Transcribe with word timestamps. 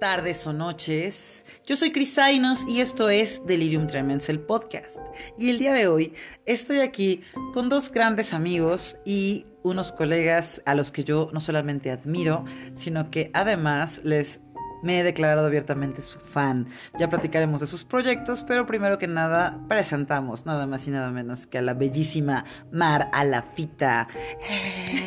tardes 0.00 0.46
o 0.48 0.52
noches. 0.52 1.44
Yo 1.64 1.76
soy 1.76 1.92
Cris 1.92 2.14
Zainos 2.14 2.66
y 2.66 2.80
esto 2.80 3.08
es 3.08 3.40
Delirium 3.46 3.86
Tremens, 3.86 4.28
el 4.28 4.40
podcast. 4.40 4.98
Y 5.38 5.50
el 5.50 5.60
día 5.60 5.72
de 5.72 5.86
hoy 5.86 6.14
estoy 6.44 6.80
aquí 6.80 7.22
con 7.52 7.68
dos 7.68 7.90
grandes 7.92 8.34
amigos 8.34 8.96
y 9.04 9.46
unos 9.62 9.92
colegas 9.92 10.60
a 10.66 10.74
los 10.74 10.90
que 10.90 11.04
yo 11.04 11.30
no 11.32 11.38
solamente 11.38 11.92
admiro, 11.92 12.44
sino 12.74 13.12
que 13.12 13.30
además 13.32 14.00
les 14.02 14.40
me 14.82 15.00
he 15.00 15.02
declarado 15.02 15.46
abiertamente 15.46 16.02
su 16.02 16.18
fan. 16.18 16.66
Ya 16.98 17.08
platicaremos 17.08 17.60
de 17.60 17.66
sus 17.66 17.84
proyectos, 17.84 18.44
pero 18.46 18.66
primero 18.66 18.98
que 18.98 19.06
nada 19.06 19.58
presentamos 19.68 20.46
nada 20.46 20.66
más 20.66 20.86
y 20.88 20.90
nada 20.90 21.10
menos 21.10 21.46
que 21.46 21.58
a 21.58 21.62
la 21.62 21.74
bellísima 21.74 22.44
Mar 22.72 23.08
Alafita. 23.12 24.08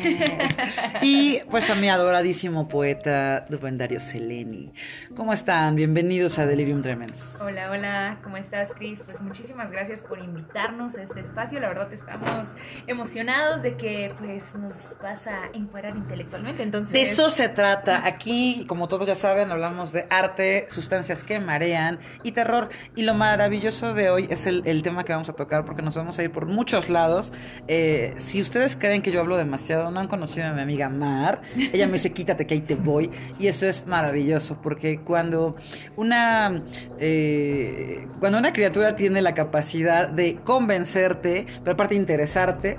y 1.02 1.40
pues 1.50 1.70
a 1.70 1.74
mi 1.74 1.88
adoradísimo 1.88 2.68
poeta 2.68 3.46
Rubén 3.48 3.78
Dario 3.78 4.00
Seleni. 4.00 4.72
¿Cómo 5.16 5.32
están? 5.32 5.76
Bienvenidos 5.76 6.38
a 6.38 6.46
Delirium 6.46 6.82
Tremens. 6.82 7.38
Hola, 7.40 7.70
hola, 7.70 8.18
¿cómo 8.22 8.36
estás, 8.36 8.72
Cris? 8.72 9.02
Pues 9.02 9.22
muchísimas 9.22 9.70
gracias 9.70 10.02
por 10.02 10.18
invitarnos 10.18 10.96
a 10.96 11.02
este 11.02 11.20
espacio. 11.20 11.60
La 11.60 11.68
verdad 11.68 11.92
estamos 11.92 12.56
emocionados 12.86 13.62
de 13.62 13.76
que 13.76 14.14
pues 14.18 14.54
nos 14.54 14.98
vas 15.02 15.26
a 15.26 15.46
encuadrar 15.52 15.96
intelectualmente. 15.96 16.62
Entonces, 16.62 16.92
De 16.92 17.10
eso 17.10 17.30
se 17.30 17.48
trata. 17.48 18.06
Aquí, 18.06 18.64
como 18.68 18.88
todos 18.88 19.06
ya 19.06 19.16
saben, 19.16 19.50
hablamos 19.50 19.63
de 19.64 20.06
arte, 20.10 20.66
sustancias 20.68 21.24
que 21.24 21.40
marean 21.40 21.98
y 22.22 22.32
terror. 22.32 22.68
Y 22.94 23.02
lo 23.02 23.14
maravilloso 23.14 23.94
de 23.94 24.10
hoy 24.10 24.26
es 24.28 24.46
el, 24.46 24.62
el 24.66 24.82
tema 24.82 25.04
que 25.04 25.12
vamos 25.12 25.30
a 25.30 25.32
tocar 25.32 25.64
porque 25.64 25.80
nos 25.80 25.96
vamos 25.96 26.18
a 26.18 26.22
ir 26.22 26.30
por 26.30 26.46
muchos 26.46 26.90
lados. 26.90 27.32
Eh, 27.66 28.14
si 28.18 28.42
ustedes 28.42 28.76
creen 28.76 29.00
que 29.00 29.10
yo 29.10 29.20
hablo 29.20 29.38
demasiado, 29.38 29.90
no 29.90 30.00
han 30.00 30.08
conocido 30.08 30.48
a 30.48 30.52
mi 30.52 30.60
amiga 30.60 30.90
Mar. 30.90 31.40
Ella 31.56 31.86
me 31.86 31.94
dice, 31.94 32.12
quítate 32.14 32.46
que 32.46 32.54
ahí 32.54 32.60
te 32.60 32.74
voy. 32.74 33.10
Y 33.38 33.46
eso 33.46 33.66
es 33.66 33.86
maravilloso 33.86 34.60
porque 34.60 35.00
cuando 35.00 35.56
una, 35.96 36.62
eh, 36.98 38.06
cuando 38.20 38.38
una 38.38 38.52
criatura 38.52 38.94
tiene 38.94 39.22
la 39.22 39.32
capacidad 39.32 40.08
de 40.10 40.36
convencerte, 40.44 41.46
pero 41.62 41.72
aparte 41.72 41.94
interesarte, 41.94 42.78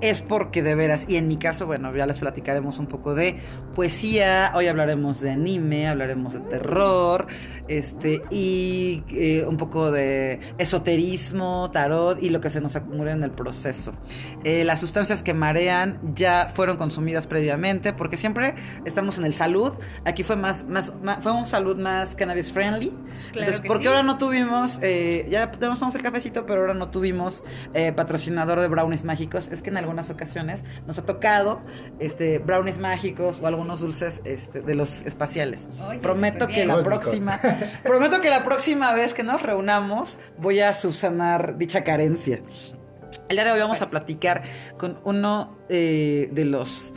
es 0.00 0.22
porque 0.22 0.62
de 0.62 0.74
veras, 0.74 1.06
y 1.08 1.16
en 1.16 1.28
mi 1.28 1.36
caso, 1.36 1.66
bueno, 1.66 1.94
ya 1.94 2.06
les 2.06 2.18
platicaremos 2.18 2.78
un 2.78 2.86
poco 2.86 3.14
de 3.14 3.36
poesía, 3.82 4.50
hoy 4.56 4.66
hablaremos 4.66 5.20
de 5.20 5.30
anime, 5.30 5.86
hablaremos 5.86 6.32
de 6.32 6.40
terror, 6.40 7.28
este, 7.68 8.24
y 8.28 9.04
eh, 9.10 9.44
un 9.46 9.56
poco 9.56 9.92
de 9.92 10.40
esoterismo, 10.58 11.70
tarot 11.72 12.20
y 12.20 12.30
lo 12.30 12.40
que 12.40 12.50
se 12.50 12.60
nos 12.60 12.74
acumula 12.74 13.12
en 13.12 13.22
el 13.22 13.30
proceso. 13.30 13.92
Eh, 14.42 14.64
las 14.64 14.80
sustancias 14.80 15.22
que 15.22 15.32
marean 15.32 16.00
ya 16.12 16.48
fueron 16.52 16.76
consumidas 16.76 17.28
previamente, 17.28 17.92
porque 17.92 18.16
siempre 18.16 18.56
estamos 18.84 19.16
en 19.18 19.24
el 19.26 19.32
salud, 19.34 19.72
aquí 20.04 20.24
fue 20.24 20.34
más, 20.34 20.64
más, 20.64 20.96
más- 21.00 21.18
fue 21.20 21.30
un 21.30 21.46
salud 21.46 21.78
más 21.78 22.16
cannabis 22.16 22.50
friendly, 22.50 22.92
entonces, 23.28 23.60
que 23.60 23.68
porque 23.68 23.84
sí. 23.84 23.88
ahora 23.90 24.02
no 24.02 24.18
tuvimos, 24.18 24.80
eh, 24.82 25.24
ya 25.30 25.52
tomamos 25.52 25.94
el 25.94 26.02
cafecito, 26.02 26.46
pero 26.46 26.62
ahora 26.62 26.74
no 26.74 26.90
tuvimos 26.90 27.44
patrocinador 27.94 28.58
de 28.60 28.66
brownies 28.66 29.04
mágicos. 29.04 29.46
Es 29.52 29.62
que 29.62 29.70
en 29.70 29.76
algunas 29.76 30.10
ocasiones 30.10 30.64
nos 30.88 30.98
ha 30.98 31.06
tocado 31.06 31.60
este, 32.00 32.40
brownies 32.40 32.78
mágicos 32.80 33.38
o 33.40 33.46
algunos 33.68 33.80
dulces 33.80 34.22
este, 34.24 34.62
de 34.62 34.74
los 34.74 35.02
espaciales. 35.02 35.68
Oye, 35.88 35.98
prometo 35.98 36.46
que 36.46 36.54
bien. 36.54 36.68
la 36.68 36.74
Cósmicos. 36.74 37.00
próxima, 37.00 37.40
prometo 37.82 38.20
que 38.20 38.30
la 38.30 38.42
próxima 38.44 38.94
vez 38.94 39.12
que 39.12 39.22
nos 39.22 39.42
reunamos 39.42 40.18
voy 40.38 40.60
a 40.60 40.72
subsanar 40.74 41.58
dicha 41.58 41.84
carencia. 41.84 42.40
El 43.28 43.36
día 43.36 43.44
de 43.44 43.52
hoy 43.52 43.60
vamos 43.60 43.82
a 43.82 43.88
platicar 43.88 44.42
con 44.78 45.00
uno 45.04 45.58
eh, 45.68 46.28
de 46.32 46.44
los 46.46 46.94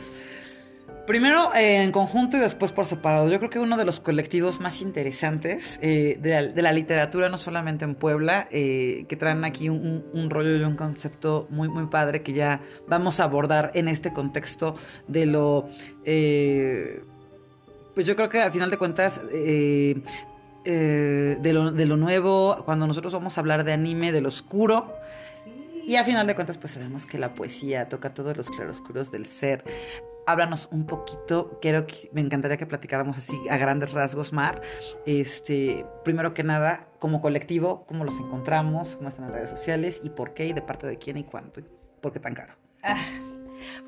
Primero 1.12 1.54
eh, 1.54 1.82
en 1.82 1.92
conjunto 1.92 2.38
y 2.38 2.40
después 2.40 2.72
por 2.72 2.86
separado. 2.86 3.28
Yo 3.28 3.36
creo 3.36 3.50
que 3.50 3.58
uno 3.58 3.76
de 3.76 3.84
los 3.84 4.00
colectivos 4.00 4.60
más 4.60 4.80
interesantes 4.80 5.78
eh, 5.82 6.16
de, 6.18 6.62
la, 6.62 6.72
literatura, 6.72 7.28
no 7.28 7.36
solamente 7.36 7.84
en 7.84 7.96
Puebla, 7.96 8.48
eh, 8.50 9.04
que 9.10 9.16
traen 9.16 9.44
aquí 9.44 9.68
un, 9.68 10.06
un- 10.14 10.30
rollo 10.30 10.56
y 10.56 10.62
un 10.62 10.74
concepto 10.74 11.48
muy, 11.50 11.68
muy 11.68 11.84
padre 11.88 12.22
que 12.22 12.32
ya 12.32 12.62
vamos 12.88 13.20
a 13.20 13.24
abordar 13.24 13.72
en 13.74 13.88
este 13.88 14.14
contexto 14.14 14.74
de 15.06 15.26
lo... 15.26 15.68
pues 17.94 18.06
yo 18.06 18.16
creo 18.16 18.30
que 18.30 18.40
al 18.40 18.50
final 18.50 18.70
de 18.70 18.78
cuentas... 18.78 19.20
de, 19.28 20.02
lo, 20.64 21.72
de 21.72 21.86
lo 21.86 21.96
nuevo, 21.98 22.62
cuando 22.64 22.86
nosotros 22.86 23.12
vamos 23.12 23.36
a 23.36 23.42
hablar 23.42 23.64
de 23.64 23.74
anime, 23.74 24.12
de 24.12 24.22
lo 24.22 24.28
oscuro. 24.28 24.94
Y 25.86 25.96
a 25.96 26.04
final 26.04 26.26
de 26.26 26.34
cuentas, 26.34 26.58
pues 26.58 26.72
sabemos 26.72 27.06
que 27.06 27.18
la 27.18 27.34
poesía 27.34 27.88
toca 27.88 28.14
todos 28.14 28.36
los 28.36 28.50
claroscuros 28.50 29.10
del 29.10 29.26
ser. 29.26 29.64
Háblanos 30.26 30.68
un 30.70 30.86
poquito, 30.86 31.58
quiero 31.60 31.86
que, 31.86 32.08
me 32.12 32.20
encantaría 32.20 32.56
que 32.56 32.66
platicáramos 32.66 33.18
así 33.18 33.36
a 33.50 33.56
grandes 33.56 33.92
rasgos, 33.92 34.32
Mar. 34.32 34.60
Este, 35.04 35.84
primero 36.04 36.32
que 36.32 36.44
nada, 36.44 36.88
como 37.00 37.20
colectivo, 37.20 37.84
cómo 37.86 38.04
los 38.04 38.20
encontramos, 38.20 38.96
cómo 38.96 39.08
están 39.08 39.24
en 39.24 39.30
las 39.30 39.38
redes 39.38 39.50
sociales 39.50 40.00
y 40.04 40.10
por 40.10 40.32
qué 40.34 40.46
y 40.46 40.52
de 40.52 40.62
parte 40.62 40.86
de 40.86 40.96
quién 40.96 41.16
y 41.16 41.24
cuánto 41.24 41.60
y 41.60 41.64
por 42.00 42.12
qué 42.12 42.20
tan 42.20 42.34
caro. 42.34 42.54
Ah, 42.84 42.96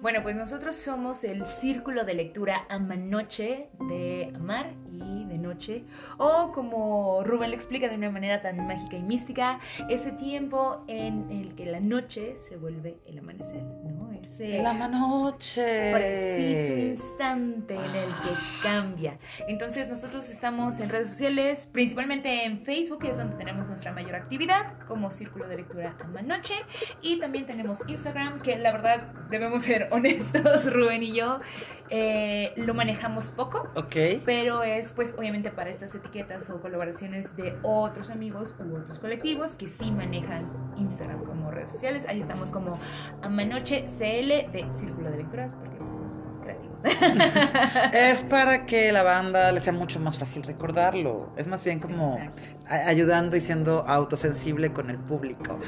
Bueno, 0.00 0.22
pues 0.22 0.36
nosotros 0.36 0.76
somos 0.76 1.24
el 1.24 1.46
Círculo 1.46 2.04
de 2.04 2.14
Lectura 2.14 2.66
Amanoche 2.68 3.68
de 3.88 4.32
Amar 4.34 4.72
y 4.92 5.24
de 5.26 5.38
Noche, 5.38 5.84
o 6.18 6.52
como 6.52 7.22
Rubén 7.24 7.50
lo 7.50 7.56
explica 7.56 7.88
de 7.88 7.96
una 7.96 8.10
manera 8.10 8.40
tan 8.42 8.66
mágica 8.66 8.96
y 8.96 9.02
mística, 9.02 9.58
ese 9.88 10.12
tiempo 10.12 10.84
en 10.88 11.30
el 11.30 11.54
que 11.54 11.66
la 11.66 11.80
noche 11.80 12.36
se 12.38 12.56
vuelve 12.56 12.98
el 13.06 13.18
amanecer, 13.18 13.62
¿no? 13.62 14.12
Ese 14.12 14.62
La 14.62 14.72
manoche. 14.72 15.92
preciso 15.92 16.76
instante 16.76 17.74
en 17.74 17.94
el 17.94 18.08
que 18.08 18.62
cambia. 18.62 19.18
Entonces 19.48 19.88
nosotros 19.88 20.28
estamos 20.30 20.80
en 20.80 20.88
redes 20.88 21.08
sociales, 21.08 21.68
principalmente 21.70 22.44
en 22.44 22.64
Facebook, 22.64 23.00
que 23.00 23.10
es 23.10 23.18
donde 23.18 23.36
tenemos 23.36 23.66
nuestra 23.66 23.92
mayor 23.92 24.14
actividad, 24.14 24.78
como 24.86 25.10
Círculo 25.10 25.46
de 25.48 25.56
Lectura 25.56 25.96
Amanoche, 26.02 26.54
y 27.02 27.18
también 27.20 27.46
tenemos 27.46 27.82
Instagram, 27.86 28.40
que 28.40 28.56
la 28.58 28.72
verdad 28.72 29.12
debemos 29.30 29.63
ser 29.64 29.88
honestos, 29.92 30.72
Rubén 30.72 31.02
y 31.02 31.14
yo, 31.14 31.40
eh, 31.90 32.52
lo 32.56 32.74
manejamos 32.74 33.30
poco. 33.30 33.68
Pero 34.24 34.62
es 34.62 34.92
pues 34.92 35.14
obviamente 35.18 35.50
para 35.50 35.70
estas 35.70 35.94
etiquetas 35.94 36.48
o 36.50 36.60
colaboraciones 36.60 37.36
de 37.36 37.56
otros 37.62 38.10
amigos 38.10 38.54
u 38.58 38.76
otros 38.76 38.98
colectivos 38.98 39.56
que 39.56 39.68
sí 39.68 39.90
manejan 39.90 40.50
Instagram 40.76 41.24
como 41.24 41.50
redes 41.50 41.70
sociales. 41.70 42.06
Ahí 42.08 42.20
estamos 42.20 42.50
como 42.50 42.78
Amanoche 43.22 43.84
CL 43.84 44.50
de 44.50 44.66
Círculo 44.72 45.10
de 45.10 45.18
Lecturas 45.18 45.52
porque 45.58 45.76
pues 45.76 45.96
no 45.98 46.10
somos 46.10 46.38
creativos. 46.38 46.82
Es 47.92 48.22
para 48.30 48.66
que 48.66 48.90
la 48.90 49.02
banda 49.02 49.52
le 49.52 49.60
sea 49.60 49.72
mucho 49.72 50.00
más 50.00 50.18
fácil 50.18 50.42
recordarlo. 50.42 51.32
Es 51.36 51.46
más 51.46 51.62
bien 51.64 51.80
como 51.80 52.18
ayudando 52.66 53.36
y 53.36 53.40
siendo 53.40 53.86
autosensible 53.86 54.72
con 54.72 54.90
el 54.90 54.98
público. 54.98 55.60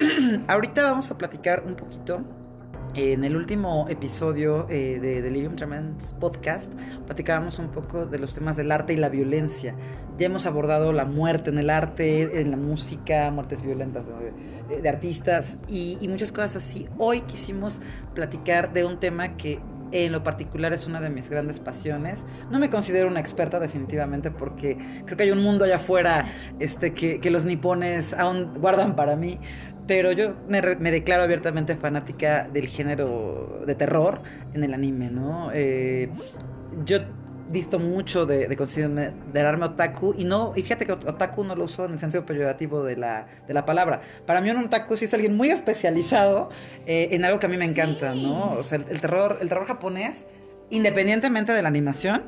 Ahorita 0.48 0.84
vamos 0.84 1.10
a 1.10 1.18
platicar 1.18 1.64
un 1.66 1.74
poquito. 1.74 2.22
En 2.94 3.22
el 3.22 3.36
último 3.36 3.86
episodio 3.88 4.66
eh, 4.70 4.98
de 5.00 5.20
Delirium 5.22 5.56
Tremens 5.56 6.14
Podcast 6.14 6.72
platicábamos 7.04 7.58
un 7.58 7.68
poco 7.68 8.06
de 8.06 8.18
los 8.18 8.34
temas 8.34 8.56
del 8.56 8.72
arte 8.72 8.94
y 8.94 8.96
la 8.96 9.08
violencia. 9.08 9.74
Ya 10.18 10.26
hemos 10.26 10.46
abordado 10.46 10.92
la 10.92 11.04
muerte 11.04 11.50
en 11.50 11.58
el 11.58 11.70
arte, 11.70 12.40
en 12.40 12.50
la 12.50 12.56
música, 12.56 13.30
muertes 13.30 13.62
violentas 13.62 14.08
de, 14.08 14.80
de 14.80 14.88
artistas 14.88 15.58
y, 15.68 15.98
y 16.00 16.08
muchas 16.08 16.32
cosas 16.32 16.56
así. 16.56 16.88
Hoy 16.96 17.20
quisimos 17.20 17.80
platicar 18.14 18.72
de 18.72 18.84
un 18.84 18.98
tema 18.98 19.36
que 19.36 19.60
en 19.92 20.12
lo 20.12 20.22
particular 20.22 20.72
es 20.72 20.86
una 20.86 21.00
de 21.00 21.10
mis 21.10 21.30
grandes 21.30 21.60
pasiones. 21.60 22.26
No 22.50 22.58
me 22.58 22.70
considero 22.70 23.08
una 23.08 23.20
experta 23.20 23.58
definitivamente 23.60 24.30
porque 24.30 24.76
creo 25.04 25.16
que 25.16 25.24
hay 25.24 25.30
un 25.30 25.42
mundo 25.42 25.64
allá 25.64 25.76
afuera 25.76 26.30
este, 26.58 26.94
que, 26.94 27.20
que 27.20 27.30
los 27.30 27.44
nipones 27.44 28.14
aún 28.14 28.54
guardan 28.54 28.96
para 28.96 29.16
mí. 29.16 29.38
Pero 29.88 30.12
yo 30.12 30.36
me, 30.48 30.60
re- 30.60 30.76
me 30.76 30.92
declaro 30.92 31.24
abiertamente 31.24 31.76
fanática 31.76 32.46
del 32.52 32.68
género 32.68 33.62
de 33.66 33.74
terror 33.74 34.22
en 34.54 34.62
el 34.62 34.72
anime, 34.74 35.10
¿no? 35.10 35.50
Eh, 35.52 36.08
yo 36.84 36.98
visto 37.50 37.78
mucho 37.78 38.26
de, 38.26 38.46
de 38.46 38.56
considerarme 38.56 39.64
otaku 39.64 40.14
y 40.18 40.24
no 40.26 40.52
y 40.54 40.60
fíjate 40.62 40.84
que 40.84 40.92
otaku 40.92 41.44
no 41.44 41.54
lo 41.56 41.64
uso 41.64 41.86
en 41.86 41.92
el 41.94 41.98
sentido 41.98 42.26
peyorativo 42.26 42.84
de 42.84 42.94
la, 42.98 43.26
de 43.46 43.54
la 43.54 43.64
palabra 43.64 44.02
para 44.26 44.42
mí 44.42 44.50
un 44.50 44.58
otaku 44.66 44.98
sí 44.98 45.06
es 45.06 45.14
alguien 45.14 45.34
muy 45.34 45.48
especializado 45.48 46.50
eh, 46.84 47.08
en 47.12 47.24
algo 47.24 47.38
que 47.40 47.46
a 47.46 47.48
mí 47.48 47.56
me 47.56 47.64
encanta 47.64 48.12
Sí. 48.12 48.22
no 48.22 48.50
o 48.50 48.62
sea 48.62 48.76
el, 48.76 48.84
el 48.90 49.00
terror 49.00 49.38
el 49.40 49.48
terror 49.48 49.64
japonés 49.66 50.26
independientemente 50.68 51.52
de 51.52 51.62
la 51.62 51.68
animación 51.68 52.22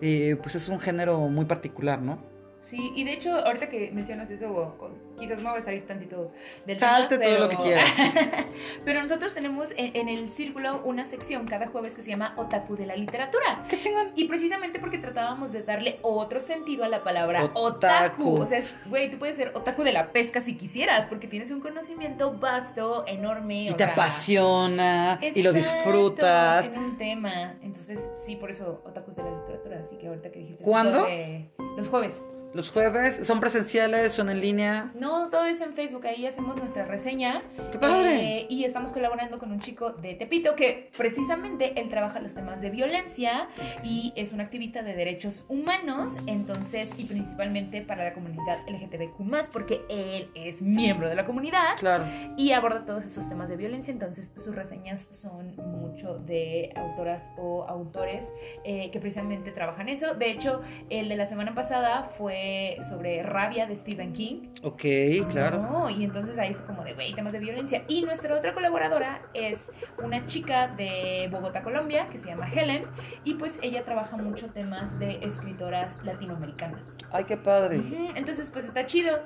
eh, 0.00 0.36
pues 0.42 0.54
es 0.54 0.70
un 0.70 0.80
género 0.80 1.18
muy 1.28 1.44
particular 1.44 2.00
no 2.00 2.31
Sí, 2.62 2.92
y 2.94 3.02
de 3.02 3.14
hecho, 3.14 3.32
ahorita 3.44 3.68
que 3.68 3.90
mencionas 3.90 4.30
eso, 4.30 4.48
o- 4.52 4.84
o 4.84 4.90
quizás 5.18 5.42
me 5.42 5.50
voy 5.50 5.58
a 5.58 5.62
salir 5.62 5.84
tantito 5.84 6.30
del 6.64 6.78
Salte 6.78 7.18
tema, 7.18 7.30
todo 7.34 7.44
lo 7.44 7.48
que 7.48 7.56
quieras. 7.56 8.14
pero 8.84 9.00
nosotros 9.00 9.34
tenemos 9.34 9.72
en, 9.76 9.96
en 9.96 10.08
el 10.08 10.30
círculo 10.30 10.80
una 10.84 11.04
sección 11.04 11.44
cada 11.46 11.66
jueves 11.66 11.96
que 11.96 12.02
se 12.02 12.10
llama 12.12 12.34
Otaku 12.36 12.76
de 12.76 12.86
la 12.86 12.94
literatura. 12.94 13.64
¡Qué 13.68 13.78
chingón! 13.78 14.12
Y 14.14 14.28
precisamente 14.28 14.78
porque 14.78 14.98
tratábamos 14.98 15.50
de 15.50 15.64
darle 15.64 15.98
otro 16.02 16.40
sentido 16.40 16.84
a 16.84 16.88
la 16.88 17.02
palabra 17.02 17.46
Otaku. 17.46 17.58
otaku. 17.58 18.40
O 18.42 18.46
sea, 18.46 18.58
es, 18.58 18.76
güey, 18.86 19.10
tú 19.10 19.18
puedes 19.18 19.34
ser 19.36 19.50
otaku 19.56 19.82
de 19.82 19.92
la 19.92 20.12
pesca 20.12 20.40
si 20.40 20.56
quisieras, 20.56 21.08
porque 21.08 21.26
tienes 21.26 21.50
un 21.50 21.58
conocimiento 21.60 22.32
vasto, 22.38 23.04
enorme. 23.08 23.64
Y 23.64 23.70
o 23.70 23.74
te 23.76 23.82
sea, 23.84 23.92
apasiona 23.94 25.18
y 25.20 25.42
lo 25.42 25.52
disfrutas. 25.52 26.68
En 26.68 26.78
un 26.78 26.96
tema. 26.96 27.56
Entonces, 27.62 28.12
sí, 28.14 28.36
por 28.36 28.50
eso 28.50 28.82
otakus 28.86 29.16
de 29.16 29.24
la 29.24 29.30
literatura. 29.30 29.80
Así 29.80 29.96
que 29.96 30.06
ahorita 30.06 30.30
que 30.30 30.38
dijiste. 30.38 30.62
¿Cuándo? 30.62 30.98
eso 30.98 31.06
de- 31.06 31.50
Los 31.76 31.88
jueves. 31.88 32.28
Los 32.54 32.70
jueves 32.70 33.26
son 33.26 33.40
presenciales, 33.40 34.12
son 34.12 34.28
en 34.28 34.40
línea. 34.40 34.92
No, 34.94 35.30
todo 35.30 35.46
es 35.46 35.62
en 35.62 35.72
Facebook. 35.72 36.06
Ahí 36.06 36.26
hacemos 36.26 36.56
nuestra 36.58 36.84
reseña. 36.84 37.42
¡Qué 37.70 37.78
padre! 37.78 38.40
Eh, 38.40 38.46
y 38.50 38.64
estamos 38.64 38.92
colaborando 38.92 39.38
con 39.38 39.50
un 39.52 39.60
chico 39.60 39.90
de 39.92 40.14
Tepito 40.14 40.54
que 40.54 40.90
precisamente 40.96 41.80
él 41.80 41.88
trabaja 41.88 42.20
los 42.20 42.34
temas 42.34 42.60
de 42.60 42.68
violencia 42.68 43.48
y 43.82 44.12
es 44.16 44.34
un 44.34 44.42
activista 44.42 44.82
de 44.82 44.94
derechos 44.94 45.46
humanos. 45.48 46.16
Entonces, 46.26 46.90
y 46.98 47.04
principalmente 47.06 47.80
para 47.80 48.04
la 48.04 48.12
comunidad 48.12 48.58
LGTBQ, 48.68 49.50
porque 49.50 49.80
él 49.88 50.28
es 50.34 50.60
miembro 50.60 51.08
de 51.08 51.14
la 51.14 51.24
comunidad 51.24 51.76
Claro. 51.78 52.04
y 52.36 52.52
aborda 52.52 52.84
todos 52.84 53.04
esos 53.04 53.28
temas 53.30 53.48
de 53.48 53.56
violencia. 53.56 53.92
Entonces, 53.92 54.30
sus 54.36 54.54
reseñas 54.54 55.08
son 55.10 55.56
mucho 55.56 56.18
de 56.18 56.70
autoras 56.76 57.30
o 57.38 57.64
autores 57.66 58.34
eh, 58.64 58.90
que 58.90 59.00
precisamente 59.00 59.52
trabajan 59.52 59.88
eso. 59.88 60.12
De 60.14 60.30
hecho, 60.30 60.60
el 60.90 61.08
de 61.08 61.16
la 61.16 61.24
semana 61.24 61.54
pasada 61.54 62.10
fue 62.18 62.41
sobre 62.82 63.22
rabia 63.22 63.66
de 63.66 63.76
Stephen 63.76 64.12
King. 64.12 64.48
Ok, 64.62 64.82
claro. 65.30 65.62
No, 65.62 65.90
y 65.90 66.04
entonces 66.04 66.38
ahí 66.38 66.54
fue 66.54 66.64
como 66.66 66.84
de, 66.84 66.94
güey, 66.94 67.14
temas 67.14 67.32
de 67.32 67.38
violencia. 67.38 67.84
Y 67.88 68.02
nuestra 68.02 68.34
otra 68.34 68.54
colaboradora 68.54 69.22
es 69.34 69.72
una 70.02 70.26
chica 70.26 70.68
de 70.68 71.28
Bogotá, 71.30 71.62
Colombia, 71.62 72.08
que 72.10 72.18
se 72.18 72.28
llama 72.28 72.48
Helen, 72.50 72.86
y 73.24 73.34
pues 73.34 73.58
ella 73.62 73.84
trabaja 73.84 74.16
mucho 74.16 74.50
temas 74.50 74.98
de 74.98 75.20
escritoras 75.22 76.00
latinoamericanas. 76.04 76.98
Ay, 77.10 77.24
qué 77.24 77.36
padre. 77.36 77.82
Entonces, 78.14 78.50
pues 78.50 78.66
está 78.66 78.86
chido. 78.86 79.20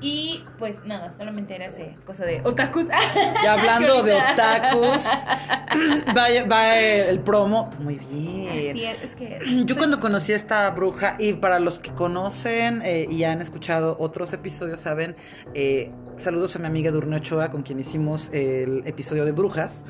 Y 0.00 0.44
pues 0.58 0.84
nada, 0.84 1.10
solamente 1.10 1.54
era 1.54 1.66
ese 1.66 1.96
cosa 2.04 2.24
de 2.24 2.40
otakus. 2.44 2.88
Y 3.42 3.46
hablando 3.46 4.02
de 4.02 4.14
otakus, 4.14 5.06
va, 6.16 6.26
va 6.50 6.78
el 6.78 7.20
promo. 7.20 7.70
Muy 7.80 7.96
bien. 7.96 8.48
Así 8.48 8.84
es, 8.84 9.04
es 9.04 9.16
que. 9.16 9.40
Yo 9.64 9.76
cuando 9.76 9.98
conocí 9.98 10.32
a 10.32 10.36
esta 10.36 10.70
bruja, 10.70 11.16
y 11.18 11.34
para 11.34 11.58
los 11.58 11.78
que 11.78 11.92
conocen 11.92 12.59
eh, 12.60 13.06
y 13.10 13.24
han 13.24 13.40
escuchado 13.40 13.96
otros 13.98 14.32
episodios, 14.32 14.80
saben, 14.80 15.16
eh, 15.54 15.90
saludos 16.20 16.54
a 16.56 16.58
mi 16.58 16.66
amiga 16.66 16.90
Durne 16.90 17.16
Ochoa, 17.16 17.50
con 17.50 17.62
quien 17.62 17.80
hicimos 17.80 18.28
el 18.32 18.82
episodio 18.86 19.24
de 19.24 19.32
brujas. 19.32 19.84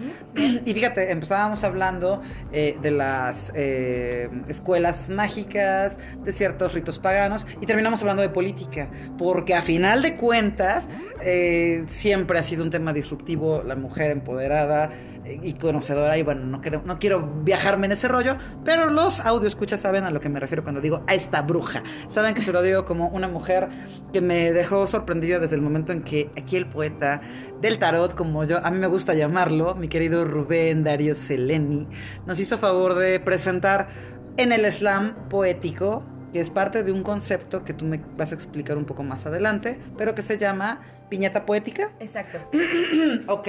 Y 0.65 0.73
fíjate, 0.73 1.11
empezábamos 1.11 1.65
hablando 1.65 2.21
eh, 2.53 2.79
de 2.81 2.91
las 2.93 3.53
eh, 3.55 4.31
escuelas 4.49 5.11
mágicas, 5.11 5.99
de 6.23 6.33
ciertos 6.33 6.75
ritos 6.75 6.99
paganos, 6.99 7.47
y 7.61 7.67
terminamos 7.67 8.01
hablando 8.01 8.23
de 8.23 8.29
política, 8.29 8.91
porque 9.19 9.55
a 9.55 9.63
final 9.63 10.03
de 10.03 10.17
cuentas 10.17 10.89
eh, 11.23 11.83
siempre 11.87 12.39
ha 12.39 12.43
sido 12.43 12.63
un 12.63 12.71
tema 12.71 12.93
disruptivo 12.93 13.63
la 13.65 13.75
mujer 13.75 14.11
empoderada 14.13 14.91
eh, 15.25 15.39
y 15.43 15.53
conocedora, 15.55 16.17
y 16.17 16.23
bueno, 16.23 16.47
no 16.47 16.61
quiero, 16.61 16.83
no 16.85 16.99
quiero 16.99 17.21
viajarme 17.43 17.87
en 17.87 17.93
ese 17.93 18.09
rollo, 18.09 18.37
pero 18.65 18.89
los 18.91 19.21
audio 19.21 19.49
escuchas 19.49 19.81
saben 19.81 20.05
a 20.05 20.11
lo 20.11 20.21
que 20.21 20.29
me 20.29 20.41
refiero 20.41 20.63
cuando 20.63 20.81
digo 20.81 21.03
a 21.07 21.15
esta 21.15 21.43
bruja. 21.43 21.83
Saben 22.09 22.35
que 22.35 22.41
se 22.41 22.53
lo 22.53 22.63
digo 22.63 22.85
como 22.85 23.09
una 23.09 23.29
mujer 23.29 23.69
que 24.13 24.21
me 24.21 24.53
dejó 24.53 24.87
sorprendida 24.87 25.39
desde 25.39 25.57
el 25.57 25.63
momento 25.63 25.93
en 25.93 26.03
que 26.03 26.20
aquí 26.37 26.57
el 26.57 26.67
poeta 26.67 27.21
del 27.61 27.79
tarot, 27.79 28.15
como 28.15 28.45
yo, 28.45 28.65
a 28.65 28.71
mí 28.71 28.79
me 28.79 28.87
gusta 28.87 29.15
llamarlo, 29.15 29.75
mi 29.75 29.89
querido 29.89 30.25
Rubén 30.25 30.85
Darío 30.85 31.15
Seleni, 31.15 31.87
nos 32.27 32.41
hizo 32.41 32.59
favor 32.59 32.95
de 32.95 33.21
presentar 33.21 33.89
en 34.37 34.53
el 34.53 34.65
slam 34.73 35.29
poético, 35.29 36.05
que 36.33 36.41
es 36.41 36.51
parte 36.51 36.83
de 36.83 36.93
un 36.93 37.03
concepto 37.03 37.65
que 37.65 37.75
tú 37.75 37.85
me 37.85 38.01
vas 38.17 38.33
a 38.33 38.35
explicar 38.35 38.79
un 38.79 38.85
poco 38.85 39.03
más 39.03 39.27
adelante, 39.27 39.79
pero 39.99 40.15
que 40.15 40.23
se 40.23 40.39
llama 40.39 40.81
piñata 41.09 41.45
poética. 41.45 41.93
Exacto. 42.01 42.39
Ok, 43.27 43.49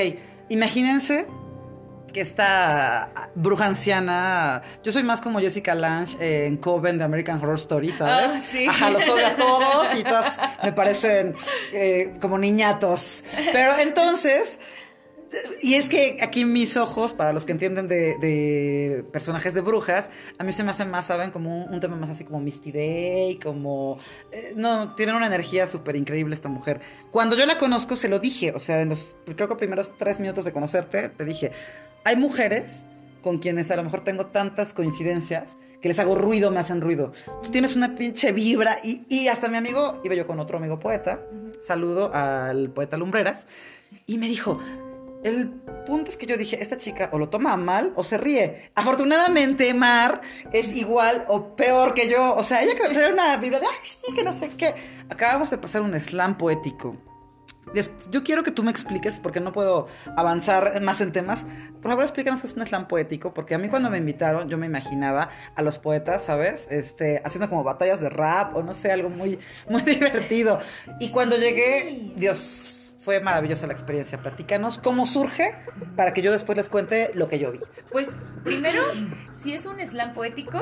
imagínense 0.50 1.28
que 2.12 2.22
esta 2.22 3.10
bruja 3.36 3.66
anciana, 3.66 4.62
yo 4.84 4.92
soy 4.92 5.04
más 5.04 5.22
como 5.22 5.40
Jessica 5.40 5.76
Lange 5.76 6.46
en 6.46 6.58
Coven 6.58 6.98
de 6.98 7.04
American 7.04 7.38
Horror 7.42 7.56
Story, 7.58 7.92
¿sabes? 7.92 8.32
Ah, 8.36 8.40
sí. 8.42 8.68
Ajá, 8.70 8.90
los 8.90 9.08
odio 9.08 9.28
a 9.28 9.36
todos 9.36 9.96
y 9.98 10.04
todas 10.04 10.40
me 10.64 10.74
parecen 10.74 11.36
eh, 11.74 12.14
como 12.20 12.38
niñatos. 12.38 13.24
Pero 13.54 13.72
entonces, 13.80 14.60
y 15.62 15.76
es 15.76 15.88
que 15.88 16.18
aquí 16.22 16.46
mis 16.46 16.76
ojos, 16.78 17.14
para 17.14 17.34
los 17.34 17.46
que 17.46 17.54
entienden 17.54 17.88
de, 17.88 18.18
de 18.20 19.06
personajes 19.12 19.54
de 19.54 19.62
brujas, 19.62 20.10
a 20.38 20.44
mí 20.44 20.52
se 20.52 20.64
me 20.64 20.72
hacen 20.72 20.90
más, 20.90 21.06
¿saben? 21.06 21.32
Como 21.32 21.66
un, 21.66 21.74
un 21.74 21.80
tema 21.80 21.96
más 21.96 22.10
así 22.10 22.24
como 22.24 22.40
Misty 22.40 22.72
Day, 22.72 23.40
como... 23.42 23.98
eh, 24.32 24.54
no, 24.56 24.94
tienen 24.96 25.16
una 25.16 25.28
energía 25.28 25.68
súper 25.68 25.96
increíble 25.96 26.36
esta 26.36 26.50
mujer. 26.50 26.82
Cuando 27.12 27.36
yo 27.36 27.46
la 27.46 27.58
conozco, 27.58 27.96
se 27.96 28.10
lo 28.10 28.20
dije, 28.20 28.52
o 28.54 28.60
sea, 28.60 28.82
en 28.82 28.90
los, 28.90 29.16
creo 29.36 29.48
que 29.48 29.56
primeros 29.56 29.98
tres 29.98 30.20
minutos 30.20 30.46
de 30.46 30.52
conocerte, 30.52 31.10
te 31.10 31.26
dije, 31.26 31.52
hay 32.04 32.16
mujeres 32.16 32.84
con 33.22 33.38
quienes 33.38 33.70
a 33.72 33.76
lo 33.76 33.84
mejor 33.84 34.04
tengo 34.04 34.26
tantas 34.26 34.74
coincidencias 34.74 35.56
que 35.80 35.88
les 35.88 36.00
hago 36.00 36.16
ruido, 36.16 36.52
me 36.52 36.60
hacen 36.60 36.82
ruido. 36.82 37.14
Tú 37.44 37.52
tienes 37.52 37.76
una 37.76 37.96
pinche 37.96 38.32
vibra 38.32 38.78
y, 38.84 39.06
y 39.10 39.28
hasta 39.28 39.48
mi 39.48 39.58
amigo, 39.58 40.02
iba 40.04 40.16
yo 40.16 40.28
con 40.28 40.40
otro 40.40 40.58
amigo 40.58 40.80
poeta, 40.80 41.22
saludo 41.60 42.14
al 42.14 42.70
poeta 42.72 42.98
Lumbreras, 42.98 43.48
y 44.06 44.18
me 44.18 44.28
dijo, 44.28 44.60
el 45.24 45.50
punto 45.86 46.10
es 46.10 46.18
que 46.18 46.26
yo 46.26 46.38
dije, 46.38 46.62
esta 46.62 46.78
chica 46.78 47.10
o 47.12 47.20
lo 47.20 47.30
toma 47.30 47.56
mal 47.58 47.94
o 47.96 48.04
se 48.04 48.18
ríe. 48.18 48.72
Afortunadamente, 48.76 49.74
Mar 49.74 50.22
es 50.52 50.76
igual 50.76 51.26
o 51.28 51.56
peor 51.56 51.94
que 51.94 52.10
yo. 52.10 52.36
O 52.36 52.44
sea, 52.44 52.62
ella 52.62 52.76
que 52.76 52.94
trae 52.94 53.12
una 53.12 53.38
vibra 53.38 53.60
de, 53.60 53.68
ay, 53.68 53.78
sí, 53.84 54.14
que 54.14 54.24
no 54.24 54.34
sé 54.34 54.50
qué. 54.50 54.74
Acabamos 55.10 55.50
de 55.50 55.58
pasar 55.58 55.82
un 55.82 56.00
slam 56.00 56.38
poético. 56.38 56.98
Yo 58.10 58.24
quiero 58.24 58.44
que 58.44 58.52
tú 58.52 58.64
me 58.64 58.72
expliques, 58.72 59.22
porque 59.22 59.40
no 59.40 59.54
puedo 59.54 59.88
avanzar 60.18 60.82
más 60.82 61.00
en 61.00 61.14
temas. 61.14 61.46
Por 61.82 61.92
favor, 61.92 62.04
explícanos 62.04 62.42
qué 62.42 62.48
es 62.48 62.54
un 62.54 62.68
slam 62.68 62.88
poético, 62.88 63.34
porque 63.34 63.56
a 63.56 63.58
mí 63.58 63.70
cuando 63.70 63.90
me 63.90 63.98
invitaron, 63.98 64.50
yo 64.50 64.58
me 64.58 64.66
imaginaba 64.66 65.30
a 65.56 65.62
los 65.62 65.80
poetas, 65.80 66.26
¿sabes? 66.26 66.68
Este, 66.70 67.22
haciendo 67.24 67.50
como 67.50 67.64
batallas 67.64 68.02
de 68.02 68.10
rap 68.10 68.58
o 68.58 68.64
no 68.64 68.74
sé, 68.74 68.92
algo 68.92 69.10
muy, 69.10 69.40
muy 69.70 69.82
divertido. 69.86 70.60
Y 71.00 71.10
cuando 71.12 71.38
llegué, 71.38 72.12
Dios, 72.18 72.96
fue 73.02 73.20
maravillosa 73.20 73.66
la 73.66 73.74
experiencia. 73.74 74.22
Platícanos 74.22 74.78
cómo 74.78 75.08
surge 75.08 75.56
para 75.96 76.14
que 76.14 76.22
yo 76.22 76.32
después 76.32 76.56
les 76.56 76.70
cuente 76.70 77.12
lo 77.16 77.28
que 77.28 77.40
yo 77.40 77.52
vi. 77.52 77.60
Pues 77.92 78.14
primero, 78.44 78.80
si 79.32 79.54
es 79.54 79.66
un 79.66 79.80
slam 79.86 80.14
poético, 80.14 80.60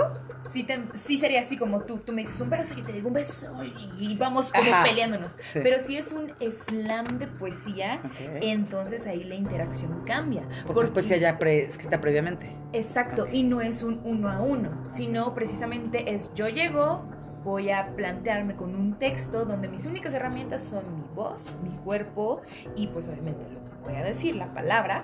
sí, 0.50 0.64
te- 0.64 0.86
sí 0.96 1.18
sería 1.18 1.42
así 1.42 1.58
como 1.58 1.82
tú, 1.82 2.00
tú 2.00 2.14
me 2.14 2.22
dices 2.22 2.40
un 2.40 2.50
verso, 2.50 2.76
yo 2.78 2.84
te 2.86 2.94
digo 2.94 3.10
un 3.10 3.14
beso 3.14 3.52
y 3.98 4.16
vamos 4.16 4.54
como 4.54 4.72
Ajá. 4.72 4.84
peleándonos. 4.86 5.34
Sí. 5.34 5.60
Pero 5.62 5.80
si 5.82 5.98
es 5.98 6.14
un 6.14 6.34
slam 6.52 7.20
de 7.20 7.28
poesía, 7.28 7.98
entonces 8.42 9.06
ahí 9.08 9.26
la 9.26 9.36
interacción 9.36 10.04
cambia. 10.06 10.48
Porque 10.66 10.86
es 10.86 10.92
poesía 10.92 11.18
ya 11.18 11.38
pre- 11.38 11.66
escrita 11.66 12.00
previamente. 12.00 12.56
Exacto, 12.72 13.28
y 13.30 13.44
no 13.44 13.60
es 13.62 13.84
un 13.84 14.00
uno 14.06 14.30
a 14.32 14.40
uno, 14.42 14.86
sino 14.88 15.34
precisamente 15.34 16.14
es 16.14 16.32
yo 16.36 16.48
llego, 16.48 17.04
voy 17.44 17.72
a 17.72 17.96
plantearme 17.96 18.56
con 18.56 18.76
un 18.76 18.98
texto 18.98 19.46
donde 19.46 19.68
mis 19.68 19.86
únicas 19.86 20.14
herramientas 20.14 20.64
son 20.64 20.84
mi 20.96 21.08
voz, 21.16 21.58
mi 21.64 21.70
cuerpo 21.70 22.42
y 22.76 22.88
pues 22.88 23.08
obviamente 23.08 23.44
lo 23.50 23.60
que 23.60 23.92
voy 23.92 23.96
a 23.96 24.04
decir, 24.04 24.36
la 24.36 24.54
palabra. 24.54 25.04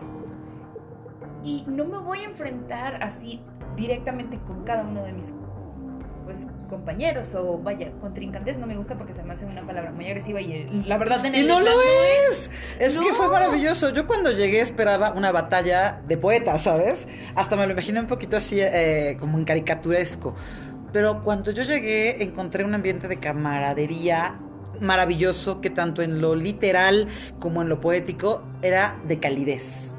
Y 1.44 1.64
no 1.68 1.86
me 1.86 1.98
voy 2.00 2.20
a 2.20 2.26
enfrentar 2.26 3.04
así 3.04 3.42
directamente 3.76 4.40
con 4.40 4.64
cada 4.64 4.84
uno 4.84 5.04
de 5.04 5.14
mis 5.14 5.34
pues 6.26 6.48
compañeros 6.68 7.36
o 7.36 7.60
vaya, 7.60 7.92
contrincantes 8.02 8.58
no 8.58 8.66
me 8.66 8.76
gusta 8.76 8.98
porque 8.98 9.14
se 9.14 9.22
me 9.22 9.34
hace 9.34 9.46
una 9.46 9.66
palabra 9.66 9.92
muy 9.92 10.08
agresiva 10.08 10.42
y 10.42 10.52
eh, 10.54 10.70
la 10.86 10.98
verdad 10.98 11.24
en 11.24 11.36
Y 11.36 11.44
no 11.44 11.60
lo 11.60 11.70
es. 12.32 12.50
Es 12.80 12.98
que 12.98 13.14
fue 13.14 13.30
maravilloso. 13.30 13.94
Yo 13.94 14.08
cuando 14.08 14.32
llegué 14.32 14.62
esperaba 14.62 15.12
una 15.12 15.32
batalla 15.32 16.02
de 16.08 16.18
poetas, 16.18 16.64
¿sabes? 16.64 17.08
Hasta 17.36 17.56
me 17.56 17.66
lo 17.68 17.74
imaginé 17.74 18.00
un 18.00 18.08
poquito 18.08 18.38
así, 18.38 18.60
eh, 18.60 19.18
como 19.20 19.38
en 19.38 19.46
caricaturesco. 19.46 20.36
Pero 20.96 21.26
cuando 21.26 21.52
yo 21.52 21.64
llegué, 21.64 22.24
encontré 22.24 22.64
un 22.64 22.74
ambiente 22.74 23.10
de 23.10 23.20
camaradería 23.20 24.40
maravilloso 24.80 25.60
que 25.60 25.70
tanto 25.70 26.02
en 26.02 26.22
lo 26.22 26.36
literal 26.36 27.10
como 27.38 27.62
en 27.62 27.68
lo 27.68 27.82
poético 27.82 28.42
era 28.62 28.98
de 29.06 29.20
calidez. 29.20 29.98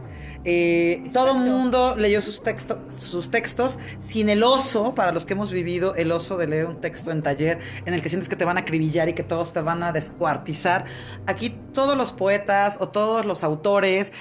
Eh, 0.49 1.03
todo 1.13 1.33
el 1.33 1.41
mundo 1.41 1.97
leyó 1.99 2.23
sus, 2.23 2.43
texto- 2.43 2.79
sus 2.89 3.31
textos 3.31 3.79
sin 3.99 4.29
el 4.31 4.43
oso, 4.43 4.95
para 4.95 5.13
los 5.13 5.27
que 5.27 5.35
hemos 5.35 5.53
vivido 5.53 5.95
el 5.97 6.13
oso 6.13 6.39
de 6.39 6.47
leer 6.47 6.67
un 6.67 6.81
texto 6.81 7.11
en 7.11 7.23
taller 7.23 7.59
en 7.85 7.93
el 7.93 8.01
que 8.01 8.09
sientes 8.09 8.29
que 8.29 8.37
te 8.37 8.45
van 8.47 8.57
a 8.57 8.61
acribillar 8.61 9.09
y 9.09 9.13
que 9.13 9.25
todos 9.25 9.53
te 9.53 9.61
van 9.61 9.83
a 9.83 9.93
descuartizar. 9.93 10.85
Aquí 11.27 11.51
todos 11.75 11.97
los 11.97 12.13
poetas 12.13 12.79
o 12.81 12.89
todos 12.89 13.27
los 13.27 13.45
autores 13.45 14.13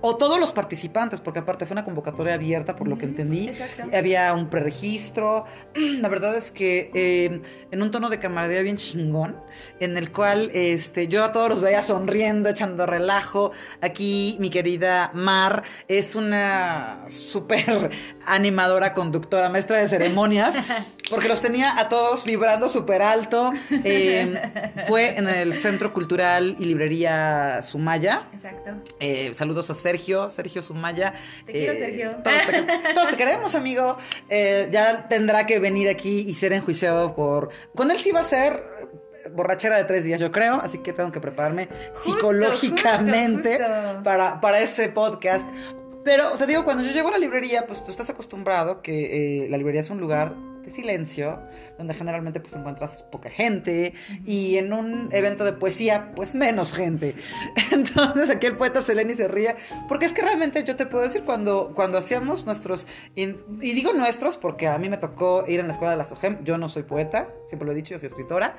o 0.00 0.16
todos 0.16 0.38
los 0.38 0.52
participantes, 0.52 1.20
porque 1.20 1.40
aparte 1.40 1.66
fue 1.66 1.74
una 1.74 1.84
convocatoria 1.84 2.34
abierta, 2.34 2.76
por 2.76 2.88
lo 2.88 2.98
que 2.98 3.06
entendí. 3.06 3.48
exacto. 3.48 3.82
Había 3.96 4.32
un 4.34 4.48
preregistro. 4.50 5.44
La 5.74 6.08
verdad 6.08 6.36
es 6.36 6.50
que 6.50 6.90
eh, 6.94 7.40
en 7.70 7.82
un 7.82 7.90
tono 7.90 8.08
de 8.10 8.18
camaradería 8.18 8.62
bien 8.62 8.76
chingón, 8.76 9.36
en 9.80 9.96
el 9.96 10.12
cual 10.12 10.50
este, 10.52 11.08
yo 11.08 11.24
a 11.24 11.32
todos 11.32 11.48
los 11.48 11.60
veía 11.60 11.82
sonriendo, 11.82 12.48
echando 12.50 12.86
relajo. 12.86 13.52
Aquí 13.80 14.36
mi 14.40 14.50
querida 14.50 15.10
Mar 15.14 15.62
es 15.88 16.16
una 16.16 17.04
súper 17.08 17.90
animadora, 18.26 18.92
conductora, 18.92 19.48
maestra 19.48 19.78
de 19.78 19.88
ceremonias, 19.88 20.54
porque 21.10 21.28
los 21.28 21.40
tenía 21.40 21.78
a 21.78 21.88
todos 21.88 22.24
vibrando 22.24 22.68
súper 22.68 23.02
alto. 23.02 23.52
Eh, 23.84 24.40
fue 24.86 25.16
en 25.16 25.28
el 25.28 25.54
Centro 25.58 25.92
Cultural 25.92 26.56
y 26.58 26.66
Librería 26.66 27.60
Sumaya. 27.62 28.28
Exacto. 28.32 28.72
Eh, 29.00 29.32
saludos 29.34 29.70
a 29.70 29.74
Sergio, 29.86 30.28
Sergio 30.28 30.62
Sumaya. 30.62 31.12
Te 31.46 31.52
quiero, 31.52 31.72
Eh, 31.72 31.76
Sergio. 31.76 32.16
Todos 32.24 32.46
te, 32.46 32.92
todos 32.94 33.08
te 33.10 33.16
queremos, 33.16 33.54
amigo. 33.54 33.96
Eh, 34.28 34.66
ya 34.72 35.06
tendrá 35.08 35.46
que 35.46 35.60
venir 35.60 35.88
aquí 35.88 36.24
y 36.26 36.32
ser 36.34 36.52
enjuiciado 36.52 37.14
por. 37.14 37.50
Con 37.76 37.90
él 37.92 37.98
sí 38.00 38.10
va 38.10 38.20
a 38.20 38.24
ser 38.24 38.54
eh, 38.54 39.28
borrachera 39.30 39.76
de 39.76 39.84
tres 39.84 40.02
días, 40.02 40.20
yo 40.20 40.32
creo. 40.32 40.60
Así 40.60 40.78
que 40.78 40.92
tengo 40.92 41.12
que 41.12 41.20
prepararme 41.20 41.68
Justo, 41.94 42.10
psicológicamente 42.12 43.58
justo, 43.58 43.64
justo. 43.82 44.02
Para, 44.02 44.40
para 44.40 44.60
ese 44.60 44.88
podcast. 44.88 45.46
Pero 46.04 46.30
te 46.38 46.46
digo, 46.46 46.64
cuando 46.64 46.82
yo 46.84 46.90
llego 46.92 47.08
a 47.08 47.12
la 47.12 47.18
librería, 47.18 47.66
pues 47.66 47.84
tú 47.84 47.90
estás 47.90 48.08
acostumbrado 48.10 48.80
que 48.82 49.44
eh, 49.44 49.48
la 49.48 49.56
librería 49.56 49.80
es 49.82 49.90
un 49.90 49.98
lugar 50.00 50.34
de 50.66 50.72
silencio, 50.72 51.40
donde 51.78 51.94
generalmente 51.94 52.40
pues 52.40 52.54
encuentras 52.56 53.04
poca 53.04 53.30
gente 53.30 53.94
y 54.26 54.56
en 54.56 54.72
un 54.72 55.08
evento 55.12 55.44
de 55.44 55.52
poesía 55.52 56.12
pues 56.14 56.34
menos 56.34 56.72
gente. 56.74 57.14
Entonces 57.72 58.28
aquí 58.34 58.46
el 58.46 58.56
poeta 58.56 58.82
Seleni 58.82 59.14
se 59.14 59.28
ríe, 59.28 59.54
porque 59.88 60.06
es 60.06 60.12
que 60.12 60.22
realmente 60.22 60.62
yo 60.64 60.76
te 60.76 60.86
puedo 60.86 61.04
decir 61.04 61.22
cuando, 61.24 61.72
cuando 61.74 61.98
hacíamos 61.98 62.44
nuestros, 62.46 62.86
in- 63.14 63.40
y 63.62 63.72
digo 63.72 63.92
nuestros 63.92 64.36
porque 64.36 64.66
a 64.68 64.76
mí 64.78 64.88
me 64.90 64.96
tocó 64.98 65.44
ir 65.46 65.60
en 65.60 65.66
la 65.68 65.72
escuela 65.72 65.92
de 65.92 65.96
la 65.96 66.04
SOGEM, 66.04 66.42
yo 66.44 66.58
no 66.58 66.68
soy 66.68 66.82
poeta, 66.82 67.28
siempre 67.46 67.64
lo 67.66 67.72
he 67.72 67.74
dicho, 67.76 67.94
yo 67.94 67.98
soy 67.98 68.08
escritora, 68.08 68.56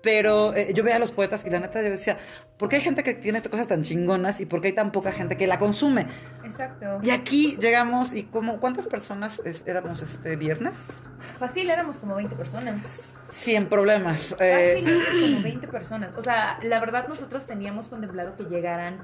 pero 0.00 0.54
eh, 0.54 0.72
yo 0.74 0.84
veía 0.84 0.96
a 0.96 1.00
los 1.00 1.10
poetas 1.10 1.44
y 1.44 1.50
la 1.50 1.58
neta 1.58 1.82
yo 1.82 1.90
decía, 1.90 2.16
¿por 2.56 2.68
qué 2.68 2.76
hay 2.76 2.82
gente 2.82 3.02
que 3.02 3.14
tiene 3.14 3.42
cosas 3.42 3.66
tan 3.66 3.82
chingonas 3.82 4.40
y 4.40 4.46
por 4.46 4.60
qué 4.60 4.68
hay 4.68 4.72
tan 4.74 4.92
poca 4.92 5.10
gente 5.10 5.36
que 5.36 5.48
la 5.48 5.58
consume? 5.58 6.06
Exacto. 6.44 7.00
Y 7.02 7.10
aquí 7.10 7.56
llegamos 7.60 8.12
y 8.14 8.22
como, 8.22 8.60
¿cuántas 8.60 8.86
personas 8.86 9.42
es- 9.44 9.64
éramos 9.66 10.02
este 10.02 10.36
viernes? 10.36 11.00
Fácil, 11.48 11.70
éramos 11.70 11.98
como 11.98 12.14
20 12.14 12.36
personas. 12.36 13.20
Sin 13.28 13.66
problemas. 13.66 14.36
eh, 14.38 14.74
Fácil, 14.82 14.88
éramos 14.88 15.16
como 15.30 15.42
20 15.42 15.68
personas. 15.68 16.10
O 16.16 16.22
sea, 16.22 16.58
la 16.62 16.78
verdad 16.80 17.08
nosotros 17.08 17.46
teníamos 17.46 17.88
contemplado 17.88 18.36
que 18.36 18.44
llegaran 18.44 19.00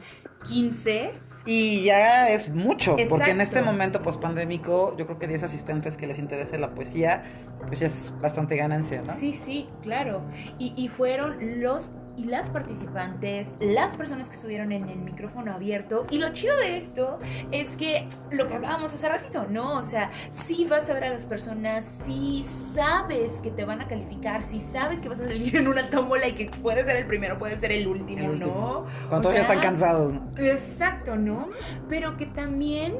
15. 0.46 1.12
y 1.46 1.84
ya 1.84 2.28
es 2.30 2.50
mucho, 2.50 2.96
porque 3.08 3.30
en 3.30 3.40
Exacto. 3.40 3.42
este 3.42 3.62
momento 3.62 4.02
pospandémico, 4.02 4.96
yo 4.96 5.06
creo 5.06 5.18
que 5.18 5.26
10 5.26 5.42
asistentes 5.44 5.96
que 5.96 6.06
les 6.06 6.18
interese 6.18 6.58
la 6.58 6.74
poesía, 6.74 7.22
pues 7.66 7.82
es 7.82 8.14
bastante 8.20 8.56
ganancia, 8.56 9.02
¿no? 9.02 9.14
Sí, 9.14 9.34
sí, 9.34 9.68
claro. 9.82 10.22
Y, 10.58 10.74
y 10.76 10.88
fueron 10.88 11.62
los 11.62 11.90
y 12.16 12.24
las 12.26 12.50
participantes, 12.50 13.56
las 13.60 13.96
personas 13.96 14.28
que 14.28 14.36
estuvieron 14.36 14.70
en 14.72 14.88
el 14.88 14.98
micrófono 14.98 15.52
abierto. 15.52 16.06
Y 16.10 16.18
lo 16.18 16.32
chido 16.32 16.56
de 16.58 16.76
esto 16.76 17.18
es 17.50 17.76
que 17.76 18.08
lo 18.30 18.46
que 18.46 18.54
hablábamos 18.54 18.94
hace 18.94 19.08
ratito, 19.08 19.46
¿no? 19.50 19.76
O 19.78 19.82
sea, 19.82 20.10
si 20.28 20.64
vas 20.64 20.88
a 20.90 20.94
ver 20.94 21.04
a 21.04 21.10
las 21.10 21.26
personas, 21.26 21.84
si 21.84 22.42
sabes 22.44 23.40
que 23.42 23.50
te 23.50 23.64
van 23.64 23.80
a 23.80 23.88
calificar, 23.88 24.42
si 24.44 24.60
sabes 24.60 25.00
que 25.00 25.08
vas 25.08 25.20
a 25.20 25.26
salir 25.26 25.56
en 25.56 25.66
una 25.66 25.90
tómbola 25.90 26.28
y 26.28 26.34
que 26.34 26.46
puede 26.46 26.84
ser 26.84 26.96
el 26.96 27.06
primero, 27.06 27.36
puede 27.38 27.58
ser 27.58 27.72
el 27.72 27.86
último, 27.88 28.24
El 28.24 28.30
último. 28.30 28.54
¿no? 28.54 28.86
Cuando 29.08 29.16
O 29.16 29.20
todavía 29.32 29.42
sea, 29.42 29.50
están 29.50 29.60
cansados, 29.62 30.12
¿no? 30.12 30.30
Exacto, 30.38 31.16
¿no? 31.16 31.48
Pero 31.88 32.16
que 32.16 32.26
también 32.26 32.94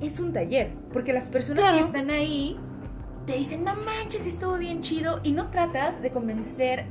es 0.00 0.20
un 0.20 0.32
taller, 0.32 0.72
porque 0.92 1.12
las 1.12 1.28
personas 1.28 1.64
Claro. 1.64 1.78
que 1.78 1.84
están 1.84 2.10
ahí 2.10 2.58
te 3.26 3.36
dicen, 3.36 3.64
no 3.64 3.74
manches, 3.76 4.26
estuvo 4.26 4.56
bien 4.58 4.80
chido, 4.80 5.20
y 5.22 5.32
no 5.32 5.48
tratas 5.50 6.02
de 6.02 6.10
convencer 6.10 6.86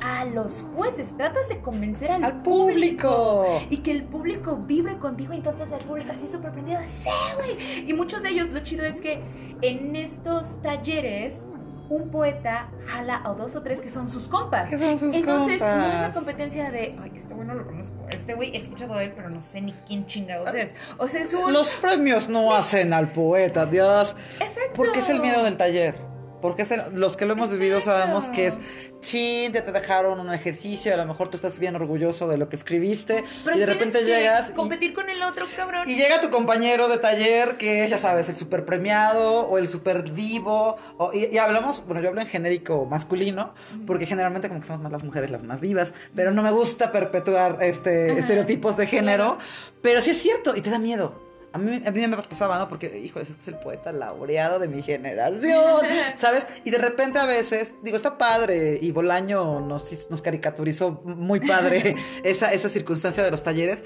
a 0.00 0.24
los 0.24 0.66
jueces, 0.74 1.16
tratas 1.16 1.48
de 1.48 1.60
convencer 1.60 2.10
al, 2.12 2.24
¡Al 2.24 2.42
público! 2.42 3.62
Y 3.70 3.78
que 3.78 3.90
el 3.90 4.04
público 4.04 4.56
vibre 4.56 4.98
contigo, 4.98 5.32
y 5.32 5.36
entonces 5.36 5.70
el 5.72 5.84
público 5.86 6.12
así 6.12 6.28
súper 6.28 6.52
prendido, 6.52 6.80
¡sí, 6.86 7.08
güey! 7.36 7.88
Y 7.88 7.92
muchos 7.94 8.22
de 8.22 8.30
ellos, 8.30 8.48
lo 8.50 8.60
chido 8.60 8.84
es 8.84 9.00
que 9.00 9.22
en 9.62 9.96
estos 9.96 10.60
talleres, 10.62 11.46
un 11.88 12.10
poeta 12.10 12.68
jala 12.86 13.22
a 13.24 13.32
dos 13.34 13.54
o 13.54 13.62
tres 13.62 13.80
que 13.80 13.90
son 13.90 14.10
sus 14.10 14.28
compas. 14.28 14.70
¿Qué 14.70 14.78
son 14.78 14.98
sus 14.98 15.14
Entonces, 15.14 15.60
no 15.60 15.66
es 15.66 15.78
la 15.78 15.92
compas? 15.92 16.14
competencia 16.16 16.70
de, 16.70 16.96
ay, 17.00 17.12
este 17.14 17.34
güey 17.34 17.46
no 17.46 17.54
lo 17.54 17.64
conozco, 17.64 17.96
este 18.10 18.34
güey 18.34 18.54
he 18.56 18.58
escuchado 18.58 18.94
de 18.96 19.04
él, 19.04 19.12
pero 19.14 19.30
no 19.30 19.40
sé 19.40 19.60
ni 19.60 19.72
quién 19.86 20.06
chingados 20.06 20.52
es. 20.54 20.74
O 20.98 21.08
sea. 21.08 21.24
Los 21.48 21.74
premios 21.76 22.28
no 22.28 22.54
hacen 22.54 22.92
al 22.92 23.12
poeta, 23.12 23.66
Dios. 23.66 24.16
Exacto. 24.40 24.72
Porque 24.74 24.98
es 24.98 25.08
el 25.08 25.20
miedo 25.20 25.44
del 25.44 25.56
taller. 25.56 26.15
Porque 26.46 26.62
es 26.62 26.70
el- 26.70 26.82
los 26.94 27.16
que 27.16 27.26
lo 27.26 27.32
hemos 27.32 27.50
vivido 27.50 27.80
sabemos 27.80 28.28
que 28.28 28.46
es 28.46 28.60
chin, 29.00 29.52
ya 29.52 29.64
te 29.64 29.72
dejaron 29.72 30.20
un 30.20 30.32
ejercicio, 30.32 30.94
a 30.94 30.96
lo 30.96 31.04
mejor 31.04 31.28
tú 31.28 31.36
estás 31.36 31.58
bien 31.58 31.74
orgulloso 31.74 32.28
de 32.28 32.36
lo 32.36 32.48
que 32.48 32.54
escribiste 32.54 33.24
Pero 33.44 33.56
y 33.56 33.58
de 33.58 33.66
repente 33.66 34.04
llegas 34.04 34.50
y, 34.50 34.52
Competir 34.52 34.94
con 34.94 35.10
el 35.10 35.20
otro, 35.24 35.44
cabrón. 35.56 35.88
y 35.90 35.96
llega 35.96 36.20
tu 36.20 36.30
compañero 36.30 36.86
de 36.88 36.98
taller 36.98 37.56
que 37.56 37.82
es, 37.82 37.90
ya 37.90 37.98
sabes, 37.98 38.28
el 38.28 38.36
super 38.36 38.64
premiado 38.64 39.40
o 39.48 39.58
el 39.58 39.66
super 39.68 40.14
divo. 40.14 40.76
o- 40.98 41.10
y, 41.12 41.34
y 41.34 41.38
hablamos, 41.38 41.84
bueno, 41.84 42.00
yo 42.00 42.10
hablo 42.10 42.20
en 42.20 42.28
genérico 42.28 42.86
masculino, 42.86 43.52
porque 43.88 44.06
generalmente 44.06 44.46
como 44.48 44.60
que 44.60 44.66
somos 44.68 44.82
más 44.82 44.92
las 44.92 45.02
mujeres 45.02 45.32
las 45.32 45.42
más 45.42 45.60
divas, 45.60 45.94
pero 46.14 46.30
no 46.30 46.44
me 46.44 46.52
gusta 46.52 46.92
perpetuar 46.92 47.58
este 47.60 48.12
Ajá, 48.12 48.20
estereotipos 48.20 48.76
de 48.76 48.86
género, 48.86 49.38
pero 49.82 50.00
sí 50.00 50.10
es 50.10 50.22
cierto 50.22 50.54
y 50.54 50.60
te 50.60 50.70
da 50.70 50.78
miedo. 50.78 51.25
A 51.52 51.58
mí, 51.58 51.82
a 51.86 51.90
mí 51.90 52.06
me 52.06 52.16
pasaba, 52.18 52.58
¿no? 52.58 52.68
Porque, 52.68 52.98
híjole, 52.98 53.24
es 53.24 53.34
que 53.34 53.40
es 53.40 53.48
el 53.48 53.58
poeta 53.58 53.92
laureado 53.92 54.58
de 54.58 54.68
mi 54.68 54.82
generación, 54.82 55.86
¿sabes? 56.16 56.46
Y 56.64 56.70
de 56.70 56.78
repente 56.78 57.18
a 57.18 57.26
veces, 57.26 57.76
digo, 57.82 57.96
está 57.96 58.18
padre, 58.18 58.78
y 58.80 58.90
Bolaño 58.90 59.60
nos, 59.60 60.10
nos 60.10 60.22
caricaturizó 60.22 61.02
muy 61.04 61.40
padre 61.40 61.94
esa, 62.24 62.52
esa 62.52 62.68
circunstancia 62.68 63.24
de 63.24 63.30
los 63.30 63.42
talleres, 63.42 63.84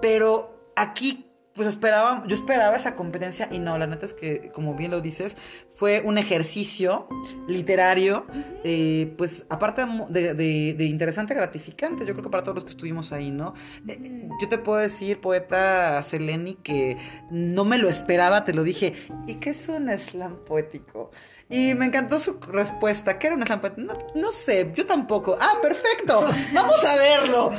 pero 0.00 0.72
aquí, 0.76 1.30
pues 1.54 1.68
esperaba, 1.68 2.24
yo 2.26 2.34
esperaba 2.34 2.76
esa 2.76 2.96
competencia 2.96 3.48
y 3.52 3.58
no, 3.60 3.78
la 3.78 3.86
neta 3.86 4.04
es 4.06 4.14
que, 4.14 4.50
como 4.52 4.74
bien 4.74 4.90
lo 4.90 5.00
dices, 5.00 5.36
fue 5.76 6.02
un 6.04 6.18
ejercicio 6.18 7.08
literario, 7.46 8.26
eh, 8.64 9.14
pues 9.16 9.44
aparte 9.48 9.84
de, 10.08 10.34
de- 10.34 10.74
de 10.76 10.84
interesante, 10.84 11.32
gratificante, 11.34 12.04
yo 12.04 12.12
creo 12.14 12.24
que 12.24 12.30
para 12.30 12.42
todos 12.42 12.56
los 12.56 12.64
que 12.64 12.70
estuvimos 12.70 13.12
ahí, 13.12 13.30
¿no? 13.30 13.54
Eh, 13.88 14.28
yo 14.40 14.48
te 14.48 14.58
puedo 14.58 14.78
decir, 14.80 15.20
poeta 15.20 16.02
Seleni, 16.02 16.54
que 16.54 16.96
no 17.30 17.64
me 17.64 17.78
lo 17.78 17.88
esperaba, 17.88 18.44
te 18.44 18.52
lo 18.52 18.64
dije, 18.64 18.92
¿y 19.26 19.36
qué 19.36 19.50
es 19.50 19.68
un 19.68 19.88
slam 19.96 20.44
poético? 20.44 21.10
Y 21.48 21.74
me 21.74 21.86
encantó 21.86 22.18
su 22.18 22.40
respuesta. 22.40 23.18
¿Qué 23.18 23.26
era 23.28 23.36
un 23.36 23.44
slam 23.44 23.60
poético? 23.60 23.82
No, 23.82 23.94
no 24.20 24.32
sé, 24.32 24.72
yo 24.74 24.86
tampoco. 24.86 25.36
Ah, 25.40 25.58
perfecto. 25.60 26.24
Vamos 26.54 26.84
a 26.84 26.96
verlo. 26.96 27.50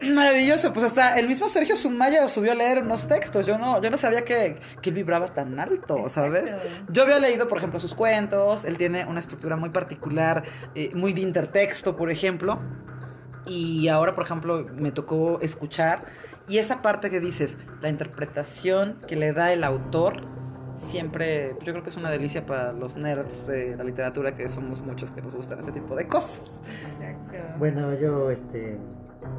Maravilloso, 0.14 0.72
pues 0.72 0.84
hasta 0.84 1.18
el 1.18 1.26
mismo 1.26 1.48
Sergio 1.48 1.74
Sumaya 1.74 2.28
subió 2.28 2.52
a 2.52 2.54
leer 2.54 2.82
unos 2.82 3.08
textos. 3.08 3.46
Yo 3.46 3.56
no, 3.56 3.80
yo 3.80 3.90
no 3.90 3.96
sabía 3.96 4.22
que, 4.22 4.58
que 4.82 4.90
él 4.90 4.94
vibraba 4.94 5.32
tan 5.32 5.58
alto, 5.58 6.08
¿sabes? 6.08 6.52
Exacto. 6.52 6.92
Yo 6.92 7.04
había 7.04 7.18
leído, 7.18 7.48
por 7.48 7.58
ejemplo, 7.58 7.80
sus 7.80 7.94
cuentos. 7.94 8.64
Él 8.64 8.76
tiene 8.76 9.06
una 9.06 9.20
estructura 9.20 9.56
muy 9.56 9.70
particular, 9.70 10.42
eh, 10.74 10.90
muy 10.94 11.12
de 11.12 11.22
intertexto, 11.22 11.96
por 11.96 12.10
ejemplo. 12.10 12.60
Y 13.46 13.88
ahora, 13.88 14.14
por 14.14 14.24
ejemplo, 14.24 14.66
me 14.74 14.90
tocó 14.92 15.40
escuchar. 15.40 16.04
Y 16.48 16.58
esa 16.58 16.82
parte 16.82 17.10
que 17.10 17.20
dices, 17.20 17.58
la 17.80 17.88
interpretación 17.88 19.00
que 19.06 19.16
le 19.16 19.32
da 19.32 19.52
el 19.52 19.64
autor, 19.64 20.26
siempre, 20.76 21.56
yo 21.64 21.72
creo 21.72 21.82
que 21.82 21.90
es 21.90 21.96
una 21.96 22.10
delicia 22.10 22.44
para 22.44 22.72
los 22.72 22.96
nerds 22.96 23.46
de 23.46 23.76
la 23.76 23.84
literatura, 23.84 24.34
que 24.34 24.48
somos 24.48 24.82
muchos 24.82 25.10
que 25.10 25.22
nos 25.22 25.34
gustan 25.34 25.58
este 25.60 25.72
tipo 25.72 25.96
de 25.96 26.06
cosas. 26.06 26.60
Exacto. 26.64 27.36
Bueno, 27.58 27.94
yo, 27.94 28.30
este. 28.30 28.78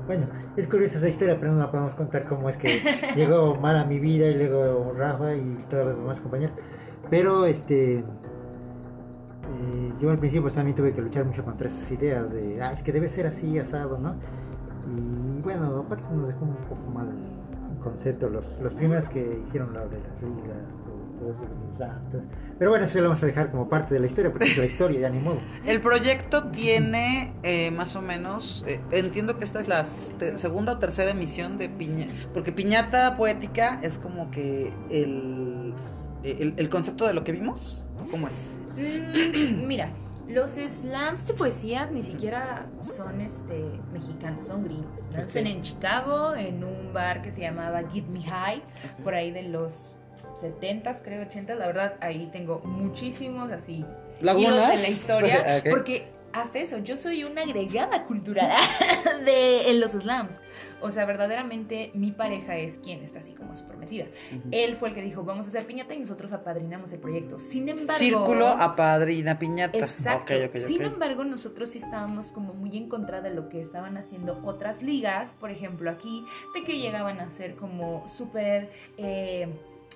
Bueno, 0.06 0.28
es 0.56 0.68
curiosa 0.68 0.98
esa 0.98 1.10
historia, 1.10 1.38
pero 1.40 1.52
no 1.54 1.60
la 1.60 1.72
podemos 1.72 1.96
contar 1.96 2.26
cómo 2.26 2.50
es 2.50 2.58
que 2.58 2.68
llegó 3.16 3.56
Mar 3.56 3.76
a 3.76 3.86
mi 3.86 4.00
vida 4.00 4.28
y 4.28 4.36
luego 4.36 4.94
Rafa 4.96 5.36
y 5.36 5.66
todos 5.70 5.88
los 5.88 5.98
demás 5.98 6.20
compañeros. 6.22 6.56
Pero, 7.10 7.46
este. 7.46 8.00
eh, 8.00 8.04
yo 10.00 10.10
al 10.10 10.20
principio 10.20 10.44
pues, 10.44 10.54
también 10.54 10.76
tuve 10.76 10.94
que 10.94 11.02
luchar 11.02 11.26
mucho 11.26 11.44
contra 11.44 11.68
esas 11.68 11.92
ideas 11.92 12.32
de, 12.32 12.62
ah, 12.62 12.74
es 12.74 12.84
que 12.84 12.92
debe 12.92 13.10
ser 13.10 13.28
así, 13.28 13.58
asado, 13.60 13.98
¿no? 13.98 14.16
Y 14.88 15.42
bueno, 15.42 15.84
aparte 15.86 16.04
nos 16.14 16.28
dejó 16.28 16.46
un 16.46 16.56
poco 16.70 16.90
mal 16.94 17.08
el 17.10 17.84
concepto 17.84 18.30
los, 18.30 18.46
los 18.62 18.74
primeros 18.74 19.08
que 19.10 19.42
hicieron 19.46 19.74
lo 19.74 19.88
de 19.88 20.00
las 20.00 20.22
ligas 20.22 20.84
o 20.86 21.07
de 21.20 22.20
Pero 22.60 22.72
bueno, 22.72 22.86
eso 22.86 22.98
lo 23.00 23.06
vamos 23.06 23.24
a 23.24 23.26
dejar 23.26 23.52
como 23.52 23.70
parte 23.70 23.94
de 23.94 24.00
la 24.00 24.06
historia, 24.06 24.32
porque 24.32 24.48
es 24.48 24.58
la 24.58 24.66
historia, 24.66 25.00
ya 25.02 25.10
ni 25.10 25.20
modo. 25.20 25.40
El 25.66 25.82
proyecto 25.82 26.50
tiene 26.50 27.34
eh, 27.44 27.72
más 27.72 27.96
o 27.96 28.02
menos, 28.02 28.64
eh, 28.68 28.80
entiendo 28.92 29.38
que 29.38 29.44
esta 29.44 29.60
es 29.60 29.68
la 29.68 29.84
segunda 29.84 30.74
o 30.74 30.78
tercera 30.80 31.12
emisión 31.12 31.58
de 31.58 31.70
Piña, 31.70 32.08
porque 32.34 32.52
Piñata 32.52 33.16
Poética 33.18 33.80
es 33.82 33.98
como 34.00 34.30
que 34.32 34.74
el, 34.90 35.74
el, 36.24 36.54
el 36.58 36.70
concepto 36.70 37.06
de 37.08 37.14
lo 37.14 37.24
que 37.24 37.32
vimos, 37.32 37.86
¿cómo 38.10 38.28
es? 38.28 38.60
Mm, 38.76 39.66
Mira, 39.68 39.92
Los 40.28 40.52
slams 40.52 41.26
de 41.26 41.34
poesía 41.34 41.86
ni 41.88 42.04
siquiera 42.04 42.68
son 42.82 43.22
este 43.22 43.64
mexicanos, 43.94 44.46
son 44.48 44.64
gringos. 44.66 45.08
Nacen 45.14 45.48
en 45.48 45.62
Chicago, 45.62 46.36
en 46.36 46.64
un 46.64 46.92
bar 46.94 47.22
que 47.22 47.32
se 47.32 47.42
llamaba 47.42 47.82
Give 47.90 48.08
Me 48.10 48.24
High, 48.24 48.62
por 49.04 49.16
ahí 49.16 49.32
de 49.32 49.44
los 49.44 49.96
70s, 50.42 51.02
creo 51.04 51.24
80 51.24 51.56
La 51.56 51.68
verdad, 51.68 51.96
ahí 52.02 52.30
tengo 52.32 52.60
muchísimos 52.60 53.52
así 53.52 53.86
Lagunas. 54.22 54.72
de 54.72 54.82
la 54.82 54.90
historia. 54.90 55.64
Porque 55.70 56.18
hasta 56.34 56.60
eso, 56.60 56.78
yo 56.80 56.98
soy 56.98 57.24
una 57.24 57.42
agregada 57.42 58.06
cultural 58.06 58.52
de, 59.26 59.72
en 59.72 59.80
los 59.80 59.92
slams. 59.92 60.40
O 60.80 60.92
sea, 60.92 61.06
verdaderamente 61.06 61.90
mi 61.96 62.12
pareja 62.12 62.58
es 62.58 62.78
quien 62.78 63.02
está 63.02 63.20
así 63.20 63.34
como 63.34 63.56
su 63.56 63.66
prometida. 63.66 64.06
Él 64.52 64.76
fue 64.76 64.90
el 64.90 64.96
que 64.96 65.02
dijo, 65.02 65.24
vamos 65.24 65.48
a 65.48 65.50
hacer 65.50 65.66
piñata 65.66 65.96
y 65.96 66.00
nosotros 66.00 66.34
apadrinamos 66.34 66.92
el 66.92 67.00
proyecto. 67.00 67.40
Sin 67.40 67.68
embargo... 67.68 67.98
Círculo, 67.98 68.48
apadrina, 68.48 69.40
piñata. 69.40 69.78
Exacto. 69.78 70.34
Sin 70.54 70.84
embargo, 70.84 71.24
nosotros 71.24 71.72
sí 71.72 71.80
estábamos 71.80 72.32
como 72.32 72.54
muy 72.54 72.78
en 72.78 72.90
contra 72.90 73.22
de 73.22 73.32
lo 73.32 73.50
que 73.50 73.60
estaban 73.60 73.98
haciendo 73.98 74.40
otras 74.44 74.84
ligas, 74.84 75.36
por 75.40 75.50
ejemplo, 75.50 75.90
aquí, 75.90 76.24
de 76.54 76.64
que 76.64 76.78
llegaban 76.78 77.20
a 77.20 77.30
ser 77.32 77.56
como 77.56 78.08
súper... 78.08 78.70
eh, 78.98 79.48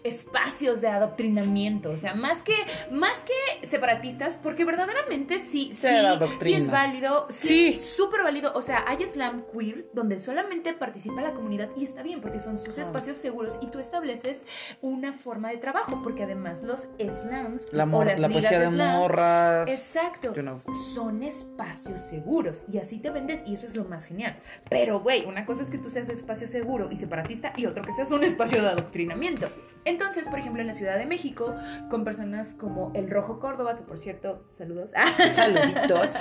espacios 0.03 0.81
de 0.81 0.87
adoctrinamiento, 0.87 1.91
o 1.91 1.97
sea, 1.97 2.15
más 2.15 2.41
que 2.43 2.53
más 2.91 3.19
que 3.23 3.67
separatistas, 3.67 4.35
porque 4.41 4.65
verdaderamente 4.65 5.37
sí, 5.39 5.71
sí, 5.73 5.87
sí 6.41 6.53
es 6.53 6.69
válido, 6.69 7.27
sí, 7.29 7.47
Sí. 7.47 7.67
es 7.73 7.85
súper 7.95 8.23
válido, 8.23 8.51
o 8.55 8.61
sea, 8.61 8.83
hay 8.87 9.07
slam 9.07 9.43
queer 9.53 9.85
donde 9.93 10.19
solamente 10.19 10.73
participa 10.73 11.21
la 11.21 11.33
comunidad 11.33 11.69
y 11.77 11.83
está 11.83 12.01
bien 12.01 12.19
porque 12.21 12.41
son 12.41 12.57
sus 12.57 12.77
espacios 12.77 13.17
seguros 13.17 13.59
y 13.61 13.67
tú 13.67 13.79
estableces 13.79 14.45
una 14.81 15.13
forma 15.13 15.49
de 15.49 15.57
trabajo, 15.57 16.01
porque 16.03 16.23
además 16.23 16.63
los 16.63 16.87
slams 16.97 17.71
La, 17.71 17.83
o 17.83 18.03
las 18.03 18.19
la 18.19 18.29
poesía 18.29 18.59
de 18.59 18.69
morras. 18.69 19.69
Exacto. 19.69 20.33
you 20.33 20.41
know. 20.41 20.61
Son 20.73 21.21
espacios 21.23 22.01
seguros 22.01 22.65
y 22.71 22.77
así 22.79 22.97
te 22.99 23.09
vendes 23.11 23.43
y 23.45 23.53
eso 23.53 23.65
es 23.67 23.75
lo 23.75 23.85
más 23.85 24.05
genial. 24.05 24.39
Pero, 24.69 24.99
güey, 25.01 25.25
una 25.25 25.45
cosa 25.45 25.61
es 25.63 25.69
que 25.69 25.77
tú 25.77 25.89
seas 25.89 26.09
espacio 26.09 26.47
seguro 26.47 26.89
y 26.91 26.97
separatista 26.97 27.53
y 27.55 27.65
otro 27.65 27.83
que 27.83 27.93
seas 27.93 28.11
un 28.11 28.23
espacio 28.23 28.61
de 28.61 28.69
adoctrinamiento. 28.69 29.49
Entonces, 29.85 30.29
por 30.29 30.39
ejemplo, 30.39 30.61
en 30.61 30.67
la 30.67 30.73
Ciudad 30.73 30.97
de 30.97 31.05
México, 31.05 31.55
con 31.89 32.03
personas 32.03 32.55
como 32.55 32.91
el 32.93 33.09
Rojo 33.09 33.39
Córdoba, 33.39 33.75
que 33.75 33.83
por 33.83 33.97
cierto, 33.97 34.45
saludos, 34.51 34.91
Saluditos. 35.31 36.15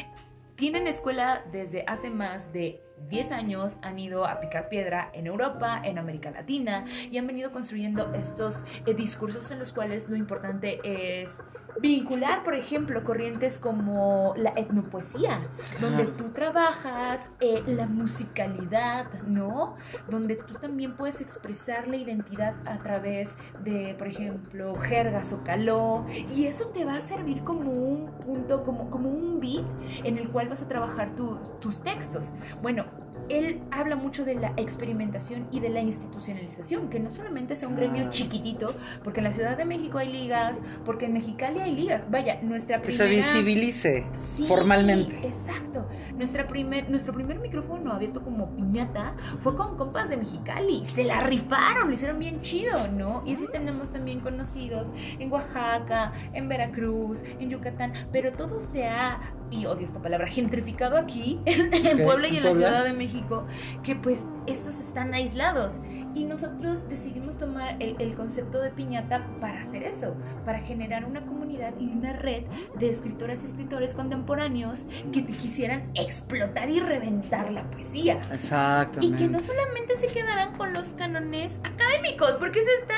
tienen 0.58 0.88
escuela 0.88 1.44
desde 1.52 1.84
hace 1.86 2.10
más 2.10 2.52
de 2.52 2.82
10 3.08 3.32
años, 3.32 3.78
han 3.82 3.98
ido 3.98 4.26
a 4.26 4.40
picar 4.40 4.68
piedra 4.68 5.10
en 5.14 5.26
Europa, 5.26 5.80
en 5.82 5.98
América 5.98 6.30
Latina 6.30 6.84
y 7.10 7.16
han 7.18 7.26
venido 7.26 7.52
construyendo 7.52 8.12
estos 8.14 8.64
eh, 8.86 8.94
discursos 8.94 9.50
en 9.50 9.58
los 9.58 9.72
cuales 9.72 10.08
lo 10.08 10.16
importante 10.16 10.80
es 10.84 11.42
vincular, 11.80 12.42
por 12.42 12.54
ejemplo, 12.54 13.04
corrientes 13.04 13.60
como 13.60 14.34
la 14.36 14.50
etnopoesía, 14.56 15.40
donde 15.80 16.06
tú 16.06 16.30
trabajas 16.30 17.30
eh, 17.40 17.62
la 17.66 17.86
musicalidad, 17.86 19.06
¿no? 19.26 19.76
Donde 20.10 20.36
tú 20.36 20.54
también 20.54 20.96
puedes 20.96 21.20
expresar 21.20 21.86
la 21.86 21.96
identidad 21.96 22.54
a 22.66 22.78
través 22.78 23.36
de, 23.62 23.94
por 23.96 24.08
ejemplo, 24.08 24.74
jergas 24.76 25.32
o 25.32 25.44
caló, 25.44 26.04
y 26.28 26.46
eso 26.46 26.68
te 26.70 26.84
va 26.84 26.94
a 26.94 27.00
servir 27.00 27.44
como 27.44 27.70
un 27.70 28.10
punto, 28.26 28.64
como, 28.64 28.90
como 28.90 29.08
un 29.08 29.38
beat 29.38 29.64
en 30.04 30.18
el 30.18 30.30
cual 30.30 30.48
vas 30.48 30.62
a 30.62 30.68
trabajar 30.68 31.14
tu- 31.14 31.38
tus 31.60 31.80
textos. 31.82 32.34
Bueno, 32.60 32.86
él 33.28 33.60
habla 33.70 33.96
mucho 33.96 34.24
de 34.24 34.34
la 34.34 34.52
experimentación 34.56 35.46
y 35.50 35.60
de 35.60 35.68
la 35.70 35.80
institucionalización, 35.80 36.88
que 36.88 37.00
no 37.00 37.10
solamente 37.10 37.56
sea 37.56 37.68
un 37.68 37.76
gremio 37.76 38.06
Ah. 38.06 38.10
chiquitito, 38.10 38.74
porque 39.04 39.20
en 39.20 39.24
la 39.24 39.32
Ciudad 39.32 39.56
de 39.56 39.64
México 39.64 39.98
hay 39.98 40.10
ligas, 40.12 40.58
porque 40.84 41.06
en 41.06 41.12
Mexicali 41.14 41.60
hay 41.60 41.74
ligas. 41.74 42.10
Vaya, 42.10 42.40
nuestra 42.42 42.80
Que 42.80 42.92
se 42.92 43.04
primera... 43.04 43.32
visibilice 43.32 44.06
Sí, 44.14 44.46
formalmente. 44.46 45.16
Exacto. 45.24 45.86
Nuestra 46.16 46.46
primer, 46.48 46.90
nuestro 46.90 47.12
primer 47.12 47.38
micrófono 47.38 47.92
abierto 47.92 48.22
como 48.22 48.50
piñata 48.56 49.14
fue 49.42 49.54
con 49.54 49.76
compas 49.76 50.08
de 50.08 50.16
Mexicali. 50.16 50.84
Se 50.84 51.04
la 51.04 51.20
rifaron, 51.20 51.88
lo 51.88 51.94
hicieron 51.94 52.18
bien 52.18 52.40
chido, 52.40 52.88
¿no? 52.88 53.22
Y 53.26 53.34
así 53.34 53.46
tenemos 53.52 53.90
también 53.90 54.20
conocidos 54.20 54.92
en 55.18 55.30
Oaxaca, 55.32 56.12
en 56.32 56.48
Veracruz, 56.48 57.22
en 57.38 57.50
Yucatán, 57.50 57.92
pero 58.12 58.32
todo 58.32 58.60
se 58.60 58.86
ha, 58.86 59.34
y 59.50 59.66
odio 59.66 59.86
esta 59.86 60.00
palabra, 60.00 60.26
gentrificado 60.28 60.96
aquí, 60.96 61.40
en 61.46 62.00
Ok, 62.00 62.00
Puebla 62.02 62.28
y 62.28 62.36
¿en 62.36 62.36
en 62.36 62.44
la 62.44 62.52
Puebla? 62.52 62.68
Ciudad 62.68 62.84
de 62.84 62.92
México, 62.92 63.46
que 63.82 63.96
pues 63.96 64.26
esos 64.46 64.80
están 64.80 65.14
aislados. 65.14 65.80
Y 66.14 66.24
nosotros 66.24 66.88
decidimos 66.88 67.38
tomar 67.38 67.76
el, 67.80 67.96
el 67.98 68.14
concepto 68.14 68.60
de 68.60 68.70
piñata 68.70 69.26
para 69.40 69.60
hacer 69.60 69.82
eso, 69.84 70.16
para 70.44 70.60
generar 70.60 71.04
una 71.04 71.24
comunidad 71.24 71.74
y 71.78 71.86
una 71.86 72.12
red 72.14 72.44
de 72.78 72.88
escritoras 72.88 73.42
y 73.42 73.46
escritores 73.46 73.94
contemporáneos 73.94 74.86
que 75.12 75.22
te 75.22 75.32
quisieran 75.32 75.90
explotar 75.94 76.70
y 76.70 76.80
reventar 76.80 77.52
la 77.52 77.70
poesía. 77.70 78.18
Y 78.24 78.34
Exactamente. 78.34 79.16
que 79.16 79.28
no 79.28 79.40
solamente 79.40 79.94
se 79.96 80.08
quedaran 80.08 80.54
con 80.54 80.72
los 80.72 80.94
cánones 80.94 81.60
académicos, 81.64 82.36
porque 82.36 82.60
eso 82.60 82.70
está, 82.82 82.94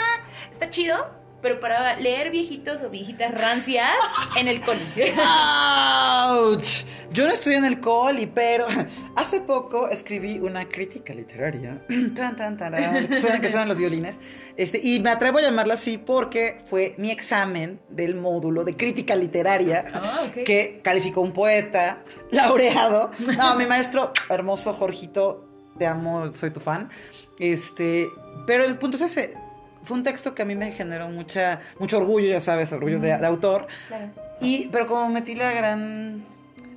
está 0.51 0.71
chido, 0.71 1.20
pero 1.43 1.61
para 1.61 1.97
leer 1.97 2.31
viejitos 2.31 2.83
o 2.83 2.91
viejitas 2.91 3.33
rancias 3.33 3.95
en 4.37 4.49
el 4.49 4.61
colegio. 4.61 5.05
¡Auch! 5.23 6.85
Yo 7.13 7.27
no 7.27 7.33
estudié 7.33 7.57
en 7.57 7.65
el 7.65 7.81
coli, 7.81 8.27
pero 8.27 8.67
hace 9.17 9.41
poco 9.41 9.89
escribí 9.89 10.39
una 10.39 10.69
crítica 10.69 11.13
literaria. 11.13 11.85
Tan, 12.15 12.37
tan, 12.37 12.57
tarán, 12.57 13.09
que 13.09 13.21
suenan, 13.21 13.41
que 13.41 13.49
suenan 13.49 13.69
los 13.69 13.79
violines. 13.79 14.21
Este, 14.57 14.81
y 14.83 15.01
me 15.01 15.11
atrevo 15.11 15.39
a 15.39 15.43
llamarla 15.43 15.75
así 15.75 15.99
porque 15.99 16.59
fue 16.67 16.95
mi 16.99 17.11
examen 17.11 17.81
del 17.89 18.17
módulo 18.17 18.65
de 18.65 18.77
crítica 18.77 19.17
literaria 19.17 19.85
Ah, 19.93 20.31
que 20.45 20.81
calificó 20.83 21.21
un 21.21 21.33
poeta 21.33 22.03
laureado. 22.31 23.11
No, 23.37 23.57
mi 23.57 23.67
maestro 23.67 24.13
hermoso 24.29 24.73
Jorgito, 24.73 25.47
te 25.79 25.87
amo, 25.87 26.35
soy 26.35 26.51
tu 26.51 26.61
fan. 26.61 26.91
Este, 27.39 28.09
pero 28.47 28.65
el 28.65 28.79
punto 28.79 28.97
es 28.97 29.03
ese. 29.03 29.35
Fue 29.83 29.97
un 29.97 30.03
texto 30.03 30.35
que 30.35 30.43
a 30.43 30.45
mí 30.45 30.55
me 30.55 30.71
generó 30.73 31.09
mucha, 31.09 31.61
mucho 31.79 31.99
orgullo, 31.99 32.29
ya 32.29 32.41
sabes, 32.41 32.73
orgullo 32.73 32.99
de, 32.99 33.17
de 33.17 33.27
autor. 33.27 33.67
Claro. 33.89 34.11
Y, 34.41 34.69
pero 34.69 34.87
como 34.87 35.09
metí 35.09 35.35
la 35.35 35.53
gran 35.53 36.25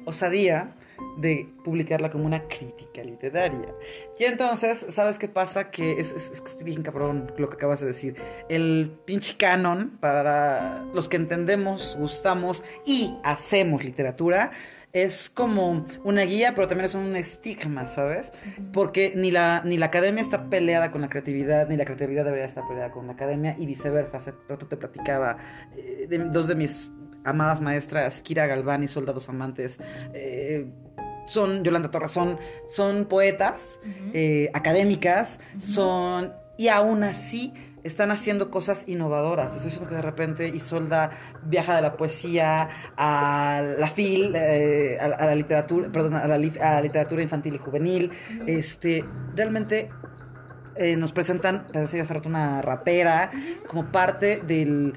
osadía 0.06 0.74
de 1.18 1.50
publicarla 1.64 2.10
como 2.10 2.26
una 2.26 2.48
crítica 2.48 3.04
literaria. 3.04 3.74
Y 4.18 4.24
entonces, 4.26 4.86
¿sabes 4.90 5.20
qué 5.20 5.28
pasa? 5.28 5.70
Que 5.70 5.94
es, 5.94 6.12
es, 6.12 6.32
es 6.32 6.64
bien 6.64 6.84
cabrón 6.84 7.32
lo 7.38 7.50
que 7.50 7.56
acabas 7.56 7.82
de 7.82 7.88
decir. 7.88 8.16
El 8.50 8.98
pinche 9.06 9.38
canon, 9.38 9.98
para 10.00 10.84
los 10.94 11.08
que 11.08 11.18
entendemos, 11.18 11.98
gustamos 12.00 12.64
y 12.86 13.16
hacemos 13.24 13.84
literatura, 13.84 14.52
es 14.94 15.32
como 15.32 15.88
una 16.04 16.22
guía, 16.22 16.54
pero 16.54 16.68
también 16.68 16.86
es 16.86 16.94
un 16.94 17.16
estigma, 17.16 17.88
¿sabes? 17.88 18.32
Porque 18.72 19.14
ni 19.16 19.32
la, 19.32 19.64
ni 19.66 19.78
la 19.78 19.88
academia 19.88 20.22
está 20.22 20.52
peleada 20.52 20.92
con 20.92 21.02
la 21.02 21.10
creatividad, 21.10 21.68
ni 21.68 21.76
la 21.76 21.84
creatividad 21.84 22.24
debería 22.24 22.46
estar 22.46 22.68
peleada 22.68 22.92
con 22.92 23.08
la 23.08 23.14
academia, 23.14 23.56
y 23.58 23.66
viceversa. 23.66 24.18
Hace 24.18 24.34
rato 24.48 24.68
te 24.68 24.78
platicaba 24.78 25.38
eh, 25.76 26.06
de 26.08 26.20
dos 26.20 26.48
de 26.48 26.56
mis 26.56 26.92
amadas 27.26 27.60
maestras, 27.60 28.22
Kira 28.22 28.46
Galván 28.46 28.84
y 28.84 28.88
Soldados 28.88 29.30
Amantes, 29.30 29.80
eh, 30.14 30.68
son, 31.26 31.64
Yolanda 31.64 31.90
Torres, 31.90 32.12
son, 32.12 32.38
son 32.68 33.06
poetas, 33.06 33.80
eh, 34.14 34.52
académicas, 34.54 35.40
son, 35.58 36.34
y 36.58 36.68
aún 36.68 37.02
así 37.02 37.52
están 37.84 38.12
haciendo 38.12 38.50
cosas 38.50 38.86
innovadoras. 38.88 39.52
Te 39.52 39.58
estoy 39.58 39.70
diciendo 39.72 39.90
que 39.90 39.96
de 39.96 40.02
repente 40.02 40.48
Isolda 40.48 41.12
viaja 41.46 41.76
de 41.76 41.82
la 41.82 41.98
poesía 41.98 42.70
a 42.98 43.62
la 43.78 43.90
fil, 43.90 44.34
eh, 44.36 44.98
a, 45.02 45.06
a 45.06 45.26
la 45.26 45.36
literatura, 45.36 45.92
perdón, 45.92 46.16
a 46.16 46.28
la, 46.28 46.38
li- 46.38 46.58
a 46.62 46.72
la 46.76 46.82
literatura 46.82 47.22
infantil 47.22 47.56
y 47.56 47.58
juvenil. 47.58 48.12
Este, 48.48 49.04
realmente 49.36 49.90
eh, 50.76 50.96
nos 50.98 51.12
presentan, 51.14 51.68
te 51.68 51.80
decía 51.80 52.04
hace 52.04 52.14
rato, 52.14 52.30
una 52.30 52.62
rapera 52.62 53.32
como 53.68 53.92
parte 53.92 54.42
del, 54.46 54.94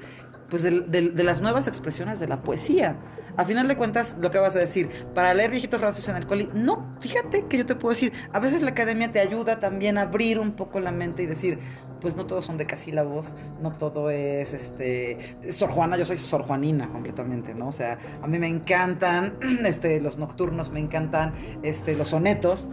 pues 0.49 0.63
de 0.63 1.23
las 1.23 1.41
nuevas 1.41 1.67
expresiones 1.67 2.19
de 2.19 2.27
la 2.27 2.41
poesía. 2.41 2.97
A 3.35 3.45
final 3.45 3.67
de 3.67 3.77
cuentas, 3.77 4.17
lo 4.19 4.31
que 4.31 4.39
vas 4.39 4.55
a 4.55 4.59
decir, 4.59 4.89
para 5.13 5.31
leer 5.35 5.51
viejitos 5.51 5.79
franceses 5.79 6.09
en 6.09 6.15
el 6.15 6.25
coli, 6.25 6.49
no, 6.55 6.95
fíjate 6.99 7.45
que 7.45 7.57
yo 7.59 7.67
te 7.67 7.75
puedo 7.75 7.93
decir, 7.93 8.11
a 8.33 8.39
veces 8.39 8.63
la 8.63 8.69
academia 8.69 9.11
te 9.11 9.19
ayuda 9.19 9.59
también 9.59 9.99
a 9.99 10.01
abrir 10.01 10.39
un 10.39 10.53
poco 10.53 10.79
la 10.79 10.91
mente 10.91 11.21
y 11.21 11.27
decir, 11.27 11.59
pues 11.99 12.15
no 12.15 12.25
todos 12.25 12.45
son 12.45 12.57
decasílabos, 12.57 13.35
no 13.61 13.71
todo 13.71 14.09
es 14.09 14.53
este 14.53 15.17
Sor 15.51 15.69
Juana, 15.69 15.97
yo 15.97 16.05
soy 16.05 16.17
Sor 16.17 16.43
Juanina 16.43 16.89
completamente, 16.89 17.53
¿no? 17.53 17.69
O 17.69 17.71
sea, 17.71 17.97
a 18.21 18.27
mí 18.27 18.39
me 18.39 18.47
encantan 18.47 19.37
este 19.65 19.99
los 19.99 20.17
nocturnos, 20.17 20.71
me 20.71 20.79
encantan 20.79 21.33
este 21.63 21.95
los 21.95 22.09
sonetos. 22.09 22.69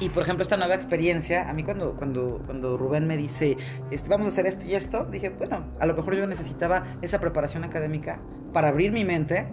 Y 0.00 0.10
por 0.10 0.22
ejemplo, 0.22 0.42
esta 0.42 0.56
nueva 0.56 0.76
experiencia, 0.76 1.50
a 1.50 1.52
mí 1.52 1.64
cuando, 1.64 1.96
cuando, 1.96 2.40
cuando 2.46 2.76
Rubén 2.76 3.08
me 3.08 3.16
dice, 3.16 3.56
este, 3.90 4.08
vamos 4.08 4.26
a 4.26 4.28
hacer 4.28 4.46
esto 4.46 4.64
y 4.64 4.74
esto, 4.74 5.04
dije, 5.06 5.30
bueno, 5.30 5.64
a 5.80 5.86
lo 5.86 5.94
mejor 5.94 6.14
yo 6.14 6.24
necesitaba 6.28 6.84
esa 7.02 7.18
preparación 7.18 7.64
académica 7.64 8.20
para 8.52 8.68
abrir 8.68 8.92
mi 8.92 9.04
mente 9.04 9.48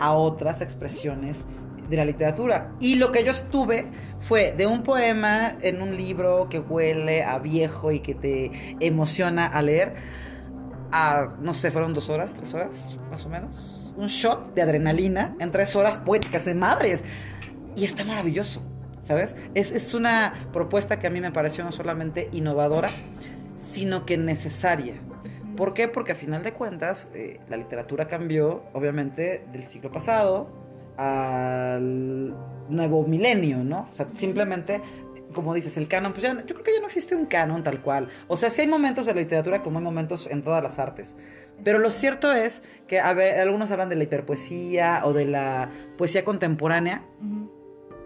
a 0.00 0.12
otras 0.12 0.60
expresiones 0.62 1.46
de 1.88 1.96
la 1.96 2.04
literatura. 2.04 2.72
Y 2.80 2.96
lo 2.96 3.12
que 3.12 3.24
yo 3.24 3.30
estuve 3.30 3.86
fue 4.20 4.52
de 4.52 4.66
un 4.66 4.82
poema 4.82 5.56
en 5.60 5.82
un 5.82 5.96
libro 5.96 6.48
que 6.48 6.58
huele 6.58 7.22
a 7.22 7.38
viejo 7.38 7.92
y 7.92 8.00
que 8.00 8.14
te 8.14 8.50
emociona 8.80 9.46
a 9.46 9.62
leer, 9.62 9.94
a, 10.92 11.34
no 11.40 11.54
sé, 11.54 11.70
fueron 11.70 11.92
dos 11.92 12.08
horas, 12.08 12.34
tres 12.34 12.54
horas, 12.54 12.96
más 13.10 13.26
o 13.26 13.28
menos. 13.28 13.94
Un 13.96 14.06
shot 14.06 14.54
de 14.54 14.62
adrenalina 14.62 15.36
en 15.40 15.50
tres 15.50 15.74
horas 15.76 15.98
poéticas 15.98 16.44
de 16.44 16.54
madres. 16.54 17.04
Y 17.76 17.84
está 17.84 18.04
maravilloso, 18.04 18.62
¿sabes? 19.02 19.34
Es, 19.54 19.72
es 19.72 19.94
una 19.94 20.32
propuesta 20.52 20.98
que 20.98 21.08
a 21.08 21.10
mí 21.10 21.20
me 21.20 21.32
pareció 21.32 21.64
no 21.64 21.72
solamente 21.72 22.28
innovadora, 22.32 22.90
sino 23.56 24.06
que 24.06 24.16
necesaria. 24.16 24.94
¿Por 25.56 25.74
qué? 25.74 25.88
Porque 25.88 26.12
a 26.12 26.14
final 26.16 26.42
de 26.42 26.52
cuentas 26.52 27.08
eh, 27.14 27.40
la 27.48 27.56
literatura 27.56 28.06
cambió, 28.08 28.64
obviamente, 28.72 29.46
del 29.52 29.68
siglo 29.68 29.90
pasado 29.90 30.63
al 30.96 32.34
nuevo 32.68 33.06
milenio, 33.06 33.64
¿no? 33.64 33.88
O 33.90 33.92
sea, 33.92 34.08
simplemente, 34.14 34.80
como 35.32 35.54
dices, 35.54 35.76
el 35.76 35.88
canon, 35.88 36.12
pues 36.12 36.22
ya, 36.22 36.34
yo 36.34 36.54
creo 36.54 36.62
que 36.62 36.72
ya 36.74 36.80
no 36.80 36.86
existe 36.86 37.14
un 37.14 37.26
canon 37.26 37.62
tal 37.62 37.82
cual. 37.82 38.08
O 38.28 38.36
sea, 38.36 38.50
sí 38.50 38.62
hay 38.62 38.68
momentos 38.68 39.06
de 39.06 39.14
la 39.14 39.20
literatura 39.20 39.62
como 39.62 39.78
hay 39.78 39.84
momentos 39.84 40.28
en 40.28 40.42
todas 40.42 40.62
las 40.62 40.78
artes. 40.78 41.16
Pero 41.62 41.78
lo 41.78 41.90
cierto 41.90 42.32
es 42.32 42.62
que 42.88 43.00
a 43.00 43.12
ver, 43.14 43.40
algunos 43.40 43.70
hablan 43.70 43.88
de 43.88 43.96
la 43.96 44.04
hiperpoesía 44.04 45.02
o 45.04 45.12
de 45.12 45.26
la 45.26 45.70
poesía 45.96 46.24
contemporánea. 46.24 47.06
Ujú. 47.20 47.50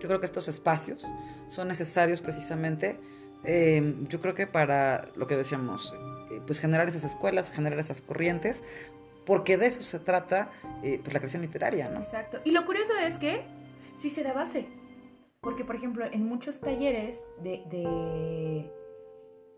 Yo 0.01 0.07
creo 0.07 0.20
que 0.20 0.27
estos 0.27 0.48
espacios 0.48 1.12
son 1.48 1.68
necesarios 1.68 2.20
precisamente, 2.20 3.01
eh, 3.44 3.94
yo 4.09 4.20
creo 4.20 4.35
que 4.35 4.46
para 4.46 5.09
lo 5.14 5.27
que 5.27 5.37
decíamos, 5.37 5.94
eh, 6.31 6.40
pues 6.46 6.61
generar 6.61 6.88
esas 6.88 7.05
escuelas, 7.05 7.53
generar 7.53 7.79
esas 7.79 8.01
corrientes, 8.01 8.62
porque 9.29 9.57
de 9.59 9.67
eso 9.67 9.83
se 9.83 9.99
trata 10.01 10.51
eh, 10.83 10.99
pues 11.03 11.12
la 11.14 11.21
creación 11.21 11.43
literaria, 11.43 11.88
¿no? 11.91 11.99
Exacto. 11.99 12.41
Y 12.45 12.51
lo 12.51 12.64
curioso 12.67 12.95
es 12.97 13.19
que 13.19 13.43
sí 13.97 14.09
se 14.11 14.23
da 14.25 14.33
base. 14.33 14.67
Porque, 15.43 15.64
por 15.64 15.77
ejemplo, 15.77 16.05
en 16.11 16.25
muchos 16.27 16.61
talleres 16.61 17.29
de, 17.45 17.62
de, 17.71 18.73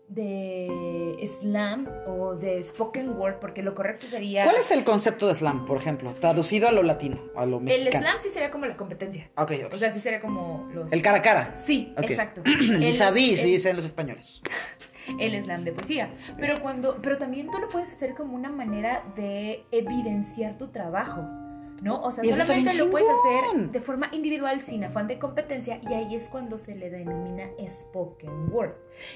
de 0.09 1.27
slam 1.27 1.87
o 2.05 2.35
de 2.35 2.63
spoken 2.63 3.17
word, 3.17 3.39
porque 3.39 3.63
lo 3.63 3.73
correcto 3.73 4.05
sería... 4.07 4.43
¿Cuál 4.43 4.57
es 4.57 4.69
el 4.71 4.83
concepto 4.83 5.27
de 5.27 5.35
slam, 5.35 5.65
por 5.65 5.77
ejemplo? 5.77 6.13
Traducido 6.13 6.67
a 6.67 6.71
lo 6.71 6.83
latino, 6.83 7.19
a 7.35 7.45
lo 7.45 7.57
El 7.59 7.63
mexicano. 7.63 7.99
slam 8.03 8.17
sí 8.21 8.29
sería 8.29 8.51
como 8.51 8.65
la 8.65 8.75
competencia. 8.77 9.31
Ok, 9.37 9.53
ok. 9.67 9.73
O 9.73 9.77
sea, 9.77 9.89
sí 9.89 9.99
sería 10.01 10.19
como 10.19 10.69
los... 10.73 10.91
el 10.91 11.01
cara 11.01 11.17
a 11.17 11.21
cara. 11.21 11.57
Sí, 11.57 11.93
Ok. 11.97 12.09
exacto. 12.11 12.41
El 12.45 12.75
El- 12.75 12.79
vis 12.83 13.01
a 13.01 13.11
vis, 13.11 13.39
el- 13.43 13.45
dicen 13.51 13.75
los 13.75 13.85
españoles. 13.85 14.41
El 15.19 15.41
slam 15.41 15.63
de 15.63 15.71
poesía. 15.71 16.09
Pero 16.37 16.61
cuando, 16.61 16.97
pero 17.01 17.17
también 17.17 17.49
tú 17.49 17.57
lo 17.59 17.69
puedes 17.69 17.91
hacer 17.91 18.13
como 18.15 18.35
una 18.35 18.49
manera 18.49 19.03
de 19.15 19.65
evidenciar 19.71 20.57
tu 20.57 20.67
trabajo. 20.69 21.40
¿No? 21.81 21.99
O 21.99 22.11
sea, 22.11 22.23
solamente 22.23 22.77
lo 22.77 22.91
puedes 22.91 23.07
hacer 23.09 23.71
de 23.71 23.81
forma 23.81 24.07
individual 24.11 24.61
sin 24.61 24.83
afán 24.83 25.07
de 25.07 25.17
competencia 25.17 25.79
y 25.81 25.93
ahí 25.93 26.15
es 26.15 26.29
cuando 26.29 26.59
se 26.59 26.75
le 26.75 26.91
denomina 26.91 27.49
spoken 27.67 28.53
word. 28.53 28.73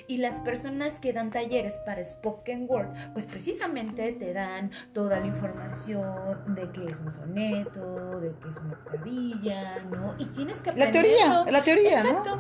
Y 0.08 0.18
las 0.18 0.42
personas 0.42 1.00
que 1.00 1.14
dan 1.14 1.30
talleres 1.30 1.80
para 1.86 2.04
spoken 2.04 2.66
word, 2.68 2.88
pues 3.14 3.28
precisamente 3.28 4.14
te 4.14 4.34
dan 4.34 4.72
toda 4.94 5.20
la 5.20 5.28
información 5.28 6.56
de 6.56 6.72
qué 6.72 6.86
es 6.86 7.02
un 7.02 7.14
soneto, 7.14 8.20
de 8.20 8.34
qué 8.42 8.50
es 8.50 8.58
una 8.58 8.74
octavilla, 8.74 9.80
¿no? 9.84 10.16
Y 10.18 10.26
tienes 10.26 10.64
que 10.64 10.72
La 10.72 10.86
aprenderlo. 10.88 11.46
teoría, 11.46 11.52
la 11.52 11.64
teoría, 11.64 12.04
¿no? 12.04 12.10
Exacto. 12.10 12.40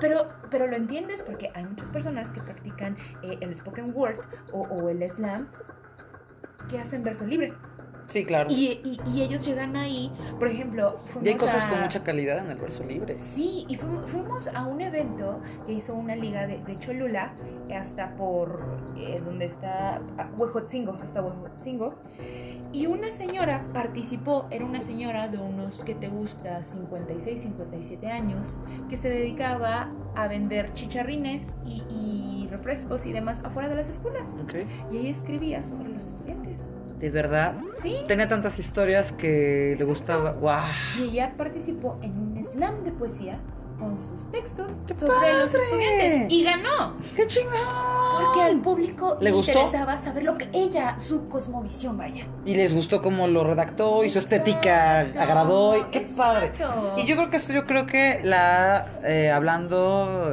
Pero, 0.00 0.28
pero 0.50 0.66
lo 0.66 0.76
entiendes 0.76 1.22
porque 1.22 1.50
hay 1.54 1.64
muchas 1.64 1.90
personas 1.90 2.30
que 2.32 2.42
practican 2.42 2.96
eh, 3.22 3.38
el 3.40 3.56
spoken 3.56 3.92
word 3.94 4.18
o, 4.52 4.62
o 4.62 4.90
el 4.90 5.10
slam 5.10 5.48
que 6.68 6.78
hacen 6.78 7.02
verso 7.02 7.24
libre. 7.26 7.54
Sí, 8.12 8.24
claro. 8.26 8.50
Y, 8.50 8.80
y- 8.84 9.00
y 9.14 9.22
ellos 9.22 9.46
llegan 9.46 9.74
ahí, 9.74 10.12
por 10.38 10.48
ejemplo, 10.48 10.98
fuimos 11.06 11.26
Y 11.26 11.28
hay 11.30 11.36
cosas 11.36 11.64
a- 11.64 11.70
con 11.70 11.80
mucha 11.80 12.02
calidad 12.04 12.38
en 12.44 12.50
el 12.50 12.58
verso 12.58 12.84
libre. 12.84 13.14
Sí, 13.16 13.64
y 13.68 13.76
fuimos, 13.76 14.10
fuimos 14.10 14.48
a 14.48 14.66
un 14.66 14.82
evento 14.82 15.40
que 15.66 15.72
hizo 15.72 15.94
una 15.94 16.14
liga 16.14 16.46
de, 16.46 16.58
de 16.62 16.78
Cholula, 16.78 17.32
hasta 17.74 18.14
por 18.16 18.60
eh, 18.98 19.22
donde 19.24 19.46
está 19.46 20.02
ah, 20.18 20.28
Huejotzingo, 20.36 20.98
hasta 21.02 21.22
Huejotzingo. 21.22 21.94
Y 22.74 22.86
una 22.86 23.12
señora 23.12 23.66
participó, 23.72 24.46
era 24.50 24.64
una 24.64 24.80
señora 24.82 25.28
de 25.28 25.38
unos 25.38 25.82
que 25.84 25.94
te 25.94 26.08
gusta, 26.08 26.64
56, 26.64 27.40
57 27.42 28.06
años, 28.08 28.56
que 28.90 28.96
se 28.98 29.08
dedicaba 29.10 29.90
a 30.14 30.26
vender 30.28 30.72
chicharrines 30.74 31.56
y, 31.64 31.82
y 31.90 32.48
refrescos 32.50 33.06
y 33.06 33.12
demás 33.12 33.42
afuera 33.44 33.68
de 33.68 33.74
las 33.76 33.88
escuelas. 33.90 34.34
Ok. 34.42 34.54
Y 34.92 34.98
ella 34.98 35.10
escribía 35.10 35.62
sobre 35.62 35.88
los 35.90 36.06
estudiantes. 36.06 36.70
De 37.02 37.10
verdad. 37.10 37.54
Sí. 37.76 37.96
Tenía 38.06 38.28
tantas 38.28 38.58
historias 38.58 39.12
que 39.12 39.74
le 39.76 39.84
gustaba. 39.84 40.30
¡Guau! 40.32 40.62
Y 41.00 41.02
ella 41.10 41.34
participó 41.36 41.98
en 42.00 42.12
un 42.12 42.44
slam 42.44 42.84
de 42.84 42.92
poesía 42.92 43.38
con 43.78 43.98
sus 43.98 44.30
textos 44.30 44.80
¡Qué 44.86 44.94
sobre 44.94 45.08
los 45.10 45.18
padre! 45.20 45.44
estudiantes. 45.64 46.26
Y 46.32 46.44
ganó. 46.44 46.96
¡Qué 47.16 47.26
chingón! 47.26 47.52
Porque 48.24 48.42
al 48.42 48.60
público 48.60 49.16
¿Le 49.20 49.32
gustó? 49.32 49.50
interesaba 49.50 49.98
saber 49.98 50.22
lo 50.22 50.38
que 50.38 50.48
ella, 50.52 50.94
su 51.00 51.28
cosmovisión, 51.28 51.98
vaya. 51.98 52.28
Y 52.46 52.54
les 52.54 52.72
gustó 52.72 53.02
cómo 53.02 53.26
lo 53.26 53.42
redactó 53.42 54.04
y 54.04 54.10
su 54.10 54.20
estética 54.20 55.00
agradó. 55.00 55.76
Y 55.76 55.82
¡Qué 55.90 56.06
padre! 56.16 56.46
exacto. 56.46 56.94
Y 56.98 57.06
yo 57.06 57.16
creo 57.16 57.30
que 57.30 57.36
esto, 57.38 57.52
yo 57.52 57.66
creo 57.66 57.84
que 57.86 58.20
la, 58.22 58.86
eh, 59.04 59.32
hablando, 59.32 60.32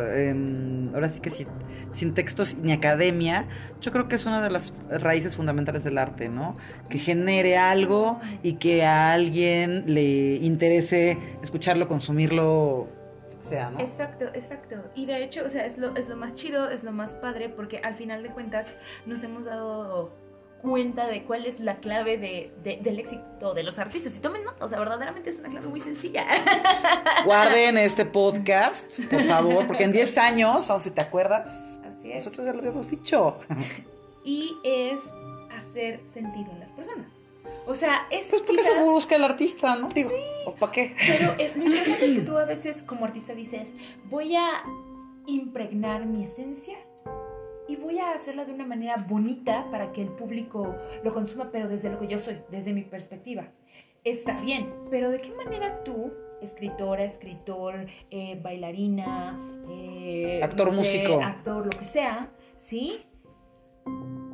ahora 0.93 1.10
sí 1.10 1.19
que 1.19 1.30
sin, 1.30 1.47
sin 1.91 2.13
textos 2.13 2.56
ni 2.58 2.71
academia, 2.71 3.47
yo 3.82 3.91
creo 3.91 4.08
que 4.08 4.15
es 4.15 4.25
una 4.25 4.41
de 4.41 4.49
las 4.49 4.73
raíces 4.89 5.36
fundamentales 5.36 5.84
del 5.84 5.97
arte, 5.97 6.30
¿no? 6.30 6.58
Que 6.89 6.99
genere 6.99 7.58
algo 7.58 8.19
y 8.43 8.54
que 8.54 8.86
a 8.86 9.13
alguien 9.13 9.84
le 9.88 10.36
interese 10.36 11.17
escucharlo, 11.41 11.88
consumirlo, 11.88 12.88
sea, 13.49 13.69
¿no? 13.69 13.80
Exacto, 13.80 14.25
exacto. 14.34 14.75
Y 14.95 15.06
de 15.06 15.23
hecho, 15.23 15.45
o 15.45 15.49
sea, 15.49 15.65
es 15.65 15.78
lo, 15.78 15.95
es 15.95 16.08
lo 16.08 16.15
más 16.15 16.34
chido, 16.34 16.69
es 16.69 16.84
lo 16.84 16.91
más 16.91 17.15
padre, 17.15 17.49
porque 17.49 17.80
al 17.80 17.95
final 17.95 18.23
de 18.23 18.30
cuentas 18.30 18.73
nos 19.06 19.23
hemos 19.23 19.45
dado 19.45 20.13
cuenta 20.62 21.08
de 21.08 21.24
cuál 21.24 21.45
es 21.45 21.60
la 21.60 21.78
clave 21.78 22.17
de, 22.17 22.52
de- 22.63 22.78
del 22.82 23.00
éxito 23.00 23.54
de 23.54 23.63
los 23.63 23.80
artistas. 23.80 24.15
Y 24.17 24.19
tomen 24.19 24.43
nota, 24.43 24.65
o 24.65 24.69
sea, 24.69 24.80
verdaderamente 24.80 25.30
es 25.30 25.38
una 25.38 25.50
clave 25.50 25.67
muy 25.67 25.80
sencilla. 25.80 26.26
Guarden 27.26 27.78
este 27.78 28.06
podcast, 28.06 29.00
por 29.10 29.24
favor, 29.24 29.67
porque 29.67 29.84
en 29.86 29.91
10 29.91 30.17
años, 30.17 30.69
o 30.69 30.80
si 30.80 30.91
te 30.91 31.02
acuerdas, 31.02 31.80
Así 31.86 32.12
es. 32.12 32.26
nosotros 32.26 32.45
ya 32.48 32.54
lo 32.54 32.60
habíamos 32.60 32.89
dicho. 32.89 33.39
Y 34.24 34.54
es 34.63 35.00
hacer 35.58 36.06
sentido 36.06 36.52
en 36.52 36.60
las 36.60 36.74
personas. 36.74 37.24
O 37.65 37.74
sea, 37.76 38.06
es 38.12 38.28
Pues 38.28 38.41
porque 38.43 38.62
quizás- 38.62 38.76
eso 38.76 38.91
busca 38.91 39.15
el 39.15 39.24
artista, 39.24 39.76
¿no? 39.76 39.89
Digo, 39.89 40.12
¿o 40.45 40.54
para 40.56 40.72
qué? 40.72 40.95
Pero 41.08 41.34
eh, 41.38 41.52
lo 41.56 41.63
interesante 41.65 42.06
es 42.06 42.13
que 42.15 42.22
tú 42.22 42.38
a 42.38 42.45
veces 42.45 42.84
como 42.84 43.06
artista 43.06 43.34
dices, 43.34 43.76
voy 44.10 44.36
a 44.36 44.50
impregnar 45.26 46.06
mi 46.06 46.24
esencia 46.26 46.78
y 47.69 47.75
voy 47.75 47.99
a 47.99 48.12
hacerla 48.13 48.45
de 48.45 48.53
una 48.53 48.65
manera 48.65 48.97
bonita 49.08 49.69
para 49.69 49.91
que 49.91 50.01
el 50.01 50.10
público 50.10 50.75
lo 51.03 51.13
consuma, 51.13 51.51
pero 51.51 51.67
desde 51.67 51.89
lo 51.91 51.99
que 51.99 52.08
yo 52.08 52.17
soy, 52.17 52.41
desde 52.49 52.73
mi 52.73 52.82
perspectiva. 52.82 53.47
Está 54.03 54.41
bien, 54.41 54.73
pero 54.89 55.12
¿de 55.12 55.21
qué 55.21 55.29
manera 55.32 55.84
tú, 55.84 56.12
escritora, 56.41 57.03
escritor, 57.03 57.86
eh, 58.10 58.39
bailarina, 58.41 59.39
eh, 59.69 60.41
Actor, 60.41 60.67
no 60.67 60.73
sé, 60.73 60.79
músico. 60.79 61.21
actor, 61.21 61.65
lo 61.65 61.69
que 61.69 61.86
sea, 61.86 62.32
¿sí? 62.58 63.05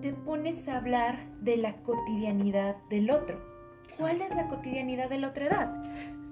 Te 0.02 0.14
pones 0.14 0.70
a 0.70 0.78
hablar 0.78 1.26
de 1.42 1.58
la 1.58 1.76
cotidianidad 1.82 2.78
del 2.90 3.10
otro. 3.10 3.38
¿Cuál 3.98 4.22
es 4.22 4.34
la 4.34 4.48
cotidianidad 4.48 5.10
de 5.10 5.18
la 5.18 5.30
otra 5.30 5.48
edad? 5.48 5.74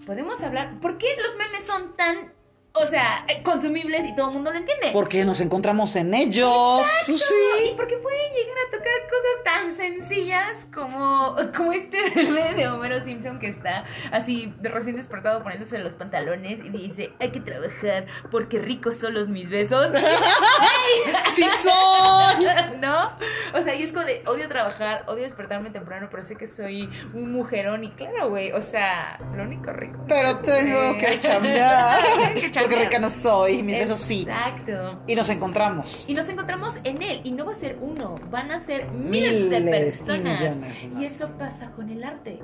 Podemos 0.06 0.42
hablar. 0.42 0.80
¿Por 0.80 0.98
qué 0.98 1.08
los 1.22 1.36
memes 1.38 1.66
son 1.66 1.98
tan, 1.98 2.34
o 2.76 2.88
sea, 2.88 3.24
eh, 3.28 3.44
consumibles 3.44 4.04
y 4.08 4.16
todo 4.16 4.30
el 4.30 4.34
mundo 4.34 4.52
lo 4.52 4.58
entiende? 4.58 4.90
Porque 4.94 5.24
nos 5.26 5.42
encontramos 5.42 5.96
en 5.96 6.12
ellos. 6.16 6.82
Pues 7.06 7.24
sí. 7.24 7.70
Y 7.72 7.76
porque 7.76 7.98
pueden 7.98 8.34
llegar 8.34 8.58
a 8.68 8.72
tocar 8.72 8.94
cosas 9.04 9.44
tan 9.44 9.76
sencillas 9.76 10.68
como, 10.74 11.36
como 11.56 11.72
este 11.72 12.00
meme 12.16 12.56
de 12.56 12.68
Homero 12.68 13.00
Simpson 13.00 13.40
que 13.40 13.50
está 13.50 13.86
así 14.12 14.52
recién 14.64 14.96
despertado 14.96 15.44
poniéndose 15.44 15.78
los 15.78 15.94
pantalones 15.94 16.62
y 16.66 16.70
dice, 16.70 17.14
hay 17.20 17.32
que 17.32 17.42
trabajar 17.42 18.08
porque 18.32 18.58
ricos 18.58 18.98
son 18.98 19.14
los 19.14 19.30
mis 19.30 19.52
besos. 19.52 19.92
¡Sí 21.28 21.44
son! 21.44 22.82
¿No? 22.82 23.16
O 23.54 23.62
sea, 23.62 23.76
y 23.76 23.84
es 23.84 23.94
como 23.94 24.06
de 24.06 24.24
odio 24.26 24.50
trabajar, 24.50 25.04
odio 25.08 25.22
despertarme 25.22 25.70
temprano, 25.70 26.08
pero 26.10 26.24
sé 26.24 26.36
que 26.36 26.48
soy 26.48 26.90
un 27.14 27.34
mujerón 27.34 27.84
y 27.84 27.92
claro, 27.92 28.30
güey, 28.30 28.52
o 28.52 28.62
sea, 28.64 29.20
lo 29.36 29.44
único 29.44 29.72
rico. 29.72 30.04
Pero 30.08 30.36
tengo 30.38 30.98
que 30.98 31.20
chambear. 31.20 32.04
Tengo 32.14 32.34
que 32.34 32.52
chambear. 32.52 32.63
Rica 32.68 33.00
no 33.00 33.10
soy, 33.10 33.64
mis 33.64 33.78
besos 33.78 34.00
sí. 34.00 34.22
Exacto. 34.28 35.02
Y 35.08 35.16
nos 35.16 35.30
encontramos. 35.30 36.08
Y 36.08 36.14
nos 36.14 36.28
encontramos 36.30 36.78
en 36.84 37.02
él, 37.02 37.22
y 37.24 37.32
no 37.32 37.46
va 37.46 37.54
a 37.54 37.56
ser 37.56 37.78
uno, 37.82 38.16
van 38.32 38.52
a 38.52 38.60
ser 38.60 38.92
miles, 38.92 39.50
de 39.50 39.60
y 39.60 39.64
personas. 39.64 40.40
millones 40.42 40.60
más. 40.60 41.02
Y 41.02 41.06
eso 41.06 41.32
pasa 41.38 41.72
con 41.72 41.90
el 41.90 42.04
arte. 42.04 42.40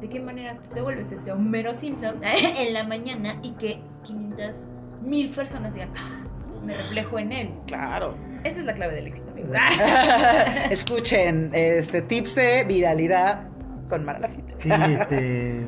¿De 0.00 0.08
qué 0.08 0.20
manera 0.20 0.58
tú 0.62 0.70
te 0.74 0.82
vuelves 0.82 1.12
ese 1.12 1.32
Homero 1.32 1.72
Simpson 1.72 2.20
en 2.58 2.74
la 2.74 2.84
mañana 2.84 3.38
y 3.42 3.52
que 3.52 3.80
500 4.04 4.66
mil 5.02 5.30
personas 5.30 5.72
digan, 5.72 5.90
"Ah, 5.96 6.24
me 6.64 6.76
reflejo 6.76 7.18
en 7.18 7.32
él? 7.32 7.50
Claro. 7.66 8.14
Esa 8.44 8.60
es 8.60 8.66
la 8.66 8.74
clave 8.74 8.94
del 8.94 9.06
éxito, 9.06 9.30
amigos. 9.30 9.56
Escuchen 10.70 11.50
este 11.54 12.02
tips 12.02 12.34
de 12.34 12.64
viralidad 12.64 13.48
con 13.88 14.04
Mara 14.04 14.18
Lafita. 14.18 14.54
Sí, 14.58 14.70
este. 14.92 15.66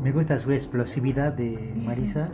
Me 0.00 0.10
gusta 0.10 0.36
su 0.38 0.50
explosividad 0.50 1.32
de 1.32 1.72
Marisa. 1.76 2.26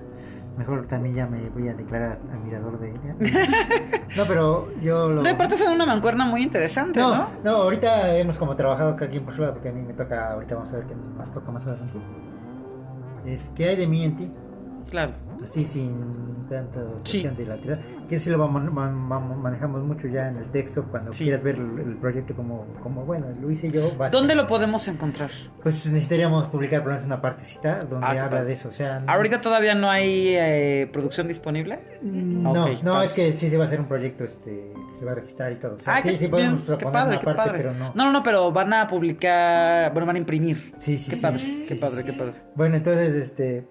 Mejor 0.58 0.88
también 0.88 1.14
ya 1.14 1.26
me 1.26 1.48
voy 1.50 1.68
a 1.68 1.74
declarar 1.74 2.18
admirador 2.32 2.80
de 2.80 2.90
ella. 2.90 3.14
No, 4.16 4.24
pero 4.26 4.72
yo 4.80 5.10
lo... 5.10 5.22
No, 5.22 5.28
aparte 5.28 5.56
son 5.56 5.74
una 5.74 5.84
mancuerna 5.84 6.24
muy 6.24 6.42
interesante, 6.42 6.98
¿no? 6.98 7.14
No, 7.14 7.28
no, 7.44 7.50
ahorita 7.50 8.16
hemos 8.16 8.38
como 8.38 8.56
trabajado 8.56 8.96
cada 8.96 9.10
quien 9.10 9.22
por 9.22 9.34
su 9.34 9.42
lado, 9.42 9.52
porque 9.52 9.68
a 9.68 9.72
mí 9.72 9.82
me 9.82 9.92
toca, 9.92 10.32
ahorita 10.32 10.54
vamos 10.54 10.72
a 10.72 10.76
ver 10.76 10.86
qué 10.86 10.94
nos 10.94 11.30
toca 11.30 11.52
más 11.52 11.66
adelante. 11.66 11.98
Es 13.26 13.50
¿qué 13.54 13.68
hay 13.68 13.76
de 13.76 13.86
mí 13.86 14.04
en 14.04 14.16
ti? 14.16 14.32
Claro. 14.90 15.12
Así 15.44 15.64
sin 15.66 16.37
tanta 16.48 16.80
Sí. 17.04 17.22
cuestión 17.22 17.36
de 17.36 17.46
la 17.46 17.56
tirada. 17.58 17.82
Que 18.08 18.18
sí 18.18 18.30
lo 18.30 18.38
vamos, 18.38 18.62
man- 18.72 18.94
man- 18.96 19.40
manejamos 19.42 19.82
mucho 19.84 20.08
ya 20.08 20.28
en 20.28 20.38
el 20.38 20.50
texto, 20.50 20.84
cuando 20.90 21.12
Sí. 21.12 21.24
quieras 21.24 21.42
ver 21.42 21.56
el, 21.56 21.78
el 21.78 21.96
proyecto 21.96 22.34
como, 22.34 22.66
como, 22.82 23.04
bueno, 23.04 23.26
lo 23.40 23.50
hice 23.50 23.70
yo. 23.70 23.92
vas- 23.96 24.10
¿Dónde 24.12 24.34
lo 24.34 24.46
podemos 24.46 24.86
encontrar? 24.88 25.30
Pues 25.62 25.86
necesitaríamos 25.92 26.46
publicar 26.48 26.80
por 26.82 26.88
lo 26.88 26.94
menos 26.94 27.06
una 27.06 27.20
partecita 27.20 27.84
donde 27.84 28.06
Ah, 28.06 28.24
habla 28.24 28.44
de 28.44 28.52
eso. 28.52 28.68
O 28.68 28.72
sea, 28.72 29.00
no- 29.00 29.10
¿Ahorita 29.12 29.40
todavía 29.40 29.74
no 29.74 29.90
hay 29.90 30.34
eh, 30.36 30.88
producción 30.92 31.28
disponible? 31.28 31.80
No, 32.02 32.52
Ok, 32.64 32.82
no, 32.82 32.92
padre. 32.92 33.06
es 33.08 33.12
que 33.12 33.32
sí 33.32 33.48
se 33.50 33.56
va 33.56 33.64
a 33.64 33.66
hacer 33.66 33.80
un 33.80 33.86
proyecto 33.88 34.24
este, 34.24 34.72
que 34.92 34.98
se 34.98 35.04
va 35.04 35.12
a 35.12 35.14
registrar 35.16 35.52
y 35.52 35.56
todo. 35.56 35.74
O 35.76 35.78
sea, 35.78 35.96
Ah, 35.96 36.02
sí, 36.02 36.10
qué 36.10 36.16
sí 36.16 36.28
podemos 36.28 36.64
bien, 36.66 36.78
qué 36.78 36.84
poner 36.84 36.92
padre, 37.00 37.10
una 37.10 37.18
qué 37.20 37.24
parte, 37.26 37.42
padre. 37.42 37.58
pero 37.58 37.74
no. 37.74 37.92
No, 37.94 38.04
no, 38.06 38.12
no, 38.12 38.22
pero 38.22 38.50
van 38.52 38.72
a 38.72 38.86
publicar, 38.88 39.92
bueno, 39.92 40.06
van 40.06 40.16
a 40.16 40.18
imprimir. 40.18 40.74
Sí, 40.78 40.98
sí, 40.98 41.10
Qué 41.10 41.16
sí. 41.16 41.22
padre, 41.22 41.38
Sí, 41.38 41.64
qué 41.68 41.74
sí, 41.74 41.80
padre, 41.80 41.96
sí. 41.96 42.04
qué 42.04 42.12
padre. 42.12 42.32
Bueno, 42.54 42.76
entonces, 42.76 43.14
este. 43.16 43.66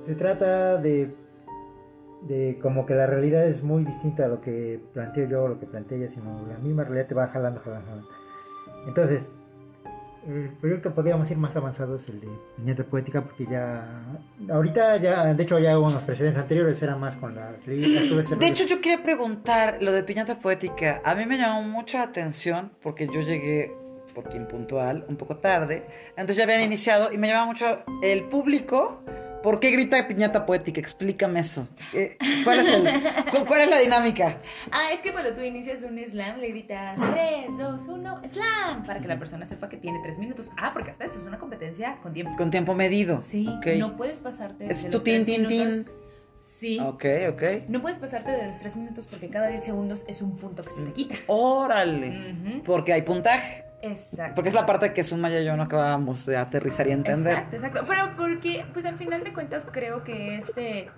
Se 0.00 0.14
trata 0.14 0.76
de. 0.76 1.14
De 2.22 2.58
como 2.60 2.84
que 2.84 2.94
la 2.94 3.06
realidad 3.06 3.46
es 3.46 3.62
muy 3.62 3.82
distinta 3.82 4.26
a 4.26 4.28
lo 4.28 4.42
que 4.42 4.78
planteo 4.92 5.26
yo 5.26 5.44
o 5.44 5.48
lo 5.48 5.58
que 5.58 5.64
plantea 5.64 5.96
ella, 5.96 6.10
sino 6.10 6.46
la 6.46 6.58
misma 6.58 6.84
realidad 6.84 7.06
te 7.06 7.14
va 7.14 7.28
jalando, 7.28 7.60
jalando, 7.60 7.86
jalando. 7.86 8.08
Entonces, 8.86 9.26
el 10.28 10.50
proyecto 10.60 10.94
podríamos 10.94 11.30
ir 11.30 11.38
más 11.38 11.56
avanzados, 11.56 12.06
el 12.08 12.20
de 12.20 12.28
Piñata 12.56 12.84
Poética, 12.84 13.22
porque 13.22 13.46
ya. 13.46 14.02
Ahorita 14.50 14.98
ya, 14.98 15.32
de 15.32 15.42
hecho, 15.42 15.58
ya 15.58 15.78
hubo 15.78 15.86
unos 15.86 16.02
precedentes 16.02 16.42
anteriores, 16.42 16.82
era 16.82 16.94
más 16.96 17.16
con 17.16 17.34
las 17.34 17.64
De 17.64 18.46
hecho, 18.46 18.66
yo 18.66 18.80
quería 18.82 19.02
preguntar 19.02 19.78
lo 19.80 19.92
de 19.92 20.04
piñata 20.04 20.38
poética. 20.38 21.00
A 21.04 21.14
mí 21.14 21.24
me 21.24 21.38
llamó 21.38 21.62
mucha 21.62 22.02
atención 22.02 22.70
porque 22.82 23.06
yo 23.06 23.22
llegué, 23.22 23.74
porque 24.14 24.36
impuntual, 24.36 25.06
un 25.08 25.16
poco 25.16 25.36
tarde. 25.36 25.86
Entonces 26.10 26.36
ya 26.36 26.44
habían 26.44 26.62
iniciado 26.62 27.10
y 27.12 27.16
me 27.16 27.28
llamaba 27.28 27.46
mucho 27.46 27.64
el 28.02 28.24
público. 28.24 29.02
¿Por 29.42 29.58
qué 29.58 29.70
grita 29.70 30.06
piñata 30.06 30.44
poética? 30.44 30.80
Explícame 30.80 31.40
eso. 31.40 31.66
Eh, 31.94 32.18
¿Cuál 32.44 32.60
es, 32.60 32.68
el, 32.68 32.82
cu- 33.30 33.46
¿Cuál 33.46 33.62
es 33.62 33.70
la 33.70 33.78
dinámica? 33.78 34.38
Ah, 34.70 34.90
es 34.92 35.00
que 35.00 35.12
cuando 35.12 35.32
tú 35.32 35.40
inicias 35.40 35.82
un 35.82 35.98
slam 35.98 36.38
le 36.40 36.48
gritas 36.48 36.98
3, 37.12 37.56
2, 37.58 37.88
1, 37.88 38.20
slam, 38.28 38.84
para 38.84 39.00
que 39.00 39.08
la 39.08 39.18
persona 39.18 39.46
sepa 39.46 39.68
que 39.70 39.78
tiene 39.78 39.98
3 40.02 40.18
minutos. 40.18 40.50
Ah, 40.58 40.72
porque 40.74 40.90
hasta 40.90 41.06
eso 41.06 41.18
es 41.18 41.24
una 41.24 41.38
competencia 41.38 41.96
con 42.02 42.12
tiempo. 42.12 42.36
Con 42.36 42.50
tiempo 42.50 42.74
medido. 42.74 43.20
Sí, 43.22 43.48
Ok. 43.48 43.66
no 43.78 43.96
puedes 43.96 44.20
pasarte 44.20 44.66
Es 44.70 44.82
de 44.82 44.88
tu 44.90 44.96
los 44.96 45.04
tin, 45.04 45.24
3 45.24 45.26
tin, 45.26 45.48
tin. 45.48 45.86
Sí. 46.42 46.78
Ok, 46.80 47.04
ok. 47.30 47.42
No 47.68 47.80
puedes 47.82 47.98
pasarte 47.98 48.32
de 48.32 48.46
los 48.46 48.58
3 48.60 48.76
minutos 48.76 49.06
porque 49.06 49.28
cada 49.30 49.48
10 49.48 49.62
segundos 49.64 50.04
es 50.08 50.20
un 50.22 50.36
punto 50.36 50.62
que 50.64 50.70
se 50.70 50.82
te 50.82 50.92
quita. 50.92 51.14
Órale. 51.26 52.62
Porque 52.64 52.92
hay 52.92 53.02
puntaje. 53.02 53.64
Exacto. 53.82 54.34
Porque 54.34 54.48
es 54.50 54.54
la 54.54 54.66
parte 54.66 54.92
que 54.92 55.04
Sumaya 55.04 55.40
y 55.40 55.44
yo 55.44 55.56
no 55.56 55.62
acabamos 55.62 56.26
de 56.26 56.36
aterrizar 56.36 56.86
y 56.86 56.92
entender. 56.92 57.32
Exacto, 57.32 57.56
exacto. 57.56 57.84
Pero 57.88 58.16
porque, 58.16 58.64
pues 58.72 58.84
al 58.84 58.96
final 58.96 59.24
de 59.24 59.32
cuentas, 59.32 59.66
creo 59.70 60.04
que 60.04 60.36
este 60.36 60.90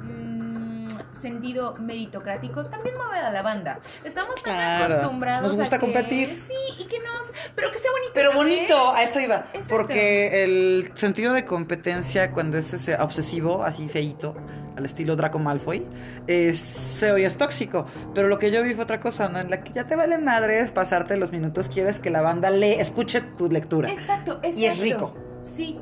mm, 0.00 0.47
sentido 1.12 1.74
meritocrático 1.76 2.64
también 2.66 2.96
mueve 2.96 3.18
a 3.18 3.30
la 3.30 3.42
banda. 3.42 3.80
Estamos 4.04 4.34
tan 4.42 4.54
Claro. 4.54 4.84
acostumbrados 4.94 5.50
Nos 5.52 5.60
gusta 5.60 5.76
a 5.76 5.78
que- 5.78 5.86
competir. 5.86 6.36
Sí, 6.36 6.52
y 6.78 6.84
que 6.86 6.98
nos. 7.00 7.32
Pero 7.54 7.70
que 7.70 7.78
sea 7.78 7.90
bonito. 7.90 8.12
Pero 8.14 8.30
¿sabes? 8.30 8.44
bonito, 8.44 8.92
a 8.94 9.02
eso 9.02 9.20
iba. 9.20 9.36
Exacto. 9.52 9.68
Porque 9.70 10.44
el 10.44 10.90
sentido 10.94 11.32
de 11.34 11.44
competencia, 11.44 12.32
cuando 12.32 12.58
es 12.58 12.72
ese 12.72 12.96
obsesivo, 12.96 13.64
así 13.64 13.88
feíto, 13.88 14.34
al 14.76 14.84
estilo 14.84 15.16
Draco 15.16 15.38
Malfoy, 15.40 15.84
es 16.28 16.98
feo 17.00 17.18
y 17.18 17.24
es 17.24 17.36
tóxico. 17.36 17.86
Pero 18.14 18.28
lo 18.28 18.38
que 18.38 18.50
yo 18.52 18.62
vi 18.62 18.74
fue 18.74 18.84
otra 18.84 19.00
cosa, 19.00 19.28
¿no? 19.28 19.40
En 19.40 19.50
la 19.50 19.62
que 19.64 19.72
ya 19.72 19.86
te 19.88 19.96
vale 19.96 20.18
madres 20.18 20.70
pasarte 20.72 21.16
los 21.16 21.32
minutos, 21.32 21.68
quieres 21.68 21.98
que 21.98 22.10
la 22.10 22.22
banda 22.22 22.50
lee, 22.50 22.74
escuche 22.78 23.20
tu 23.20 23.48
lectura. 23.50 23.88
Exacto, 23.90 24.34
exacto. 24.42 24.58
Y 24.60 24.66
es 24.66 24.78
rico. 24.78 25.14
Sí. 25.42 25.80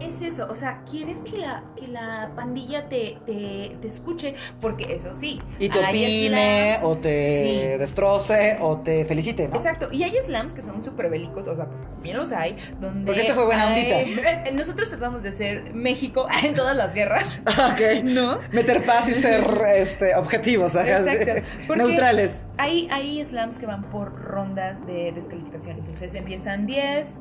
Es 0.00 0.20
eso, 0.20 0.46
o 0.50 0.56
sea, 0.56 0.82
quieres 0.90 1.22
que 1.22 1.38
la, 1.38 1.64
que 1.74 1.88
la 1.88 2.30
pandilla 2.36 2.88
te, 2.88 3.18
te, 3.24 3.76
te 3.80 3.88
escuche, 3.88 4.34
porque 4.60 4.94
eso 4.94 5.14
sí. 5.14 5.40
Y 5.58 5.68
te 5.70 5.78
opine, 5.78 6.76
slams- 6.78 6.84
o 6.84 6.96
te 6.98 7.42
Sí. 7.72 7.78
destroce, 7.78 8.58
o 8.60 8.78
te 8.80 9.04
felicite, 9.06 9.48
¿no? 9.48 9.56
Exacto, 9.56 9.88
y 9.90 10.02
hay 10.02 10.12
slams 10.22 10.52
que 10.52 10.60
son 10.62 10.82
súper 10.82 11.08
bélicos, 11.08 11.48
o 11.48 11.56
sea, 11.56 11.66
bien 12.02 12.18
los 12.18 12.32
hay, 12.32 12.56
donde... 12.80 13.06
Porque 13.06 13.22
este 13.22 13.32
fue 13.34 13.46
buena 13.46 13.68
hay- 13.70 14.52
Nosotros 14.52 14.90
tratamos 14.90 15.22
de 15.22 15.32
ser 15.32 15.74
México 15.74 16.26
en 16.44 16.54
todas 16.54 16.76
las 16.76 16.92
guerras, 16.92 17.40
ok. 17.46 18.04
¿no? 18.04 18.38
Meter 18.52 18.84
paz 18.84 19.08
y 19.08 19.14
ser 19.14 19.44
este, 19.78 20.14
objetivos, 20.14 20.74
Exacto, 20.74 21.32
neutrales. 21.74 22.42
Hay, 22.58 22.86
hay 22.90 23.24
slams 23.24 23.58
que 23.58 23.66
van 23.66 23.82
por 23.90 24.12
rondas 24.14 24.86
de 24.86 25.12
descalificación, 25.12 25.78
entonces 25.78 26.14
empiezan 26.14 26.66
10, 26.66 27.18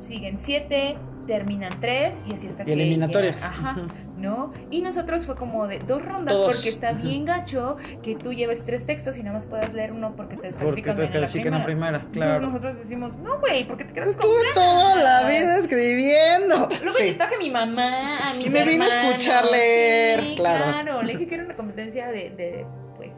siguen 0.00 0.38
7, 0.38 0.96
terminan 1.26 1.72
3 1.80 2.22
y 2.26 2.34
así 2.34 2.48
hasta 2.48 2.62
Y 2.62 2.66
que... 2.66 2.72
eliminatorias. 2.72 3.44
Ajá. 3.44 3.76
¿no? 4.16 4.52
Y 4.70 4.80
nosotros 4.80 5.26
fue 5.26 5.36
como 5.36 5.66
de 5.68 5.78
dos 5.80 6.02
rondas, 6.02 6.36
porque 6.40 6.70
está 6.70 6.92
bien 6.92 7.26
gacho 7.26 7.76
que 8.02 8.14
tú 8.14 8.32
lleves 8.32 8.64
tres 8.64 8.86
textos 8.86 9.18
y 9.18 9.22
nada 9.22 9.34
más 9.34 9.46
puedas 9.46 9.74
leer 9.74 9.92
uno 9.92 10.14
porque 10.16 10.36
te 10.36 10.48
Porque 10.48 10.82
descalifican 10.82 10.96
te 10.96 11.02
bien 11.02 11.12
en 11.12 11.60
la 11.60 11.64
primera. 11.64 11.64
primera, 11.64 11.96
Entonces 11.98 12.12
claro. 12.22 12.46
nosotros 12.46 12.78
decimos, 12.78 13.18
no, 13.18 13.38
güey, 13.40 13.66
porque 13.66 13.84
te 13.84 13.92
quedas 13.92 14.16
con 14.16 14.26
toda 14.54 14.96
la 14.96 15.28
vida 15.28 15.58
escribiendo. 15.58 16.68
Luego 16.82 16.96
Sí. 16.98 17.08
le 17.08 17.14
traje 17.14 17.34
a 17.34 17.38
mi 17.38 17.50
mamá, 17.50 18.30
a 18.30 18.34
mis 18.34 18.46
Y 18.46 18.50
me 18.50 18.64
vino 18.64 18.84
a 18.84 18.86
hermanos, 18.88 18.94
escuchar 19.16 19.44
leer, 19.52 20.20
sí, 20.20 20.34
claro. 20.36 21.02
Le 21.02 21.12
dije 21.12 21.26
que 21.28 21.34
era 21.34 21.44
una 21.44 21.54
competencia 21.56 22.06
de, 22.08 22.30
de 22.30 22.66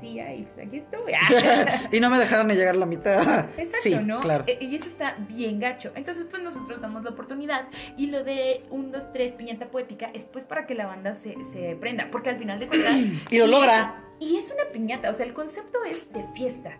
y 0.06 0.42
pues 0.52 0.66
aquí 0.66 0.76
estoy. 0.78 1.12
y 1.92 2.00
no 2.00 2.10
me 2.10 2.18
dejaron 2.18 2.48
ni 2.48 2.54
llegar 2.54 2.74
a 2.74 2.78
la 2.78 2.86
mitad. 2.86 3.20
Exacto, 3.56 3.78
sí, 3.82 3.96
¿no? 4.04 4.20
claro. 4.20 4.44
E- 4.46 4.58
Y 4.60 4.76
eso 4.76 4.86
está 4.86 5.16
bien 5.28 5.60
gacho. 5.60 5.92
Entonces, 5.94 6.26
pues 6.30 6.42
nosotros 6.42 6.80
damos 6.80 7.02
la 7.04 7.10
oportunidad 7.10 7.68
y 7.96 8.06
lo 8.06 8.24
de 8.24 8.64
un, 8.70 8.90
dos, 8.92 9.12
tres, 9.12 9.32
piñata 9.34 9.70
poética 9.70 10.10
es 10.14 10.24
pues 10.24 10.44
para 10.44 10.66
que 10.66 10.74
la 10.74 10.86
banda 10.86 11.14
se, 11.14 11.36
se 11.44 11.76
prenda, 11.76 12.08
porque 12.10 12.30
al 12.30 12.38
final 12.38 12.58
de 12.58 12.68
cuentas... 12.68 12.94
Y 13.30 13.38
lo 13.38 13.44
sí 13.46 13.50
logra. 13.50 14.04
y 14.20 14.36
es 14.36 14.50
una 14.52 14.70
piñata, 14.72 15.10
o 15.10 15.14
sea, 15.14 15.26
el 15.26 15.34
concepto 15.34 15.78
es 15.84 16.12
de 16.12 16.24
fiesta. 16.34 16.78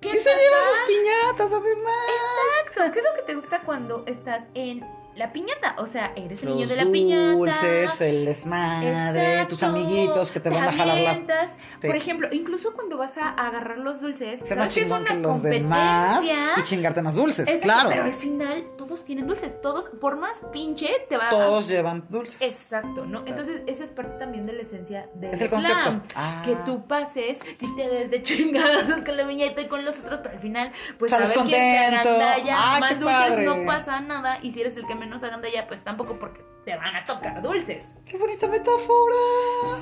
¿Qué 0.00 0.08
Y 0.10 0.16
se 0.16 0.24
lleva 0.28 0.56
sus 0.70 0.80
piñatas, 0.86 1.52
además. 1.52 1.94
Exacto. 2.66 2.92
¿Qué 2.92 2.98
es 2.98 3.04
lo 3.04 3.14
que 3.16 3.22
te 3.26 3.34
gusta 3.34 3.62
cuando 3.62 4.04
estás 4.06 4.48
en 4.54 4.84
la 5.16 5.32
piñata? 5.32 5.74
O 5.78 5.86
sea, 5.86 6.12
eres 6.14 6.42
el 6.42 6.50
niño 6.50 6.68
de 6.68 6.76
la 6.76 6.84
piñata. 6.84 7.32
dulces, 7.32 8.00
el 8.02 8.24
desmadre, 8.24 8.90
Exacto, 9.32 9.48
tus 9.48 9.62
amiguitos 9.62 10.30
que 10.30 10.40
te 10.40 10.50
van 10.50 10.64
a 10.64 10.70
te 10.70 10.76
jalar 10.76 10.98
las. 11.00 11.18
Sí. 11.80 11.86
Por 11.86 11.96
ejemplo, 11.96 12.28
incluso 12.32 12.72
cuando 12.74 12.96
vas 12.96 13.16
a 13.18 13.30
agarrar 13.30 13.78
los 13.78 14.00
dulces, 14.00 14.40
más 14.40 14.48
sabes 14.48 14.74
que 14.74 14.80
es 14.82 14.90
una 14.90 15.04
que 15.04 15.14
los 15.16 15.42
demás 15.42 16.22
y 16.58 16.62
chingarte 16.62 17.02
más 17.02 17.14
dulces, 17.14 17.48
Exacto, 17.48 17.62
claro. 17.64 17.88
Pero 17.90 18.04
al 18.04 18.14
final 18.14 18.64
todos 18.76 19.04
tienen 19.04 19.26
dulces. 19.26 19.60
Todos, 19.60 19.88
por 20.00 20.16
más 20.16 20.40
pinche, 20.52 20.88
te 21.08 21.16
va 21.16 21.30
Todos 21.30 21.68
llevan 21.68 22.04
dulces. 22.08 22.40
Exacto, 22.42 23.04
¿no? 23.06 23.22
Entonces, 23.26 23.62
esa 23.66 23.84
es 23.84 23.90
parte 23.90 24.18
también 24.18 24.46
de 24.46 24.52
la 24.52 24.62
esencia 24.62 25.08
del 25.14 25.34
Es 25.34 25.40
el 25.40 25.48
slam. 25.48 25.62
concepto. 25.62 26.02
Ah. 26.14 26.42
Que 26.44 26.56
tú 26.66 26.86
pases, 26.86 27.40
si 27.58 27.74
te 27.74 27.88
des 27.88 28.10
de 28.10 28.22
chingadas 28.22 29.02
con 29.02 29.16
la 29.16 29.24
viñeta 29.24 29.60
y 29.60 29.66
con 29.68 29.84
los 29.84 29.98
otros, 29.98 30.20
pero 30.20 30.34
al 30.34 30.40
final, 30.40 30.72
pues 30.98 31.12
a 31.12 31.18
ver 31.18 31.26
quién 31.28 31.38
se 31.46 31.52
contento. 31.90 32.08
agandalla. 32.10 32.54
Ah, 32.58 32.78
Más 32.80 32.90
qué 32.90 32.96
dulces 32.98 33.28
padre. 33.28 33.44
no 33.44 33.66
pasa 33.66 34.00
nada. 34.00 34.38
Y 34.42 34.52
si 34.52 34.60
eres 34.60 34.76
el 34.76 34.86
que 34.86 34.94
menos 35.06 35.22
agandalla, 35.22 35.66
pues 35.66 35.82
tampoco 35.82 36.18
porque 36.18 36.44
te 36.64 36.76
van 36.76 36.96
a 36.96 37.04
tocar 37.04 37.40
dulces. 37.42 37.98
¡Qué 38.04 38.18
bonita 38.18 38.48
metáfora! 38.48 39.16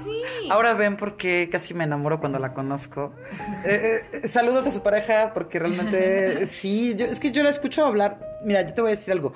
Sí. 0.05 0.23
Ahora 0.51 0.75
ven 0.75 0.97
por 0.97 1.17
qué 1.17 1.49
casi 1.51 1.75
me 1.75 1.85
enamoro 1.85 2.21
cuando 2.21 2.39
la 2.39 2.53
conozco. 2.55 3.13
Eh, 3.67 4.03
eh, 4.13 4.29
saludos 4.29 4.67
a 4.67 4.71
su 4.71 4.83
pareja, 4.83 5.33
porque 5.33 5.59
realmente 5.59 6.47
sí, 6.47 6.95
yo, 6.95 7.07
es 7.07 7.19
que 7.19 7.33
yo 7.33 7.43
la 7.43 7.49
escucho 7.51 7.85
hablar. 7.87 8.21
Mira, 8.45 8.61
yo 8.63 8.75
te 8.75 8.81
voy 8.83 8.93
a 8.93 8.95
decir 8.95 9.13
algo. 9.13 9.33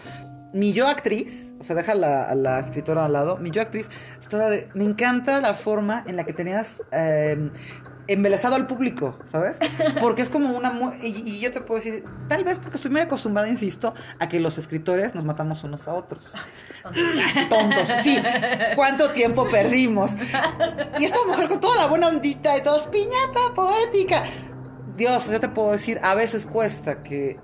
Mi 0.53 0.73
yo 0.73 0.87
actriz, 0.89 1.53
o 1.61 1.65
sea, 1.65 1.77
deja 1.77 1.95
la- 1.95 2.23
a 2.25 2.35
la 2.35 2.59
escritora 2.59 3.05
al 3.05 3.13
lado, 3.13 3.37
mi 3.37 3.51
yo 3.51 3.61
actriz 3.63 3.89
estaba 4.21 4.49
de. 4.49 4.69
Me 4.75 4.85
encanta 4.85 5.41
la 5.41 5.53
forma 5.55 6.05
en 6.07 6.17
la 6.17 6.25
que 6.25 6.33
tenías. 6.33 6.83
eh, 6.93 7.51
embelesado 8.09 8.57
al 8.57 8.67
público, 8.67 9.17
¿sabes? 9.31 9.59
Porque 10.01 10.23
es 10.23 10.31
como 10.31 10.57
una... 10.57 10.71
mu- 10.73 10.93
Y, 11.03 11.09
y 11.25 11.41
yo 11.41 11.51
te 11.51 11.61
puedo 11.61 11.81
decir, 11.81 12.05
tal 12.29 12.43
vez 12.45 12.59
porque 12.59 12.77
estoy 12.77 12.91
muy 12.91 13.01
acostumbrada, 13.03 13.49
insisto, 13.49 13.95
a 14.19 14.29
que 14.29 14.41
los 14.41 14.59
escritores 14.59 15.15
nos 15.15 15.25
matamos 15.25 15.63
unos 15.65 15.87
a 15.89 15.95
otros. 15.95 16.35
Tontos, 17.49 17.93
sí. 18.03 18.19
¿Cuánto 18.77 19.11
tiempo 19.11 19.49
perdimos? 19.49 20.13
Y 20.99 21.05
esta 21.05 21.19
mujer 21.27 21.49
con 21.49 21.61
toda 21.61 21.77
la 21.77 21.87
buena 21.87 22.09
ondita 22.09 22.57
y 22.57 22.63
todos, 22.63 22.89
piñata 22.89 23.55
poética. 23.55 24.23
Dios, 24.97 25.31
yo 25.31 25.39
te 25.41 25.49
puedo 25.49 25.73
decir, 25.73 26.01
a 26.03 26.15
veces 26.15 26.47
cuesta 26.47 27.03
que 27.03 27.39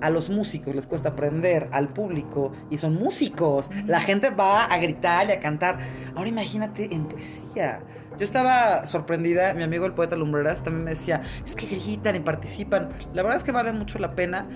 a 0.00 0.10
los 0.10 0.28
músicos 0.30 0.74
les 0.74 0.86
cuesta 0.86 1.10
aprender, 1.10 1.68
al 1.72 1.88
público, 1.92 2.52
y 2.70 2.78
son 2.78 2.94
músicos. 2.94 3.70
La 3.86 4.00
gente 4.00 4.30
va 4.30 4.64
a 4.64 4.78
gritar 4.78 5.26
y 5.28 5.32
a 5.32 5.40
cantar. 5.40 5.78
Ahora 6.14 6.28
imagínate 6.28 6.92
en 6.94 7.06
poesía. 7.08 7.80
Yo 8.18 8.24
estaba 8.24 8.86
sorprendida, 8.86 9.54
mi 9.54 9.62
amigo 9.64 9.86
el 9.86 9.92
poeta 9.92 10.14
Lumbreras 10.14 10.62
también 10.62 10.84
me 10.84 10.90
decía, 10.90 11.22
es 11.44 11.56
que 11.56 11.66
gritan 11.66 12.14
y 12.14 12.20
participan. 12.20 12.90
La 13.12 13.22
verdad 13.22 13.38
es 13.38 13.44
que 13.44 13.52
vale 13.52 13.72
mucho 13.72 13.98
la 13.98 14.14
pena 14.14 14.46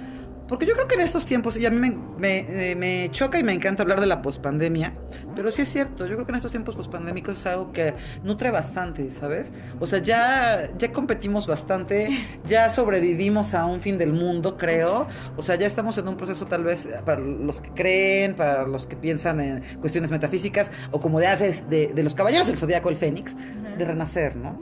Porque 0.48 0.66
yo 0.66 0.72
creo 0.74 0.88
que 0.88 0.94
en 0.94 1.02
estos 1.02 1.26
tiempos, 1.26 1.58
y 1.58 1.66
a 1.66 1.70
mí 1.70 1.78
me, 1.78 1.90
me, 2.18 2.70
eh, 2.70 2.76
me 2.76 3.08
choca 3.10 3.38
y 3.38 3.44
me 3.44 3.52
encanta 3.52 3.82
hablar 3.82 4.00
de 4.00 4.06
la 4.06 4.22
pospandemia, 4.22 4.94
pero 5.36 5.52
sí 5.52 5.62
es 5.62 5.68
cierto, 5.68 6.06
yo 6.06 6.14
creo 6.14 6.26
que 6.26 6.32
en 6.32 6.36
estos 6.36 6.50
tiempos 6.50 6.74
pospandémicos 6.74 7.36
es 7.36 7.46
algo 7.46 7.70
que 7.70 7.94
nutre 8.24 8.50
bastante, 8.50 9.12
¿sabes? 9.12 9.52
O 9.78 9.86
sea, 9.86 10.00
ya, 10.00 10.70
ya 10.78 10.90
competimos 10.90 11.46
bastante, 11.46 12.08
ya 12.46 12.70
sobrevivimos 12.70 13.54
a 13.54 13.66
un 13.66 13.80
fin 13.80 13.98
del 13.98 14.12
mundo, 14.12 14.56
creo. 14.56 15.06
O 15.36 15.42
sea, 15.42 15.56
ya 15.56 15.66
estamos 15.66 15.98
en 15.98 16.08
un 16.08 16.16
proceso 16.16 16.46
tal 16.46 16.64
vez 16.64 16.88
para 17.04 17.20
los 17.20 17.60
que 17.60 17.70
creen, 17.70 18.34
para 18.34 18.66
los 18.66 18.86
que 18.86 18.96
piensan 18.96 19.40
en 19.40 19.62
cuestiones 19.80 20.10
metafísicas, 20.10 20.70
o 20.90 21.00
como 21.00 21.20
de, 21.20 21.28
de, 21.68 21.88
de 21.88 22.02
los 22.02 22.14
caballeros 22.14 22.46
del 22.46 22.56
zodiaco, 22.56 22.88
el 22.88 22.96
Fénix, 22.96 23.36
de 23.78 23.84
renacer, 23.84 24.36
¿no? 24.36 24.60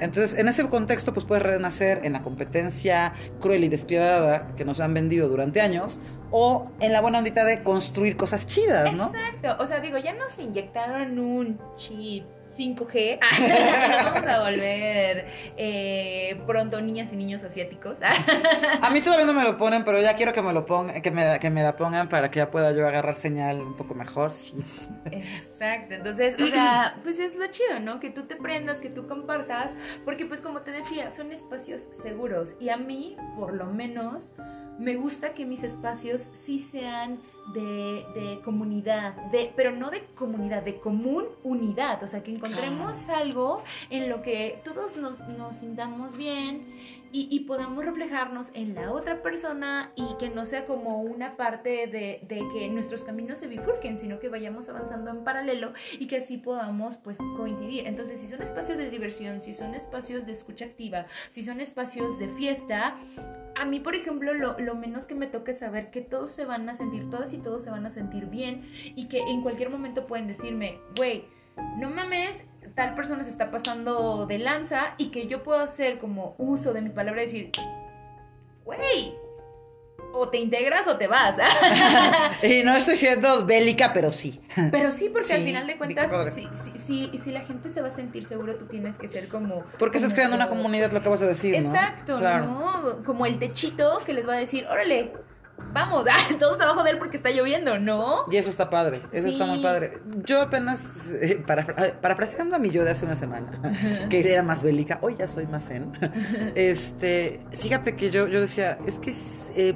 Entonces, 0.00 0.36
en 0.38 0.48
ese 0.48 0.66
contexto, 0.66 1.12
pues 1.12 1.24
puedes 1.24 1.44
renacer 1.44 2.00
en 2.02 2.14
la 2.14 2.22
competencia 2.22 3.12
cruel 3.40 3.62
y 3.62 3.68
despiadada 3.68 4.52
que 4.56 4.64
nos 4.64 4.80
han 4.80 4.94
vendido 4.94 5.21
durante 5.28 5.60
años, 5.60 6.00
o 6.30 6.70
en 6.80 6.92
la 6.92 7.00
buena 7.00 7.18
ondita 7.18 7.44
de 7.44 7.62
construir 7.62 8.16
cosas 8.16 8.46
chidas, 8.46 8.92
¿no? 8.94 9.06
Exacto. 9.06 9.62
O 9.62 9.66
sea, 9.66 9.80
digo, 9.80 9.98
ya 9.98 10.14
nos 10.14 10.38
inyectaron 10.38 11.18
un 11.18 11.60
chip 11.76 12.24
5G. 12.56 13.18
nos 14.02 14.04
vamos 14.04 14.26
a 14.26 14.40
volver 14.42 15.26
eh, 15.56 16.40
pronto 16.46 16.80
niñas 16.80 17.12
y 17.12 17.16
niños 17.16 17.44
asiáticos. 17.44 18.00
A 18.02 18.90
mí 18.90 19.00
todavía 19.00 19.26
no 19.26 19.34
me 19.34 19.42
lo 19.42 19.56
ponen, 19.56 19.84
pero 19.84 20.00
ya 20.00 20.14
quiero 20.14 20.32
que 20.32 20.42
me 20.42 20.52
lo 20.52 20.64
pongan, 20.64 21.00
que 21.02 21.10
me, 21.10 21.38
que 21.38 21.50
me 21.50 21.62
la 21.62 21.76
pongan 21.76 22.08
para 22.08 22.30
que 22.30 22.38
ya 22.38 22.50
pueda 22.50 22.72
yo 22.72 22.86
agarrar 22.86 23.16
señal 23.16 23.60
un 23.60 23.76
poco 23.76 23.94
mejor. 23.94 24.32
Sí. 24.32 24.62
Exacto, 25.10 25.94
entonces, 25.94 26.36
o 26.40 26.48
sea, 26.48 26.98
pues 27.02 27.18
es 27.18 27.36
lo 27.36 27.46
chido, 27.48 27.80
¿no? 27.80 28.00
Que 28.00 28.10
tú 28.10 28.26
te 28.26 28.36
prendas, 28.36 28.80
que 28.80 28.90
tú 28.90 29.06
compartas, 29.06 29.72
porque 30.04 30.26
pues 30.26 30.42
como 30.42 30.62
te 30.62 30.70
decía, 30.70 31.10
son 31.10 31.32
espacios 31.32 31.82
seguros 31.82 32.56
y 32.60 32.70
a 32.70 32.76
mí, 32.76 33.16
por 33.36 33.54
lo 33.54 33.66
menos, 33.66 34.34
me 34.78 34.96
gusta 34.96 35.34
que 35.34 35.46
mis 35.46 35.62
espacios 35.62 36.30
sí 36.32 36.58
sean 36.58 37.20
de, 37.54 38.06
de 38.14 38.40
comunidad, 38.44 39.14
de, 39.30 39.52
pero 39.56 39.72
no 39.72 39.90
de 39.90 40.04
comunidad, 40.14 40.62
de 40.62 40.78
común 40.78 41.24
unidad, 41.42 42.02
o 42.02 42.08
sea, 42.08 42.22
que 42.22 42.32
encontremos 42.32 43.08
algo 43.08 43.62
en 43.90 44.08
lo 44.08 44.22
que 44.22 44.60
todos 44.64 44.96
nos, 44.96 45.20
nos 45.20 45.56
sintamos 45.56 46.16
bien 46.16 46.66
y, 47.12 47.40
podamos 47.40 47.84
reflejarnos 47.84 48.50
en 48.54 48.74
la 48.74 48.90
otra 48.90 49.22
persona 49.22 49.92
y 49.96 50.16
que 50.18 50.30
no 50.30 50.46
sea 50.46 50.64
como 50.64 51.02
una 51.02 51.36
parte 51.36 51.86
de, 51.86 52.26
que 52.52 52.68
nuestros 52.68 53.04
caminos 53.04 53.38
se 53.38 53.48
bifurquen, 53.48 53.98
sino 53.98 54.18
que 54.18 54.28
vayamos 54.28 54.68
avanzando 54.68 55.10
en 55.10 55.22
paralelo 55.22 55.74
y 55.98 56.06
que 56.06 56.16
así 56.16 56.38
podamos 56.38 56.96
pues 56.96 57.18
coincidir. 57.36 57.86
Entonces, 57.86 58.18
si 58.18 58.26
son 58.26 58.40
espacios 58.42 58.78
de 58.78 58.88
diversión, 58.88 59.42
si 59.42 59.52
son 59.52 59.74
espacios 59.74 60.24
de 60.24 60.32
escucha 60.32 60.64
activa, 60.64 61.06
si 61.28 61.42
son 61.42 61.60
espacios 61.60 62.18
de 62.18 62.28
fiesta, 62.28 62.96
a 63.54 63.64
mí, 63.66 63.80
por 63.80 63.94
ejemplo, 63.94 64.32
lo, 64.32 64.58
lo, 64.58 64.74
menos 64.74 65.06
que 65.06 65.14
me 65.14 65.26
toca 65.26 65.52
es 65.52 65.58
saber 65.58 65.90
que 65.90 66.00
todos 66.00 66.32
se 66.32 66.46
van 66.46 66.68
a 66.70 66.74
sentir, 66.74 67.10
todas 67.10 67.34
y 67.34 67.38
todos 67.38 67.62
se 67.62 67.70
van 67.70 67.84
a 67.84 67.90
sentir 67.90 68.26
bien 68.26 68.62
y 68.96 69.08
que 69.08 69.18
en 69.18 69.42
cualquier 69.42 69.68
momento 69.68 70.06
pueden 70.06 70.26
decirme, 70.26 70.80
güey, 70.96 71.26
no 71.76 71.90
mames, 71.90 72.44
tal 72.74 72.94
persona 72.94 73.24
se 73.24 73.30
está 73.30 73.50
pasando 73.50 74.26
de 74.26 74.38
lanza 74.38 74.94
y 74.98 75.10
que 75.10 75.26
yo 75.26 75.42
puedo 75.42 75.60
hacer 75.60 75.98
como 75.98 76.34
uso 76.38 76.72
de 76.72 76.82
mi 76.82 76.90
palabra 76.90 77.22
y 77.22 77.26
decir, 77.26 77.52
güey, 78.64 79.14
o 80.14 80.28
te 80.28 80.38
integras 80.38 80.86
o 80.88 80.96
te 80.96 81.06
vas. 81.06 81.38
y 82.42 82.62
no 82.64 82.74
estoy 82.74 82.96
siendo 82.96 83.46
bélica, 83.46 83.92
pero 83.92 84.10
sí. 84.10 84.40
Pero 84.70 84.90
sí, 84.90 85.08
porque 85.08 85.28
sí, 85.28 85.32
al 85.32 85.42
final 85.42 85.66
de 85.66 85.78
cuentas, 85.78 86.34
si, 86.34 86.48
si, 86.52 86.78
si, 86.78 87.18
si, 87.18 87.32
la 87.32 87.40
gente 87.40 87.70
se 87.70 87.80
va 87.80 87.88
a 87.88 87.90
sentir 87.90 88.24
seguro, 88.24 88.56
tú 88.56 88.66
tienes 88.66 88.98
que 88.98 89.08
ser 89.08 89.28
como... 89.28 89.64
Porque 89.78 89.98
como 89.98 90.06
estás 90.06 90.14
creando 90.14 90.36
una 90.36 90.48
comunidad, 90.48 90.92
lo 90.92 91.02
que 91.02 91.08
vas 91.08 91.22
a 91.22 91.26
decir. 91.26 91.54
Exacto, 91.54 92.14
¿no? 92.14 92.18
Claro. 92.18 92.46
¿no? 92.46 93.04
Como 93.04 93.26
el 93.26 93.38
techito 93.38 93.98
que 94.04 94.12
les 94.12 94.28
va 94.28 94.34
a 94.34 94.38
decir, 94.38 94.66
órale, 94.66 95.12
vamos, 95.72 96.04
todos 96.38 96.60
abajo 96.60 96.82
de 96.84 96.90
él 96.90 96.98
porque 96.98 97.16
está 97.16 97.30
lloviendo, 97.30 97.78
¿no? 97.78 98.24
Y 98.30 98.36
eso 98.36 98.50
está 98.50 98.70
padre, 98.70 99.02
eso 99.12 99.24
sí. 99.26 99.32
está 99.32 99.46
muy 99.46 99.62
padre. 99.62 100.00
Yo 100.24 100.40
apenas, 100.40 101.12
eh, 101.20 101.42
para, 101.46 102.00
parafraseando 102.00 102.56
a 102.56 102.58
mi 102.58 102.70
yo 102.70 102.84
de 102.84 102.90
hace 102.90 103.04
una 103.04 103.16
semana, 103.16 104.08
que 104.08 104.32
era 104.32 104.42
más 104.42 104.62
bélica, 104.62 104.98
hoy 105.02 105.16
ya 105.18 105.28
soy 105.28 105.46
más 105.46 105.68
zen, 105.68 105.92
este, 106.54 107.40
fíjate 107.52 107.96
que 107.96 108.10
yo, 108.10 108.28
yo 108.28 108.40
decía, 108.40 108.78
es 108.86 108.98
que 108.98 109.12
eh, 109.56 109.74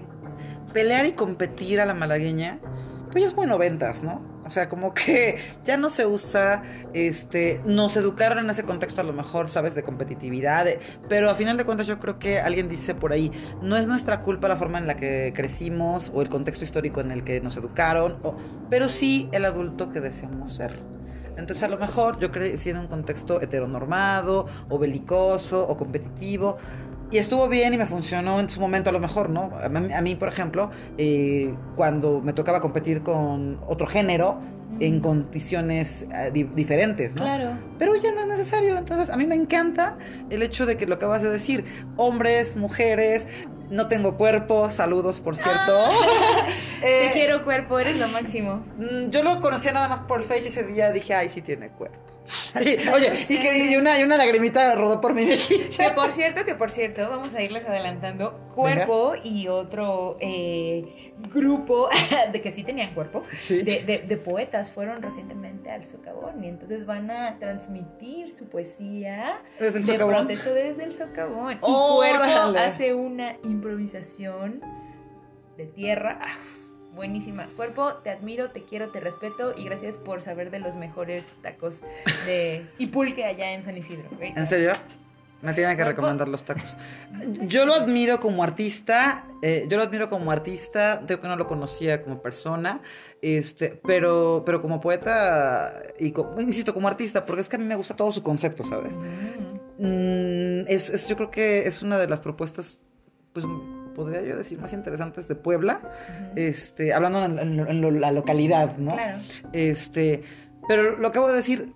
pelear 0.72 1.06
y 1.06 1.12
competir 1.12 1.80
a 1.80 1.86
la 1.86 1.94
malagueña, 1.94 2.60
pues 3.10 3.24
es 3.24 3.34
muy 3.34 3.46
noventas, 3.46 4.02
¿no? 4.02 4.35
O 4.46 4.50
sea, 4.50 4.68
como 4.68 4.94
que 4.94 5.38
ya 5.64 5.76
no 5.76 5.90
se 5.90 6.06
usa, 6.06 6.62
este, 6.94 7.60
nos 7.64 7.96
educaron 7.96 8.38
en 8.38 8.50
ese 8.50 8.62
contexto 8.62 9.00
a 9.00 9.04
lo 9.04 9.12
mejor, 9.12 9.50
¿sabes? 9.50 9.74
De 9.74 9.82
competitividad, 9.82 10.66
pero 11.08 11.30
a 11.30 11.34
final 11.34 11.56
de 11.56 11.64
cuentas 11.64 11.86
yo 11.86 11.98
creo 11.98 12.18
que 12.18 12.40
alguien 12.40 12.68
dice 12.68 12.94
por 12.94 13.12
ahí, 13.12 13.30
no 13.62 13.76
es 13.76 13.88
nuestra 13.88 14.22
culpa 14.22 14.48
la 14.48 14.56
forma 14.56 14.78
en 14.78 14.86
la 14.86 14.96
que 14.96 15.32
crecimos 15.34 16.10
o 16.14 16.22
el 16.22 16.28
contexto 16.28 16.64
histórico 16.64 17.00
en 17.00 17.10
el 17.10 17.24
que 17.24 17.40
nos 17.40 17.56
educaron, 17.56 18.18
o, 18.22 18.36
pero 18.70 18.88
sí 18.88 19.28
el 19.32 19.44
adulto 19.44 19.90
que 19.90 20.00
deseamos 20.00 20.54
ser. 20.54 20.96
Entonces 21.36 21.62
a 21.62 21.68
lo 21.68 21.76
mejor 21.76 22.18
yo 22.18 22.30
crecí 22.32 22.70
en 22.70 22.78
un 22.78 22.86
contexto 22.86 23.42
heteronormado 23.42 24.46
o 24.70 24.78
belicoso 24.78 25.66
o 25.68 25.76
competitivo, 25.76 26.56
y 27.10 27.18
estuvo 27.18 27.48
bien 27.48 27.74
y 27.74 27.78
me 27.78 27.86
funcionó 27.86 28.40
en 28.40 28.48
su 28.48 28.60
momento 28.60 28.90
a 28.90 28.92
lo 28.92 29.00
mejor, 29.00 29.30
¿no? 29.30 29.50
A 29.62 29.68
mí, 29.68 29.92
a 29.92 30.00
mí 30.02 30.14
por 30.14 30.28
ejemplo, 30.28 30.70
eh, 30.98 31.54
cuando 31.76 32.20
me 32.20 32.32
tocaba 32.32 32.60
competir 32.60 33.02
con 33.02 33.60
otro 33.68 33.86
género, 33.86 34.40
en 34.80 35.00
condiciones 35.00 36.06
uh, 36.10 36.30
di 36.32 36.44
diferentes, 36.44 37.14
¿no? 37.14 37.22
Claro. 37.22 37.58
Pero 37.78 37.94
ya 37.96 38.12
no 38.12 38.20
es 38.20 38.26
necesario. 38.26 38.76
Entonces, 38.76 39.10
a 39.10 39.16
mí 39.16 39.26
me 39.26 39.34
encanta 39.34 39.96
el 40.28 40.42
hecho 40.42 40.66
de 40.66 40.76
que 40.76 40.86
lo 40.86 40.96
acabas 40.96 41.22
de 41.22 41.30
decir, 41.30 41.64
hombres, 41.96 42.56
mujeres, 42.56 43.26
no 43.70 43.88
tengo 43.88 44.16
cuerpo, 44.16 44.70
saludos, 44.70 45.20
por 45.20 45.36
cierto. 45.36 45.72
Ah, 45.72 46.46
eh, 46.82 47.08
te 47.08 47.12
quiero 47.14 47.44
cuerpo, 47.44 47.78
eres 47.78 47.98
lo 47.98 48.08
máximo. 48.08 48.64
Mm, 48.76 49.10
Yo 49.10 49.22
lo 49.22 49.40
conocía 49.40 49.72
nada 49.72 49.88
más 49.88 50.00
por 50.00 50.20
el 50.20 50.26
Face 50.26 50.44
y 50.44 50.46
ese 50.48 50.64
día 50.64 50.92
dije, 50.92 51.14
ay, 51.14 51.28
sí 51.28 51.42
tiene 51.42 51.68
cuerpo. 51.70 52.05
Y, 52.60 52.88
oye, 52.88 53.12
y 53.28 53.38
que 53.38 53.70
y 53.72 53.76
una, 53.76 54.00
y 54.00 54.04
una 54.04 54.16
lagrimita 54.16 54.74
rodó 54.74 55.00
por 55.00 55.14
mi 55.14 55.24
mejilla. 55.26 55.88
Que 55.90 55.94
por 55.94 56.12
cierto, 56.12 56.44
que 56.44 56.54
por 56.54 56.70
cierto, 56.70 57.08
vamos 57.08 57.34
a 57.34 57.42
irles 57.42 57.64
adelantando. 57.64 58.38
Cuerpo 58.54 59.12
Venga. 59.12 59.26
y 59.26 59.48
otro 59.48 60.16
eh, 60.20 61.12
grupo 61.32 61.88
de 62.32 62.40
que 62.40 62.50
sí 62.50 62.64
tenían 62.64 62.94
cuerpo, 62.94 63.24
sí. 63.38 63.62
de, 63.62 63.82
de, 63.82 63.98
de, 63.98 64.16
poetas, 64.16 64.72
fueron 64.72 65.02
recientemente 65.02 65.70
al 65.70 65.84
socavón 65.84 66.42
y 66.42 66.48
entonces 66.48 66.86
van 66.86 67.10
a 67.10 67.38
transmitir 67.38 68.34
su 68.34 68.48
poesía 68.48 69.42
¿Desde 69.60 69.80
el 69.80 69.86
de 69.86 69.92
socavón? 69.92 70.14
protesto 70.16 70.54
desde 70.54 70.84
el 70.84 70.92
socavón. 70.94 71.58
¡Oh, 71.60 72.02
y 72.04 72.08
Cuerpo 72.08 72.24
órale! 72.24 72.58
hace 72.60 72.94
una 72.94 73.36
improvisación 73.42 74.62
de 75.56 75.66
tierra. 75.66 76.18
Buenísima. 76.96 77.46
Cuerpo, 77.56 77.92
te 77.96 78.08
admiro, 78.08 78.50
te 78.50 78.64
quiero, 78.64 78.88
te 78.88 79.00
respeto 79.00 79.52
y 79.54 79.66
gracias 79.66 79.98
por 79.98 80.22
saber 80.22 80.50
de 80.50 80.60
los 80.60 80.76
mejores 80.76 81.34
tacos 81.42 81.82
de 82.24 82.64
y 82.78 82.86
pulque 82.86 83.26
allá 83.26 83.52
en 83.52 83.66
San 83.66 83.76
Isidro. 83.76 84.08
¿En 84.18 84.46
serio? 84.46 84.72
Me 85.42 85.52
tienen 85.52 85.76
que 85.76 85.84
recomendar 85.84 86.26
los 86.26 86.42
tacos. 86.42 86.78
Yo 87.42 87.66
lo 87.66 87.74
admiro 87.74 88.18
como 88.18 88.42
artista, 88.42 89.26
eh, 89.42 89.66
yo 89.68 89.76
lo 89.76 89.82
admiro 89.82 90.08
como 90.08 90.32
artista, 90.32 91.02
tengo 91.06 91.20
que 91.20 91.28
no 91.28 91.36
lo 91.36 91.46
conocía 91.46 92.02
como 92.02 92.22
persona, 92.22 92.80
este, 93.20 93.78
pero, 93.86 94.42
pero 94.46 94.62
como 94.62 94.80
poeta 94.80 95.82
y 96.00 96.12
como, 96.12 96.40
insisto, 96.40 96.72
como 96.72 96.88
artista, 96.88 97.26
porque 97.26 97.42
es 97.42 97.48
que 97.50 97.56
a 97.56 97.58
mí 97.58 97.66
me 97.66 97.76
gusta 97.76 97.94
todo 97.94 98.10
su 98.10 98.22
concepto, 98.22 98.64
¿sabes? 98.64 98.96
Mm. 99.78 99.86
Mm, 99.86 100.64
es, 100.68 100.88
es, 100.88 101.06
yo 101.06 101.16
creo 101.16 101.30
que 101.30 101.66
es 101.66 101.82
una 101.82 101.98
de 101.98 102.08
las 102.08 102.20
propuestas, 102.20 102.80
pues 103.34 103.44
podría 103.96 104.20
yo 104.20 104.36
decir, 104.36 104.60
más 104.60 104.72
interesantes 104.74 105.26
de 105.26 105.34
Puebla, 105.34 105.80
uh 105.82 105.86
-huh. 105.86 106.32
este, 106.36 106.92
hablando 106.92 107.24
en, 107.24 107.38
en, 107.38 107.60
en 107.60 107.80
lo, 107.80 107.90
la 107.90 108.12
localidad, 108.12 108.76
¿no? 108.76 108.92
Claro. 108.92 109.18
Este, 109.52 110.22
pero 110.68 110.96
lo 110.98 111.08
acabo 111.08 111.28
de 111.28 111.36
decir, 111.36 111.72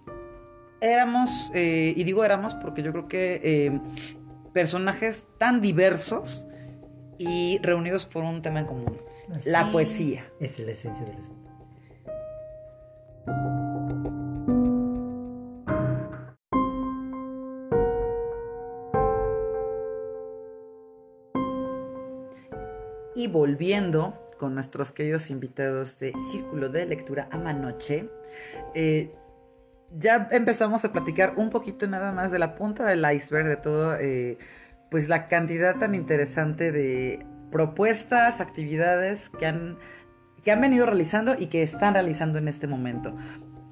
éramos, 0.81 1.51
eh, 1.55 1.95
y 1.97 2.05
digo 2.05 2.25
éramos 2.25 2.55
porque 2.55 2.83
yo 2.83 2.93
creo 2.93 3.09
que 3.09 3.41
eh, 3.43 3.81
personajes 4.53 5.27
tan 5.39 5.61
diversos 5.61 6.47
y 7.19 7.59
reunidos 7.63 8.07
por 8.07 8.25
un 8.25 8.43
tema 8.43 8.61
en 8.61 8.67
común, 8.67 9.01
sí. 9.37 9.51
la 9.51 9.73
poesía. 9.73 10.27
Esa 10.41 10.63
es 10.63 10.67
la 10.67 10.73
esencia 10.73 11.05
del 11.05 11.17
asunto. 11.17 11.40
Y 23.21 23.27
volviendo 23.27 24.15
con 24.39 24.55
nuestros 24.55 24.93
queridos 24.93 25.29
invitados 25.29 25.99
de 25.99 26.15
Círculo 26.33 26.71
de 26.71 26.87
Lectura 26.87 27.29
Amanoche, 27.31 28.09
eh, 28.75 29.15
ya 29.91 30.27
empezamos 30.33 30.87
a 30.87 30.93
platicar 30.93 31.35
un 31.37 31.51
poquito 31.51 31.87
nada 31.87 32.13
más 32.13 32.33
de 32.33 32.39
la 32.39 32.55
punta 32.55 32.87
del 32.87 33.05
iceberg 33.13 33.47
de 33.47 33.57
todo, 33.59 33.95
eh, 34.01 34.39
pues 34.91 35.11
la 35.11 35.29
cantidad 35.29 35.79
tan 35.79 35.95
interesante 35.95 36.73
de 36.73 37.27
propuestas, 37.53 38.41
actividades 38.41 39.29
que 39.39 39.45
han, 39.45 39.77
que 40.43 40.51
han 40.51 40.63
venido 40.63 40.87
realizando 40.87 41.35
y 41.39 41.49
que 41.49 41.63
están 41.63 41.93
realizando 41.93 42.39
en 42.39 42.49
este 42.49 42.67
momento. 42.67 43.15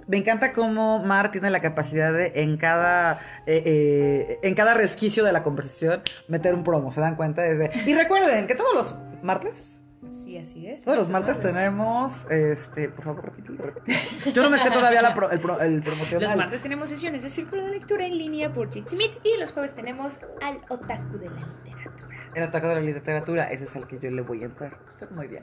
Me 0.08 0.18
encanta 0.18 0.52
cómo 0.52 0.98
Mar 0.98 1.30
tiene 1.30 1.48
la 1.48 1.60
capacidad 1.60 2.12
de 2.12 2.32
en 2.36 2.58
cada, 2.58 3.20
eh, 3.46 3.62
eh, 3.64 4.38
en 4.42 4.54
cada 4.54 4.74
resquicio 4.74 5.24
de 5.24 5.32
la 5.32 5.42
conversación 5.42 6.02
meter 6.28 6.54
un 6.54 6.64
promo, 6.64 6.92
¿se 6.92 7.00
dan 7.00 7.16
cuenta? 7.16 7.40
Desde... 7.40 7.70
Y 7.86 7.94
recuerden 7.94 8.46
que 8.46 8.54
todos 8.54 8.74
los 8.74 9.07
martes 9.22 9.74
Sí, 10.12 10.38
así 10.38 10.68
es. 10.68 10.84
Todos 10.84 10.96
los 10.96 11.08
martes 11.08 11.40
tenemos, 11.40 12.30
este, 12.30 12.88
por 12.88 13.04
favor, 13.04 13.24
repítelo, 13.24 13.64
repítelo. 13.64 14.32
Yo 14.32 14.42
no 14.44 14.50
me 14.50 14.56
sé 14.56 14.70
todavía 14.70 15.02
la 15.02 15.12
pro- 15.12 15.28
el, 15.28 15.40
pro- 15.40 15.58
el 15.60 15.82
promocional. 15.82 16.24
Los 16.28 16.36
martes 16.36 16.62
tenemos 16.62 16.88
sesiones 16.88 17.24
de 17.24 17.28
círculo 17.28 17.64
de 17.64 17.70
lectura 17.72 18.06
en 18.06 18.16
línea 18.16 18.52
por 18.54 18.72
Jitsimit 18.72 19.10
y 19.24 19.36
los 19.40 19.50
jueves 19.50 19.74
tenemos 19.74 20.20
al 20.40 20.60
otaku 20.68 21.18
de 21.18 21.26
la 21.30 21.40
literatura. 21.40 22.08
El 22.32 22.42
ataque 22.44 22.66
de 22.68 22.74
la 22.76 22.80
literatura, 22.80 23.44
ese 23.50 23.64
es 23.64 23.74
al 23.74 23.88
que 23.88 23.98
yo 23.98 24.08
le 24.12 24.22
voy 24.22 24.42
a 24.42 24.46
entrar. 24.46 24.78
Muy 25.10 25.26
bien. 25.26 25.42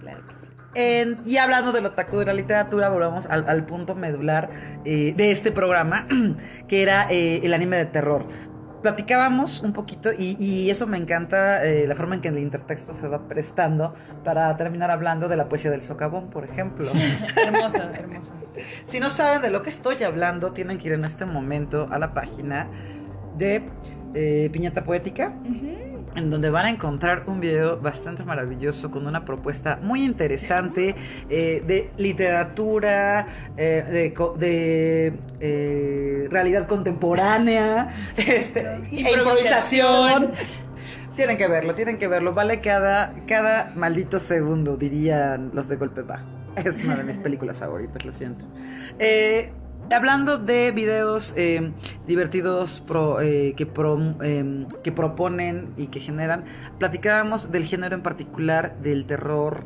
Claro 0.00 0.22
que 0.28 0.34
sí. 0.34 0.50
En- 0.74 1.22
y 1.24 1.38
hablando 1.38 1.72
del 1.72 1.86
otaku 1.86 2.18
de 2.18 2.26
la 2.26 2.34
literatura, 2.34 2.90
volvamos 2.90 3.24
al, 3.24 3.48
al 3.48 3.64
punto 3.64 3.94
medular 3.94 4.50
eh, 4.84 5.14
de 5.16 5.30
este 5.30 5.50
programa, 5.50 6.06
que 6.68 6.82
era 6.82 7.06
eh, 7.08 7.40
el 7.42 7.54
anime 7.54 7.78
de 7.78 7.86
terror. 7.86 8.26
Platicábamos 8.84 9.62
un 9.62 9.72
poquito 9.72 10.10
y, 10.12 10.36
y 10.38 10.68
eso 10.68 10.86
me 10.86 10.98
encanta, 10.98 11.64
eh, 11.64 11.86
la 11.86 11.94
forma 11.94 12.16
en 12.16 12.20
que 12.20 12.28
el 12.28 12.38
intertexto 12.38 12.92
se 12.92 13.08
va 13.08 13.26
prestando 13.26 13.94
para 14.24 14.54
terminar 14.58 14.90
hablando 14.90 15.26
de 15.26 15.38
la 15.38 15.48
poesía 15.48 15.70
del 15.70 15.82
socavón, 15.82 16.28
por 16.28 16.44
ejemplo. 16.44 16.86
Hermoso, 17.46 17.82
hermoso. 17.94 18.34
Si 18.84 19.00
no 19.00 19.08
saben 19.08 19.40
de 19.40 19.48
lo 19.48 19.62
que 19.62 19.70
estoy 19.70 20.02
hablando, 20.02 20.52
tienen 20.52 20.76
que 20.76 20.88
ir 20.88 20.92
en 20.92 21.06
este 21.06 21.24
momento 21.24 21.88
a 21.90 21.98
la 21.98 22.12
página 22.12 22.68
de 23.38 23.62
eh, 24.12 24.50
Piñata 24.52 24.84
Poética. 24.84 25.32
En 26.16 26.30
donde 26.30 26.50
van 26.50 26.66
a 26.66 26.70
encontrar 26.70 27.24
un 27.26 27.40
video 27.40 27.78
bastante 27.80 28.24
maravilloso 28.24 28.90
con 28.90 29.06
una 29.06 29.24
propuesta 29.24 29.78
muy 29.82 30.04
interesante 30.04 30.94
eh, 31.28 31.62
de 31.66 31.90
literatura, 31.96 33.26
eh, 33.56 33.84
de, 33.88 34.14
co- 34.14 34.34
de, 34.38 35.12
eh, 35.40 36.28
realidad 36.30 36.66
contemporánea, 36.66 37.92
este, 38.16 38.60
e 38.92 39.12
improvisación. 39.12 40.32
Tienen 41.16 41.36
que 41.38 41.46
verlo, 41.48 41.74
tienen 41.74 41.98
que 41.98 42.08
verlo. 42.08 42.34
Vale 42.34 42.60
cada, 42.60 43.14
cada 43.26 43.72
maldito 43.76 44.18
segundo, 44.18 44.76
dirían 44.76 45.50
los 45.54 45.68
de 45.68 45.76
golpe 45.76 46.02
bajo. 46.02 46.26
Es 46.56 46.84
una 46.84 46.96
de 46.96 47.04
mis 47.04 47.18
películas 47.18 47.58
favoritas, 47.58 48.04
lo 48.04 48.12
siento. 48.12 48.46
Eh, 48.98 49.52
hablando 49.94 50.38
de 50.38 50.72
videos 50.72 51.34
eh, 51.36 51.72
divertidos 52.06 52.80
pro- 52.80 53.20
eh, 53.20 53.54
que, 53.56 53.66
pro- 53.66 54.16
eh, 54.22 54.66
que 54.82 54.92
proponen 54.92 55.72
y 55.76 55.86
que 55.88 56.00
generan, 56.00 56.44
platicábamos 56.78 57.50
del 57.50 57.64
género 57.64 57.94
en 57.94 58.02
particular 58.02 58.76
del 58.82 59.06
terror 59.06 59.64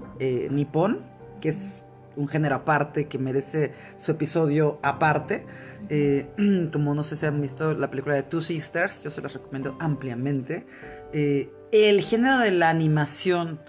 nipón, 0.50 1.00
que 1.40 1.50
es 1.50 1.84
un 2.16 2.26
género 2.28 2.56
aparte 2.56 3.06
que 3.06 3.18
merece 3.18 3.72
su 3.96 4.12
episodio 4.12 4.78
aparte. 4.82 5.46
Como 6.72 6.94
no 6.94 7.02
sé 7.04 7.16
si 7.16 7.26
han 7.26 7.40
visto 7.40 7.74
la 7.74 7.90
película 7.90 8.16
de 8.16 8.24
Two 8.24 8.40
Sisters, 8.40 9.02
yo 9.02 9.10
se 9.10 9.22
las 9.22 9.32
recomiendo 9.34 9.76
ampliamente. 9.80 10.66
El 11.12 12.00
género 12.02 12.38
de 12.38 12.50
la 12.50 12.70
animación 12.70 13.60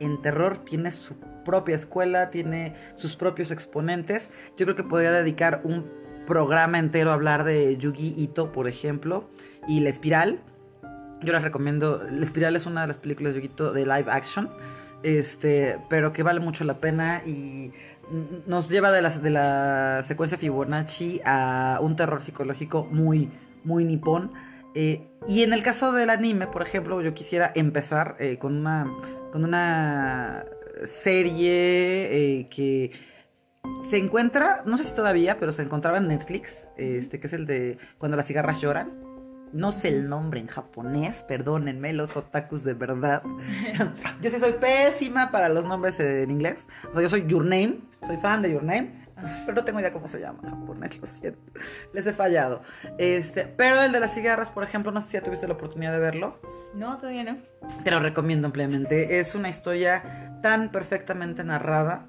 en 0.00 0.20
terror 0.22 0.58
tiene 0.58 0.90
su 0.90 1.14
propia 1.44 1.76
escuela, 1.76 2.30
tiene 2.30 2.74
sus 2.96 3.16
propios 3.16 3.50
exponentes. 3.52 4.30
Yo 4.56 4.66
creo 4.66 4.76
que 4.76 4.84
podría 4.84 5.12
dedicar 5.12 5.60
un 5.64 5.86
programa 6.26 6.78
entero 6.78 7.10
a 7.10 7.14
hablar 7.14 7.44
de 7.44 7.76
Yugi 7.76 8.14
Ito, 8.16 8.52
por 8.52 8.68
ejemplo, 8.68 9.30
y 9.68 9.80
La 9.80 9.90
Espiral. 9.90 10.40
Yo 11.22 11.32
les 11.32 11.42
recomiendo, 11.42 12.02
La 12.10 12.24
Espiral 12.24 12.56
es 12.56 12.66
una 12.66 12.82
de 12.82 12.88
las 12.88 12.98
películas 12.98 13.34
de 13.34 13.40
Yugi 13.40 13.52
Ito 13.52 13.72
de 13.72 13.84
live 13.84 14.06
action, 14.10 14.50
este, 15.02 15.78
pero 15.88 16.12
que 16.12 16.22
vale 16.22 16.40
mucho 16.40 16.64
la 16.64 16.80
pena 16.80 17.22
y 17.26 17.72
nos 18.46 18.68
lleva 18.68 18.90
de 18.90 19.02
la, 19.02 19.10
de 19.10 19.30
la 19.30 20.02
secuencia 20.04 20.36
Fibonacci 20.36 21.20
a 21.24 21.78
un 21.80 21.96
terror 21.96 22.22
psicológico 22.22 22.86
muy, 22.90 23.30
muy 23.64 23.84
nipón. 23.84 24.32
Eh, 24.74 25.08
y 25.28 25.42
en 25.42 25.52
el 25.52 25.62
caso 25.62 25.92
del 25.92 26.10
anime, 26.10 26.46
por 26.46 26.62
ejemplo, 26.62 27.00
yo 27.02 27.14
quisiera 27.14 27.52
empezar 27.54 28.16
eh, 28.18 28.38
con 28.38 28.56
una 28.56 28.86
con 29.30 29.44
una 29.44 30.44
serie 30.84 32.40
eh, 32.40 32.48
que 32.48 32.92
se 33.88 33.98
encuentra, 33.98 34.62
no 34.66 34.76
sé 34.76 34.84
si 34.84 34.94
todavía, 34.94 35.38
pero 35.38 35.52
se 35.52 35.62
encontraba 35.62 35.98
en 35.98 36.08
Netflix, 36.08 36.68
este 36.76 37.20
que 37.20 37.26
es 37.26 37.32
el 37.32 37.46
de 37.46 37.78
Cuando 37.98 38.16
las 38.16 38.26
cigarras 38.26 38.60
lloran. 38.60 39.10
No 39.52 39.72
sé 39.72 39.88
el 39.88 40.08
nombre 40.08 40.38
en 40.38 40.46
japonés, 40.46 41.24
perdónenme 41.24 41.92
los 41.92 42.16
otakus 42.16 42.62
de 42.62 42.74
verdad. 42.74 43.22
yo 44.22 44.30
sí 44.30 44.38
soy 44.38 44.52
pésima 44.52 45.32
para 45.32 45.48
los 45.48 45.66
nombres 45.66 45.98
en 45.98 46.30
inglés. 46.30 46.68
O 46.90 46.92
sea, 46.92 47.02
yo 47.02 47.08
soy 47.08 47.26
Your 47.26 47.42
Name, 47.42 47.80
soy 48.02 48.16
fan 48.18 48.42
de 48.42 48.52
Your 48.52 48.62
Name, 48.62 49.08
pero 49.46 49.56
no 49.56 49.64
tengo 49.64 49.80
idea 49.80 49.92
cómo 49.92 50.08
se 50.08 50.20
llama 50.20 50.40
japonés, 50.48 50.98
lo 50.98 51.06
siento. 51.06 51.52
Les 51.92 52.06
he 52.06 52.12
fallado. 52.12 52.62
Este, 52.98 53.44
pero 53.44 53.82
el 53.82 53.92
de 53.92 54.00
las 54.00 54.14
cigarras, 54.14 54.50
por 54.50 54.62
ejemplo, 54.62 54.92
no 54.92 55.00
sé 55.00 55.06
si 55.08 55.12
ya 55.14 55.22
tuviste 55.22 55.46
la 55.46 55.54
oportunidad 55.54 55.92
de 55.92 55.98
verlo. 55.98 56.38
No, 56.74 56.96
todavía 56.98 57.24
no. 57.24 57.38
Te 57.84 57.90
lo 57.90 58.00
recomiendo 58.00 58.46
ampliamente. 58.46 59.18
Es 59.18 59.34
una 59.34 59.48
historia 59.48 60.38
tan 60.42 60.70
perfectamente 60.70 61.44
narrada, 61.44 62.06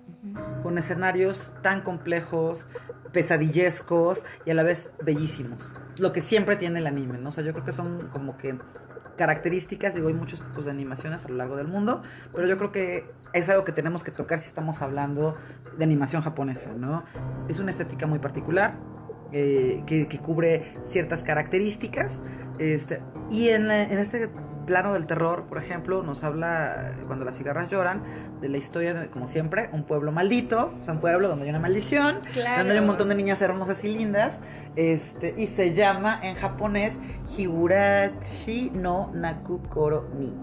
con 0.63 0.77
escenarios 0.77 1.53
tan 1.61 1.81
complejos, 1.81 2.67
pesadillescos 3.11 4.23
y 4.45 4.51
a 4.51 4.53
la 4.53 4.63
vez 4.63 4.89
bellísimos. 5.03 5.75
Lo 5.97 6.13
que 6.13 6.21
siempre 6.21 6.55
tiene 6.55 6.79
el 6.79 6.87
anime, 6.87 7.17
¿no? 7.17 7.29
O 7.29 7.31
sea, 7.31 7.43
yo 7.43 7.53
creo 7.53 7.65
que 7.65 7.73
son 7.73 8.09
como 8.09 8.37
que 8.37 8.57
características, 9.17 9.95
digo, 9.95 10.07
hay 10.07 10.13
muchos 10.13 10.41
tipos 10.41 10.65
de 10.65 10.71
animaciones 10.71 11.25
a 11.25 11.27
lo 11.27 11.35
largo 11.35 11.55
del 11.55 11.67
mundo, 11.67 12.01
pero 12.33 12.47
yo 12.47 12.57
creo 12.57 12.71
que 12.71 13.05
es 13.33 13.49
algo 13.49 13.63
que 13.63 13.71
tenemos 13.71 14.03
que 14.03 14.11
tocar 14.11 14.39
si 14.39 14.47
estamos 14.47 14.81
hablando 14.81 15.35
de 15.77 15.83
animación 15.83 16.21
japonesa, 16.21 16.71
¿no? 16.73 17.03
Es 17.47 17.59
una 17.59 17.71
estética 17.71 18.07
muy 18.07 18.19
particular, 18.19 18.75
eh, 19.31 19.83
que, 19.85 20.07
que 20.07 20.19
cubre 20.19 20.77
ciertas 20.83 21.23
características. 21.23 22.21
Este, 22.59 23.01
y 23.29 23.49
en, 23.49 23.71
en 23.71 23.97
este 23.97 24.29
plano 24.71 24.93
del 24.93 25.05
terror, 25.05 25.47
por 25.49 25.57
ejemplo, 25.57 26.01
nos 26.01 26.23
habla, 26.23 26.93
cuando 27.05 27.25
las 27.25 27.35
cigarras 27.37 27.69
lloran, 27.69 28.03
de 28.39 28.47
la 28.47 28.57
historia 28.57 28.93
de, 28.93 29.09
como 29.09 29.27
siempre, 29.27 29.69
un 29.73 29.83
pueblo 29.83 30.13
maldito, 30.13 30.71
o 30.81 30.85
sea, 30.85 30.93
un 30.93 31.01
pueblo 31.01 31.27
donde 31.27 31.43
hay 31.43 31.49
una 31.49 31.59
maldición, 31.59 32.21
Claro. 32.31 32.59
donde 32.59 32.75
hay 32.75 32.79
un 32.79 32.85
montón 32.87 33.09
de 33.09 33.15
niñas 33.15 33.41
hermosas 33.41 33.83
y 33.83 33.89
lindas, 33.93 34.39
este, 34.77 35.35
y 35.37 35.47
se 35.47 35.73
llama 35.73 36.21
en 36.23 36.35
japonés 36.35 37.01
Higurashi 37.37 38.71
no 38.73 39.11
Nakukoro 39.13 40.07
ni. 40.17 40.33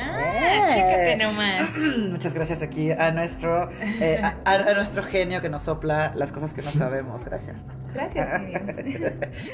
Ah, 0.00 0.24
Eh. 0.40 0.74
chécate 0.74 1.16
nomás. 1.16 1.76
Muchas 2.10 2.34
gracias 2.34 2.62
aquí 2.62 2.90
a 2.92 3.10
nuestro, 3.12 3.68
eh, 4.00 4.20
a 4.44 4.74
nuestro 4.74 5.02
genio 5.02 5.40
que 5.40 5.48
nos 5.48 5.64
sopla 5.64 6.12
las 6.14 6.32
cosas 6.32 6.54
que 6.54 6.62
no 6.62 6.70
sabemos. 6.70 7.24
Gracias. 7.24 7.56
Gracias, 7.92 8.28
genio. 8.38 8.60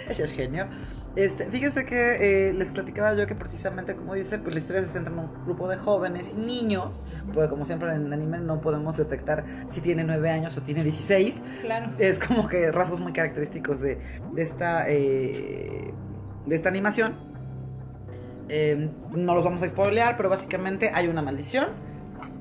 Gracias, 0.07 0.31
genio. 0.33 0.69
Este, 1.17 1.47
fíjense 1.47 1.85
que 1.85 2.49
eh, 2.49 2.53
les 2.53 2.73
platicaba 2.73 3.15
yo 3.15 3.27
que 3.27 3.35
precisamente, 3.35 3.95
como 3.95 4.15
dice, 4.15 4.39
pues 4.39 4.55
la 4.55 4.59
historia 4.61 4.83
se 4.83 4.89
centra 4.89 5.13
en 5.13 5.21
un 5.21 5.45
grupo 5.45 5.69
de 5.69 5.77
jóvenes 5.77 6.35
y 6.37 6.41
niños, 6.41 7.05
porque 7.33 7.49
como 7.49 7.65
siempre 7.65 7.95
en 7.95 8.07
el 8.07 8.13
anime 8.13 8.39
no 8.39 8.61
podemos 8.61 8.97
detectar 8.97 9.45
si 9.69 9.81
tiene 9.81 10.05
9 10.05 10.31
años 10.31 10.57
o 10.57 10.63
tiene 10.63 10.83
16. 10.83 11.43
Claro. 11.63 11.93
Es 11.99 12.19
como 12.19 12.49
que 12.49 12.71
rasgos 12.73 13.01
muy 13.01 13.13
característicos 13.13 13.81
de, 13.81 13.99
de 14.33 14.43
esta, 14.43 14.85
eh, 14.89 15.93
de 16.47 16.55
esta 16.57 16.69
animación. 16.69 17.34
Eh, 18.49 18.89
no 19.11 19.35
los 19.35 19.45
vamos 19.45 19.63
a 19.63 19.69
spoilear, 19.69 20.17
pero 20.17 20.29
básicamente 20.29 20.91
hay 20.95 21.09
una 21.09 21.23
maldición. 21.23 21.69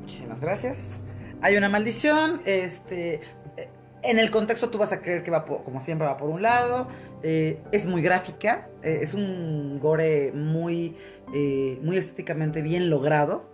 Muchísimas 0.01 0.39
gracias. 0.41 1.03
Hay 1.41 1.55
una 1.57 1.69
maldición, 1.69 2.41
este... 2.45 3.15
eh, 3.57 3.69
En 4.03 4.19
el 4.19 4.29
contexto 4.31 4.69
tú 4.69 4.77
vas 4.77 4.91
a 4.91 5.01
creer 5.01 5.23
que 5.23 5.31
va 5.31 5.45
por- 5.45 5.63
como 5.63 5.79
siempre 5.81 6.05
va 6.07 6.17
por 6.17 6.29
un 6.29 6.41
lado. 6.41 6.87
eh, 7.23 7.59
es 7.71 7.85
muy 7.87 8.01
gráfica. 8.01 8.67
eh, 8.81 8.99
es 9.01 9.13
un 9.13 9.79
gore 9.79 10.31
muy, 10.33 10.95
muy 11.81 11.97
estéticamente 11.97 12.61
bien 12.61 12.89
logrado. 12.89 13.45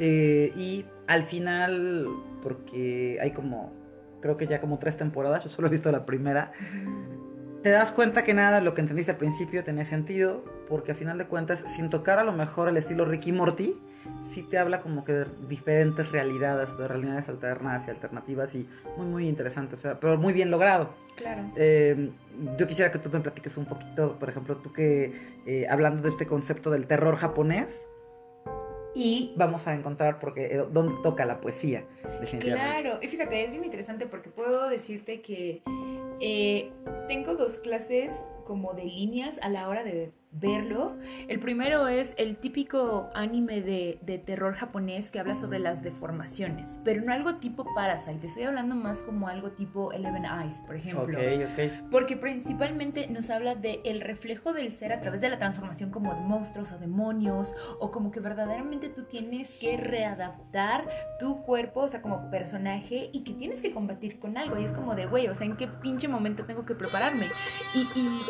y 0.00 0.84
al 1.06 1.22
final, 1.22 2.08
porque 2.42 3.18
hay 3.20 3.30
como, 3.32 3.72
creo 4.20 4.36
que 4.36 4.46
ya 4.46 4.60
como 4.60 4.78
tres 4.78 4.96
temporadas, 4.96 5.44
yo 5.44 5.50
solo 5.50 5.68
he 5.68 5.70
visto 5.70 5.90
la 5.92 6.04
primera. 6.04 6.52
Te 7.62 7.70
das 7.70 7.92
cuenta 7.92 8.24
que 8.24 8.34
nada 8.34 8.58
de 8.58 8.64
lo 8.64 8.74
que 8.74 8.80
entendiste 8.80 9.12
al 9.12 9.18
principio 9.18 9.62
tenía 9.62 9.84
sentido, 9.84 10.44
porque 10.72 10.92
al 10.92 10.96
final 10.96 11.18
de 11.18 11.26
cuentas, 11.26 11.62
sin 11.66 11.90
tocar 11.90 12.18
a 12.18 12.24
lo 12.24 12.32
mejor 12.32 12.66
el 12.66 12.78
estilo 12.78 13.04
Ricky 13.04 13.30
Morty, 13.30 13.78
sí 14.24 14.42
te 14.42 14.56
habla 14.56 14.80
como 14.80 15.04
que 15.04 15.12
de 15.12 15.26
diferentes 15.46 16.10
realidades, 16.10 16.74
de 16.78 16.88
realidades 16.88 17.28
alternas 17.28 17.86
y 17.86 17.90
alternativas 17.90 18.54
y 18.54 18.66
muy, 18.96 19.04
muy 19.04 19.28
interesante, 19.28 19.74
o 19.74 19.76
sea, 19.76 20.00
pero 20.00 20.16
muy 20.16 20.32
bien 20.32 20.50
logrado. 20.50 20.94
Claro. 21.14 21.42
Eh, 21.56 22.10
yo 22.56 22.66
quisiera 22.66 22.90
que 22.90 22.98
tú 22.98 23.10
me 23.10 23.20
platiques 23.20 23.58
un 23.58 23.66
poquito, 23.66 24.18
por 24.18 24.30
ejemplo, 24.30 24.56
tú 24.56 24.72
que, 24.72 25.12
eh, 25.44 25.66
hablando 25.68 26.00
de 26.00 26.08
este 26.08 26.26
concepto 26.26 26.70
del 26.70 26.86
terror 26.86 27.16
japonés, 27.16 27.86
y 28.94 29.34
vamos 29.36 29.66
a 29.66 29.74
encontrar 29.74 30.18
porque 30.20 30.46
eh, 30.46 30.64
dónde 30.70 30.94
toca 31.02 31.26
la 31.26 31.38
poesía, 31.42 31.84
definitivamente. 32.18 32.80
Claro, 32.80 32.98
y 33.02 33.08
fíjate, 33.08 33.44
es 33.44 33.50
bien 33.50 33.64
interesante 33.64 34.06
porque 34.06 34.30
puedo 34.30 34.70
decirte 34.70 35.20
que 35.20 35.62
eh, 36.20 36.72
tengo 37.08 37.34
dos 37.34 37.58
clases 37.58 38.26
como 38.44 38.72
de 38.72 38.84
líneas 38.84 39.38
a 39.42 39.50
la 39.50 39.68
hora 39.68 39.84
de 39.84 40.12
verlo. 40.32 40.96
El 41.28 41.40
primero 41.40 41.88
es 41.88 42.14
el 42.18 42.36
típico 42.36 43.10
anime 43.14 43.60
de, 43.60 43.98
de 44.02 44.18
terror 44.18 44.54
japonés 44.54 45.10
que 45.10 45.20
habla 45.20 45.34
sobre 45.34 45.58
las 45.58 45.82
deformaciones, 45.82 46.80
pero 46.84 47.02
no 47.02 47.12
algo 47.12 47.36
tipo 47.36 47.66
Parasite. 47.74 48.26
Estoy 48.26 48.44
hablando 48.44 48.74
más 48.74 49.02
como 49.02 49.28
algo 49.28 49.52
tipo 49.52 49.92
Eleven 49.92 50.24
Eyes, 50.24 50.62
por 50.62 50.76
ejemplo. 50.76 51.18
Ok, 51.18 51.50
ok. 51.52 51.90
Porque 51.90 52.16
principalmente 52.16 53.06
nos 53.08 53.30
habla 53.30 53.54
de 53.54 53.80
el 53.84 54.00
reflejo 54.00 54.52
del 54.52 54.72
ser 54.72 54.92
a 54.92 55.00
través 55.00 55.20
de 55.20 55.28
la 55.28 55.38
transformación 55.38 55.90
como 55.90 56.14
de 56.14 56.20
monstruos 56.20 56.72
o 56.72 56.78
demonios 56.78 57.54
o 57.78 57.90
como 57.90 58.10
que 58.10 58.20
verdaderamente 58.20 58.88
tú 58.88 59.04
tienes 59.04 59.58
que 59.58 59.76
readaptar 59.76 60.88
tu 61.18 61.42
cuerpo, 61.42 61.80
o 61.80 61.88
sea, 61.88 62.00
como 62.00 62.30
personaje 62.30 63.10
y 63.12 63.24
que 63.24 63.32
tienes 63.34 63.60
que 63.60 63.72
combatir 63.72 64.18
con 64.18 64.38
algo. 64.38 64.58
Y 64.58 64.64
es 64.64 64.72
como 64.72 64.94
de, 64.94 65.06
güey, 65.06 65.28
o 65.28 65.34
sea, 65.34 65.46
¿en 65.46 65.56
qué 65.56 65.68
pinche 65.68 66.08
momento 66.08 66.44
tengo 66.44 66.64
que 66.64 66.74
prepararme? 66.74 67.30
Y, 67.74 67.80
y 67.98 68.20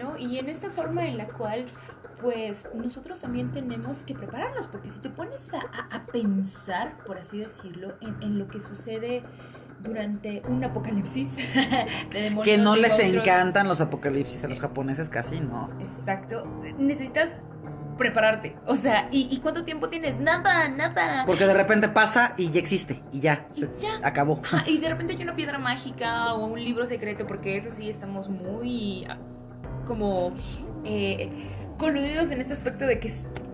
¿no? 0.00 0.16
Y 0.18 0.38
en 0.38 0.48
esta 0.48 0.70
forma 0.70 1.06
en 1.06 1.18
la 1.18 1.26
cual 1.28 1.66
pues 2.20 2.66
nosotros 2.74 3.20
también 3.20 3.50
tenemos 3.50 4.04
que 4.04 4.14
prepararnos, 4.14 4.66
porque 4.66 4.90
si 4.90 5.00
te 5.00 5.08
pones 5.08 5.52
a, 5.54 6.06
pensar, 6.12 6.98
por 7.06 7.18
así 7.18 7.38
decirlo, 7.38 7.94
en, 8.00 8.16
en 8.22 8.38
lo 8.38 8.48
que 8.48 8.60
sucede 8.60 9.22
durante 9.82 10.42
un 10.46 10.62
apocalipsis 10.62 11.36
de 12.12 12.22
demonios 12.22 12.44
Que 12.44 12.58
no 12.58 12.76
les 12.76 12.90
monstruos, 12.90 13.26
encantan 13.26 13.68
los 13.68 13.80
apocalipsis 13.80 14.44
a 14.44 14.48
los 14.48 14.60
japoneses, 14.60 15.08
casi 15.08 15.40
no. 15.40 15.70
Exacto, 15.80 16.46
necesitas 16.78 17.38
prepararte, 17.96 18.56
o 18.66 18.76
sea, 18.76 19.08
¿y, 19.10 19.28
y 19.30 19.38
cuánto 19.40 19.64
tiempo 19.64 19.88
tienes? 19.88 20.18
Nada, 20.18 20.68
nada. 20.68 21.24
Porque 21.26 21.46
de 21.46 21.54
repente 21.54 21.88
pasa 21.88 22.34
y 22.38 22.50
ya 22.50 22.58
existe, 22.60 23.02
y 23.12 23.20
ya, 23.20 23.46
Y 23.54 23.60
se- 23.60 23.70
ya. 23.78 24.00
acabó. 24.02 24.40
Y 24.66 24.78
de 24.78 24.88
repente 24.88 25.14
hay 25.14 25.22
una 25.22 25.36
piedra 25.36 25.58
mágica 25.58 26.34
o 26.34 26.46
un 26.46 26.62
libro 26.62 26.86
secreto, 26.86 27.26
porque 27.26 27.56
eso 27.56 27.70
sí 27.70 27.88
estamos 27.90 28.28
muy 28.28 29.06
como 29.90 30.32
eh, 30.84 31.28
coludidos 31.78 32.30
en 32.30 32.40
este 32.40 32.52
aspecto 32.52 32.86
de 32.86 33.00
que 33.00 33.10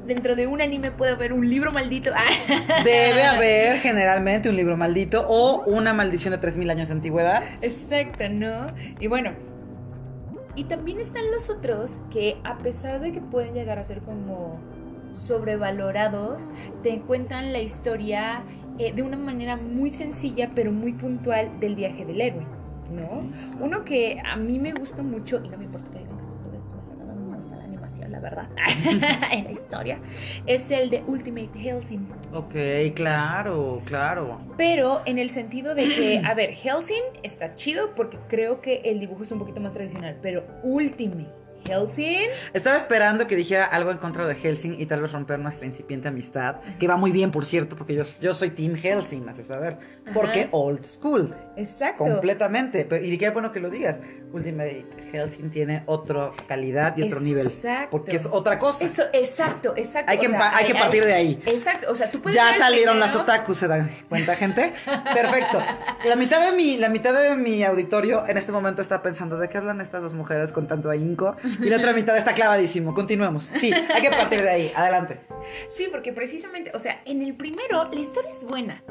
dentro 0.07 0.37
de 0.37 0.47
un 0.47 0.61
anime 0.61 0.91
puede 0.91 1.13
haber 1.13 1.33
un 1.33 1.49
libro 1.49 1.73
maldito. 1.73 2.11
Debe 2.85 3.23
haber 3.25 3.79
generalmente 3.79 4.51
un 4.51 4.57
libro 4.57 4.77
maldito 4.77 5.25
o 5.27 5.65
una 5.65 5.95
maldición 5.95 6.33
de 6.33 6.39
3000 6.39 6.69
años 6.69 6.89
de 6.89 6.95
antigüedad. 6.95 7.43
Exacto, 7.63 8.29
¿no? 8.29 8.67
Y 9.01 9.07
bueno. 9.07 9.33
Y 10.55 10.65
también 10.65 11.01
están 11.01 11.31
los 11.31 11.49
otros 11.49 12.03
que 12.11 12.37
a 12.45 12.59
pesar 12.59 13.01
de 13.01 13.13
que 13.13 13.23
pueden 13.23 13.55
llegar 13.55 13.79
a 13.79 13.85
ser 13.85 14.03
como 14.03 14.61
sobrevalorados, 15.13 16.53
te 16.83 17.01
cuentan 17.01 17.55
la 17.55 17.61
historia 17.61 18.45
eh, 18.79 18.93
de 18.93 19.03
una 19.03 19.17
manera 19.17 19.57
muy 19.57 19.89
sencilla 19.89 20.51
pero 20.55 20.71
muy 20.71 20.93
puntual 20.93 21.59
del 21.61 21.77
viaje 21.77 22.05
del 22.05 22.21
héroe, 22.21 22.47
¿no? 22.91 23.31
Uno 23.59 23.85
que 23.85 24.21
a 24.23 24.37
mí 24.37 24.59
me 24.59 24.73
gusta 24.73 25.03
mucho, 25.03 25.41
y 25.43 25.49
no 25.49 25.57
me 25.57 25.65
importa 25.65 25.99
la 28.09 28.21
verdad, 28.21 28.49
en 29.33 29.45
la 29.45 29.51
historia, 29.51 29.99
es 30.47 30.71
el 30.71 30.91
de 30.91 31.03
Ultimate 31.07 31.51
Hellsing. 31.55 32.09
Ok, 32.33 32.55
claro, 32.95 33.83
claro. 33.85 34.41
Pero 34.57 35.03
en 35.07 35.19
el 35.19 35.31
sentido 35.31 35.75
de 35.75 35.93
que, 35.93 36.23
a 36.25 36.35
ver, 36.35 36.51
Helsing 36.51 37.03
está 37.23 37.55
chido 37.55 37.95
porque 37.95 38.19
creo 38.29 38.61
que 38.61 38.83
el 38.85 39.01
dibujo 39.01 39.23
es 39.23 39.33
un 39.33 39.39
poquito 39.39 39.61
más 39.61 39.75
tradicional, 39.75 40.19
pero 40.23 40.45
Ultimate 40.63 41.47
Helsing, 41.67 42.29
Estaba 42.53 42.77
esperando 42.77 43.27
que 43.27 43.37
dijera 43.37 43.65
algo 43.65 43.91
en 43.91 43.99
contra 43.99 44.27
de 44.27 44.35
Helsing 44.35 44.81
y 44.81 44.87
tal 44.87 45.03
vez 45.03 45.13
romper 45.13 45.39
nuestra 45.39 45.67
incipiente 45.67 46.09
amistad, 46.09 46.57
que 46.79 46.87
va 46.87 46.97
muy 46.97 47.11
bien, 47.11 47.31
por 47.31 47.45
cierto, 47.45 47.77
porque 47.77 47.95
yo, 47.95 48.05
yo 48.21 48.35
soy 48.35 48.51
Team 48.51 48.77
Helsing, 48.77 49.29
hace 49.29 49.45
saber. 49.45 49.79
Porque 50.15 50.43
Ajá. 50.43 50.49
old 50.53 50.85
school, 50.85 51.35
exacto. 51.57 52.05
completamente. 52.05 52.85
Pero, 52.85 53.05
y 53.05 53.17
qué 53.19 53.31
bueno 53.31 53.51
que 53.53 53.61
lo 53.61 53.71
digas. 53.71 54.01
Ultimate 54.33 54.87
Helsing 55.13 55.51
tiene 55.51 55.83
otra 55.87 56.31
calidad 56.47 56.97
y 56.97 57.05
otro 57.05 57.21
nivel. 57.21 57.47
Exacto. 57.47 57.91
Porque 57.91 58.17
es 58.17 58.27
otra 58.31 58.59
cosa. 58.59 58.85
Eso, 58.85 59.03
exacto, 59.13 59.75
exacto. 59.77 60.11
hay 60.11 60.19
que, 60.19 60.27
o 60.27 60.31
sea, 60.31 60.39
empa- 60.41 60.51
hay 60.55 60.67
que 60.67 60.75
partir 60.75 61.05
de 61.05 61.15
ahí. 61.15 61.41
Exacto, 61.47 61.91
o 61.91 61.95
sea, 61.95 62.11
tú 62.11 62.21
puedes 62.21 62.37
Ya 62.37 62.59
salieron 62.59 63.01
las 63.01 63.15
otakus, 63.15 63.57
¿se 63.59 63.69
dan 63.69 63.91
cuenta, 64.09 64.37
gente? 64.37 64.73
Perfecto. 65.15 65.63
La 66.05 66.17
mitad 66.17 66.45
de 66.45 66.57
mi, 66.57 66.77
la 66.77 66.89
mitad 66.89 67.15
de 67.19 67.37
mi 67.37 67.63
auditorio 67.63 68.25
en 68.27 68.37
este 68.37 68.53
momento 68.53 68.83
está 68.83 69.03
pensando 69.03 69.39
de 69.39 69.49
qué 69.49 69.59
hablan 69.59 69.81
estas 69.81 70.03
dos 70.03 70.13
mujeres 70.15 70.53
con 70.53 70.67
tanto 70.67 70.91
ahínco. 70.91 71.37
Y 71.61 71.71
la 71.71 71.77
otra 71.77 71.93
mitad 71.93 72.17
está 72.17 72.35
clavadísimo. 72.35 72.93
Continuemos. 72.95 73.51
Sí, 73.59 73.73
hay 73.73 74.03
que 74.03 74.11
partir 74.11 74.43
de 74.43 74.51
ahí. 74.51 74.73
Adelante. 74.75 75.21
Sí, 75.69 75.89
porque 75.91 76.13
precisamente, 76.13 76.73
o 76.75 76.81
sea, 76.81 77.01
en 77.07 77.23
el 77.23 77.35
primero 77.37 77.85
la 77.91 78.01
historia 78.01 78.31
es 78.33 78.45
buena. 78.45 78.83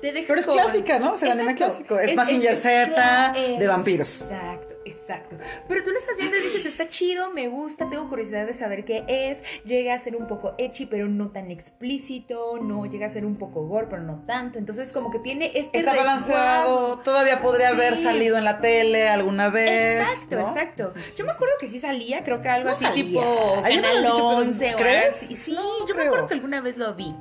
Te 0.00 0.12
deja 0.12 0.26
Pero 0.28 0.40
es 0.40 0.46
con- 0.46 0.56
clásica, 0.56 0.98
¿no? 0.98 1.12
O 1.14 1.16
sea, 1.16 1.32
el 1.32 1.38
anime 1.38 1.54
clásico. 1.54 1.98
Es 1.98 2.14
Mazinger 2.14 2.54
Z 2.56 2.94
cla- 3.34 3.58
de 3.58 3.66
vampiros. 3.66 4.22
Exacto, 4.22 4.76
exacto. 4.84 5.36
Pero 5.68 5.82
tú 5.84 5.90
lo 5.90 5.98
estás 5.98 6.18
viendo 6.18 6.36
y 6.36 6.42
dices, 6.42 6.66
está 6.66 6.88
chido, 6.88 7.30
me 7.30 7.48
gusta, 7.48 7.88
tengo 7.88 8.06
curiosidad 8.08 8.44
de 8.46 8.52
saber 8.52 8.84
qué 8.84 9.04
es. 9.08 9.42
Llega 9.64 9.94
a 9.94 9.98
ser 9.98 10.14
un 10.16 10.26
poco 10.26 10.54
ecchi, 10.58 10.84
pero 10.86 11.08
no 11.08 11.30
tan 11.30 11.50
explícito. 11.50 12.58
No 12.62 12.84
llega 12.86 13.06
a 13.06 13.08
ser 13.08 13.24
un 13.24 13.36
poco 13.36 13.66
gore, 13.66 13.86
pero 13.88 14.02
no 14.02 14.22
tanto. 14.26 14.58
Entonces, 14.58 14.92
como 14.92 15.10
que 15.10 15.18
tiene 15.18 15.46
este 15.54 15.78
Está 15.78 15.92
resguardo. 15.92 16.04
balanceado. 16.04 16.98
Todavía 16.98 17.40
podría 17.40 17.68
haber 17.70 17.96
salido 17.96 18.36
en 18.36 18.44
la 18.44 18.60
tele 18.60 19.08
alguna 19.08 19.48
vez. 19.48 20.00
Exacto, 20.02 20.36
¿no? 20.36 20.42
exacto. 20.48 20.94
Yo 21.16 21.24
me 21.24 21.32
acuerdo 21.32 21.54
que 21.58 21.68
sí 21.68 21.78
salía, 21.80 22.22
creo 22.22 22.42
que 22.42 22.48
algo 22.48 22.68
No 22.68 22.74
así 22.74 22.84
salía. 22.84 23.02
tipo 23.04 23.20
Canal 23.62 23.68
he 23.68 24.00
dicho, 24.02 24.12
pero 24.14 24.26
11 24.28 24.74
o 24.74 24.76
¿crees? 24.76 25.16
Sí, 25.16 25.52
No, 25.52 25.86
yo 25.88 25.94
me 25.94 26.04
acuerdo 26.04 26.26
que 26.28 26.34
alguna 26.34 26.60
vez 26.60 26.76
lo 26.76 26.94
vi. 26.94 27.14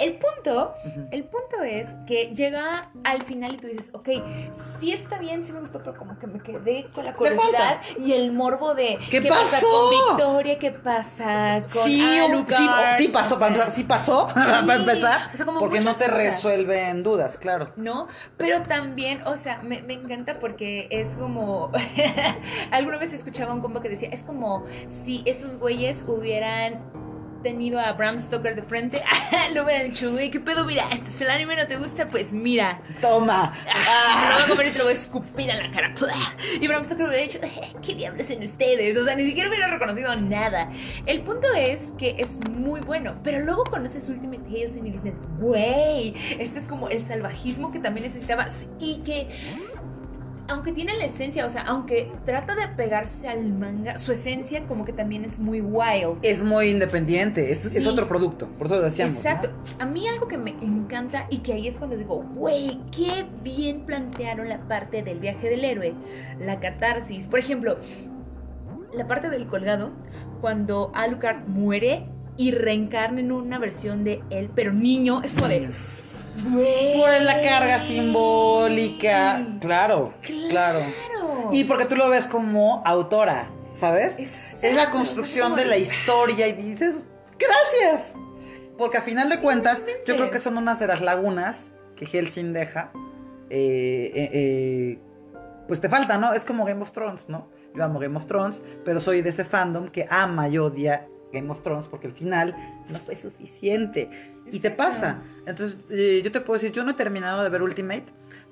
El 0.00 0.18
punto, 0.18 0.74
el 1.10 1.24
punto 1.24 1.62
es 1.62 1.96
que 2.06 2.34
llega 2.34 2.90
al 3.04 3.22
final 3.22 3.54
y 3.54 3.58
tú 3.58 3.66
dices, 3.66 3.92
ok, 3.94 4.08
sí 4.52 4.92
está 4.92 5.18
bien, 5.18 5.44
sí 5.44 5.52
me 5.52 5.60
gustó, 5.60 5.78
pero 5.78 5.96
como 5.96 6.18
que 6.18 6.26
me 6.26 6.40
quedé 6.42 6.86
con 6.94 7.04
la 7.04 7.14
curiosidad 7.14 7.80
y 7.98 8.12
el 8.14 8.32
morbo 8.32 8.74
de 8.74 8.98
¿Qué 9.10 9.20
pasa 9.22 9.58
pasó? 9.60 9.66
con 9.66 10.16
Victoria, 10.16 10.58
qué 10.58 10.70
pasa 10.72 11.64
con 11.72 11.84
Sí, 11.84 12.18
Alucard? 12.18 12.96
sí, 12.96 13.04
sí 13.04 13.08
pasó, 13.08 13.36
O 13.36 13.38
para 13.38 13.54
sea, 13.54 13.64
empezar, 13.64 13.76
sí 13.76 13.84
pasó, 13.84 14.28
Sí, 14.34 14.34
para 14.66 14.74
empezar, 14.76 15.30
o 15.32 15.36
sea, 15.36 15.46
como 15.46 15.60
porque 15.60 15.80
no 15.80 15.92
te 15.92 16.04
cosas. 16.06 16.14
resuelven 16.14 17.02
dudas, 17.02 17.36
claro. 17.38 17.72
¿no? 17.76 18.08
Pero 18.36 18.62
también, 18.62 19.22
o 19.26 19.36
sea, 19.36 19.60
me, 19.62 19.82
me 19.82 19.94
encanta 19.94 20.38
porque 20.40 20.88
es 20.90 21.14
como. 21.16 21.70
Alguna 22.70 22.98
vez 22.98 23.12
escuchaba 23.12 23.52
un 23.52 23.60
compa 23.60 23.82
que 23.82 23.88
decía: 23.88 24.08
es 24.12 24.22
como 24.22 24.64
si 24.88 25.22
esos 25.26 25.56
güeyes 25.58 26.04
hubieran 26.08 26.80
tenido 27.42 27.78
a 27.80 27.92
Bram 27.92 28.18
Stoker 28.18 28.54
de 28.54 28.62
frente, 28.62 29.02
lo 29.54 29.64
hubieran 29.64 29.88
dicho, 29.90 30.10
güey, 30.12 30.30
¿qué 30.30 30.40
pedo? 30.40 30.64
Mira, 30.64 30.84
esto 30.92 31.08
es 31.08 31.20
el 31.20 31.30
anime, 31.30 31.56
no 31.56 31.66
te 31.66 31.76
gusta, 31.76 32.08
pues 32.08 32.32
mira, 32.32 32.80
Toma. 33.00 33.52
me 33.64 34.28
lo 34.28 34.34
voy 34.34 34.44
a 34.44 34.48
comer 34.48 34.66
y 34.66 34.70
te 34.70 34.78
lo 34.78 34.84
voy 34.84 34.92
a 34.92 34.96
escupir 34.96 35.50
en 35.50 35.58
la 35.58 35.70
cara. 35.70 35.94
Y 36.60 36.68
Bram 36.68 36.84
Stoker 36.84 37.06
hubiera 37.06 37.22
dicho, 37.22 37.38
"Eh, 37.42 37.72
¿qué 37.82 37.94
diablos 37.94 38.28
en 38.30 38.42
ustedes? 38.42 38.96
O 38.96 39.04
sea, 39.04 39.14
ni 39.14 39.26
siquiera 39.26 39.48
hubiera 39.48 39.68
reconocido 39.68 40.14
nada. 40.16 40.70
El 41.06 41.22
punto 41.22 41.52
es 41.54 41.92
que 41.98 42.16
es 42.18 42.40
muy 42.50 42.80
bueno, 42.80 43.18
pero 43.22 43.40
luego 43.40 43.64
conoces 43.64 44.08
Ultimate 44.08 44.48
Hellsing 44.50 44.86
y 44.86 44.90
dices, 44.92 45.14
güey, 45.38 46.14
este 46.38 46.58
es 46.58 46.68
como 46.68 46.88
el 46.88 47.02
salvajismo 47.02 47.70
que 47.72 47.78
también 47.78 48.06
necesitabas 48.06 48.66
y 48.78 48.98
que 49.00 49.28
aunque 50.50 50.72
tiene 50.72 50.96
la 50.96 51.04
esencia, 51.04 51.46
o 51.46 51.48
sea, 51.48 51.62
aunque 51.62 52.10
trata 52.26 52.54
de 52.54 52.64
apegarse 52.64 53.28
al 53.28 53.52
manga, 53.52 53.96
su 53.98 54.12
esencia 54.12 54.66
como 54.66 54.84
que 54.84 54.92
también 54.92 55.24
es 55.24 55.38
muy 55.38 55.60
wild. 55.60 56.18
Es 56.22 56.42
muy 56.42 56.68
independiente, 56.68 57.50
es, 57.50 57.86
otro 57.86 58.08
producto, 58.08 58.48
por 58.58 58.66
eso 58.66 58.76
lo 58.76 58.82
decíamos. 58.82 59.14
¿no? 59.14 59.18
Exacto. 59.20 59.50
A 59.78 59.86
mí 59.86 60.06
algo 60.08 60.26
que 60.26 60.38
me 60.38 60.50
encanta 60.50 61.26
y 61.30 61.38
que 61.38 61.52
ahí 61.52 61.68
es 61.68 61.78
cuando 61.78 61.96
digo, 61.96 62.24
güey, 62.34 62.80
qué 62.90 63.26
bien 63.42 63.82
plantearon 63.82 64.48
la 64.48 64.58
parte 64.66 65.02
del 65.02 65.20
viaje 65.20 65.48
del 65.48 65.64
héroe, 65.64 65.94
la 66.40 66.58
catarsis. 66.58 67.28
Por 67.28 67.38
ejemplo, 67.38 67.78
la 68.92 69.06
parte 69.06 69.30
del 69.30 69.46
colgado, 69.46 69.92
cuando 70.40 70.90
Alucard 70.94 71.46
muere 71.46 72.06
y 72.36 72.50
reencarna 72.50 73.20
en 73.20 73.30
una 73.30 73.58
versión 73.58 74.02
de 74.02 74.22
él, 74.30 74.50
pero 74.54 74.72
niño, 74.72 75.22
es 75.22 75.36
de... 75.36 75.70
güey. 76.50 76.98
Por 76.98 77.22
la 77.22 77.42
carga 77.42 77.78
simbólica, 77.78 79.46
claro, 79.60 80.14
claro. 80.22 80.80
Claro. 80.80 81.50
Y 81.52 81.64
porque 81.64 81.86
tú 81.86 81.96
lo 81.96 82.08
ves 82.08 82.26
como 82.26 82.82
autora, 82.84 83.50
¿sabes? 83.74 84.18
Exacto, 84.18 84.66
es 84.66 84.74
la 84.76 84.90
construcción 84.90 85.56
de 85.56 85.64
la 85.64 85.76
historia 85.76 86.48
y 86.48 86.52
dices, 86.52 87.04
gracias. 87.38 88.12
Porque 88.78 88.98
a 88.98 89.02
final 89.02 89.28
de 89.28 89.40
cuentas, 89.40 89.84
yo 90.06 90.16
creo 90.16 90.30
que 90.30 90.38
son 90.38 90.56
unas 90.56 90.80
de 90.80 90.86
las 90.86 91.00
lagunas 91.00 91.70
que 91.96 92.06
Helsing 92.06 92.52
deja. 92.52 92.92
eh, 93.50 94.10
eh, 94.14 94.30
eh, 94.32 94.98
pues 95.68 95.80
te 95.80 95.88
falta, 95.88 96.18
¿no? 96.18 96.32
Es 96.32 96.44
como 96.44 96.64
Game 96.64 96.82
of 96.82 96.90
Thrones, 96.90 97.28
¿no? 97.28 97.48
Yo 97.74 97.84
amo 97.84 98.00
Game 98.00 98.16
of 98.16 98.26
Thrones, 98.26 98.62
pero 98.84 99.00
soy 99.00 99.22
de 99.22 99.30
ese 99.30 99.44
fandom 99.44 99.88
que 99.88 100.06
ama 100.10 100.48
y 100.48 100.58
odia 100.58 101.06
Game 101.32 101.50
of 101.50 101.60
Thrones 101.60 101.88
porque 101.88 102.06
el 102.06 102.12
final 102.12 102.56
no 102.88 102.98
fue 102.98 103.16
suficiente. 103.16 104.10
Y 104.50 104.58
te 104.60 104.70
pasa. 104.70 105.22
Entonces, 105.46 105.78
eh, 105.90 106.20
yo 106.24 106.32
te 106.32 106.40
puedo 106.40 106.58
decir, 106.58 106.72
yo 106.72 106.84
no 106.84 106.90
he 106.90 106.94
terminado 106.94 107.42
de 107.42 107.48
ver 107.50 107.62
Ultimate, 107.62 108.06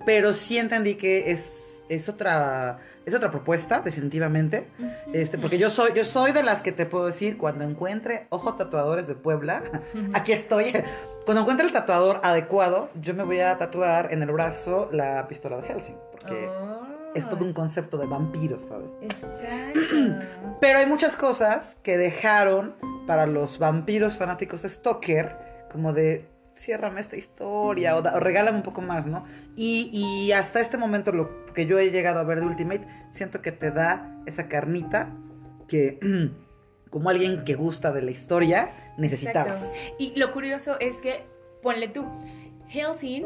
pero 0.07 0.35
sí 0.35 0.59
entendí 0.59 0.95
que 0.95 1.31
es, 1.31 1.83
es 1.89 2.09
otra... 2.09 2.79
Es 3.05 3.15
otra 3.15 3.31
propuesta, 3.31 3.81
definitivamente. 3.81 4.69
Este, 5.15 5.39
porque 5.39 5.57
yo 5.57 5.71
soy, 5.71 5.93
yo 5.97 6.05
soy 6.05 6.33
de 6.33 6.43
las 6.43 6.61
que 6.61 6.73
te 6.73 6.85
puedo 6.85 7.07
decir, 7.07 7.39
cuando 7.39 7.65
encuentre 7.65 8.27
ojo 8.29 8.53
tatuadores 8.53 9.07
de 9.07 9.15
Puebla, 9.15 9.63
aquí 10.13 10.33
estoy. 10.33 10.75
Cuando 11.25 11.41
encuentre 11.41 11.67
el 11.67 11.73
tatuador 11.73 12.21
adecuado, 12.23 12.91
yo 13.01 13.15
me 13.15 13.23
voy 13.23 13.41
a 13.41 13.57
tatuar 13.57 14.13
en 14.13 14.23
el 14.23 14.31
brazo 14.31 14.91
la 14.93 15.27
pistola 15.27 15.57
de 15.57 15.69
Helsing. 15.69 15.97
Porque 16.13 16.51
es 17.15 17.29
todo 17.29 17.45
un 17.45 17.53
concepto 17.53 17.97
de 17.99 18.07
vampiros, 18.07 18.67
¿sabes? 18.67 18.99
Exacto. 19.01 19.81
Pero 20.61 20.79
hay 20.79 20.87
muchas 20.87 21.17
cosas 21.17 21.77
que 21.83 21.97
dejaron 21.97 22.75
para 23.07 23.27
los 23.27 23.59
vampiros 23.59 24.17
fanáticos 24.17 24.63
de 24.63 24.69
Stoker, 24.69 25.37
como 25.71 25.93
de 25.93 26.29
ciérrame 26.57 27.01
esta 27.01 27.17
historia 27.17 27.97
o, 27.97 28.03
da- 28.03 28.15
o 28.17 28.21
regálame 28.21 28.57
un 28.59 28.63
poco 28.65 28.81
más, 28.81 29.07
¿no? 29.07 29.25
Y, 29.57 29.91
y 29.93 30.33
hasta 30.33 30.61
este 30.61 30.77
momento 30.77 31.13
lo 31.13 31.53
que 31.55 31.67
yo 31.67 31.79
he 31.79 31.91
llegado 31.91 32.19
a 32.21 32.25
ver 32.25 32.41
de 32.41 32.47
Ultimate, 32.47 32.87
siento 33.13 33.41
que 33.43 33.53
te 33.53 33.71
da 33.71 34.13
esa 34.27 34.49
carnita 34.49 35.11
que, 35.69 35.99
como 36.91 37.11
alguien 37.11 37.45
que 37.45 37.55
gusta 37.55 37.93
de 37.93 38.03
la 38.03 38.11
historia, 38.11 38.71
necesitabas. 38.99 39.75
Exacto. 39.77 39.95
Y 39.99 40.19
lo 40.19 40.33
curioso 40.33 40.79
es 40.81 41.01
que, 41.01 41.25
ponle 41.63 41.89
tú, 41.89 42.05
Helsing 42.69 43.25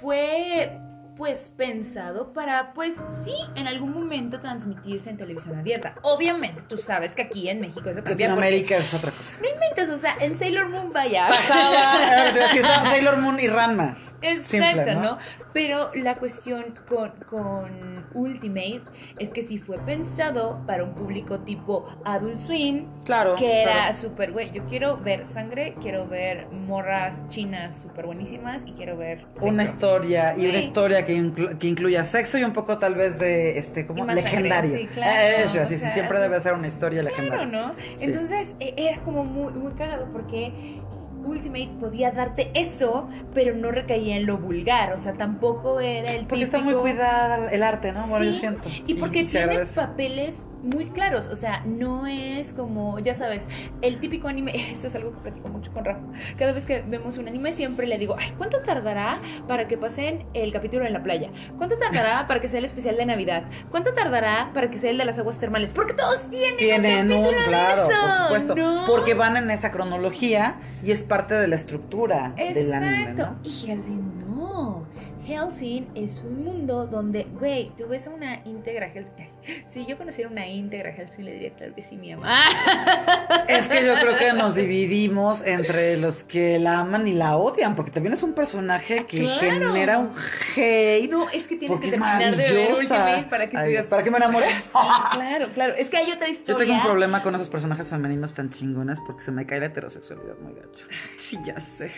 fue 0.00 0.78
pues 1.22 1.52
pensado 1.56 2.32
para 2.32 2.74
pues 2.74 2.96
sí 3.24 3.36
en 3.54 3.68
algún 3.68 3.92
momento 3.92 4.40
transmitirse 4.40 5.08
en 5.08 5.16
televisión 5.16 5.56
abierta. 5.56 5.94
Obviamente, 6.02 6.64
tú 6.68 6.76
sabes 6.76 7.14
que 7.14 7.22
aquí 7.22 7.48
en 7.48 7.60
México 7.60 7.80
porque 7.94 8.10
Latinoamérica 8.10 8.76
es 8.76 8.92
otra 8.92 9.12
cosa. 9.12 9.38
no 9.40 9.48
inventes, 9.48 9.88
o 9.88 9.96
sea, 9.96 10.16
en 10.18 10.36
Sailor 10.36 10.68
Moon 10.68 10.92
vaya. 10.92 11.28
Pasaba, 11.28 12.84
Sailor 12.92 13.18
Moon 13.18 13.38
y 13.38 13.46
Ranma. 13.46 13.96
Exacto, 14.22 14.66
Simple, 14.78 14.94
¿no? 14.94 15.02
¿no? 15.02 15.18
Pero 15.52 15.90
la 15.94 16.16
cuestión 16.16 16.74
con, 16.88 17.10
con 17.26 18.06
Ultimate 18.14 18.82
es 19.18 19.30
que 19.30 19.42
sí 19.42 19.58
fue 19.58 19.78
pensado 19.78 20.60
para 20.66 20.84
un 20.84 20.94
público 20.94 21.40
tipo 21.40 21.86
Adult 22.04 22.38
Swim, 22.38 22.86
Claro. 23.04 23.34
que 23.36 23.62
era 23.62 23.72
claro. 23.72 23.92
súper, 23.94 24.32
güey, 24.32 24.50
yo 24.52 24.64
quiero 24.66 24.96
ver 24.96 25.26
sangre, 25.26 25.74
quiero 25.80 26.06
ver 26.06 26.46
morras 26.50 27.26
chinas 27.28 27.82
súper 27.82 28.06
buenísimas 28.06 28.62
y 28.66 28.72
quiero 28.72 28.96
ver... 28.96 29.26
Una 29.40 29.64
historia 29.64 30.34
y 30.36 30.46
una 30.46 30.58
Sí. 30.58 30.64
historia 30.64 31.04
que, 31.04 31.16
inclu- 31.16 31.58
que 31.58 31.66
incluya 31.68 32.04
sexo 32.04 32.38
y 32.38 32.44
un 32.44 32.52
poco 32.52 32.78
tal 32.78 32.94
vez 32.94 33.18
de 33.18 33.58
este 33.58 33.86
como 33.86 33.98
sangre, 34.06 34.22
legendario. 34.22 34.70
sí, 34.72 34.86
claro. 34.86 35.12
Eh, 35.12 35.44
Eso, 35.44 35.62
O 35.62 35.66
sí, 35.66 35.76
sea, 35.76 35.90
siempre 35.90 36.18
debe 36.20 36.40
ser 36.40 36.54
una 36.54 36.66
historia 36.68 37.00
Claro, 37.02 37.16
legendaria. 37.16 37.46
¿no? 37.46 37.74
Sí. 37.96 38.04
Entonces 38.04 38.54
e- 38.60 38.74
era 38.76 39.00
como 39.02 39.24
muy, 39.24 39.52
muy 39.52 39.72
cagado 39.72 40.08
porque 40.12 40.80
Ultimate 41.24 41.70
podía 41.80 42.10
darte 42.10 42.50
eso, 42.54 43.08
pero 43.34 43.54
no 43.54 43.70
recaía 43.70 44.16
en 44.16 44.26
lo 44.26 44.38
vulgar, 44.38 44.92
o 44.92 44.98
sea, 44.98 45.14
tampoco 45.14 45.80
era 45.80 46.12
el 46.12 46.26
Porque 46.26 46.44
típico... 46.46 46.56
está 46.56 46.64
muy 46.64 46.74
cuidada 46.74 47.50
el 47.50 47.62
arte, 47.62 47.92
¿no? 47.92 48.06
Bueno, 48.08 48.24
yo 48.24 48.32
Sí, 48.32 48.38
siento. 48.40 48.68
Y 48.86 48.94
porque 48.94 49.24
tiene 49.24 49.44
agradece. 49.44 49.80
papeles 49.80 50.46
muy 50.62 50.86
claros, 50.86 51.26
o 51.26 51.34
sea, 51.34 51.62
no 51.66 52.06
es 52.06 52.52
como, 52.52 52.98
ya 53.00 53.14
sabes, 53.14 53.48
el 53.80 53.98
típico 53.98 54.28
anime, 54.28 54.52
eso 54.72 54.86
es 54.86 54.94
algo 54.94 55.12
que 55.12 55.18
platico 55.18 55.48
mucho 55.48 55.72
con 55.72 55.84
Rafa. 55.84 56.00
Cada 56.38 56.52
vez 56.52 56.66
que 56.66 56.82
vemos 56.82 57.18
un 57.18 57.26
anime 57.28 57.52
siempre 57.52 57.86
le 57.86 57.98
digo, 57.98 58.16
ay, 58.18 58.32
¿cuánto 58.38 58.62
tardará 58.62 59.20
para 59.48 59.66
que 59.66 59.76
pasen 59.76 60.24
el 60.34 60.52
capítulo 60.52 60.86
en 60.86 60.92
la 60.92 61.02
playa? 61.02 61.30
¿Cuánto 61.58 61.78
tardará 61.78 62.26
para 62.28 62.40
que 62.40 62.48
sea 62.48 62.58
el 62.60 62.64
especial 62.64 62.96
de 62.96 63.06
Navidad? 63.06 63.44
¿Cuánto 63.70 63.92
tardará 63.92 64.50
para 64.54 64.70
que 64.70 64.78
sea 64.78 64.90
el 64.90 64.98
de 64.98 65.04
las 65.04 65.18
aguas 65.18 65.38
termales? 65.38 65.72
Porque 65.72 65.94
todos 65.94 66.28
tienen, 66.30 66.56
Tienen 66.58 67.06
un 67.10 67.12
un, 67.18 67.24
capítulo 67.24 67.40
de 67.42 67.48
claro, 67.48 67.82
eso, 67.82 67.92
por 68.00 68.10
supuesto. 68.40 68.54
¿no? 68.56 68.84
Porque 68.86 69.14
van 69.14 69.36
en 69.36 69.50
esa 69.50 69.72
cronología 69.72 70.56
y 70.84 70.92
es 70.92 71.02
parte 71.12 71.34
de 71.34 71.46
la 71.46 71.56
estructura 71.56 72.32
del 72.38 72.72
anime, 72.72 73.02
Exacto. 73.02 73.32
¿no? 73.32 73.40
Y 73.44 73.50
Helsing 73.50 74.18
no. 74.30 74.86
Helsing 75.26 75.90
es 75.94 76.22
un 76.22 76.42
mundo 76.42 76.86
donde, 76.86 77.24
güey, 77.38 77.70
tú 77.76 77.86
ves 77.86 78.06
a 78.06 78.10
una 78.10 78.40
íntegra 78.46 78.88
Helsing. 78.88 79.28
Si 79.66 79.86
yo 79.86 79.98
conociera 79.98 80.30
una 80.30 80.46
íntegra 80.46 80.92
Helsing, 80.92 81.24
le 81.24 81.32
diría, 81.32 81.50
claro 81.54 81.74
que 81.74 81.82
sí, 81.82 81.96
mi 81.96 82.14
mamá. 82.14 82.38
Es 83.48 83.68
que 83.68 83.84
yo 83.84 83.94
creo 84.00 84.16
que 84.16 84.32
nos 84.34 84.54
dividimos 84.54 85.42
entre 85.44 85.96
los 85.96 86.24
que 86.24 86.58
la 86.58 86.78
aman 86.80 87.06
y 87.08 87.12
la 87.12 87.36
odian, 87.36 87.74
porque 87.74 87.90
también 87.90 88.12
es 88.14 88.22
un 88.22 88.34
personaje 88.34 89.04
que 89.06 89.18
Claro. 89.22 89.40
genera 89.40 89.98
un 89.98 90.12
hate. 90.56 91.10
No, 91.10 91.28
es 91.30 91.46
que 91.46 91.56
tienes 91.56 91.80
que 91.80 91.90
terminar 91.90 92.34
de 92.36 92.36
ver 92.36 92.70
maravillosa. 92.70 92.78
Ultimate 93.04 93.22
para 93.30 93.48
que 93.50 93.62
digas. 93.64 93.86
¿para 93.88 94.02
que 94.04 94.10
me 94.10 94.16
enamore? 94.18 94.46
Sí, 94.48 94.78
claro, 95.12 95.48
claro. 95.54 95.74
Es 95.76 95.90
que 95.90 95.96
hay 95.98 96.10
otra 96.12 96.26
Yo 96.26 96.32
historia. 96.32 96.58
tengo 96.66 96.74
un 96.78 96.82
problema 96.82 97.22
con 97.22 97.34
esos 97.34 97.48
personajes 97.48 97.88
femeninos 97.88 98.32
tan 98.34 98.50
chingones 98.50 98.98
porque 99.06 99.22
se 99.22 99.32
me 99.32 99.46
cae 99.46 99.60
la 99.60 99.66
heterosexualidad 99.66 100.36
muy 100.40 100.54
gacho. 100.54 100.86
Sí, 101.16 101.38
ya 101.44 101.60
sé. 101.60 101.90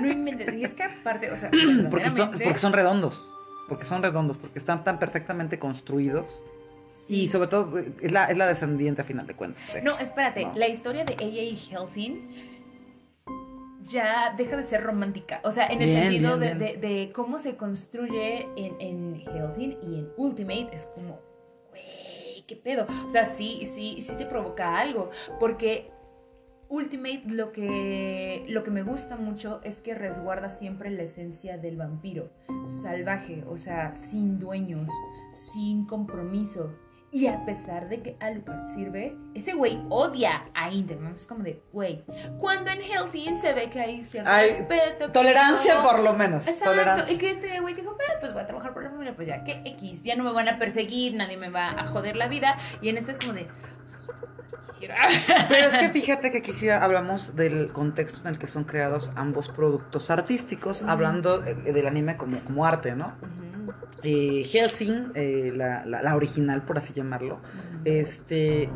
No 0.00 0.10
inventes. 0.10 0.54
Y 0.54 0.64
es 0.64 0.74
que 0.74 0.84
aparte, 0.84 1.30
o 1.30 1.36
sea, 1.36 1.50
Porque 1.90 2.10
son, 2.10 2.30
porque 2.30 2.58
son 2.58 2.72
redondos. 2.72 3.34
Porque 3.68 3.84
son 3.84 4.02
redondos, 4.02 4.36
porque 4.36 4.58
están 4.58 4.84
tan 4.84 4.98
perfectamente 4.98 5.58
construidos. 5.58 6.44
Y 7.10 7.28
sobre 7.28 7.48
todo, 7.48 7.78
eh, 7.78 7.92
es 8.00 8.12
la, 8.12 8.26
es 8.26 8.36
la 8.36 8.46
descendiente 8.46 9.02
a 9.02 9.04
final 9.04 9.26
de 9.26 9.34
cuentas. 9.34 9.72
de- 9.72 9.82
No, 9.82 9.98
espérate. 9.98 10.44
No. 10.44 10.54
La 10.54 10.68
historia 10.68 11.04
de 11.04 11.16
ella 11.18 11.42
y 11.42 11.56
Helsing 11.56 12.28
ya 13.84 14.34
deja 14.36 14.56
de 14.56 14.62
ser 14.62 14.82
romántica. 14.82 15.40
O 15.44 15.50
sea, 15.52 15.66
en 15.66 15.82
el 15.82 15.88
Bien, 15.90 16.02
sentido 16.04 16.38
bien, 16.38 16.58
de, 16.58 16.64
bien. 16.64 16.80
de- 16.80 16.88
de 16.88 17.12
cómo 17.12 17.38
se 17.38 17.56
construye 17.56 18.46
en, 18.56 18.80
en 18.80 19.16
Helsing 19.20 19.76
y 19.82 19.98
en 19.98 20.08
Ultimate 20.16 20.68
es 20.72 20.86
como, 20.86 21.20
güey, 21.70 22.44
qué 22.46 22.56
pedo. 22.56 22.86
O 23.06 23.10
sea, 23.10 23.26
sí, 23.26 23.66
sí, 23.66 24.00
sí 24.00 24.14
te 24.16 24.24
provoca 24.26 24.78
algo. 24.78 25.10
Porque 25.38 25.90
Ultimate 26.68 27.24
lo 27.26 27.52
que, 27.52 28.46
lo 28.48 28.62
que 28.64 28.70
me 28.70 28.82
gusta 28.82 29.16
mucho 29.16 29.60
es 29.64 29.82
que 29.82 29.94
resguarda 29.94 30.48
siempre 30.48 30.90
la 30.90 31.02
esencia 31.02 31.58
del 31.58 31.76
vampiro. 31.76 32.30
Salvaje, 32.66 33.44
o 33.46 33.58
sea, 33.58 33.92
sin 33.92 34.38
dueños, 34.38 34.90
sin 35.32 35.84
compromiso. 35.84 36.72
Y 37.14 37.28
a 37.28 37.44
pesar 37.44 37.88
de 37.88 38.02
que 38.02 38.16
Alucard 38.18 38.66
sirve, 38.66 39.16
ese 39.34 39.52
güey 39.54 39.80
odia 39.88 40.46
a 40.52 40.72
Inter. 40.72 40.98
¿no? 41.00 41.10
Es 41.10 41.28
como 41.28 41.44
de, 41.44 41.62
güey. 41.72 42.04
Cuando 42.40 42.72
en 42.72 42.80
Helsing 42.80 43.38
se 43.38 43.54
ve 43.54 43.70
que 43.70 43.78
hay 43.78 44.04
cierto 44.04 44.28
Hay 44.28 44.48
respeto. 44.48 45.12
Tolerancia 45.12 45.80
por 45.80 46.02
lo 46.02 46.14
menos. 46.14 46.44
Exacto, 46.48 46.70
Tolerancia. 46.70 47.14
y 47.14 47.18
que 47.18 47.30
este 47.30 47.60
güey 47.60 47.72
dijo, 47.72 47.94
"Bueno, 47.94 48.14
pues 48.18 48.32
voy 48.32 48.42
a 48.42 48.46
trabajar 48.48 48.74
por 48.74 48.82
la 48.82 48.90
familia, 48.90 49.14
pues 49.14 49.28
ya, 49.28 49.44
que 49.44 49.62
X, 49.64 50.02
ya 50.02 50.16
no 50.16 50.24
me 50.24 50.32
van 50.32 50.48
a 50.48 50.58
perseguir, 50.58 51.14
nadie 51.14 51.36
me 51.36 51.50
va 51.50 51.68
a 51.70 51.86
joder 51.86 52.16
la 52.16 52.26
vida. 52.26 52.58
Y 52.82 52.88
en 52.88 52.98
este 52.98 53.12
es 53.12 53.20
como 53.20 53.32
de, 53.32 53.46
"Ah, 53.48 54.56
quisiera. 54.66 54.96
Pero 55.48 55.68
es 55.68 55.78
que 55.78 55.90
fíjate 55.90 56.32
que 56.32 56.38
aquí 56.38 56.52
sí 56.52 56.68
hablamos 56.68 57.36
del 57.36 57.72
contexto 57.72 58.26
en 58.26 58.34
el 58.34 58.40
que 58.40 58.48
son 58.48 58.64
creados 58.64 59.12
ambos 59.14 59.46
productos 59.48 60.10
artísticos, 60.10 60.82
hablando 60.82 61.38
del 61.38 61.86
anime 61.86 62.16
como, 62.16 62.40
como 62.40 62.66
arte, 62.66 62.96
¿no? 62.96 63.14
Eh, 64.02 64.44
Helsing, 64.44 65.12
eh, 65.14 65.52
la, 65.54 65.84
la- 65.86 66.02
la 66.02 66.16
original, 66.16 66.62
por 66.64 66.78
así 66.78 66.92
llamarlo, 66.92 67.40
este, 67.84 68.68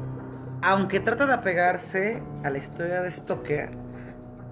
aunque 0.62 1.00
trata 1.00 1.26
de 1.26 1.32
apegarse 1.34 2.22
a 2.44 2.50
la 2.50 2.58
historia 2.58 3.02
de 3.02 3.10
Stoker, 3.10 3.70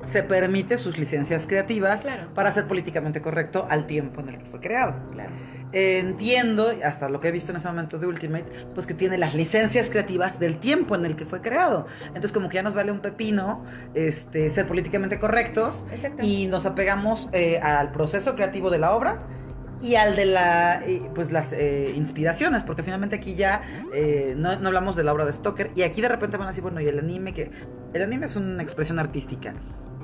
se 0.02 0.22
permite 0.22 0.76
sus 0.78 0.98
licencias 0.98 1.46
creativas 1.46 2.02
Claro. 2.02 2.32
para 2.34 2.52
ser 2.52 2.68
políticamente 2.68 3.20
correcto 3.22 3.66
al 3.70 3.86
tiempo 3.86 4.20
en 4.20 4.28
el 4.28 4.38
que 4.38 4.44
fue 4.44 4.60
creado. 4.60 4.94
Claro. 5.12 5.30
Eh, 5.72 5.98
entiendo, 5.98 6.70
hasta 6.84 7.08
lo 7.08 7.18
que 7.18 7.28
he 7.28 7.32
visto 7.32 7.50
en 7.50 7.56
ese 7.56 7.66
momento 7.68 7.98
de 7.98 8.06
Ultimate, 8.06 8.44
pues 8.74 8.86
que 8.86 8.94
tiene 8.94 9.18
las 9.18 9.34
licencias 9.34 9.90
creativas 9.90 10.38
del 10.38 10.58
tiempo 10.58 10.94
en 10.94 11.04
el 11.06 11.16
que 11.16 11.26
fue 11.26 11.40
creado. 11.40 11.86
Entonces 12.08 12.32
como 12.32 12.48
que 12.48 12.54
ya 12.56 12.62
nos 12.62 12.74
vale 12.74 12.92
un 12.92 13.00
pepino 13.00 13.64
este, 13.94 14.48
ser 14.50 14.66
políticamente 14.68 15.18
correctos 15.18 15.84
y 16.22 16.46
nos 16.46 16.66
apegamos 16.66 17.28
eh, 17.32 17.58
al 17.58 17.90
proceso 17.90 18.34
creativo 18.36 18.70
de 18.70 18.78
la 18.78 18.92
obra 18.92 19.22
y 19.82 19.96
al 19.96 20.16
de 20.16 20.24
la 20.24 20.82
eh, 20.86 21.10
pues 21.14 21.30
las 21.32 21.52
eh, 21.52 21.92
inspiraciones 21.94 22.62
porque 22.62 22.82
finalmente 22.82 23.16
aquí 23.16 23.34
ya 23.34 23.62
eh, 23.92 24.34
no, 24.36 24.56
no 24.56 24.68
hablamos 24.68 24.96
de 24.96 25.04
la 25.04 25.12
obra 25.12 25.24
de 25.24 25.32
Stoker 25.32 25.70
y 25.74 25.82
aquí 25.82 26.00
de 26.00 26.08
repente 26.08 26.36
van 26.36 26.46
a 26.46 26.50
decir 26.50 26.62
bueno 26.62 26.80
y 26.80 26.88
el 26.88 26.98
anime 26.98 27.34
que 27.34 27.50
el 27.92 28.02
anime 28.02 28.26
es 28.26 28.36
una 28.36 28.62
expresión 28.62 28.98
artística 28.98 29.54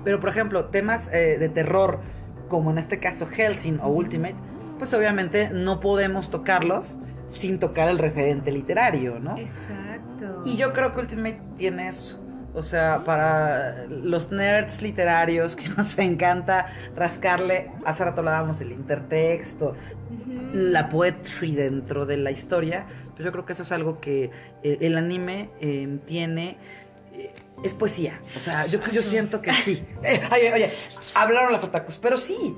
pero 0.05 0.21
por 0.21 0.29
ejemplo 0.29 0.67
temas 0.67 1.09
eh, 1.13 1.39
de 1.39 1.49
terror 1.49 2.01
como 2.49 2.71
en 2.71 2.79
este 2.79 2.99
caso 2.99 3.27
Helsing 3.27 3.81
o 3.81 3.89
Ultimate 3.89 4.37
pues 4.79 4.93
obviamente 4.95 5.51
no 5.53 5.81
podemos 5.81 6.29
tocarlos 6.29 6.99
sin 7.29 7.59
tocar 7.59 7.89
el 7.89 7.99
referente 7.99 8.53
literario 8.53 9.19
no 9.21 9.39
Exacto. 9.39 10.43
y 10.45 10.57
yo 10.57 10.73
creo 10.75 10.93
que 10.93 11.01
Ultimate 11.01 11.41
tiene 11.57 11.89
eso. 11.89 12.22
O 12.55 12.63
sea, 12.63 13.03
para 13.05 13.87
los 13.87 14.31
nerds 14.31 14.83
literarios 14.83 15.57
que 15.57 15.69
nos 15.77 15.99
encanta 15.99 16.67
rascarle, 16.95 17.71
hace 17.85 18.05
rato 18.05 18.21
hablábamos 18.21 18.59
del 18.59 18.73
intertexto, 18.73 19.75
la 20.53 20.89
poetry 20.89 21.55
dentro 21.55 22.05
de 22.05 22.19
la 22.19 22.31
historia, 22.31 22.87
pues 23.15 23.25
yo 23.25 23.33
creo 23.33 23.47
que 23.47 23.55
eso 23.55 23.63
es 23.63 23.73
algo 23.73 24.01
que 24.01 24.31
eh, 24.63 24.79
el 24.83 24.97
anime 24.99 25.51
eh, 25.61 25.99
tiene. 26.07 26.59
eh, 27.15 27.33
es 27.65 27.75
poesía. 27.75 28.21
O 28.37 28.41
sea, 28.41 28.67
yo, 28.67 28.81
yo 28.93 29.01
siento 29.03 29.41
que 29.41 29.53
sí. 29.53 29.85
Eh, 30.03 30.21
oye, 30.33 30.53
oye, 30.53 30.71
hablaron 31.15 31.53
los 31.53 31.63
otakus, 31.65 31.97
pero 31.99 32.19
sí. 32.19 32.57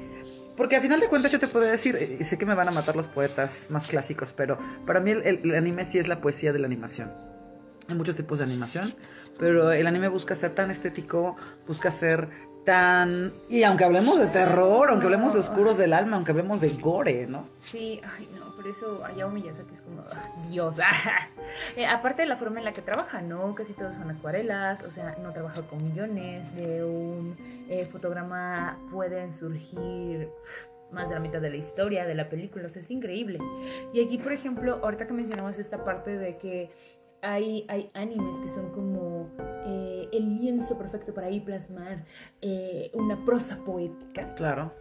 Porque 0.57 0.77
a 0.77 0.81
final 0.81 0.99
de 1.01 1.09
cuentas 1.09 1.31
yo 1.31 1.39
te 1.39 1.47
podría 1.49 1.73
decir, 1.73 1.95
eh, 1.97 2.25
sé 2.25 2.39
que 2.39 2.47
me 2.47 2.55
van 2.55 2.69
a 2.69 2.71
matar 2.71 2.97
los 2.97 3.07
poetas 3.07 3.67
más 3.71 3.87
clásicos, 3.89 4.33
pero 4.33 4.57
para 4.87 5.01
mí 5.01 5.11
el- 5.11 5.23
el 5.45 5.55
anime 5.55 5.85
sí 5.85 5.99
es 5.99 6.09
la 6.09 6.21
poesía 6.21 6.53
de 6.53 6.59
la 6.61 6.67
animación. 6.67 7.13
Hay 7.89 7.97
muchos 7.97 8.17
tipos 8.17 8.39
de 8.39 8.45
animación, 8.47 8.95
pero 9.39 9.73
el 9.73 9.87
anime 9.87 10.09
busca 10.09 10.35
ser 10.35 10.55
tan 10.55 10.71
estético, 10.71 11.37
busca 11.67 11.91
ser 11.91 12.29
tan... 12.65 13.33
Y 13.49 13.63
aunque 13.63 13.85
hablemos 13.85 14.19
de 14.19 14.27
terror, 14.27 14.91
aunque 14.91 15.07
hablemos 15.07 15.35
de 15.35 15.41
oscuros 15.41 15.77
del 15.77 15.93
alma, 15.93 16.17
aunque 16.17 16.33
hablemos 16.33 16.61
de 16.61 16.71
gore, 16.71 17.27
¿no? 17.27 17.49
Sí, 17.61 18.01
ay 18.17 18.29
no, 18.39 18.53
por 18.55 18.67
eso 18.67 19.05
Hayao 19.05 19.31
Miyazaki 19.31 19.75
es 19.75 19.83
como 19.83 20.03
ah, 20.03 20.43
Dios. 20.49 20.77
Eh, 21.77 21.87
aparte 21.87 22.23
de 22.23 22.27
la 22.27 22.37
forma 22.37 22.59
en 22.59 22.65
la 22.65 22.73
que 22.73 22.83
trabaja, 22.83 23.21
¿no? 23.21 23.55
Casi 23.55 23.75
todos 23.75 23.95
son 23.95 24.11
acuarelas, 24.11 24.83
o 24.83 24.91
sea, 24.91 25.17
no 25.23 25.33
trabaja 25.33 25.63
con 25.63 25.81
millones. 25.83 26.53
De 26.57 26.83
un 26.83 27.37
eh, 27.69 27.87
fotograma 27.87 28.79
pueden 28.91 29.33
surgir 29.33 30.31
más 30.91 31.09
de 31.09 31.15
la 31.15 31.21
mitad 31.21 31.41
de 31.41 31.51
la 31.51 31.57
historia 31.57 32.07
de 32.07 32.15
la 32.15 32.29
película, 32.29 32.67
o 32.67 32.69
sea, 32.69 32.81
es 32.81 32.91
increíble. 32.91 33.39
Y 33.93 34.03
aquí, 34.03 34.19
por 34.19 34.33
ejemplo, 34.33 34.81
ahorita 34.83 35.07
que 35.07 35.13
mencionabas 35.13 35.59
esta 35.59 35.85
parte 35.85 36.17
de 36.17 36.39
que 36.39 36.71
hay, 37.25 37.65
hay 37.69 37.91
animes 37.95 38.41
que 38.41 38.49
son 38.49 38.71
como 38.71 39.31
eh, 39.67 40.09
el 40.13 40.37
lienzo 40.37 40.77
perfecto 40.79 41.15
para 41.15 41.29
ahí 41.29 41.41
plasmar 41.41 42.05
eh, 42.41 42.91
una 42.95 43.25
prosa 43.25 43.59
poética. 43.65 44.35
Claro. 44.35 44.73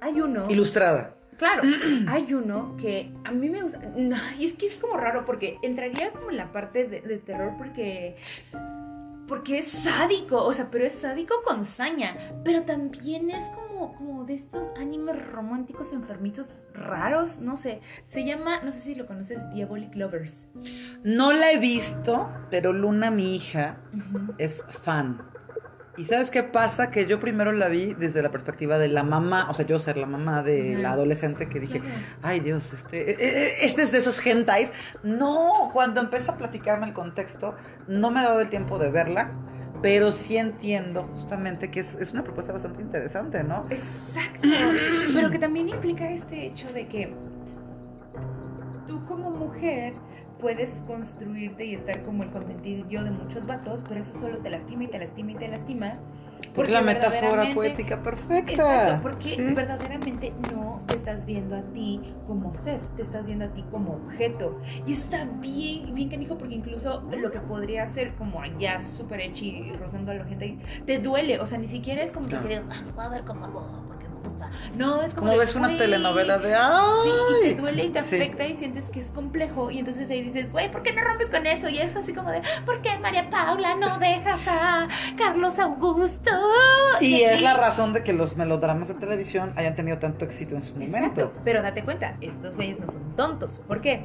Hay 0.00 0.20
uno... 0.20 0.50
Ilustrada. 0.50 1.16
Claro, 1.36 1.62
hay 2.08 2.34
uno 2.34 2.76
que 2.76 3.10
a 3.24 3.32
mí 3.32 3.48
me 3.48 3.62
gusta. 3.62 3.78
no, 3.96 4.16
y 4.38 4.44
es 4.44 4.52
que 4.52 4.66
es 4.66 4.76
como 4.76 4.98
raro 4.98 5.24
porque 5.24 5.58
entraría 5.62 6.12
como 6.12 6.30
en 6.30 6.36
la 6.36 6.52
parte 6.52 6.84
de, 6.84 7.00
de 7.00 7.16
terror 7.16 7.54
porque. 7.56 8.16
Porque 9.26 9.58
es 9.58 9.68
sádico, 9.68 10.44
o 10.44 10.52
sea, 10.52 10.68
pero 10.70 10.84
es 10.84 10.92
sádico 10.92 11.36
con 11.42 11.64
saña. 11.64 12.16
Pero 12.44 12.64
también 12.64 13.30
es 13.30 13.48
como, 13.50 13.69
como 13.88 14.24
de 14.24 14.34
estos 14.34 14.70
animes 14.78 15.26
románticos 15.30 15.92
enfermizos 15.92 16.52
raros, 16.74 17.40
no 17.40 17.56
sé. 17.56 17.80
Se 18.04 18.24
llama, 18.24 18.60
no 18.62 18.70
sé 18.70 18.80
si 18.80 18.94
lo 18.94 19.06
conoces, 19.06 19.48
Diabolic 19.50 19.94
Lovers. 19.94 20.48
No 21.02 21.32
la 21.32 21.52
he 21.52 21.58
visto, 21.58 22.30
pero 22.50 22.72
Luna, 22.72 23.10
mi 23.10 23.34
hija, 23.34 23.78
es 24.38 24.62
fan. 24.68 25.30
¿Y 25.96 26.04
sabes 26.04 26.30
qué 26.30 26.42
pasa? 26.42 26.90
Que 26.90 27.04
yo 27.04 27.20
primero 27.20 27.52
la 27.52 27.68
vi 27.68 27.92
desde 27.94 28.22
la 28.22 28.30
perspectiva 28.30 28.78
de 28.78 28.88
la 28.88 29.02
mamá, 29.02 29.50
o 29.50 29.54
sea, 29.54 29.66
yo 29.66 29.78
ser 29.78 29.96
la 29.98 30.06
mamá 30.06 30.42
de 30.42 30.76
la 30.76 30.92
adolescente 30.92 31.48
que 31.48 31.60
dije, 31.60 31.82
ay 32.22 32.40
Dios, 32.40 32.72
este, 32.72 33.10
eh, 33.10 33.16
eh, 33.18 33.48
este 33.64 33.82
es 33.82 33.92
de 33.92 33.98
esos 33.98 34.24
hentais. 34.24 34.72
No, 35.02 35.68
cuando 35.72 36.00
empieza 36.00 36.32
a 36.32 36.38
platicarme 36.38 36.86
el 36.86 36.94
contexto, 36.94 37.54
no 37.86 38.10
me 38.10 38.20
ha 38.20 38.24
dado 38.24 38.40
el 38.40 38.48
tiempo 38.48 38.78
de 38.78 38.90
verla, 38.90 39.32
pero 39.82 40.12
sí 40.12 40.36
entiendo 40.36 41.04
justamente 41.04 41.70
que 41.70 41.80
es, 41.80 41.94
es 41.96 42.12
una 42.12 42.22
propuesta 42.22 42.52
bastante 42.52 42.82
interesante, 42.82 43.42
¿no? 43.42 43.66
Exacto. 43.70 44.48
Pero 45.14 45.30
que 45.30 45.38
también 45.38 45.68
implica 45.68 46.10
este 46.10 46.46
hecho 46.46 46.72
de 46.72 46.86
que 46.86 47.14
tú 48.86 49.04
como 49.06 49.30
mujer 49.30 49.94
puedes 50.40 50.82
construirte 50.82 51.64
y 51.64 51.74
estar 51.74 52.02
como 52.02 52.22
el 52.22 52.30
contentillo 52.30 53.04
de 53.04 53.10
muchos 53.10 53.46
vatos, 53.46 53.84
pero 53.86 54.00
eso 54.00 54.14
solo 54.14 54.38
te 54.38 54.50
lastima 54.50 54.84
y 54.84 54.88
te 54.88 54.98
lastima 54.98 55.32
y 55.32 55.34
te 55.36 55.48
lastima. 55.48 55.98
Porque 56.54 56.72
la 56.72 56.82
metáfora 56.82 57.50
poética 57.54 58.02
perfecta. 58.02 58.52
Exacto, 58.52 59.02
porque 59.02 59.28
Sí. 59.28 59.54
verdaderamente 59.54 60.32
no 60.52 60.82
te 60.86 60.96
estás 60.96 61.26
viendo 61.26 61.56
a 61.56 61.62
ti 61.62 62.00
como 62.26 62.54
ser, 62.54 62.80
te 62.96 63.02
estás 63.02 63.26
viendo 63.26 63.44
a 63.44 63.48
ti 63.48 63.62
como 63.70 63.94
objeto. 63.94 64.58
Y 64.86 64.92
eso 64.92 65.04
está 65.14 65.24
bien, 65.40 65.94
bien 65.94 66.08
canijo, 66.08 66.36
porque 66.36 66.54
incluso 66.54 67.02
lo 67.16 67.30
que 67.30 67.40
podría 67.40 67.86
ser 67.88 68.14
como 68.14 68.40
allá 68.40 68.82
súper 68.82 69.20
hechi 69.20 69.72
rozando 69.72 70.10
a 70.12 70.14
la 70.14 70.24
gente, 70.24 70.58
te 70.84 70.98
duele. 70.98 71.38
O 71.38 71.46
sea, 71.46 71.58
ni 71.58 71.68
siquiera 71.68 72.02
es 72.02 72.12
como 72.12 72.28
que 72.28 72.36
te 72.36 72.48
digas, 72.48 72.64
ah, 72.70 72.82
me 72.84 72.92
voy 72.92 73.04
a 73.04 73.08
ver 73.08 73.24
como 73.24 73.44
algo 73.44 73.60
No, 74.76 75.02
es 75.02 75.14
como. 75.14 75.28
Como 75.28 75.38
ves 75.40 75.54
una 75.54 75.76
telenovela 75.76 76.38
de 76.38 76.54
¡ay! 76.54 77.10
Sí, 77.42 77.48
y 77.50 77.54
te 77.54 77.60
duele 77.60 77.84
y 77.84 77.88
te 77.90 78.02
Sí. 78.02 78.16
afecta 78.16 78.46
y 78.46 78.54
sientes 78.54 78.90
que 78.90 79.00
es 79.00 79.10
complejo. 79.10 79.70
Y 79.70 79.78
entonces 79.78 80.10
ahí 80.10 80.22
dices, 80.22 80.50
güey, 80.52 80.70
¿por 80.70 80.82
qué 80.82 80.92
no 80.92 81.02
rompes 81.02 81.28
con 81.30 81.46
eso? 81.46 81.68
Y 81.68 81.78
es 81.78 81.94
así 81.96 82.12
como 82.12 82.30
de, 82.30 82.42
¿por 82.66 82.82
qué 82.82 82.98
María 82.98 83.28
Paula 83.30 83.74
no 83.76 83.98
dejas 83.98 84.46
a 84.48 84.88
Carlos 85.16 85.58
Augusto? 85.58 86.30
Y 87.00 87.22
es 87.22 87.34
aquí- 87.34 87.44
la 87.44 87.54
razón 87.54 87.92
de 87.92 88.02
que 88.02 88.12
los 88.12 88.36
melodramas 88.36 88.88
de 88.88 88.94
televisión 88.94 89.52
hayan 89.56 89.74
tenido 89.74 89.98
tanto 89.98 90.24
éxito 90.24 90.54
en 90.54 90.62
su 90.62 90.74
momento. 90.74 90.96
Exacto, 90.96 91.32
pero 91.44 91.62
date 91.62 91.84
cuenta, 91.84 92.16
estos 92.20 92.56
güeyes 92.56 92.78
no 92.80 92.86
son 92.88 93.16
tontos. 93.16 93.60
¿Por 93.66 93.80
qué? 93.80 94.04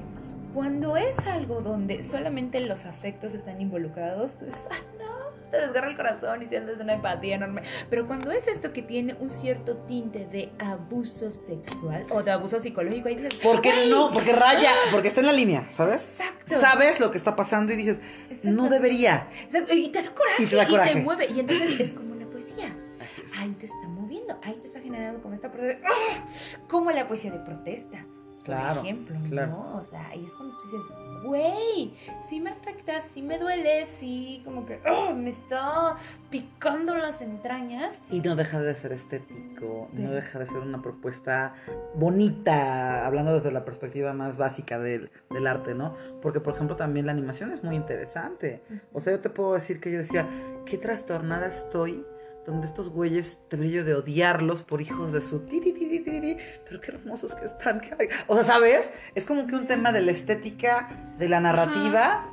Cuando 0.53 0.95
es 0.95 1.19
algo 1.27 1.59
donde 1.61 2.01
solamente 2.01 2.61
los 2.61 2.85
afectos 2.85 3.33
están 3.33 3.59
involucrados, 3.59 4.37
tú 4.37 4.45
dices, 4.45 4.69
ah, 4.71 4.75
no, 4.97 5.14
te 5.55 5.61
desgarra 5.67 5.89
el 5.89 5.95
corazón 5.95 6.41
y 6.43 6.47
sientes 6.47 6.79
una 6.79 6.93
empatía 6.93 7.35
enorme. 7.35 7.63
Pero 7.89 8.05
cuando 8.05 8.31
es 8.31 8.47
esto 8.47 8.73
que 8.73 8.81
tiene 8.81 9.15
un 9.19 9.29
cierto 9.29 9.77
tinte 9.77 10.25
de 10.25 10.51
abuso 10.59 11.31
sexual 11.31 12.05
o 12.11 12.21
de 12.23 12.31
abuso 12.31 12.59
psicológico, 12.59 13.07
ahí 13.07 13.15
dices, 13.15 13.39
Porque 13.41 13.71
"Güey". 13.71 13.89
no, 13.89 14.11
porque 14.11 14.33
raya, 14.33 14.69
porque 14.91 15.07
está 15.07 15.21
en 15.21 15.27
la 15.27 15.33
línea, 15.33 15.67
¿sabes? 15.71 15.95
Exacto. 16.19 16.59
Sabes 16.59 16.99
lo 16.99 17.11
que 17.11 17.17
está 17.17 17.35
pasando 17.35 17.73
y 17.73 17.75
dices, 17.75 18.01
Exacto. 18.29 18.51
no 18.51 18.69
debería. 18.69 19.27
Exacto, 19.43 19.73
Y 19.73 19.89
te 19.89 20.01
da 20.03 20.13
coraje. 20.13 20.43
Y 20.43 20.45
te 20.47 20.55
da 20.55 20.67
coraje. 20.67 21.01
mueve. 21.01 21.27
Y 21.35 21.39
entonces 21.39 21.79
es 21.79 21.93
como 21.95 22.15
la 22.15 22.25
poesía. 22.27 22.75
Así 23.03 23.21
es. 23.25 23.37
Ahí 23.39 23.51
te 23.51 23.65
está 23.65 23.87
moviendo, 23.87 24.39
ahí 24.43 24.53
te 24.55 24.67
está 24.67 24.79
generando 24.79 25.21
como 25.21 25.35
esta 25.35 25.51
protesta. 25.51 25.87
¡Ah! 25.87 26.25
Como 26.67 26.89
la 26.91 27.07
poesía 27.07 27.31
de 27.31 27.39
protesta. 27.39 28.05
Claro, 28.45 28.75
por 28.75 28.85
ejemplo, 28.85 29.15
claro. 29.29 29.51
¿no? 29.51 29.77
O 29.77 29.85
sea, 29.85 30.07
ahí 30.09 30.23
es 30.23 30.35
cuando 30.35 30.55
tú 30.57 30.63
dices, 30.63 30.95
güey, 31.23 31.95
sí 32.21 32.39
me 32.39 32.51
afecta, 32.51 33.01
sí 33.01 33.23
me 33.23 33.39
duele, 33.39 33.87
sí 33.87 34.41
como 34.45 34.65
que 34.65 34.79
¡ah! 34.85 35.13
me 35.15 35.31
está 35.31 35.95
picando 36.29 36.95
las 36.95 37.21
entrañas. 37.21 38.03
Y 38.11 38.21
no 38.21 38.35
deja 38.35 38.61
de 38.61 38.73
ser 38.75 38.91
estético, 38.91 39.89
no 39.93 40.11
deja 40.11 40.39
de 40.39 40.45
ser 40.45 40.57
una 40.57 40.81
propuesta 40.81 41.55
bonita, 41.95 43.05
hablando 43.05 43.33
desde 43.33 43.51
la 43.51 43.65
perspectiva 43.65 44.13
más 44.13 44.37
básica 44.37 44.77
del, 44.77 45.09
del 45.31 45.47
arte, 45.47 45.73
¿no? 45.73 45.95
Porque, 46.21 46.39
por 46.39 46.53
ejemplo, 46.53 46.75
también 46.75 47.07
la 47.07 47.11
animación 47.11 47.51
es 47.51 47.63
muy 47.63 47.75
interesante. 47.75 48.63
O 48.93 49.01
sea, 49.01 49.13
yo 49.13 49.19
te 49.21 49.29
puedo 49.29 49.53
decir 49.53 49.79
que 49.79 49.91
yo 49.91 49.97
decía, 49.97 50.27
qué 50.65 50.77
trastornada 50.77 51.47
estoy, 51.47 52.05
donde 52.45 52.67
estos 52.67 52.89
güeyes 52.89 53.39
te 53.49 53.57
brillo 53.57 53.83
de 53.83 53.95
odiarlos 53.95 54.63
por 54.63 54.81
hijos 54.81 55.11
de 55.11 55.21
su 55.21 55.45
pero 55.45 56.81
qué 56.81 56.91
hermosos 56.91 57.35
que 57.35 57.45
están. 57.45 57.81
O 58.27 58.35
sea, 58.35 58.43
¿sabes? 58.43 58.91
Es 59.15 59.25
como 59.25 59.47
que 59.47 59.55
un 59.55 59.67
tema 59.67 59.91
de 59.91 60.01
la 60.01 60.11
estética, 60.11 61.15
de 61.17 61.27
la 61.27 61.39
narrativa, 61.39 62.29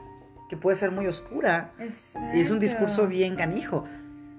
que 0.48 0.56
puede 0.56 0.76
ser 0.76 0.90
muy 0.90 1.06
oscura. 1.06 1.72
Y 2.34 2.40
es 2.40 2.50
un 2.50 2.60
discurso 2.60 3.06
bien 3.06 3.36
canijo. 3.36 3.84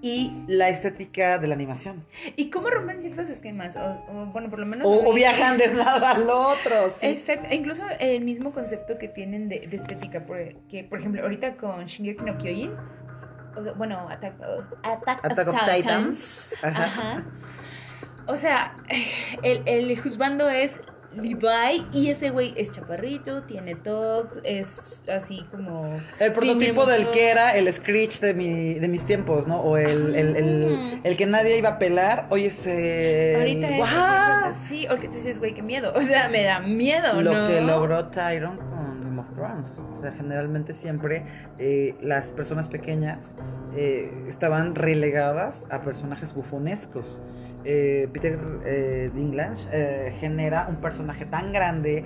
Y 0.06 0.44
la 0.48 0.68
estética 0.68 1.38
de 1.38 1.48
la 1.48 1.56
animación. 1.56 2.04
¿Y 2.36 2.50
cómo 2.50 2.70
rompen 2.70 3.00
ciertos 3.00 3.30
esquemas? 3.30 3.78
O, 3.78 4.04
o, 4.12 4.26
bueno, 4.34 4.50
por 4.50 4.60
lo 4.60 4.66
menos... 4.66 4.86
O, 4.86 5.10
o 5.10 5.14
viajan 5.14 5.58
de 5.58 5.70
un 5.70 5.78
lado 5.78 6.06
al 6.06 6.30
otro. 6.30 6.90
sí. 6.90 7.06
Exacto, 7.08 7.48
e 7.50 7.56
incluso 7.56 7.86
el 8.02 8.22
mismo 8.22 8.52
concepto 8.52 8.98
que 8.98 9.08
tienen 9.08 9.48
de, 9.48 9.66
de 9.66 9.78
estética, 9.78 10.26
por, 10.26 10.38
que 10.68 10.84
por 10.84 11.00
ejemplo 11.00 11.22
ahorita 11.22 11.56
con 11.56 11.86
Shingeki 11.86 12.26
no 12.26 12.38
Kyojin, 12.38 12.72
o 13.56 13.64
sea, 13.64 13.74
bueno, 13.74 14.08
Attack, 14.10 14.36
Attack, 14.84 15.26
Attack 15.26 15.48
of 15.48 15.56
Titans, 15.56 15.76
Titans. 15.76 16.56
Ajá. 16.64 16.84
Ajá. 16.84 17.24
O 18.28 18.36
sea, 18.36 18.78
el, 19.44 19.64
el 19.66 20.00
juzgando 20.00 20.50
es 20.50 20.80
Levi 21.16 21.86
y 21.94 22.10
ese 22.10 22.32
güey 22.32 22.54
es 22.58 22.72
chaparrito, 22.72 23.44
tiene 23.44 23.76
TOC, 23.76 24.42
es 24.44 25.04
así 25.14 25.46
como... 25.52 26.02
El 26.20 26.32
prototipo 26.32 26.86
del 26.86 27.10
que 27.10 27.30
era 27.30 27.56
el 27.56 27.72
Screech 27.72 28.20
de, 28.20 28.34
mi, 28.34 28.74
de 28.76 28.88
mis 28.88 29.06
tiempos, 29.06 29.48
¿no? 29.48 29.62
O 29.62 29.78
el, 29.78 30.16
el, 30.16 30.36
el, 30.36 31.02
el 31.04 31.18
que 31.18 31.26
nadie 31.28 31.58
iba 31.58 31.70
a 31.70 31.80
pelar. 31.80 32.28
Oye, 32.30 32.48
ese. 32.48 33.36
Ahorita 33.38 34.48
es 34.48 34.56
sí, 34.56 34.88
o 34.88 34.96
que 34.96 35.08
tú 35.08 35.16
dices, 35.16 35.40
güey, 35.40 35.54
qué 35.54 35.62
miedo. 35.62 35.94
O 36.04 36.06
sea, 36.06 36.28
me 36.30 36.44
da 36.44 36.60
miedo, 36.60 37.22
Lo 37.22 37.34
¿no? 37.34 37.48
que 37.48 37.62
logró 37.62 38.08
Tyron 38.08 38.60
O 39.92 39.96
sea, 39.96 40.12
generalmente 40.12 40.74
siempre 40.74 41.26
eh, 41.58 41.96
las 42.02 42.32
personas 42.32 42.70
pequeñas 42.70 43.36
eh, 43.76 44.12
estaban 44.28 44.76
relegadas 44.76 45.68
a 45.72 45.82
personajes 45.82 46.34
bufonescos. 46.34 47.22
Eh, 47.66 48.10
Peter 48.12 49.12
Dinklage 49.14 50.12
genera 50.12 50.68
un 50.70 50.78
personaje 50.78 51.26
tan 51.26 51.54
grande 51.54 52.04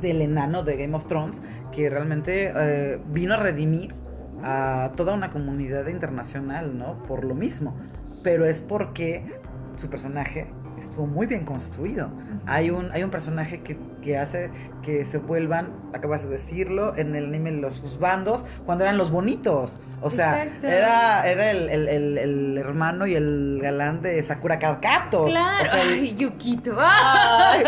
del 0.00 0.22
enano 0.22 0.62
de 0.62 0.76
Game 0.76 0.96
of 0.96 1.06
Thrones 1.06 1.42
que 1.72 1.90
realmente 1.90 2.98
vino 3.12 3.34
a 3.34 3.36
redimir 3.36 3.94
a 4.42 4.92
toda 4.96 5.12
una 5.12 5.30
comunidad 5.30 5.86
internacional, 5.88 6.76
¿no? 6.76 7.02
Por 7.04 7.24
lo 7.24 7.34
mismo. 7.34 7.76
Pero 8.22 8.44
es 8.44 8.60
porque 8.62 9.40
su 9.76 9.88
personaje 9.88 10.48
estuvo 10.80 11.06
muy 11.06 11.26
bien 11.26 11.44
construido. 11.44 12.10
Hay 12.46 12.70
un, 12.70 12.90
hay 12.92 13.02
un 13.02 13.10
personaje 13.10 13.62
que, 13.62 13.78
que 14.02 14.16
hace 14.18 14.50
que 14.82 15.04
se 15.04 15.18
vuelvan, 15.18 15.74
acabas 15.94 16.22
de 16.24 16.30
decirlo, 16.30 16.96
en 16.96 17.14
el 17.14 17.26
anime 17.26 17.50
los 17.52 17.98
bandos, 17.98 18.46
cuando 18.64 18.84
eran 18.84 18.96
los 18.96 19.10
bonitos. 19.10 19.78
O 20.00 20.10
sea, 20.10 20.44
Exacto. 20.44 20.66
era, 20.68 21.28
era 21.30 21.50
el, 21.50 21.68
el- 21.68 21.88
el- 21.88 22.18
el 22.18 22.58
hermano 22.58 23.06
y 23.06 23.14
el 23.14 23.58
galán 23.62 24.00
de 24.02 24.22
Sakura 24.22 24.58
Carcato. 24.58 25.26
Claro, 25.26 25.64
O 25.64 25.66
sea, 25.72 25.82
ay, 25.82 26.14
Yukito. 26.16 26.72
Ay, 26.78 27.62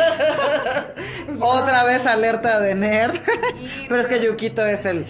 otra 1.41 1.85
vez 1.85 2.07
alerta 2.07 2.61
de 2.61 2.75
nerd. 2.75 3.17
Pero 3.89 4.01
es 4.01 4.07
que 4.07 4.25
Yukito 4.25 4.65
es 4.67 4.85
el. 4.87 5.05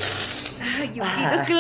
Ay, 0.81 0.89
Yukito, 0.89 1.03
Ah, 1.05 1.45
sí. 1.47 1.53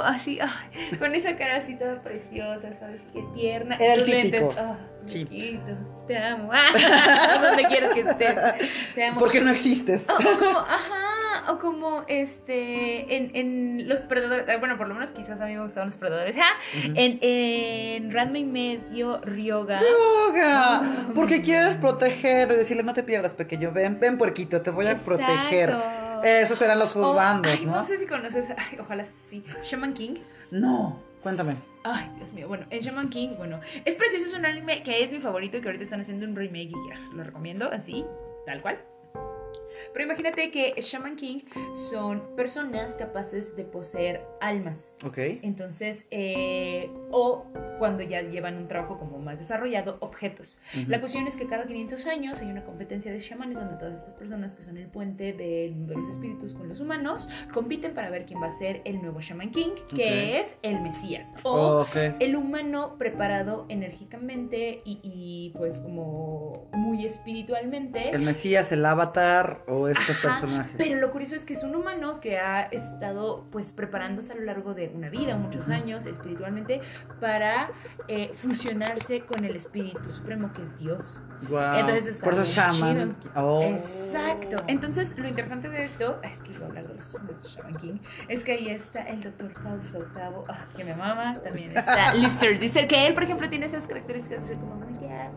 Así, 0.00 0.38
ay, 0.40 0.96
con 0.98 1.14
esa 1.14 1.36
cara 1.36 1.56
así 1.56 1.76
toda 1.76 2.02
preciosa, 2.02 2.74
¿sabes? 2.78 3.00
Qué 3.12 3.22
tierna. 3.34 3.76
Era 3.76 3.94
el 3.94 4.00
Tus 4.00 4.08
lentes. 4.08 4.48
Ah, 4.58 4.76
Sí. 5.06 5.20
Yukito, 5.20 6.04
te 6.06 6.18
amo. 6.18 6.50
Ah, 6.52 6.66
donde 7.42 7.64
quieras 7.64 7.94
que 7.94 8.00
estés. 8.00 8.36
Te 8.94 9.06
amo. 9.06 9.18
Porque 9.18 9.40
no 9.40 9.50
existes. 9.50 10.06
O, 10.10 10.12
o 10.12 10.38
como, 10.38 10.58
ajá, 10.58 11.52
o 11.52 11.58
como 11.58 12.04
este, 12.06 13.16
en, 13.16 13.30
en 13.34 13.88
Los 13.88 14.02
Perdedores, 14.02 14.44
bueno, 14.58 14.76
por 14.76 14.88
lo 14.88 14.94
menos 14.94 15.10
quizás 15.12 15.40
a 15.40 15.46
mí 15.46 15.54
me 15.54 15.62
gustaban 15.62 15.88
Los 15.88 15.96
Perdedores, 15.96 16.36
¿ja? 16.36 16.44
en, 16.94 17.18
en 17.22 18.12
Ranma 18.12 18.38
y 18.38 18.44
medio, 18.44 19.20
Ryoga. 19.22 19.80
Yoga, 19.80 20.82
porque 21.14 21.40
quieres 21.40 21.76
proteger 21.76 22.48
decirle 22.48 22.82
no 22.82 22.92
te 22.92 23.02
pierdas 23.02 23.32
pequeño, 23.32 23.72
ven, 23.72 23.98
ven 24.00 24.18
puerquito, 24.18 24.60
te 24.60 24.70
voy 24.70 24.86
a 24.86 24.92
Exacto. 24.92 25.16
proteger. 25.16 25.74
Esos 26.24 26.60
eran 26.62 26.78
los 26.78 26.94
O- 26.96 27.02
juzgandos, 27.02 27.52
ay, 27.58 27.66
¿no? 27.66 27.72
no 27.76 27.82
sé 27.82 27.98
si 27.98 28.06
conoces, 28.06 28.50
ay, 28.50 28.78
ojalá 28.80 29.04
sí, 29.04 29.44
Shaman 29.62 29.94
King. 29.94 30.16
No. 30.50 31.00
Cuéntame. 31.22 31.56
Ay, 31.84 32.10
Dios 32.16 32.32
mío. 32.32 32.48
Bueno, 32.48 32.66
el 32.70 32.80
Shaman 32.80 33.08
King, 33.10 33.30
bueno, 33.36 33.60
es 33.84 33.96
precioso, 33.96 34.26
es 34.26 34.34
un 34.34 34.46
anime 34.46 34.82
que 34.82 35.02
es 35.04 35.12
mi 35.12 35.20
favorito 35.20 35.56
y 35.56 35.60
que 35.60 35.68
ahorita 35.68 35.84
están 35.84 36.00
haciendo 36.00 36.26
un 36.26 36.34
remake 36.34 36.70
y 36.70 36.88
ya, 36.88 36.98
lo 37.14 37.22
recomiendo 37.24 37.70
así, 37.70 38.04
tal 38.46 38.60
cual. 38.62 38.78
Pero 39.92 40.04
imagínate 40.04 40.50
que 40.50 40.74
Shaman 40.78 41.16
King 41.16 41.38
son 41.74 42.34
personas 42.36 42.96
capaces 42.96 43.56
de 43.56 43.64
poseer 43.64 44.22
almas. 44.40 44.98
Ok. 45.04 45.18
Entonces, 45.42 46.06
eh, 46.10 46.90
o 47.10 47.46
cuando 47.78 48.02
ya 48.02 48.20
llevan 48.20 48.56
un 48.58 48.68
trabajo 48.68 48.98
como 48.98 49.18
más 49.18 49.38
desarrollado, 49.38 49.96
objetos. 50.00 50.58
La 50.86 51.00
cuestión 51.00 51.26
es 51.26 51.36
que 51.36 51.46
cada 51.46 51.66
500 51.66 52.06
años 52.06 52.40
hay 52.40 52.48
una 52.48 52.64
competencia 52.64 53.10
de 53.10 53.18
chamanes 53.18 53.58
donde 53.58 53.76
todas 53.76 53.94
estas 53.94 54.14
personas 54.14 54.54
que 54.54 54.62
son 54.62 54.76
el 54.76 54.86
puente 54.86 55.32
del 55.32 55.74
mundo 55.74 55.94
de 55.94 56.00
los 56.00 56.10
espíritus 56.10 56.54
con 56.54 56.68
los 56.68 56.80
humanos 56.80 57.28
compiten 57.52 57.94
para 57.94 58.10
ver 58.10 58.26
quién 58.26 58.42
va 58.42 58.46
a 58.46 58.50
ser 58.50 58.82
el 58.84 59.00
nuevo 59.00 59.20
Shaman 59.20 59.50
King, 59.50 59.70
que 59.94 60.38
es 60.38 60.56
el 60.62 60.80
Mesías. 60.80 61.34
O 61.42 61.86
el 61.94 62.36
humano 62.36 62.96
preparado 62.98 63.66
enérgicamente 63.68 64.82
y, 64.84 65.00
y, 65.02 65.50
pues 65.56 65.80
como 65.80 66.68
muy 66.72 67.04
espiritualmente. 67.06 68.10
¿El 68.10 68.22
Mesías, 68.22 68.72
el 68.72 68.84
Avatar 68.84 69.64
o 69.70 69.88
este 69.88 70.12
Ajá, 70.12 70.22
personaje? 70.22 70.70
Pero 70.76 71.00
lo 71.00 71.10
curioso 71.10 71.34
es 71.34 71.44
que 71.44 71.54
es 71.54 71.62
un 71.62 71.74
humano 71.74 72.20
que 72.20 72.38
ha 72.38 72.62
estado 72.62 73.46
pues 73.50 73.72
preparándose 73.72 74.32
a 74.32 74.36
lo 74.36 74.42
largo 74.42 74.74
de 74.74 74.90
una 74.94 75.08
vida, 75.08 75.36
muchos 75.36 75.68
años, 75.68 76.06
espiritualmente, 76.06 76.80
para 77.20 77.70
eh, 78.08 78.32
fusionarse 78.34 79.20
con 79.20 79.44
el 79.44 79.56
espíritu 79.56 80.12
supremo 80.12 80.52
que 80.52 80.62
es 80.62 80.76
Dios. 80.76 81.22
Guau. 81.48 81.78
Entonces 81.78 82.06
está 82.06 82.24
Por 82.24 82.34
eso 82.34 82.44
Shaman. 82.44 83.16
Oh. 83.34 83.62
Exacto. 83.62 84.56
Entonces, 84.66 85.16
lo 85.16 85.26
interesante 85.28 85.68
de 85.68 85.84
esto, 85.84 86.20
es 86.22 86.40
que 86.42 86.52
iba 86.52 86.66
a 86.66 86.68
hablar 86.68 86.88
de 86.88 86.94
los 86.94 87.16
hombres 87.16 87.42
de 87.42 87.48
Shaman 87.48 87.76
King, 87.76 87.98
es 88.28 88.44
que 88.44 88.52
ahí 88.52 88.68
está 88.68 89.02
el. 89.08 89.20
House 89.62 89.92
de 89.92 89.98
octavo, 89.98 90.44
ah, 90.48 90.66
que 90.76 90.84
me 90.84 90.94
mama. 90.94 91.40
También 91.42 91.76
está 91.76 92.14
Lizard. 92.14 92.58
Dice 92.58 92.86
que 92.86 93.06
él, 93.06 93.14
por 93.14 93.22
ejemplo, 93.22 93.48
tiene 93.48 93.66
esas 93.66 93.86
características 93.86 94.40
de 94.40 94.46
ser 94.46 94.56
como 94.58 94.74
ah. 94.74 95.30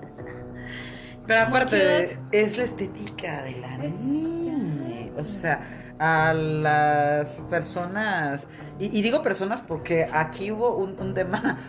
Pero 1.26 1.42
aparte, 1.42 2.20
es 2.32 2.58
la 2.58 2.64
estética 2.66 3.44
del 3.44 3.64
anime. 3.64 5.12
O 5.18 5.24
sea, 5.24 5.96
a 6.00 6.34
las 6.34 7.42
personas. 7.50 8.48
Y, 8.80 8.98
y 8.98 9.02
digo 9.02 9.22
personas 9.22 9.62
porque 9.62 10.08
aquí 10.12 10.52
hubo 10.52 10.76
un, 10.76 11.00
un 11.00 11.14
tema. 11.14 11.60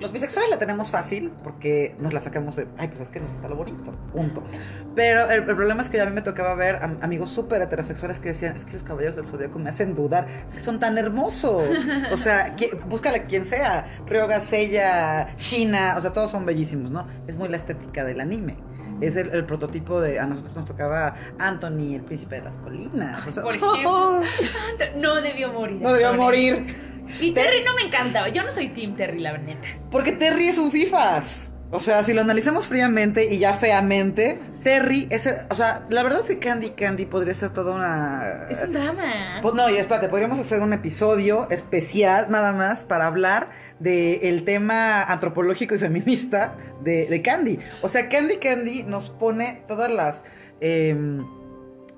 Los 0.00 0.12
bisexuales 0.12 0.50
la 0.50 0.58
tenemos 0.58 0.90
fácil 0.90 1.32
porque 1.42 1.94
nos 1.98 2.12
la 2.12 2.20
sacamos 2.20 2.56
de. 2.56 2.66
Ay, 2.76 2.88
pues 2.88 3.00
es 3.02 3.10
que 3.10 3.20
nos 3.20 3.30
gusta 3.32 3.48
lo 3.48 3.56
bonito. 3.56 3.92
Punto. 4.12 4.42
Pero 4.94 5.30
el, 5.30 5.48
el 5.48 5.56
problema 5.56 5.82
es 5.82 5.88
que 5.90 6.00
a 6.00 6.06
mí 6.06 6.12
me 6.12 6.20
tocaba 6.22 6.54
ver 6.54 6.76
am- 6.82 6.98
amigos 7.00 7.30
súper 7.30 7.62
heterosexuales 7.62 8.20
que 8.20 8.28
decían: 8.30 8.56
Es 8.56 8.64
que 8.64 8.72
los 8.74 8.84
caballeros 8.84 9.16
del 9.16 9.24
zodiaco 9.26 9.58
me 9.58 9.70
hacen 9.70 9.94
dudar. 9.94 10.26
Es 10.48 10.54
que 10.56 10.62
son 10.62 10.78
tan 10.78 10.98
hermosos. 10.98 11.64
O 12.12 12.16
sea, 12.16 12.54
que- 12.56 12.76
búscale 12.88 13.18
a 13.18 13.24
quien 13.26 13.44
sea. 13.44 13.86
Ryoga, 14.06 14.40
Seiya, 14.40 15.34
China. 15.36 15.94
O 15.96 16.00
sea, 16.00 16.12
todos 16.12 16.30
son 16.30 16.44
bellísimos, 16.44 16.90
¿no? 16.90 17.06
Es 17.26 17.36
muy 17.36 17.48
la 17.48 17.56
estética 17.56 18.04
del 18.04 18.20
anime. 18.20 18.56
Es 19.00 19.16
el, 19.16 19.30
el 19.30 19.44
prototipo 19.46 20.00
de. 20.00 20.18
A 20.20 20.26
nosotros 20.26 20.54
nos 20.56 20.66
tocaba 20.66 21.14
Anthony, 21.38 21.94
el 21.94 22.02
príncipe 22.02 22.36
de 22.36 22.42
las 22.42 22.58
colinas. 22.58 23.26
O 23.26 23.32
sea, 23.32 23.42
Por 23.42 23.54
ejemplo. 23.56 24.20
No 24.96 25.20
debió 25.20 25.52
morir. 25.52 25.80
no 25.80 25.92
debió 25.92 26.14
morir. 26.14 26.66
Y 27.20 27.32
Terry 27.32 27.62
no 27.64 27.74
me 27.74 27.82
encantaba. 27.82 28.28
Yo 28.28 28.42
no 28.42 28.52
soy 28.52 28.68
Team 28.68 28.96
Terry, 28.96 29.20
la 29.20 29.36
neta. 29.38 29.68
Porque 29.90 30.12
Terry 30.12 30.48
es 30.48 30.58
un 30.58 30.70
FIFAs. 30.72 31.50
O 31.70 31.80
sea, 31.80 32.04
si 32.04 32.12
lo 32.12 32.20
analizamos 32.20 32.68
fríamente 32.68 33.32
y 33.34 33.38
ya 33.38 33.54
feamente, 33.54 34.38
Terry 34.62 35.08
es. 35.10 35.26
el- 35.26 35.38
o 35.50 35.54
sea, 35.56 35.84
la 35.90 36.04
verdad 36.04 36.20
es 36.20 36.26
que 36.26 36.38
Candy 36.38 36.70
Candy 36.70 37.04
podría 37.06 37.34
ser 37.34 37.50
toda 37.50 37.74
una. 37.74 38.46
Es 38.48 38.62
un 38.62 38.72
drama. 38.74 39.02
Pues 39.42 39.54
no, 39.54 39.68
y 39.68 39.76
espérate, 39.76 40.08
podríamos 40.08 40.38
hacer 40.38 40.62
un 40.62 40.72
episodio 40.72 41.48
especial 41.50 42.26
nada 42.28 42.52
más 42.52 42.84
para 42.84 43.06
hablar 43.06 43.50
del 43.80 44.44
tema 44.44 45.02
antropológico 45.02 45.74
y 45.74 45.78
feminista 45.80 46.56
de, 46.84 47.06
de 47.06 47.22
Candy. 47.22 47.58
O 47.82 47.88
sea, 47.88 48.08
Candy 48.08 48.36
Candy 48.36 48.84
nos 48.84 49.10
pone 49.10 49.64
todas 49.66 49.90
las... 49.90 50.22
em, 50.60 51.24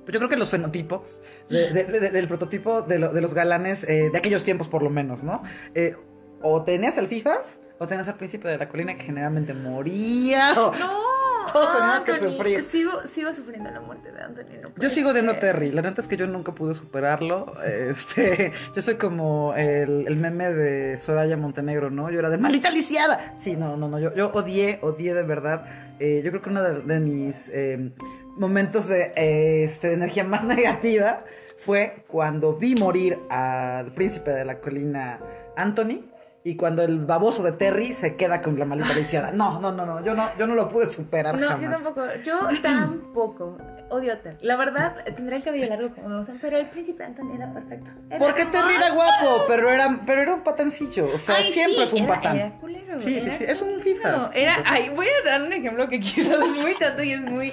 pues 0.07 0.13
yo 0.15 0.21
creo 0.21 0.29
que 0.31 0.37
los 0.37 0.51
fenotipos 0.51 1.21
de- 1.51 1.71
de- 1.73 1.85
de- 1.85 2.11
del 2.11 2.29
prototipo 2.29 2.81
de, 2.81 2.99
lo- 3.01 3.13
de 3.13 3.21
los 3.21 3.35
galanes 3.35 3.85
eh, 3.85 4.09
de 4.11 4.17
aquellos 4.19 4.45
tiempos 4.45 4.69
por 4.69 4.83
lo 4.83 4.89
menos, 4.89 5.23
¿no? 5.25 5.43
Eh, 5.75 5.97
o 6.43 6.63
tenías 6.63 6.97
al 6.97 7.09
FIFAs 7.09 7.61
o 7.79 7.87
tenías 7.87 8.09
al 8.09 8.17
príncipe 8.17 8.49
de 8.49 8.57
la 8.57 8.69
colina 8.69 8.97
que 8.97 9.05
generalmente 9.05 9.53
moría. 9.53 10.53
o- 10.57 10.73
No. 10.79 11.17
Todos 11.53 11.77
tenemos 11.79 12.05
que 12.05 12.11
Anthony, 12.13 12.31
sufrir. 12.33 12.63
Sigo, 12.63 12.91
sigo 13.07 13.33
sufriendo 13.33 13.71
la 13.71 13.81
muerte 13.81 14.11
de 14.11 14.21
Anthony. 14.21 14.61
no 14.63 14.71
Yo 14.79 14.91
sigo 14.91 15.13
de 15.13 15.23
no. 15.23 15.39
Terry. 15.39 15.71
La 15.71 15.81
neta 15.81 16.01
es 16.01 16.09
que 16.09 16.17
yo 16.17 16.27
nunca 16.27 16.53
pude 16.53 16.75
superarlo. 16.75 17.55
Este, 17.65 18.53
yo 18.75 18.83
soy 18.83 18.97
como 18.97 19.55
el, 19.55 20.07
el 20.09 20.17
meme 20.17 20.53
de 20.53 20.97
Soraya 20.97 21.37
Montenegro, 21.37 21.89
¿no? 21.91 22.11
Yo 22.11 22.19
era 22.19 22.31
de 22.31 22.39
maldita 22.39 22.71
lisiada. 22.71 23.37
Sí, 23.39 23.55
no, 23.57 23.77
no, 23.77 23.89
no. 23.89 24.01
Yo, 24.01 24.13
yo 24.15 24.33
odié, 24.33 24.81
odié 24.83 25.15
de 25.15 25.23
verdad. 25.23 25.67
Eh, 26.01 26.21
yo 26.25 26.31
creo 26.33 26.43
que 26.43 26.51
uno 26.51 26.63
de, 26.65 26.81
de 26.83 27.01
mis 27.01 27.49
eh, 27.55 27.93
momentos 28.37 28.89
de, 28.89 29.13
eh, 29.17 29.65
este, 29.65 29.89
de 29.89 29.95
energía 29.95 30.25
más 30.25 30.45
negativa 30.47 31.25
fue 31.59 32.05
cuando 32.07 32.55
vi 32.55 32.75
morir 32.75 33.19
al 33.31 33.93
príncipe 33.95 34.31
de 34.33 34.45
la 34.45 34.61
colina 34.61 35.21
Anthony. 35.57 36.05
Y 36.45 36.55
cuando 36.55 36.85
el 36.85 37.05
baboso 37.05 37.43
de 37.43 37.51
Terry 37.51 37.93
se 37.93 38.15
queda 38.15 38.41
con 38.41 38.57
la 38.57 38.65
maldita 38.65 38.95
lisiada. 38.95 39.33
No, 39.33 39.59
no, 39.61 39.73
no, 39.73 39.85
no. 39.85 40.05
Yo 40.05 40.15
no, 40.15 40.29
yo 40.39 40.47
no 40.47 40.55
lo 40.55 40.69
pude 40.69 40.89
superar 40.89 41.37
No, 41.37 41.61
yo 41.61 41.69
tampoco. 41.69 42.05
Yo 42.25 42.35
tampoco. 42.63 43.59
Odio 43.89 44.13
a 44.13 44.21
Terry. 44.21 44.37
La 44.43 44.57
verdad, 44.57 44.95
tendrá 45.17 45.35
el 45.37 45.43
cabello 45.43 45.67
largo 45.69 45.93
como 45.93 46.09
me 46.09 46.19
gustan, 46.19 46.39
pero 46.41 46.57
el 46.57 46.67
príncipe 46.69 47.03
Anthony 47.03 47.35
era 47.35 47.53
perfecto. 47.53 47.91
Era 48.11 48.19
Porque 48.21 48.45
Terry 48.45 48.75
era 48.77 48.91
guapo, 48.91 49.45
pero 49.49 49.71
era, 49.71 50.01
pero 50.07 50.23
era 50.23 50.35
un 50.35 50.45
patancillo. 50.45 51.07
O 51.13 51.19
sea, 51.19 51.35
Ay, 51.35 51.51
siempre 51.51 51.83
sí, 51.83 51.91
fue 51.91 51.99
un 52.01 52.05
era- 52.05 52.15
patán. 52.15 52.37
Era 52.37 52.59
culero. 52.61 53.01
Sí, 53.01 53.21
sí, 53.21 53.31
sí, 53.33 53.45
es 53.49 53.61
un 53.63 53.81
culero. 53.81 53.83
fifas. 53.83 54.31
Era, 54.33 54.63
ay, 54.67 54.89
voy 54.91 55.07
a 55.09 55.29
dar 55.29 55.43
un 55.43 55.53
ejemplo 55.53 55.89
que 55.89 55.99
quizás 56.01 56.39
es 56.47 56.63
muy 56.63 56.77
tonto 56.79 57.03
y 57.03 57.11
es 57.13 57.23
muy 57.23 57.53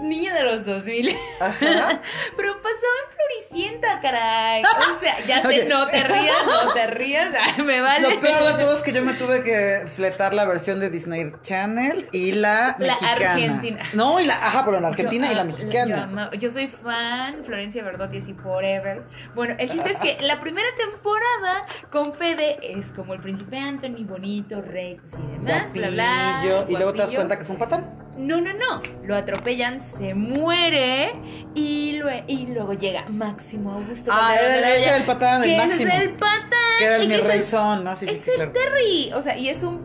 niña 0.00 0.32
de 0.34 0.44
los 0.44 0.64
2000. 0.64 1.14
Ajá. 1.40 2.02
Pero 2.36 2.54
pasaba 2.56 2.94
en 3.04 3.16
Floricienta, 3.16 4.00
caray. 4.00 4.62
O 4.62 4.98
sea, 5.00 5.18
ya 5.26 5.42
sé, 5.42 5.48
Oye. 5.48 5.64
no 5.66 5.86
te 5.88 6.02
rías, 6.04 6.36
no 6.46 6.72
te 6.72 6.86
rías. 6.88 7.28
ay, 7.56 7.62
me 7.64 7.80
vale. 7.80 8.08
Lo 8.14 8.20
peor 8.20 8.44
de 8.44 8.62
todo 8.62 8.74
es 8.74 8.82
que 8.82 8.92
yo 8.92 9.02
me 9.04 9.14
tuve 9.14 9.42
que 9.42 9.86
fletar 9.94 10.34
la 10.34 10.44
versión 10.44 10.80
de 10.80 10.90
Disney 10.90 11.32
Channel 11.42 12.08
y 12.12 12.32
la, 12.32 12.76
La 12.78 12.94
mexicana. 12.94 13.32
argentina. 13.32 13.82
No, 13.94 14.20
y 14.20 14.24
la, 14.24 14.34
ajá, 14.34 14.64
pero 14.64 14.80
la 14.80 14.88
argentina 14.88 15.26
Yo, 15.26 15.32
y 15.32 15.34
la 15.34 15.40
ah, 15.42 15.44
mexicana. 15.44 15.96
Yo, 15.96 16.02
ama- 16.02 16.30
yo 16.38 16.50
soy 16.50 16.68
fan, 16.68 17.44
Florencia 17.44 17.82
Verdotti 17.82 18.18
y 18.18 18.34
Forever. 18.34 19.04
Bueno, 19.34 19.54
el 19.58 19.70
chiste 19.70 19.90
es 19.90 19.98
que 19.98 20.18
la 20.22 20.40
primera 20.40 20.68
temporada 20.76 21.66
con 21.90 22.14
Fede 22.14 22.58
es 22.62 22.92
como 22.92 23.14
el 23.14 23.20
príncipe 23.20 23.58
Anthony, 23.58 24.04
bonito, 24.04 24.60
recto 24.60 25.16
y 25.18 25.32
demás, 25.32 25.72
bla, 25.72 25.88
bla. 25.90 26.64
Y 26.68 26.72
luego 26.76 26.92
te 26.92 26.98
das 27.02 27.12
cuenta 27.12 27.36
que 27.36 27.42
es 27.42 27.50
un 27.50 27.58
patán. 27.58 28.07
No, 28.18 28.40
no, 28.40 28.52
no. 28.52 28.82
Lo 29.04 29.16
atropellan, 29.16 29.80
se 29.80 30.14
muere 30.14 31.12
y, 31.54 31.98
lue- 31.98 32.24
y 32.26 32.46
luego 32.46 32.72
llega 32.74 33.08
Máximo 33.08 33.72
Augusto. 33.72 34.10
Ah, 34.12 34.34
era- 34.34 34.68
ese 34.68 34.88
era 34.88 34.96
el 34.96 35.04
patán, 35.04 35.42
que 35.42 35.56
es 35.56 35.80
el 35.80 36.14
patán. 36.16 36.50
Que 36.78 36.84
era 36.84 36.96
el 36.96 37.08
mi 37.08 37.14
el- 37.14 37.24
reyzón, 37.24 37.84
¿no? 37.84 37.96
Sí, 37.96 38.06
es 38.08 38.20
sí, 38.20 38.30
el 38.30 38.36
claro. 38.36 38.52
Terry. 38.52 39.12
O 39.14 39.22
sea, 39.22 39.36
y 39.38 39.48
es 39.48 39.62
un 39.62 39.80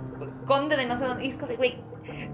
conde 0.45 0.75
de 0.77 0.85
no 0.85 0.97
sé 0.97 1.05
dónde. 1.05 1.25
Y 1.25 1.29
es 1.29 1.37
como 1.37 1.47
de, 1.47 1.57
güey, 1.57 1.77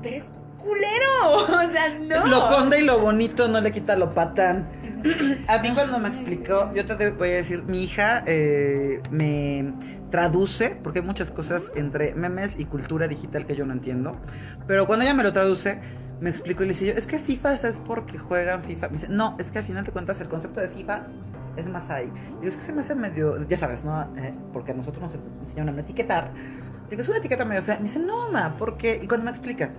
pero 0.02 0.16
es 0.16 0.32
culero. 0.58 1.10
O 1.68 1.70
sea, 1.72 1.90
no. 2.00 2.28
Lo 2.28 2.48
conde 2.48 2.80
y 2.80 2.86
lo 2.86 3.00
bonito 3.00 3.48
no 3.50 3.60
le 3.62 3.72
quita 3.72 3.96
lo 3.96 4.14
patán. 4.14 4.70
A 5.48 5.60
mí 5.60 5.72
cuando 5.74 6.00
me 6.00 6.10
explicó, 6.10 6.72
yo 6.74 6.86
te 6.86 7.12
voy 7.12 7.30
a 7.30 7.36
decir, 7.36 7.64
mi 7.64 7.84
hija 7.84 8.24
eh, 8.26 9.02
me 9.12 9.74
traduce, 10.12 10.78
porque 10.84 11.00
hay 11.00 11.06
muchas 11.06 11.32
cosas 11.32 11.72
entre 11.76 12.14
memes 12.16 12.60
y 12.60 12.66
cultura 12.66 13.08
digital 13.08 13.46
que 13.46 13.56
yo 13.56 13.66
no 13.66 13.74
entiendo, 13.74 14.18
pero 14.68 14.88
cuando 14.88 15.06
ella 15.06 15.14
me 15.14 15.24
lo 15.24 15.32
traduce, 15.32 15.80
me 16.20 16.30
explico 16.30 16.64
y 16.64 16.68
le 16.68 16.74
dice 16.74 16.88
yo, 16.88 16.94
es 16.94 17.08
que 17.08 17.18
FIFA 17.18 17.54
es 17.54 17.80
porque 17.80 18.18
juegan 18.18 18.64
FIFA. 18.64 18.90
Me 18.90 18.94
dice, 18.96 19.08
no, 19.10 19.36
es 19.40 19.52
que 19.52 19.60
al 19.60 19.66
final 19.66 19.86
de 19.86 19.92
cuentas 19.92 20.20
el 20.20 20.28
concepto 20.28 20.60
de 20.60 20.68
FIFA 20.68 21.04
es 21.56 21.70
más 21.70 21.90
ahí. 21.90 22.12
Digo, 22.40 22.50
es 22.50 22.58
que 22.58 22.64
se 22.64 22.74
me 22.74 22.82
hace 22.82 22.96
medio, 22.96 23.48
ya 23.48 23.58
sabes, 23.58 23.84
¿no? 23.84 24.02
Eh, 24.18 24.34
porque 24.52 24.72
a 24.72 24.76
nosotros 24.76 25.02
nos 25.02 25.16
enseñaron 25.44 25.78
a 25.78 25.82
etiquetar. 25.82 26.32
Digo, 26.90 27.02
es 27.02 27.10
una 27.10 27.20
etiqueta 27.20 27.46
medio 27.46 27.64
fea. 27.64 27.78
Me 27.78 27.84
dice, 27.84 28.00
no, 28.00 28.32
ma, 28.32 28.56
porque, 28.58 29.00
y 29.02 29.08
cuando 29.08 29.26
me 29.26 29.32
explica, 29.32 29.72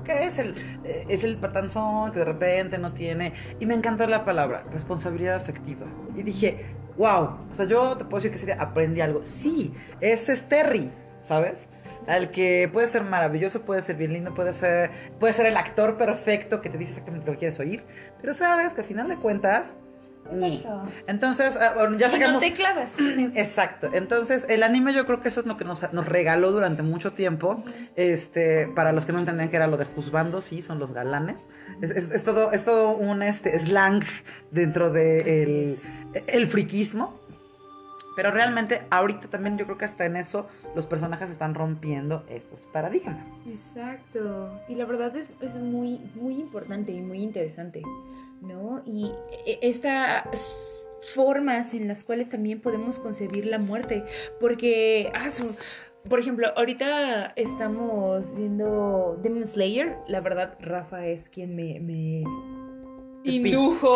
porque 0.00 0.24
es 0.24 0.38
el, 0.38 0.54
eh, 0.84 1.04
es 1.08 1.24
el 1.24 1.36
patanzón 1.36 2.12
que 2.12 2.20
de 2.20 2.24
repente 2.24 2.78
no 2.78 2.92
tiene. 2.92 3.34
Y 3.58 3.66
me 3.66 3.74
encantó 3.74 4.06
la 4.06 4.24
palabra, 4.24 4.64
responsabilidad 4.70 5.36
afectiva. 5.36 5.86
Y 6.16 6.22
dije, 6.22 6.64
wow, 6.96 7.38
o 7.50 7.54
sea, 7.54 7.66
yo 7.66 7.96
te 7.96 8.04
puedo 8.04 8.16
decir 8.16 8.30
que 8.30 8.38
ese 8.38 8.46
día 8.46 8.56
aprendí 8.58 9.00
algo. 9.00 9.20
Sí, 9.24 9.74
ese 10.00 10.32
es 10.32 10.48
Terry, 10.48 10.90
¿sabes? 11.22 11.68
Al 12.06 12.30
que 12.30 12.68
puede 12.72 12.88
ser 12.88 13.04
maravilloso, 13.04 13.62
puede 13.62 13.82
ser 13.82 13.96
bien 13.96 14.14
lindo, 14.14 14.34
puede 14.34 14.54
ser, 14.54 14.90
puede 15.18 15.34
ser 15.34 15.46
el 15.46 15.56
actor 15.56 15.98
perfecto 15.98 16.62
que 16.62 16.70
te 16.70 16.78
dice 16.78 16.92
exactamente 16.92 17.26
lo 17.26 17.32
que 17.32 17.40
quieres 17.40 17.60
oír. 17.60 17.84
Pero 18.20 18.32
sabes 18.32 18.72
que 18.72 18.80
al 18.80 18.86
final 18.86 19.08
de 19.08 19.18
cuentas, 19.18 19.74
Entonces, 21.06 21.58
ah, 21.60 21.72
bueno, 21.76 21.96
ya 21.98 22.06
Y 22.08 22.10
no 22.10 22.16
sacamos. 22.16 22.40
te 22.42 22.52
clavas. 22.52 22.94
Exacto. 23.34 23.90
Entonces, 23.92 24.46
el 24.48 24.62
anime 24.62 24.92
yo 24.94 25.06
creo 25.06 25.20
que 25.20 25.28
eso 25.28 25.40
es 25.40 25.46
lo 25.46 25.56
que 25.56 25.64
nos, 25.64 25.92
nos 25.92 26.06
regaló 26.06 26.52
durante 26.52 26.82
mucho 26.82 27.12
tiempo. 27.12 27.62
Este, 27.96 28.68
para 28.68 28.92
los 28.92 29.06
que 29.06 29.12
no 29.12 29.18
entendían 29.18 29.48
que 29.48 29.56
era 29.56 29.66
lo 29.66 29.76
de 29.76 29.84
juzgando, 29.84 30.40
sí, 30.42 30.62
son 30.62 30.78
los 30.78 30.92
galanes. 30.92 31.48
Es, 31.82 31.90
es- 31.90 32.10
es 32.10 32.24
todo, 32.24 32.52
es 32.52 32.64
todo 32.64 32.90
un 32.96 33.22
este, 33.22 33.58
slang 33.58 34.02
dentro 34.50 34.90
de 34.90 35.42
el, 35.42 35.70
Así 35.72 35.88
el 36.26 36.46
friquismo. 36.48 37.19
Pero 38.16 38.30
realmente 38.30 38.82
ahorita 38.90 39.28
también 39.28 39.56
yo 39.56 39.64
creo 39.64 39.78
que 39.78 39.84
hasta 39.84 40.04
en 40.04 40.16
eso 40.16 40.48
los 40.74 40.86
personajes 40.86 41.30
están 41.30 41.54
rompiendo 41.54 42.24
esos 42.28 42.66
paradigmas. 42.66 43.36
Exacto. 43.46 44.60
Y 44.68 44.74
la 44.74 44.84
verdad 44.84 45.14
es, 45.16 45.32
es 45.40 45.56
muy, 45.56 46.00
muy 46.14 46.34
importante 46.34 46.92
y 46.92 47.00
muy 47.00 47.22
interesante, 47.22 47.82
¿no? 48.40 48.82
Y 48.84 49.12
e- 49.46 49.58
estas 49.62 50.88
formas 51.14 51.72
en 51.74 51.88
las 51.88 52.04
cuales 52.04 52.28
también 52.28 52.60
podemos 52.60 52.98
concebir 52.98 53.46
la 53.46 53.58
muerte, 53.58 54.04
porque, 54.38 55.10
ah, 55.14 55.28
por 56.08 56.18
ejemplo, 56.18 56.48
ahorita 56.56 57.26
estamos 57.36 58.34
viendo 58.34 59.18
Demon 59.22 59.46
Slayer, 59.46 59.96
la 60.08 60.20
verdad, 60.20 60.56
Rafa 60.60 61.06
es 61.06 61.28
quien 61.28 61.54
me... 61.56 62.24
indujo. 63.24 63.94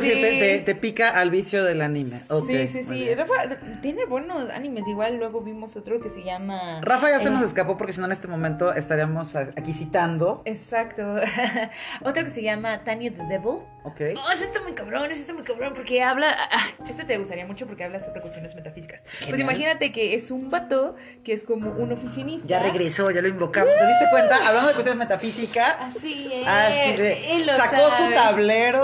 sí. 0.00 0.08
te, 0.20 0.30
te- 0.40 0.58
te 0.64 0.74
pica 0.74 1.10
al 1.10 1.30
vicio 1.30 1.64
del 1.64 1.82
anime. 1.82 2.20
Sí, 2.46 2.68
sí, 2.68 2.84
sí. 2.84 3.14
Rafa 3.14 3.34
tiene 3.82 4.04
buenos 4.06 4.50
animes. 4.50 4.84
Igual 4.88 5.16
luego 5.16 5.40
vimos 5.40 5.76
otro 5.76 6.00
que 6.00 6.10
se 6.10 6.22
llama. 6.22 6.80
Rafa 6.82 7.10
ya 7.10 7.20
se 7.20 7.28
Eh, 7.28 7.30
nos 7.30 7.42
escapó 7.42 7.76
porque 7.76 7.92
si 7.92 8.00
no 8.00 8.06
en 8.06 8.12
este 8.12 8.28
momento 8.28 8.72
estaríamos 8.72 9.34
aquí 9.36 9.72
citando. 9.72 10.42
Exacto. 10.44 11.16
otro 12.02 12.24
que 12.24 12.30
se 12.30 12.42
llama 12.42 12.82
Tanya 12.84 13.10
the 13.12 13.22
Devil. 13.28 13.58
Ok. 13.84 14.00
Oh, 14.16 14.30
ese 14.32 14.44
está 14.44 14.60
muy 14.62 14.72
cabrón, 14.72 15.10
ese 15.10 15.20
está 15.20 15.32
muy 15.34 15.44
cabrón 15.44 15.72
porque 15.74 16.02
habla. 16.02 16.36
Ah, 16.50 16.66
este 16.88 17.04
te 17.04 17.18
gustaría 17.18 17.46
mucho 17.46 17.66
porque 17.66 17.84
habla 17.84 18.00
sobre 18.00 18.20
cuestiones 18.20 18.54
metafísicas. 18.54 19.04
Pues 19.28 19.40
imagínate 19.40 19.92
que 19.92 20.14
es 20.14 20.30
un 20.30 20.50
vato 20.50 20.96
que 21.24 21.32
es 21.32 21.44
como 21.44 21.70
un 21.70 21.92
oficinista. 21.92 22.46
Ya 22.48 22.60
regresó, 22.60 23.10
ya 23.10 23.20
lo 23.22 23.28
invocamos. 23.28 23.72
¿Te 23.78 23.86
diste 23.86 24.06
cuenta? 24.10 24.36
Hablando 24.46 24.68
de 24.68 24.74
cuestiones 24.74 24.98
metafísicas. 25.06 25.76
Así 25.80 26.28
es. 26.32 26.46
Así 26.46 26.96
de. 26.96 27.36
Él 27.36 27.46
lo 27.46 27.52
Sacó 27.54 27.76
su 27.76 27.90
sabe. 28.04 28.14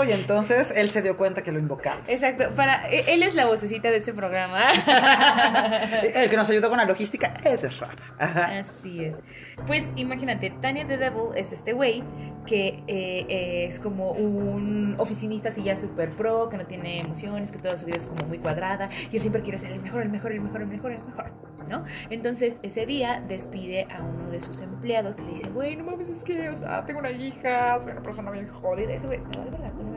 Y 0.05 0.11
entonces 0.11 0.73
él 0.75 0.89
se 0.89 1.01
dio 1.01 1.17
cuenta 1.17 1.43
que 1.43 1.51
lo 1.51 1.59
invocamos. 1.59 2.07
Exacto. 2.07 2.53
Para, 2.55 2.89
e- 2.89 3.13
él 3.13 3.23
es 3.23 3.35
la 3.35 3.45
vocecita 3.45 3.89
de 3.89 3.97
este 3.97 4.13
programa. 4.13 4.61
El 6.15 6.29
que 6.29 6.37
nos 6.37 6.49
ayudó 6.49 6.69
con 6.69 6.77
la 6.77 6.85
logística 6.85 7.33
ese 7.43 7.67
es 7.67 7.79
Rafa. 7.79 8.59
Así 8.59 9.03
es. 9.03 9.21
Pues 9.67 9.89
imagínate, 9.95 10.51
Tanya 10.61 10.87
the 10.87 10.97
Devil 10.97 11.35
es 11.35 11.53
este 11.53 11.73
güey 11.73 12.03
que 12.45 12.83
eh, 12.87 13.65
es 13.67 13.79
como 13.79 14.11
un 14.11 14.95
oficinista 14.97 15.49
así 15.49 15.63
ya 15.63 15.77
súper 15.77 16.09
pro, 16.11 16.49
que 16.49 16.57
no 16.57 16.65
tiene 16.65 16.99
emociones, 16.99 17.51
que 17.51 17.59
toda 17.59 17.77
su 17.77 17.85
vida 17.85 17.97
es 17.97 18.07
como 18.07 18.27
muy 18.27 18.39
cuadrada 18.39 18.89
y 19.11 19.15
él 19.15 19.21
siempre 19.21 19.41
quiere 19.41 19.57
ser 19.57 19.71
el 19.71 19.79
mejor, 19.79 20.01
el 20.01 20.09
mejor, 20.09 20.31
el 20.31 20.41
mejor, 20.41 20.61
el 20.61 20.67
mejor, 20.67 20.91
el 20.91 21.03
mejor, 21.03 21.31
¿no? 21.69 21.85
Entonces 22.09 22.57
ese 22.63 22.85
día 22.85 23.23
despide 23.27 23.87
a 23.89 24.01
uno 24.01 24.29
de 24.29 24.41
sus 24.41 24.59
empleados 24.61 25.15
que 25.15 25.21
le 25.21 25.29
dice, 25.31 25.49
güey, 25.49 25.75
no 25.75 25.85
mames, 25.85 26.09
es 26.09 26.23
que, 26.23 26.49
o 26.49 26.55
sea, 26.55 26.85
tengo 26.85 26.99
una 26.99 27.11
hija, 27.11 27.79
soy 27.79 27.91
una 27.91 28.03
persona 28.03 28.31
bien 28.31 28.47
jodida. 28.49 28.91
Y 28.91 28.95
ese 28.95 29.07
güey, 29.07 29.19
no 29.19 29.52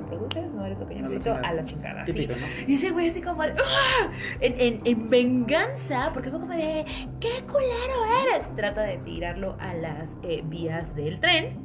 produces, 0.06 0.52
no 0.52 0.64
eres 0.66 0.78
lo 0.78 0.86
que 0.88 0.94
yo 0.96 1.02
necesito, 1.02 1.24
chingada. 1.34 1.48
a 1.48 1.52
la 1.54 1.64
chingada, 1.64 2.06
sí. 2.06 2.26
¿no? 2.26 2.34
Y 2.66 2.74
ese 2.74 2.90
güey 2.90 3.08
así 3.08 3.20
como 3.20 3.42
¡ah! 3.42 4.10
en, 4.40 4.54
en- 4.60 4.80
en 4.84 5.10
venganza, 5.10 6.10
porque 6.14 6.30
fue 6.30 6.40
como 6.40 6.52
de, 6.52 6.84
¡qué 7.20 7.42
culero 7.46 8.04
eres! 8.32 8.54
Trata 8.56 8.82
de 8.82 8.98
tirarlo 8.98 9.56
a 9.60 9.74
las 9.74 10.16
eh, 10.22 10.42
vías 10.46 10.94
del 10.94 11.20
tren. 11.20 11.58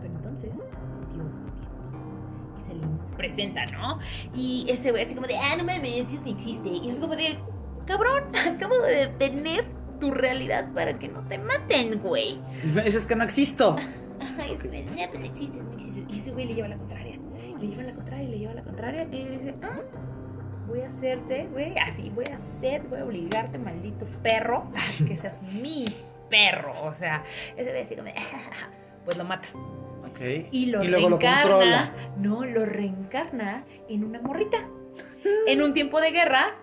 Pero 0.00 0.14
entonces, 0.14 0.70
Dios 1.14 1.38
todo. 1.40 1.58
Y 2.56 2.60
se 2.60 2.74
le 2.74 2.86
presenta, 3.16 3.64
¿no? 3.66 3.98
Y 4.34 4.66
ese 4.68 4.90
güey 4.90 5.02
así 5.04 5.14
como 5.14 5.26
de, 5.26 5.36
ah, 5.36 5.56
no 5.56 5.64
mames, 5.64 6.10
Dios 6.10 6.22
ni 6.24 6.32
existe. 6.32 6.68
Y 6.68 6.88
es 6.88 7.00
como 7.00 7.14
de, 7.16 7.38
cabrón, 7.86 8.24
acabo 8.54 8.78
de 8.80 9.06
detener 9.08 9.64
tu 10.00 10.10
realidad 10.12 10.72
para 10.72 10.98
que 10.98 11.08
no 11.08 11.20
te 11.26 11.38
maten, 11.38 12.00
güey. 12.00 12.38
Es 12.84 13.04
que 13.06 13.16
no 13.16 13.24
existo. 13.24 13.76
Ajá, 14.20 14.48
y 14.48 14.52
es 14.54 14.62
que 14.62 14.84
ya 14.96 15.08
pues 15.08 15.20
no 15.20 15.26
existes, 15.26 15.62
no 15.62 15.72
existes. 15.72 16.04
Y 16.08 16.18
ese 16.18 16.30
güey 16.32 16.46
le 16.46 16.54
lleva 16.54 16.68
la 16.68 16.76
contraria. 16.76 17.07
Le 17.60 17.66
lleva 17.68 17.82
la 17.82 17.94
contraria, 17.94 18.28
le 18.28 18.38
lleva 18.38 18.54
la 18.54 18.62
contraria. 18.62 19.02
Y 19.10 19.24
le 19.24 19.30
dice, 19.30 19.54
ah, 19.62 19.80
voy 20.66 20.80
a 20.80 20.88
hacerte, 20.88 21.48
güey, 21.50 21.76
así, 21.78 22.10
voy 22.10 22.26
a 22.30 22.34
hacer, 22.34 22.82
voy 22.82 23.00
a 23.00 23.04
obligarte, 23.04 23.58
maldito 23.58 24.06
perro, 24.22 24.70
a 24.74 25.06
que 25.06 25.16
seas 25.16 25.42
mi 25.62 25.86
perro. 26.28 26.72
O 26.84 26.94
sea, 26.94 27.24
ese 27.56 27.72
de, 27.72 28.14
pues 29.04 29.16
lo 29.16 29.24
mata. 29.24 29.48
Y 30.50 30.66
lo 30.66 30.82
luego 30.82 31.10
lo 31.10 31.18
reencarna. 31.18 31.42
controla. 31.42 31.92
no, 32.18 32.44
lo 32.44 32.66
reencarna 32.66 33.64
en 33.88 34.04
una 34.04 34.20
morrita. 34.20 34.68
En 35.46 35.62
un 35.62 35.72
tiempo 35.72 36.00
de 36.00 36.10
guerra, 36.10 36.56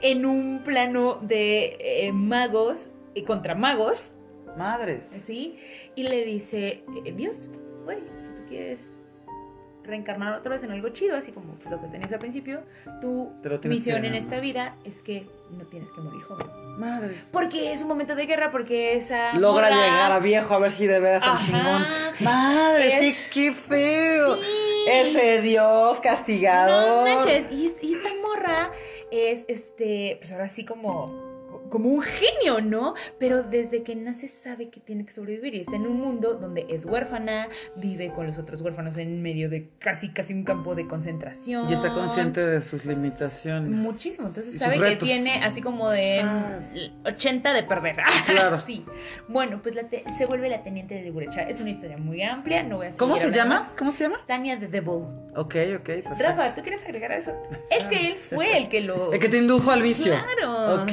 en 0.00 0.24
un 0.24 0.62
plano 0.64 1.16
de 1.16 1.76
eh, 1.80 2.12
magos 2.12 2.88
y 3.14 3.22
contra 3.22 3.54
magos. 3.54 4.12
Madres. 4.56 5.10
¿sí? 5.10 5.56
Y 5.94 6.04
le 6.04 6.24
dice, 6.24 6.84
eh, 7.04 7.12
Dios, 7.12 7.50
güey, 7.84 7.98
si 8.18 8.28
tú 8.28 8.42
quieres 8.46 8.98
reencarnar 9.84 10.34
otra 10.34 10.52
vez 10.52 10.62
en 10.62 10.70
algo 10.70 10.88
chido, 10.90 11.16
así 11.16 11.32
como 11.32 11.56
lo 11.70 11.80
que 11.80 11.86
tenías 11.88 12.12
al 12.12 12.18
principio, 12.18 12.62
tu 13.00 13.32
misión 13.64 14.04
en 14.04 14.14
esta 14.14 14.38
vida 14.40 14.76
es 14.84 15.02
que 15.02 15.26
no 15.50 15.64
tienes 15.66 15.90
que 15.92 16.00
morir 16.00 16.22
joven. 16.22 16.46
Madres. 16.78 17.18
Porque 17.30 17.72
es 17.72 17.82
un 17.82 17.88
momento 17.88 18.14
de 18.14 18.26
guerra, 18.26 18.50
porque 18.50 18.94
esa... 18.94 19.34
Logra 19.34 19.68
morra- 19.68 19.84
llegar 19.84 20.12
a 20.12 20.18
viejo 20.20 20.54
a 20.54 20.60
ver 20.60 20.70
si 20.72 20.86
de 20.86 21.00
veras 21.00 21.20
tan 21.22 21.38
chingón. 21.38 21.84
Madres, 22.20 22.94
Es- 23.02 23.28
qué, 23.30 23.48
qué 23.48 23.52
feo. 23.52 24.36
Sí. 24.36 24.42
Ese 24.88 25.42
Dios 25.42 25.96
No 25.98 26.02
castigador. 26.02 27.08
manches, 27.08 27.46
y, 27.52 27.74
y 27.82 27.94
esta 27.94 28.08
morra 28.20 28.70
es, 29.10 29.44
este, 29.48 30.16
pues 30.18 30.32
ahora 30.32 30.48
sí 30.48 30.64
como, 30.64 31.31
como 31.72 31.88
un 31.88 32.02
genio, 32.02 32.60
¿no? 32.60 32.94
Pero 33.18 33.42
desde 33.42 33.82
que 33.82 33.96
nace 33.96 34.28
sabe 34.28 34.68
que 34.68 34.78
tiene 34.78 35.06
que 35.06 35.12
sobrevivir 35.12 35.54
y 35.54 35.60
está 35.60 35.74
en 35.74 35.86
un 35.86 35.98
mundo 35.98 36.34
donde 36.34 36.66
es 36.68 36.84
huérfana, 36.84 37.48
vive 37.76 38.12
con 38.12 38.26
los 38.26 38.36
otros 38.38 38.60
huérfanos 38.60 38.98
en 38.98 39.22
medio 39.22 39.48
de 39.48 39.70
casi, 39.78 40.10
casi 40.10 40.34
un 40.34 40.44
campo 40.44 40.74
de 40.74 40.86
concentración. 40.86 41.70
Y 41.70 41.72
está 41.72 41.94
consciente 41.94 42.46
de 42.46 42.60
sus 42.60 42.84
limitaciones. 42.84 43.70
Muchísimo, 43.70 44.28
entonces 44.28 44.58
sabe 44.58 44.78
que 44.80 44.96
tiene 44.96 45.42
así 45.42 45.62
como 45.62 45.88
de 45.88 46.20
Sas. 46.20 46.90
80 47.06 47.52
de 47.54 47.62
perder. 47.62 47.96
Claro. 48.26 48.60
sí. 48.64 48.84
Bueno, 49.28 49.60
pues 49.62 49.74
la 49.74 49.82
se 50.16 50.26
vuelve 50.26 50.48
la 50.48 50.62
teniente 50.62 50.94
de 51.02 51.10
Gurecha. 51.10 51.42
Es 51.42 51.60
una 51.60 51.70
historia 51.70 51.96
muy 51.96 52.22
amplia, 52.22 52.62
no 52.62 52.76
voy 52.76 52.88
a 52.88 52.90
¿Cómo 52.92 53.16
se 53.16 53.30
llama? 53.32 53.60
más. 53.60 53.74
¿Cómo 53.78 53.92
se 53.92 54.04
llama? 54.04 54.20
Tania 54.26 54.58
the 54.58 54.68
Devil. 54.68 55.06
Ok, 55.34 55.56
ok, 55.76 55.84
perfecto. 55.84 56.14
Rafa, 56.18 56.54
¿tú 56.54 56.60
quieres 56.60 56.82
agregar 56.82 57.12
a 57.12 57.16
eso? 57.16 57.32
Es 57.70 57.88
que 57.88 58.08
él 58.08 58.18
fue 58.18 58.58
el 58.58 58.68
que 58.68 58.82
lo. 58.82 59.12
El 59.12 59.18
que 59.18 59.28
te 59.28 59.38
indujo 59.38 59.70
al 59.70 59.82
vicio. 59.82 60.12
Claro. 60.12 60.82
Ok. 60.82 60.92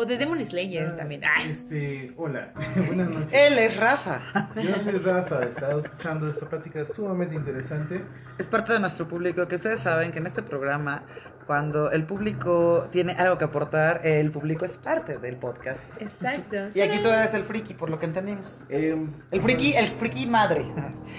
O 0.00 0.06
de 0.06 0.16
Demon 0.16 0.42
Slayer 0.42 0.92
Ah, 0.94 0.96
también. 0.96 1.20
Ay. 1.24 1.50
Este, 1.50 2.14
hola, 2.16 2.52
buenas 2.86 3.10
noches. 3.10 3.32
Él 3.46 3.58
es 3.58 3.76
Rafa. 3.76 4.48
Yo 4.56 4.80
soy 4.80 4.96
Rafa, 4.96 5.42
he 5.44 5.50
estado 5.50 5.80
escuchando 5.80 6.30
esta 6.30 6.48
plática 6.48 6.82
sumamente 6.86 7.34
interesante. 7.34 8.02
Es 8.38 8.48
parte 8.48 8.72
de 8.72 8.80
nuestro 8.80 9.06
público, 9.06 9.46
que 9.46 9.56
ustedes 9.56 9.78
saben 9.80 10.10
que 10.10 10.18
en 10.18 10.24
este 10.26 10.42
programa, 10.42 11.02
cuando 11.50 11.90
el 11.90 12.04
público 12.04 12.86
tiene 12.92 13.10
algo 13.14 13.36
que 13.36 13.42
aportar, 13.44 14.02
el 14.04 14.30
público 14.30 14.64
es 14.64 14.78
parte 14.78 15.18
del 15.18 15.34
podcast. 15.36 15.82
Exacto. 15.98 16.56
Y 16.74 16.80
aquí 16.80 17.00
tú 17.02 17.08
eres 17.08 17.34
el 17.34 17.42
friki, 17.42 17.74
por 17.74 17.90
lo 17.90 17.98
que 17.98 18.06
entendimos. 18.06 18.62
Em, 18.68 19.10
El 19.32 19.40
friki, 19.40 19.72
el 19.74 19.88
friki 19.88 20.28
madre, 20.28 20.64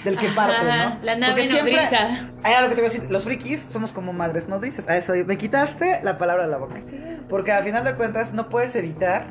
del 0.05 0.17
que 0.17 0.27
Ajá, 0.27 0.36
parte, 0.47 0.63
¿no? 0.63 1.03
la 1.03 1.15
nave 1.17 1.34
Porque 1.34 1.47
siempre- 1.49 1.73
nodriza. 1.75 2.32
Hay 2.45 2.53
algo 2.53 2.69
que 2.69 2.75
te 2.75 2.82
voy 2.82 2.89
a 2.89 2.93
decir, 2.93 3.11
los 3.11 3.25
frikis 3.25 3.59
somos 3.63 3.91
como 3.91 4.13
madres 4.13 4.47
nodrizas. 4.47 4.88
A 4.88 4.95
eso 4.95 5.11
me 5.25 5.38
quitaste 5.38 5.99
la 6.01 6.17
palabra 6.17 6.43
de 6.43 6.49
la 6.49 6.59
boca. 6.59 6.75
Sí. 6.86 6.97
Porque 7.27 7.51
a 7.51 7.61
final 7.61 7.84
de 7.84 7.93
cuentas 7.97 8.32
no 8.32 8.47
puedes 8.47 8.73
evitar 8.77 9.25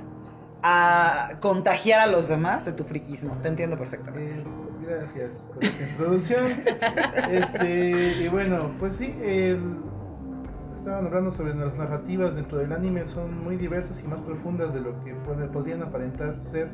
a 0.62 1.30
contagiar 1.40 2.00
a 2.00 2.08
los 2.08 2.28
demás 2.28 2.66
de 2.66 2.72
tu 2.72 2.84
friquismo. 2.84 3.38
Te 3.38 3.48
entiendo 3.48 3.76
eh, 3.76 3.78
perfectamente. 3.78 4.44
gracias 4.86 5.40
por 5.40 5.64
esa 5.64 5.82
introducción. 5.82 6.62
Este, 7.30 8.16
y 8.22 8.28
bueno, 8.28 8.74
pues 8.78 8.98
sí, 8.98 9.14
el- 9.22 9.88
estaban 10.80 11.06
hablando 11.06 11.30
sobre 11.32 11.54
las 11.54 11.74
narrativas 11.76 12.34
dentro 12.34 12.58
del 12.58 12.72
anime, 12.72 13.06
son 13.06 13.42
muy 13.44 13.56
diversas 13.56 14.02
y 14.02 14.08
más 14.08 14.20
profundas 14.20 14.72
de 14.74 14.80
lo 14.80 15.02
que 15.04 15.14
puede- 15.14 15.46
podrían 15.48 15.82
aparentar 15.82 16.36
ser, 16.42 16.68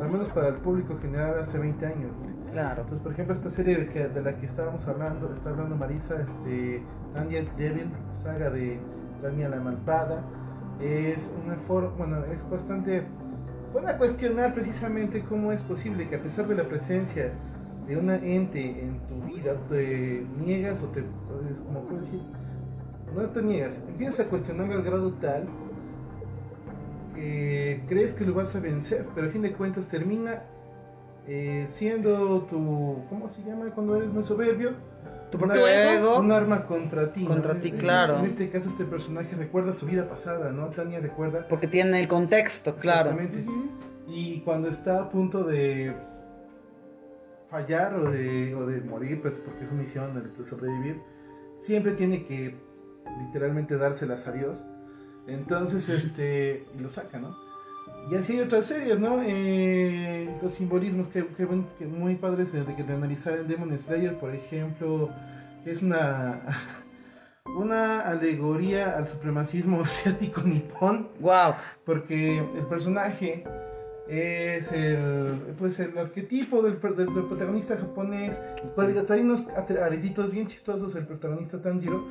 al 0.00 0.10
menos 0.10 0.28
para 0.28 0.48
el 0.48 0.54
público 0.56 0.96
general 1.02 1.40
hace 1.40 1.58
20 1.58 1.84
años. 1.86 2.16
¿no? 2.18 2.50
Claro. 2.52 2.82
Entonces, 2.82 3.02
por 3.02 3.12
ejemplo, 3.12 3.34
esta 3.34 3.50
serie 3.50 3.76
de, 3.76 3.88
que- 3.88 4.08
de 4.08 4.22
la 4.22 4.36
que 4.36 4.46
estábamos 4.46 4.86
hablando, 4.86 5.32
está 5.32 5.50
hablando 5.50 5.74
Marisa, 5.76 6.20
este, 6.20 6.82
Tanya 7.12 7.42
Devil, 7.56 7.90
saga 8.12 8.48
de 8.50 8.78
Tanya 9.20 9.48
la 9.48 9.60
Malvada, 9.60 10.22
es 10.80 11.34
una 11.44 11.56
forma, 11.66 11.90
bueno, 11.98 12.24
es 12.32 12.48
bastante, 12.48 13.02
van 13.74 13.88
a 13.88 13.96
cuestionar 13.98 14.54
precisamente 14.54 15.22
cómo 15.28 15.52
es 15.52 15.62
posible 15.62 16.08
que 16.08 16.16
a 16.16 16.22
pesar 16.22 16.46
de 16.46 16.54
la 16.54 16.64
presencia 16.64 17.32
de 17.86 17.96
una 17.96 18.16
ente 18.16 18.84
en 18.84 19.00
tu 19.08 19.20
vida, 19.26 19.54
te 19.68 20.24
niegas 20.44 20.82
o 20.82 20.86
te, 20.88 21.04
como 21.66 21.80
puedo 21.86 22.00
decir, 22.00 22.20
no 23.14 23.28
te 23.28 23.42
niegas, 23.42 23.78
empiezas 23.88 24.26
a 24.26 24.28
cuestionarlo 24.30 24.74
al 24.74 24.82
grado 24.82 25.12
tal 25.14 25.46
que 27.14 27.82
crees 27.88 28.14
que 28.14 28.24
lo 28.24 28.34
vas 28.34 28.54
a 28.56 28.60
vencer, 28.60 29.06
pero 29.14 29.26
a 29.26 29.30
fin 29.30 29.42
de 29.42 29.52
cuentas 29.52 29.88
termina 29.88 30.42
eh, 31.26 31.66
siendo 31.68 32.42
tu, 32.42 33.04
¿cómo 33.08 33.28
se 33.28 33.42
llama 33.42 33.66
cuando 33.74 33.96
eres 33.96 34.08
muy 34.10 34.24
soberbio? 34.24 34.70
Tu 35.30 35.38
propio 35.38 35.66
ego. 35.66 36.18
Un 36.18 36.30
arma 36.32 36.66
contra 36.66 37.10
ti. 37.12 37.22
¿no? 37.22 37.28
Contra 37.28 37.58
ti, 37.60 37.68
En- 37.68 37.78
claro. 37.78 38.18
En 38.18 38.26
este 38.26 38.50
caso, 38.50 38.68
este 38.68 38.84
personaje 38.84 39.34
recuerda 39.34 39.72
su 39.72 39.86
vida 39.86 40.06
pasada, 40.06 40.50
¿no? 40.50 40.66
Tania 40.68 41.00
recuerda. 41.00 41.46
Porque 41.48 41.68
tiene 41.68 42.00
el 42.00 42.08
contexto, 42.08 42.76
claro. 42.76 43.12
Exactamente. 43.12 43.50
Y 44.08 44.40
cuando 44.40 44.68
está 44.68 45.00
a 45.00 45.08
punto 45.08 45.42
de 45.44 45.94
fallar 47.48 47.94
o 47.94 48.10
de, 48.10 48.54
o 48.54 48.66
de 48.66 48.80
morir, 48.82 49.22
pues 49.22 49.38
porque 49.38 49.64
es 49.64 49.70
su 49.70 49.74
misión 49.74 50.16
el 50.16 50.34
de 50.36 50.44
sobrevivir, 50.44 51.00
siempre 51.58 51.92
tiene 51.92 52.26
que 52.26 52.54
literalmente 53.26 53.76
dárselas 53.76 54.26
a 54.26 54.32
Dios. 54.32 54.64
Entonces, 55.26 55.88
este, 55.88 56.66
y 56.76 56.80
lo 56.80 56.90
saca, 56.90 57.18
¿no? 57.18 57.34
Y 58.10 58.16
así 58.16 58.32
hay 58.34 58.40
otras 58.40 58.66
series, 58.66 58.98
¿no? 58.98 59.22
Eh, 59.24 60.36
los 60.42 60.54
simbolismos 60.54 61.06
que, 61.08 61.24
que, 61.28 61.46
que 61.78 61.86
muy 61.86 62.16
padres 62.16 62.52
de, 62.52 62.64
de 62.64 62.92
analizar 62.92 63.34
el 63.34 63.46
Demon 63.46 63.78
Slayer, 63.78 64.18
por 64.18 64.34
ejemplo, 64.34 65.08
que 65.62 65.70
es 65.70 65.82
una, 65.82 66.40
una 67.56 68.00
alegoría 68.00 68.96
al 68.96 69.06
supremacismo 69.08 69.80
asiático 69.84 70.42
nipón, 70.42 71.08
Wow. 71.20 71.54
porque 71.86 72.38
el 72.38 72.66
personaje 72.66 73.44
es 74.08 74.72
el, 74.72 75.54
pues 75.58 75.78
el 75.80 75.96
arquetipo 75.96 76.62
del, 76.62 76.76
per- 76.76 76.94
del- 76.96 77.14
del 77.14 77.24
protagonista 77.24 77.76
japonés, 77.76 78.40
cual 78.74 79.04
trae 79.06 79.20
unos 79.22 79.44
aretitos 79.80 80.30
bien 80.30 80.46
chistosos 80.46 80.94
el 80.96 81.06
protagonista 81.06 81.60
Tanjiro, 81.60 82.04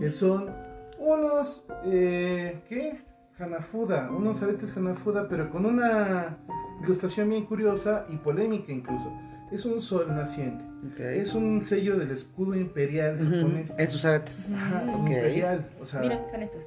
que 0.00 0.10
son 0.10 0.50
unos, 0.98 1.66
eh, 1.86 2.60
¿qué? 2.68 2.98
Hanafuda, 3.38 4.10
unos 4.10 4.40
aretes 4.42 4.76
Hanafuda, 4.76 5.28
pero 5.28 5.50
con 5.50 5.66
una 5.66 6.36
ilustración 6.82 7.28
bien 7.30 7.44
curiosa 7.46 8.06
y 8.08 8.16
polémica 8.16 8.70
incluso. 8.72 9.12
Es 9.52 9.64
un 9.64 9.80
sol 9.80 10.06
naciente. 10.14 10.64
Es 10.98 11.34
un 11.34 11.64
sello 11.64 11.96
del 11.98 12.10
escudo 12.12 12.54
imperial 12.56 13.18
japonés. 13.18 13.72
En 13.78 13.90
sus 13.90 14.04
aretes. 14.04 14.50
Ajá, 14.52 14.84
imperial. 14.98 15.66
O 15.80 15.86
sea, 15.86 16.00
Mira, 16.00 16.26
son 16.28 16.42
estos. 16.42 16.66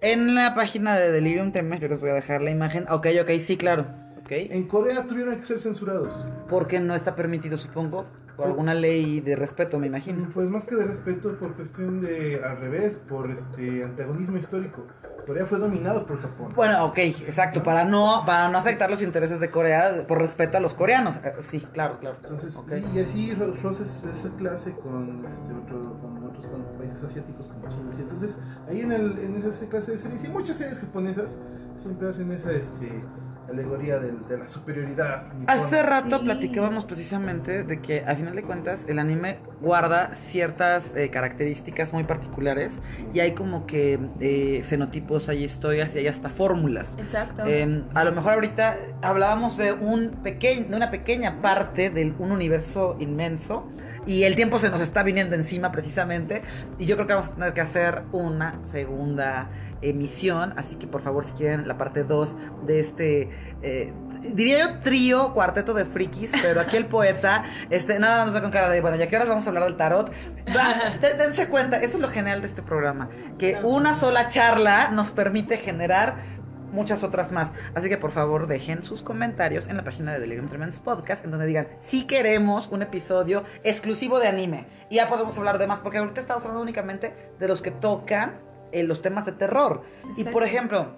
En 0.00 0.34
la 0.34 0.54
página 0.54 0.96
de 0.96 1.10
Delirium 1.10 1.52
Tremens, 1.52 1.80
yo 1.82 1.88
les 1.88 2.00
voy 2.00 2.10
a 2.10 2.14
dejar 2.14 2.40
la 2.42 2.50
imagen. 2.50 2.84
Ok, 2.90 3.06
ok, 3.22 3.30
sí, 3.40 3.56
claro. 3.56 3.86
En 4.30 4.68
Corea 4.68 5.06
tuvieron 5.06 5.36
que 5.38 5.44
ser 5.44 5.60
censurados. 5.60 6.24
Porque 6.48 6.80
no 6.80 6.94
está 6.94 7.14
permitido, 7.16 7.56
supongo. 7.58 8.06
Por 8.36 8.46
alguna 8.46 8.72
ley 8.72 9.20
de 9.20 9.34
respeto, 9.34 9.80
me 9.80 9.88
imagino. 9.88 10.30
Pues 10.32 10.48
más 10.48 10.64
que 10.64 10.76
de 10.76 10.84
respeto 10.84 11.36
por 11.38 11.56
cuestión 11.56 12.00
de 12.00 12.40
al 12.44 12.58
revés, 12.58 12.96
por 13.08 13.32
este 13.32 13.82
antagonismo 13.82 14.36
histórico. 14.36 14.86
Corea 15.26 15.44
fue 15.44 15.58
dominado 15.58 16.06
por 16.06 16.20
Japón. 16.22 16.52
Bueno, 16.54 16.84
ok, 16.84 16.98
exacto. 16.98 17.64
Para 17.64 17.84
no, 17.84 18.22
para 18.24 18.48
no 18.48 18.56
afectar 18.58 18.88
los 18.88 19.02
intereses 19.02 19.40
de 19.40 19.50
Corea 19.50 20.04
por 20.06 20.18
respeto 20.20 20.56
a 20.56 20.60
los 20.60 20.74
coreanos. 20.74 21.16
Eh, 21.16 21.32
Sí, 21.40 21.60
claro, 21.72 21.98
claro. 21.98 22.16
Entonces, 22.22 22.56
Ok. 22.58 22.72
y 22.94 23.00
así 23.00 23.34
ro- 23.34 23.54
roces 23.60 24.04
esa 24.04 24.28
clase 24.36 24.72
con, 24.72 25.24
este, 25.26 25.52
otro, 25.52 25.98
con 26.00 26.24
otros 26.24 26.46
con 26.46 26.62
países 26.78 27.02
asiáticos 27.02 27.48
como 27.48 27.68
China. 27.68 27.90
Y 27.98 28.02
entonces, 28.02 28.38
ahí 28.68 28.80
en, 28.82 28.92
el, 28.92 29.18
en 29.18 29.36
esa 29.44 29.66
clase 29.68 29.92
de 29.92 29.98
series, 29.98 30.22
y 30.22 30.28
muchas 30.28 30.56
series 30.56 30.78
japonesas 30.78 31.36
siempre 31.74 32.08
hacen 32.08 32.30
esa 32.30 32.52
este, 32.52 33.02
alegoría 33.48 33.98
del- 33.98 34.26
de, 34.28 34.38
la 34.38 34.48
superioridad. 34.48 35.24
nipona. 35.32 35.46
Hace 35.52 35.82
rato 35.82 36.18
Sí. 36.18 36.24
platicábamos 36.24 36.84
precisamente 36.84 37.62
de 37.64 37.80
que 37.80 38.04
a 38.06 38.14
final 38.14 38.34
de 38.36 38.42
cuentas 38.42 38.84
el 38.88 38.98
anime 38.98 39.38
guarda 39.60 40.14
ciertas 40.14 40.94
eh, 40.96 41.10
características 41.10 41.92
muy 41.92 42.04
particulares 42.04 42.82
y 43.14 43.20
hay 43.20 43.32
como 43.32 43.66
que 43.66 43.98
eh, 44.20 44.62
fenotipos, 44.66 45.28
hay 45.28 45.44
historias 45.44 45.94
y 45.94 45.98
hay 45.98 46.06
hasta 46.08 46.28
fórmulas. 46.28 46.94
Exacto. 46.98 47.44
Eh, 47.46 47.84
a 47.94 48.04
lo 48.04 48.12
mejor 48.12 48.32
ahorita 48.34 48.76
hablábamos 49.02 49.56
de 49.56 49.72
un 49.72 50.10
pequeño, 50.22 50.68
de 50.68 50.76
una 50.76 50.90
pequeña 50.90 51.40
parte 51.40 51.90
de 51.90 52.14
un 52.18 52.32
universo 52.32 52.96
inmenso 53.00 53.66
y 54.08 54.24
el 54.24 54.34
tiempo 54.36 54.58
se 54.58 54.70
nos 54.70 54.80
está 54.80 55.02
viniendo 55.02 55.36
encima 55.36 55.70
precisamente 55.70 56.42
y 56.78 56.86
yo 56.86 56.96
creo 56.96 57.06
que 57.06 57.12
vamos 57.12 57.28
a 57.28 57.34
tener 57.34 57.52
que 57.52 57.60
hacer 57.60 58.04
una 58.10 58.58
segunda 58.64 59.50
emisión, 59.82 60.54
así 60.56 60.76
que 60.76 60.86
por 60.86 61.02
favor 61.02 61.24
si 61.24 61.32
quieren 61.32 61.68
la 61.68 61.76
parte 61.76 62.02
2 62.02 62.36
de 62.66 62.80
este 62.80 63.30
eh, 63.62 63.92
diría 64.22 64.60
yo 64.60 64.78
trío, 64.80 65.32
cuarteto 65.32 65.74
de 65.74 65.84
frikis, 65.84 66.32
pero 66.42 66.60
aquí 66.60 66.76
el 66.76 66.86
poeta, 66.88 67.44
este, 67.70 67.98
nada 67.98 68.24
más 68.24 68.34
va 68.34 68.40
con 68.40 68.50
cara 68.50 68.68
de, 68.68 68.80
bueno, 68.80 68.96
ya 68.96 69.08
que 69.08 69.16
horas 69.16 69.28
vamos 69.28 69.46
a 69.46 69.50
hablar 69.50 69.64
del 69.64 69.76
tarot. 69.76 70.12
Dense 71.18 71.48
cuenta, 71.48 71.78
eso 71.78 71.96
es 71.96 72.02
lo 72.02 72.08
genial 72.08 72.40
de 72.40 72.46
este 72.46 72.62
programa, 72.62 73.08
que 73.38 73.58
una 73.62 73.94
sola 73.94 74.28
charla 74.28 74.88
nos 74.88 75.10
permite 75.10 75.58
generar 75.58 76.37
muchas 76.72 77.02
otras 77.04 77.32
más. 77.32 77.52
Así 77.74 77.88
que 77.88 77.98
por 77.98 78.12
favor 78.12 78.46
dejen 78.46 78.82
sus 78.84 79.02
comentarios 79.02 79.66
en 79.66 79.76
la 79.76 79.84
página 79.84 80.12
de 80.12 80.20
Delirium 80.20 80.48
Tremens 80.48 80.80
Podcast, 80.80 81.24
en 81.24 81.30
donde 81.30 81.46
digan 81.46 81.68
si 81.80 82.06
queremos 82.06 82.68
un 82.68 82.82
episodio 82.82 83.44
exclusivo 83.64 84.18
de 84.20 84.28
anime. 84.28 84.66
Y 84.90 84.96
ya 84.96 85.08
podemos 85.08 85.36
hablar 85.38 85.58
de 85.58 85.66
más, 85.66 85.80
porque 85.80 85.98
ahorita 85.98 86.20
estamos 86.20 86.44
hablando 86.44 86.62
únicamente 86.62 87.14
de 87.38 87.48
los 87.48 87.62
que 87.62 87.70
tocan 87.70 88.40
eh, 88.72 88.82
los 88.82 89.02
temas 89.02 89.26
de 89.26 89.32
terror. 89.32 89.82
Y 90.16 90.24
por 90.24 90.42
ejemplo, 90.44 90.96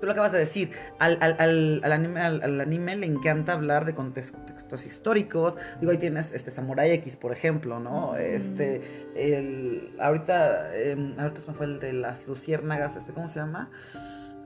tú 0.00 0.06
lo 0.06 0.12
acabas 0.12 0.32
de 0.32 0.38
decir, 0.38 0.70
al, 0.98 1.18
al- 1.20 1.36
al- 1.38 1.80
al 1.84 1.92
anime, 1.92 2.20
al, 2.22 2.42
al 2.42 2.60
anime 2.60 2.96
le 2.96 3.06
encanta 3.06 3.52
hablar 3.52 3.84
de 3.84 3.94
contextos 3.94 4.86
históricos. 4.86 5.56
Digo, 5.80 5.92
ahí 5.92 5.98
tienes 5.98 6.32
este 6.32 6.50
Samurai 6.50 6.90
X, 6.92 7.16
por 7.16 7.32
ejemplo, 7.32 7.80
¿no? 7.80 8.16
Este, 8.16 9.10
el, 9.14 9.94
ahorita, 10.00 10.74
em, 10.76 11.18
ahorita 11.18 11.40
se 11.42 11.48
me 11.48 11.54
fue 11.54 11.66
el 11.66 11.80
de 11.80 11.92
las 11.92 12.26
luciérnagas, 12.26 12.96
este, 12.96 13.12
¿cómo 13.12 13.28
se 13.28 13.40
llama? 13.40 13.70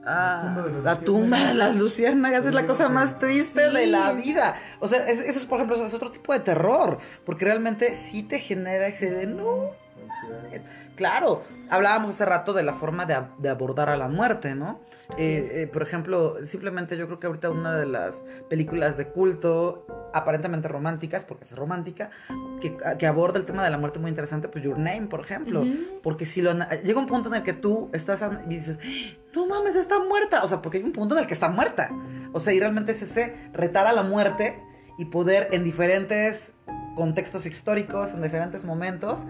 Ah, 0.06 0.42
tumba 0.54 0.62
de 0.64 0.72
las 0.72 0.84
la 0.84 0.96
tumba 1.04 1.38
de 1.48 1.54
las 1.54 1.76
luciérnagas 1.76 2.46
es 2.46 2.52
la 2.54 2.66
cosa 2.66 2.88
más 2.90 3.18
triste 3.18 3.68
Sí. 3.68 3.74
de 3.74 3.86
la 3.86 4.12
vida. 4.12 4.54
O 4.80 4.86
sea, 4.88 5.06
es- 5.08 5.20
eso 5.20 5.38
es, 5.38 5.46
por 5.46 5.56
ejemplo, 5.58 5.84
es 5.84 5.94
otro 5.94 6.10
tipo 6.12 6.32
de 6.32 6.40
terror, 6.40 6.98
porque 7.24 7.44
realmente 7.46 7.94
sí 7.94 8.22
te 8.22 8.38
genera 8.38 8.86
ese 8.86 9.10
de 9.10 9.26
no, 9.26 9.70
Claro, 10.96 11.42
hablábamos 11.70 12.10
hace 12.12 12.24
rato 12.24 12.52
de 12.52 12.62
la 12.62 12.72
forma 12.72 13.04
de, 13.04 13.14
ab- 13.16 13.36
de 13.38 13.48
abordar 13.48 13.88
a 13.88 13.96
la 13.96 14.06
muerte, 14.08 14.54
¿no? 14.54 14.80
Eh, 15.18 15.42
eh, 15.52 15.66
por 15.66 15.82
ejemplo, 15.82 16.36
simplemente 16.44 16.96
yo 16.96 17.06
creo 17.06 17.18
que 17.18 17.26
ahorita 17.26 17.50
una 17.50 17.76
de 17.76 17.86
las 17.86 18.24
películas 18.48 18.96
de 18.96 19.08
culto, 19.08 19.86
aparentemente 20.14 20.68
románticas, 20.68 21.24
porque 21.24 21.44
es 21.44 21.56
romántica, 21.56 22.10
que, 22.60 22.76
que 22.98 23.06
aborda 23.06 23.38
el 23.38 23.44
tema 23.44 23.64
de 23.64 23.70
la 23.70 23.78
muerte 23.78 23.98
muy 23.98 24.08
interesante, 24.08 24.48
pues 24.48 24.62
Your 24.62 24.78
Name, 24.78 25.08
por 25.08 25.20
ejemplo. 25.20 25.64
Porque 26.02 26.26
si 26.26 26.42
lo 26.42 26.52
llega 26.84 27.00
un 27.00 27.06
punto 27.06 27.28
en 27.28 27.34
el 27.34 27.42
que 27.42 27.54
tú 27.54 27.90
estás 27.92 28.24
y 28.46 28.54
dices, 28.54 28.78
no 29.34 29.46
mames, 29.46 29.74
está 29.74 29.98
muerta. 29.98 30.44
O 30.44 30.48
sea, 30.48 30.62
porque 30.62 30.78
hay 30.78 30.84
un 30.84 30.92
punto 30.92 31.16
en 31.16 31.22
el 31.22 31.26
que 31.26 31.34
está 31.34 31.50
muerta. 31.50 31.90
O 32.32 32.38
sea, 32.38 32.52
y 32.52 32.60
realmente 32.60 32.92
es 32.92 33.02
ese 33.02 33.34
retar 33.52 33.86
a 33.88 33.92
la 33.92 34.04
muerte 34.04 34.62
y 34.96 35.06
poder 35.06 35.48
en 35.50 35.64
diferentes 35.64 36.52
contextos 36.94 37.44
históricos, 37.46 38.14
en 38.14 38.22
diferentes 38.22 38.64
momentos, 38.64 39.24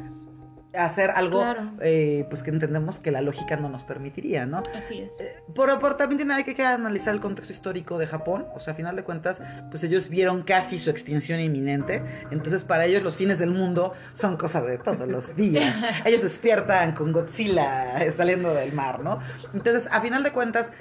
hacer 0.77 1.11
algo 1.11 1.41
Claro. 1.41 1.73
eh, 1.81 2.27
pues 2.29 2.43
que 2.43 2.51
entendemos 2.51 3.01
que 3.01 3.11
la 3.11 3.21
lógica 3.21 3.57
no 3.57 3.69
nos 3.69 3.85
permitiría, 3.85 4.47
¿no? 4.47 4.63
Así 4.75 5.01
es. 5.01 5.11
Pero, 5.55 5.79
pero 5.79 5.97
también 5.97 6.19
tiene 6.19 6.35
hay 6.35 6.45
que, 6.45 6.55
que 6.55 6.65
analizar 6.65 7.15
el 7.15 7.21
contexto 7.21 7.53
histórico 7.53 7.99
de 7.99 8.07
Japón. 8.07 8.47
O 8.55 8.61
sea, 8.61 8.73
a 8.73 8.77
final 8.77 8.97
de 8.97 9.05
cuentas, 9.05 9.41
pues 9.71 9.85
ellos 9.85 10.09
vieron 10.09 10.43
casi 10.43 10.79
su 10.79 10.91
extinción 10.91 11.41
inminente. 11.41 12.03
Entonces, 12.31 12.65
para 12.65 12.87
ellos 12.87 13.03
los 13.03 13.17
fines 13.17 13.39
del 13.39 13.51
mundo 13.51 13.93
son 14.15 14.37
cosa 14.37 14.63
de 14.63 14.79
todos 14.79 15.09
los 15.09 15.37
días. 15.37 15.83
ellos 16.05 16.23
despiertan 16.23 16.93
con 16.93 17.13
Godzilla 17.13 18.03
eh, 18.05 18.13
saliendo 18.13 18.55
del 18.55 18.73
mar, 18.73 19.01
¿no? 19.01 19.19
Entonces, 19.53 19.89
a 19.93 20.01
final 20.01 20.23
de 20.23 20.33
cuentas, 20.33 20.73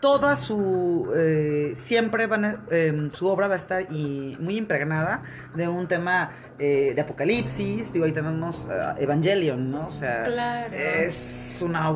toda 0.00 0.36
su 0.36 1.10
eh, 1.16 1.72
siempre 1.74 2.26
van 2.26 2.44
a- 2.44 2.62
em, 2.70 3.10
su 3.10 3.26
obra 3.26 3.48
va 3.48 3.54
a 3.54 3.56
estar 3.56 3.82
y 3.92 4.36
muy 4.40 4.56
impregnada 4.56 5.22
de 5.54 5.66
un 5.66 5.88
tema 5.88 6.30
eh, 6.58 6.92
de 6.94 7.00
apocalipsis 7.00 7.92
digo 7.92 8.04
ahí 8.04 8.12
tenemos 8.12 8.68
eh, 8.70 9.02
Evangelion 9.02 9.70
no 9.70 9.88
o 9.88 9.90
sea 9.90 10.22
Claro. 10.24 10.72
es 10.74 11.60
una 11.64 11.90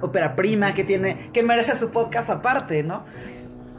ópera 0.00 0.34
prima 0.34 0.74
que 0.74 0.82
tiene 0.84 1.30
que 1.32 1.42
merece 1.44 1.76
su 1.76 1.90
podcast 1.90 2.28
aparte 2.30 2.82
no 2.82 3.04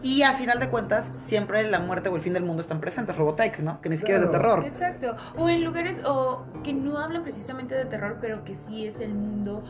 y 0.02 0.22
a 0.22 0.32
final 0.32 0.60
de 0.62 0.70
cuentas 0.70 1.12
siempre 1.18 1.62
la 1.70 1.82
muerte 1.82 2.08
o 2.08 2.16
el 2.16 2.22
fin 2.22 2.32
del 2.32 2.44
mundo 2.44 2.62
están 2.62 2.80
presentes 2.80 3.18
Robotech 3.18 3.60
no 3.60 3.82
que 3.82 3.90
ni 3.90 3.98
siquiera 3.98 4.22
es 4.22 4.26
de 4.26 4.32
terror. 4.32 4.64
Exacto. 4.64 5.14
O 5.36 5.50
en 5.50 5.66
lugares 5.66 6.02
o 6.06 6.46
que 6.64 6.72
no 6.72 6.98
hablan 7.00 7.24
precisamente 7.24 7.76
de 7.76 7.84
terror, 7.84 8.18
pero 8.22 8.46
que 8.46 8.56
sí 8.56 8.86
es 8.86 9.02
el 9.02 9.14
mundo 9.14 9.62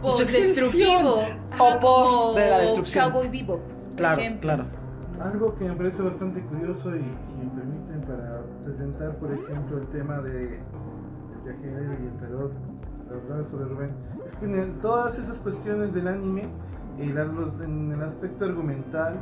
post-destructivo. 0.00 1.20
extinción. 1.20 1.38
O 1.58 1.80
post 1.80 2.38
de 2.38 2.50
la 2.50 2.58
destrucción. 2.58 3.10
Cowboy 3.10 3.28
Vivo. 3.28 3.58
por 3.58 3.96
claro 3.96 4.22
claro 4.40 4.64
Algo 5.20 5.54
que 5.56 5.64
me 5.64 5.74
parece 5.74 6.02
bastante 6.02 6.40
curioso 6.42 6.94
y 6.94 7.00
si 7.00 7.34
me 7.34 7.50
permiten 7.50 8.00
para 8.02 8.42
presentar, 8.64 9.16
por 9.16 9.32
ejemplo, 9.32 9.78
el 9.78 9.86
tema 9.88 10.18
de 10.18 10.56
el 10.58 11.42
viajero 11.44 11.92
y 12.00 12.06
el 12.06 12.16
tarot, 12.20 12.52
sobre 13.50 13.64
Rubén, 13.64 13.90
es 14.24 14.34
que 14.36 14.44
en 14.44 14.54
el- 14.58 14.78
todas 14.80 15.18
esas 15.18 15.40
cuestiones 15.40 15.94
del 15.94 16.06
anime, 16.08 16.48
el, 17.00 17.16
en 17.64 17.92
el 17.92 18.02
aspecto 18.02 18.44
argumental, 18.44 19.16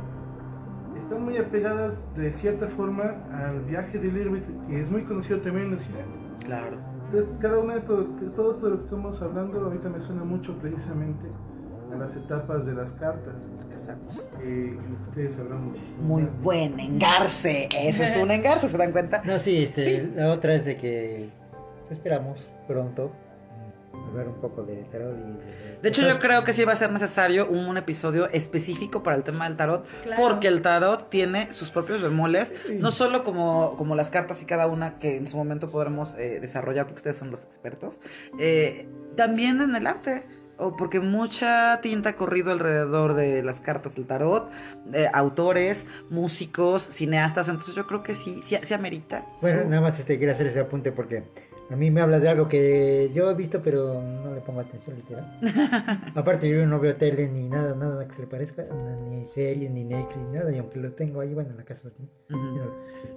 están 0.97 1.23
muy 1.23 1.37
apegadas 1.37 2.05
de 2.15 2.31
cierta 2.31 2.67
forma 2.67 3.15
al 3.33 3.61
viaje 3.61 3.97
de 3.97 4.11
Lirbit, 4.11 4.43
que 4.67 4.81
es 4.81 4.91
muy 4.91 5.03
conocido 5.03 5.39
también 5.41 5.67
en 5.67 5.73
Occidente. 5.75 6.17
claro 6.45 6.77
Entonces, 7.07 7.29
cada 7.39 7.59
uno 7.59 7.73
de 7.73 7.79
estos, 7.79 8.05
todo 8.35 8.51
esto 8.51 8.65
de 8.65 8.71
lo 8.73 8.77
que 8.79 8.83
estamos 8.85 9.21
hablando 9.21 9.59
ahorita 9.61 9.89
me 9.89 10.01
suena 10.01 10.23
mucho 10.23 10.53
precisamente 10.59 11.25
a 11.93 11.95
las 11.97 12.13
etapas 12.17 12.65
de 12.65 12.73
las 12.73 12.91
cartas, 12.93 13.35
exacto 13.71 14.15
eh, 14.43 14.77
que 14.77 15.03
ustedes 15.09 15.35
sabrán 15.35 15.67
muchísimo. 15.67 16.03
muy 16.03 16.23
más. 16.23 16.41
buen 16.41 16.77
engarce 16.81 17.69
eso 17.71 18.03
es 18.03 18.17
un 18.17 18.29
engarce 18.29 18.67
se 18.67 18.77
dan 18.77 18.91
cuenta 18.91 19.21
No, 19.23 19.39
sí, 19.39 19.63
este, 19.63 20.01
Sí. 20.01 20.11
la 20.15 20.33
otra 20.33 20.53
es 20.53 20.65
de 20.65 20.75
que 20.75 21.29
esperamos 21.89 22.39
pronto 22.67 23.11
hablar 24.09 24.27
un 24.27 24.35
poco 24.41 24.63
de 24.63 24.75
tarot 24.85 25.15
y 25.17 25.21
de... 25.21 25.77
De 25.81 25.89
hecho, 25.89 26.01
yo 26.01 26.17
creo 26.19 26.43
que 26.43 26.53
sí 26.53 26.63
va 26.65 26.73
a 26.73 26.75
ser 26.75 26.91
necesario 26.91 27.47
un, 27.47 27.65
un 27.65 27.77
episodio 27.77 28.29
específico 28.31 29.03
para 29.03 29.15
el 29.15 29.23
tema 29.23 29.47
del 29.47 29.57
tarot, 29.57 29.85
Claro. 30.03 30.21
porque 30.27 30.47
el 30.47 30.61
tarot 30.61 31.09
tiene 31.09 31.53
sus 31.53 31.69
propios 31.71 32.01
bemoles, 32.01 32.53
no 32.73 32.91
solo 32.91 33.23
como, 33.23 33.75
como 33.77 33.95
las 33.95 34.09
cartas 34.11 34.41
y 34.41 34.45
cada 34.45 34.67
una 34.67 34.97
que 34.99 35.17
en 35.17 35.27
su 35.27 35.37
momento 35.37 35.69
podremos 35.69 36.15
eh, 36.15 36.39
desarrollar, 36.39 36.85
porque 36.85 36.97
ustedes 36.97 37.17
son 37.17 37.31
los 37.31 37.43
expertos, 37.43 38.01
eh, 38.39 38.87
también 39.15 39.61
en 39.61 39.75
el 39.75 39.85
arte. 39.87 40.23
o 40.59 40.75
porque 40.75 40.99
mucha 40.99 41.79
tinta 41.81 42.09
ha 42.09 42.15
corrido 42.15 42.51
alrededor 42.51 43.13
de 43.13 43.43
las 43.43 43.61
cartas 43.61 43.93
del 43.93 44.07
tarot, 44.07 44.49
de 44.85 45.07
autores, 45.13 45.85
músicos, 46.09 46.89
cineastas, 46.91 47.47
entonces 47.47 47.75
yo 47.75 47.85
creo 47.85 48.01
que 48.01 48.15
sí, 48.15 48.41
sí, 48.43 48.57
sí 48.63 48.73
amerita. 48.73 49.23
Bueno, 49.41 49.61
su- 49.61 49.69
nada 49.69 49.81
más 49.83 49.99
este, 49.99 50.17
quiero 50.17 50.33
hacer 50.33 50.47
ese 50.47 50.59
apunte 50.61 50.91
porque 50.91 51.23
a 51.69 51.75
mí 51.75 51.91
me 51.91 52.01
hablas 52.01 52.21
de 52.21 52.29
algo 52.29 52.47
que 52.47 53.09
yo 53.13 53.29
he 53.29 53.33
visto, 53.33 53.61
pero 53.61 54.01
no 54.01 54.33
le 54.33 54.41
pongo 54.41 54.61
atención, 54.61 54.95
literal. 54.95 55.39
Aparte, 56.15 56.47
yo 56.49 56.65
no 56.65 56.79
veo 56.79 56.95
tele 56.95 57.27
ni 57.27 57.47
nada, 57.49 57.75
nada 57.75 58.07
que 58.07 58.13
se 58.13 58.21
le 58.21 58.27
parezca, 58.27 58.63
ni 59.05 59.25
series, 59.25 59.69
ni 59.71 59.83
Netflix, 59.83 60.17
ni 60.17 60.37
nada, 60.37 60.51
y 60.51 60.57
aunque 60.57 60.79
lo 60.79 60.91
tengo 60.93 61.19
ahí, 61.21 61.33
bueno, 61.33 61.51
en 61.51 61.57
la 61.57 61.63
casa 61.63 61.81
lo 61.85 61.91
tengo. 61.91 62.09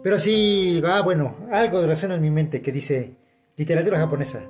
Pero 0.02 0.18
sí, 0.18 0.82
ah, 0.86 1.02
bueno, 1.04 1.36
algo 1.52 1.84
resuena 1.86 2.14
en 2.16 2.22
mi 2.22 2.30
mente 2.30 2.60
que 2.62 2.72
dice 2.72 3.14
literatura 3.56 3.98
japonesa. 3.98 4.40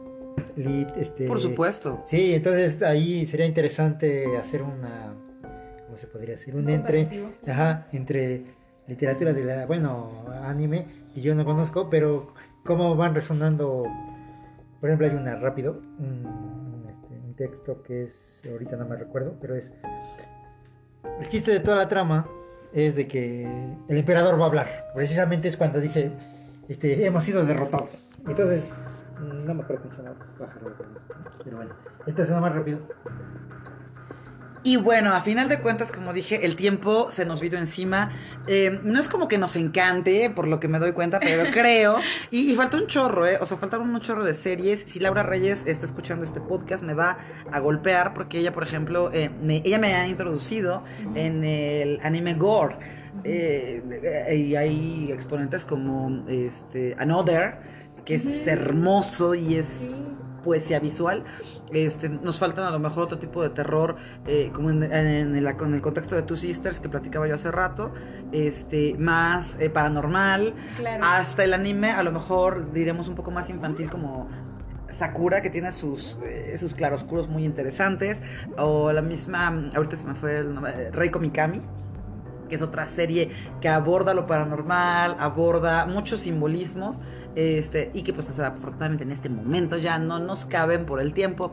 Lit- 0.56 0.96
este, 0.96 1.26
Por 1.26 1.40
supuesto. 1.40 2.02
Sí, 2.06 2.34
entonces 2.34 2.82
ahí 2.82 3.26
sería 3.26 3.46
interesante 3.46 4.36
hacer 4.38 4.62
una, 4.62 5.14
¿cómo 5.86 5.96
se 5.96 6.06
podría 6.06 6.30
decir? 6.32 6.54
Un 6.56 6.68
entre, 6.70 7.08
ajá, 7.46 7.88
entre 7.92 8.44
literatura 8.86 9.32
de 9.32 9.44
la, 9.44 9.66
bueno, 9.66 10.24
anime, 10.42 10.86
que 11.14 11.20
yo 11.20 11.34
no 11.34 11.44
conozco, 11.44 11.88
pero 11.90 12.32
cómo 12.64 12.96
van 12.96 13.14
resonando, 13.14 13.84
por 14.80 14.88
ejemplo, 14.88 15.06
hay 15.06 15.14
una 15.14 15.36
rápido, 15.36 15.80
un, 15.98 16.86
este, 16.88 17.18
un 17.18 17.34
texto 17.34 17.82
que 17.82 18.04
es, 18.04 18.42
ahorita 18.50 18.76
no 18.76 18.86
me 18.86 18.96
recuerdo, 18.96 19.36
pero 19.40 19.56
es, 19.56 19.72
el 21.20 21.28
chiste 21.28 21.52
de 21.52 21.60
toda 21.60 21.76
la 21.76 21.88
trama 21.88 22.26
es 22.72 22.94
de 22.94 23.08
que 23.08 23.44
el 23.88 23.96
emperador 23.96 24.38
va 24.38 24.44
a 24.44 24.48
hablar, 24.48 24.86
precisamente 24.94 25.48
es 25.48 25.56
cuando 25.56 25.80
dice, 25.80 26.12
este, 26.68 27.04
hemos 27.04 27.24
sido 27.24 27.44
derrotados. 27.44 27.90
Entonces, 28.26 28.72
no 29.20 29.54
me 29.54 29.62
acuerdo 29.62 29.82
cómo 29.82 29.96
se 29.96 30.02
llama, 30.02 30.16
pero 31.44 31.56
bueno, 31.56 31.74
entonces 32.06 32.30
nada 32.30 32.40
más 32.42 32.54
rápido. 32.54 32.78
Y 34.62 34.76
bueno, 34.76 35.14
a 35.14 35.22
final 35.22 35.48
de 35.48 35.60
cuentas, 35.60 35.90
como 35.90 36.12
dije, 36.12 36.44
el 36.44 36.54
tiempo 36.54 37.10
se 37.10 37.24
nos 37.24 37.40
vino 37.40 37.56
encima. 37.56 38.10
Eh, 38.46 38.78
no 38.84 39.00
es 39.00 39.08
como 39.08 39.26
que 39.26 39.38
nos 39.38 39.56
encante, 39.56 40.30
por 40.36 40.46
lo 40.46 40.60
que 40.60 40.68
me 40.68 40.78
doy 40.78 40.92
cuenta, 40.92 41.18
pero 41.18 41.44
creo. 41.52 41.96
Y, 42.30 42.52
y 42.52 42.54
falta 42.56 42.76
un 42.76 42.86
chorro, 42.86 43.26
¿eh? 43.26 43.38
O 43.40 43.46
sea, 43.46 43.56
faltaron 43.56 43.88
un 43.88 44.00
chorro 44.02 44.22
de 44.22 44.34
series. 44.34 44.84
Si 44.86 45.00
Laura 45.00 45.22
Reyes 45.22 45.64
está 45.66 45.86
escuchando 45.86 46.24
este 46.26 46.42
podcast, 46.42 46.82
me 46.82 46.92
va 46.92 47.16
a 47.50 47.58
golpear 47.60 48.12
porque 48.12 48.38
ella, 48.38 48.52
por 48.52 48.62
ejemplo, 48.62 49.10
eh, 49.14 49.30
me- 49.42 49.62
ella 49.64 49.78
me 49.78 49.94
ha 49.94 50.06
introducido 50.06 50.84
en 51.14 51.42
el 51.44 51.98
anime 52.02 52.34
Gore. 52.34 52.76
Eh, 53.24 53.82
y 54.36 54.54
hay 54.56 55.10
exponentes 55.10 55.64
como 55.64 56.24
este 56.28 56.94
Another, 56.98 57.58
que 58.04 58.16
es 58.16 58.46
hermoso 58.46 59.34
y 59.34 59.56
es. 59.56 60.00
Poesía 60.42 60.80
visual. 60.80 61.24
Este, 61.72 62.08
nos 62.08 62.38
faltan 62.38 62.64
a 62.64 62.70
lo 62.70 62.78
mejor 62.78 63.04
otro 63.04 63.18
tipo 63.18 63.42
de 63.42 63.50
terror, 63.50 63.96
eh, 64.26 64.50
como 64.52 64.70
en, 64.70 64.82
en 64.82 65.36
el, 65.36 65.46
en 65.46 65.74
el 65.74 65.80
contexto 65.82 66.14
de 66.16 66.22
Two 66.22 66.36
Sisters 66.36 66.80
que 66.80 66.88
platicaba 66.88 67.26
yo 67.28 67.34
hace 67.34 67.50
rato, 67.50 67.92
este, 68.32 68.94
más 68.98 69.56
eh, 69.60 69.70
paranormal, 69.70 70.54
Claro. 70.76 71.04
hasta 71.04 71.44
el 71.44 71.54
anime, 71.54 71.90
a 71.92 72.02
lo 72.02 72.12
mejor 72.12 72.72
diremos 72.72 73.08
un 73.08 73.14
poco 73.14 73.30
más 73.30 73.50
infantil 73.50 73.88
como 73.90 74.28
Sakura, 74.88 75.40
que 75.40 75.50
tiene 75.50 75.70
sus, 75.70 76.20
eh, 76.24 76.56
sus 76.58 76.74
claroscuros 76.74 77.28
muy 77.28 77.44
interesantes, 77.44 78.20
o 78.58 78.90
la 78.92 79.02
misma, 79.02 79.70
ahorita 79.74 79.96
se 79.96 80.06
me 80.06 80.14
fue 80.14 80.38
el 80.38 80.54
nombre, 80.54 80.90
Reiko 80.90 81.20
Mikami, 81.20 81.62
que 82.50 82.56
es 82.56 82.62
otra 82.62 82.84
serie 82.84 83.30
que 83.62 83.70
aborda 83.70 84.12
lo 84.12 84.26
paranormal, 84.26 85.16
aborda 85.18 85.86
muchos 85.86 86.20
simbolismos, 86.20 87.00
este, 87.36 87.90
y 87.94 88.02
que 88.02 88.12
pues 88.12 88.28
desafortunadamente 88.28 89.04
en 89.04 89.12
este 89.12 89.30
momento 89.30 89.78
ya 89.78 89.98
no 89.98 90.18
nos 90.18 90.44
caben 90.44 90.84
por 90.84 91.00
el 91.00 91.14
tiempo. 91.14 91.52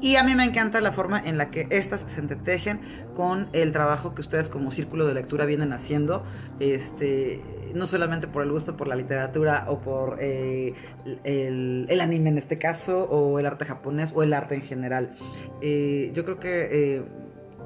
Y 0.00 0.16
a 0.16 0.24
mí 0.24 0.34
me 0.34 0.44
encanta 0.44 0.82
la 0.82 0.92
forma 0.92 1.18
en 1.18 1.38
la 1.38 1.50
que 1.50 1.66
estas 1.70 2.04
se 2.06 2.20
entretejen 2.20 2.80
con 3.14 3.48
el 3.54 3.72
trabajo 3.72 4.14
que 4.14 4.20
ustedes 4.20 4.50
como 4.50 4.70
círculo 4.70 5.06
de 5.06 5.14
lectura 5.14 5.46
vienen 5.46 5.72
haciendo, 5.72 6.24
este, 6.60 7.40
no 7.72 7.86
solamente 7.86 8.26
por 8.26 8.42
el 8.42 8.50
gusto 8.50 8.76
por 8.76 8.86
la 8.86 8.96
literatura 8.96 9.64
o 9.68 9.80
por 9.80 10.18
eh, 10.20 10.74
el, 11.22 11.86
el 11.88 12.00
anime 12.02 12.28
en 12.28 12.36
este 12.36 12.58
caso, 12.58 13.04
o 13.04 13.38
el 13.38 13.46
arte 13.46 13.64
japonés, 13.64 14.12
o 14.14 14.22
el 14.22 14.34
arte 14.34 14.56
en 14.56 14.62
general. 14.62 15.12
Eh, 15.62 16.10
yo 16.12 16.24
creo 16.24 16.38
que 16.38 16.68
eh, 16.70 17.02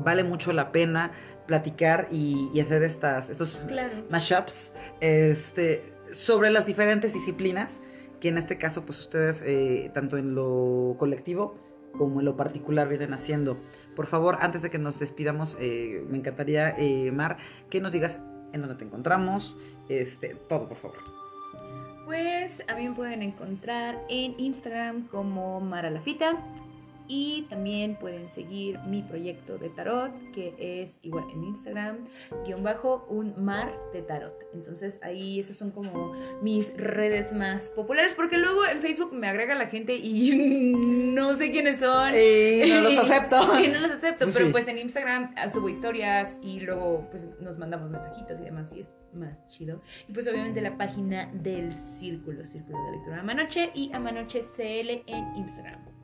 vale 0.05 0.23
mucho 0.23 0.53
la 0.53 0.71
pena 0.71 1.11
platicar 1.49 2.07
y, 2.12 2.51
y 2.55 2.61
hacer 2.61 2.85
estas, 2.85 3.29
estos 3.31 3.65
Claro. 3.66 4.05
mashups 4.11 4.73
este, 5.01 5.93
sobre 6.12 6.51
las 6.51 6.66
diferentes 6.66 7.12
disciplinas 7.12 7.81
que 8.20 8.29
en 8.29 8.39
este 8.39 8.59
caso 8.59 8.85
pues 8.85 9.01
ustedes 9.01 9.43
eh, 9.47 9.91
tanto 9.95 10.16
en 10.19 10.35
lo 10.37 10.95
colectivo 10.99 11.57
como 11.97 12.20
en 12.20 12.27
lo 12.27 12.37
particular 12.37 12.89
vienen 12.89 13.15
haciendo. 13.15 13.59
Por 13.97 14.07
favor, 14.07 14.39
antes 14.41 14.61
de 14.62 14.70
que 14.70 14.79
nos 14.79 14.99
despidamos, 15.01 15.57
eh, 15.59 16.05
me 16.09 16.19
encantaría, 16.19 16.75
eh, 16.79 17.11
Mar, 17.11 17.39
que 17.70 17.81
nos 17.81 17.93
digas 17.93 18.20
en 18.53 18.61
dónde 18.61 18.77
te 18.77 18.85
encontramos, 18.85 19.59
este, 19.89 20.35
todo, 20.49 20.69
por 20.69 20.77
favor. 20.77 20.99
Pues 22.05 22.62
a 22.69 22.75
mí 22.77 22.89
me 22.89 22.95
pueden 22.95 23.23
encontrar 23.23 24.01
en 24.09 24.39
Instagram 24.39 25.09
como 25.09 25.61
Mara 25.61 25.91
Lafita 25.91 26.39
y 27.09 27.43
también 27.49 27.97
pueden 27.99 28.31
seguir 28.31 28.79
mi 28.81 29.03
proyecto 29.03 29.59
de 29.59 29.71
tarot 29.71 30.13
que 30.33 30.55
es 30.59 30.99
igual 31.03 31.25
en 31.33 31.45
Instagram 31.45 32.07
guion 32.47 32.63
bajo 32.63 33.07
un 33.09 33.35
mar 33.43 33.75
de 33.93 34.03
tarot. 34.03 34.35
Entonces 34.55 34.99
ahí 35.03 35.41
esas 35.41 35.57
son 35.57 35.71
como 35.71 36.13
mis 36.43 36.77
redes 36.77 37.33
más 37.33 37.71
populares 37.71 38.15
porque 38.15 38.37
luego 38.39 38.67
en 38.67 38.81
Facebook 38.81 39.13
me 39.13 39.29
agrega 39.29 39.55
la 39.55 39.67
gente 39.69 39.97
y 39.97 40.73
no 41.15 41.35
sé 41.35 41.51
quiénes 41.51 41.81
son. 41.81 42.11
Y 42.11 42.71
no 42.71 42.81
los 42.83 42.99
acepto. 43.11 43.37
Y 43.63 43.69
no 43.69 43.81
los 43.81 43.91
acepto, 43.91 44.25
Pues 44.27 44.35
pero 44.35 44.47
sí. 44.47 44.53
pues 44.53 44.69
en 44.69 44.79
Instagram 44.79 45.35
subo 45.49 45.69
historias 45.69 46.39
y 46.43 46.61
luego 46.61 47.09
pues 47.11 47.27
nos 47.41 47.59
mandamos 47.59 47.91
mensajitos 47.91 48.41
y 48.41 48.45
demás 48.45 48.73
y 48.75 48.81
es 48.81 48.93
más 49.15 49.47
chido. 49.49 49.81
Y 50.07 50.13
pues 50.13 50.29
obviamente 50.29 50.61
la 50.61 50.77
página 50.77 51.31
del 51.33 51.73
Círculo, 51.75 52.45
Círculo 52.45 52.79
de 52.87 52.93
Lectura 52.93 53.21
Amanoche 53.21 53.71
y 53.75 53.91
Amanoche 53.93 54.41
CL 54.41 55.03
en 55.07 55.37
Instagram. 55.37 55.98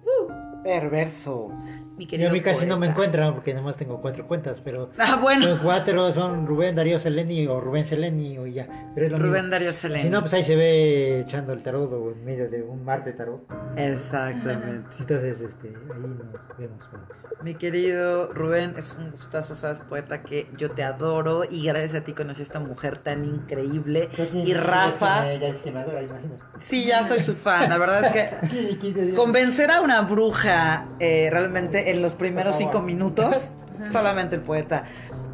Perverso, 0.65 1.49
mi 1.97 2.07
Yo 2.07 2.11
querido 2.11 2.31
a 2.31 2.33
mí 2.33 2.41
casi 2.41 2.67
no 2.67 2.77
me 2.79 2.87
encuentran 2.89 3.35
porque 3.35 3.55
nomás 3.55 3.77
tengo 3.77 4.01
cuatro 4.01 4.27
cuentas, 4.27 4.61
pero 4.65 4.91
Ah, 4.99 5.19
bueno, 5.21 5.47
los 5.47 5.61
cuatro 5.61 6.11
son 6.11 6.47
Rubén 6.47 6.75
Darío 6.75 6.99
Seleni 6.99 7.47
o 7.47 7.61
Rubén 7.61 7.85
Seleni 7.85 8.39
o 8.39 8.47
ya. 8.47 8.67
Pero 8.95 9.07
es 9.07 9.13
lo 9.13 9.19
Rubén 9.19 9.33
mismo. 9.43 9.51
Darío 9.51 9.73
Selene. 9.73 10.03
Si 10.03 10.11
no, 10.11 10.21
pues 10.23 10.35
ahí 10.35 10.43
se 10.43 10.57
ve 10.57 11.21
echando 11.21 11.53
el 11.53 11.63
tarot 11.63 11.93
o 11.93 12.11
en 12.13 12.25
medio 12.25 12.49
de 12.51 12.63
un 12.63 12.83
mar 12.85 13.05
de 13.05 13.13
tarot. 13.13 13.47
Exactamente. 13.77 14.89
Entonces, 14.99 15.41
este, 15.41 15.69
ahí 15.69 16.01
nos 16.01 16.59
vemos 16.59 16.87
pronto. 16.91 17.15
Mi 17.43 17.55
querido 17.55 18.33
Rubén, 18.33 18.75
es 18.79 18.97
un 18.97 19.11
gustazo, 19.11 19.55
sabes, 19.55 19.83
poeta, 19.83 20.23
que 20.23 20.49
yo 20.57 20.71
te 20.71 20.83
adoro 20.83 21.45
y 21.49 21.67
gracias 21.67 21.95
a 21.95 22.01
ti 22.03 22.15
conocí 22.15 22.41
a 22.41 22.45
esta 22.45 22.59
mujer 22.59 22.97
tan 22.99 23.25
increíble. 23.25 24.09
Y 24.33 24.55
Rafa, 24.55 25.35
Ya 25.35 25.49
es 25.49 25.61
quemadora, 25.63 26.03
imagino. 26.03 26.39
sí, 26.59 26.87
ya 26.87 27.07
soy 27.07 27.19
su 27.19 27.35
fan, 27.35 27.69
la 27.69 27.77
verdad 27.77 28.05
es 28.05 28.13
que 28.13 29.13
convencer 29.17 29.71
a 29.71 29.83
una 29.83 30.01
bruja 30.03 30.54
eh, 31.01 31.29
realmente 31.31 31.91
en 31.91 32.03
los 32.03 32.15
primeros 32.15 32.57
cinco 32.57 32.83
minutos, 32.83 33.53
solamente 33.85 34.37
el 34.37 34.43
poeta. 34.43 34.85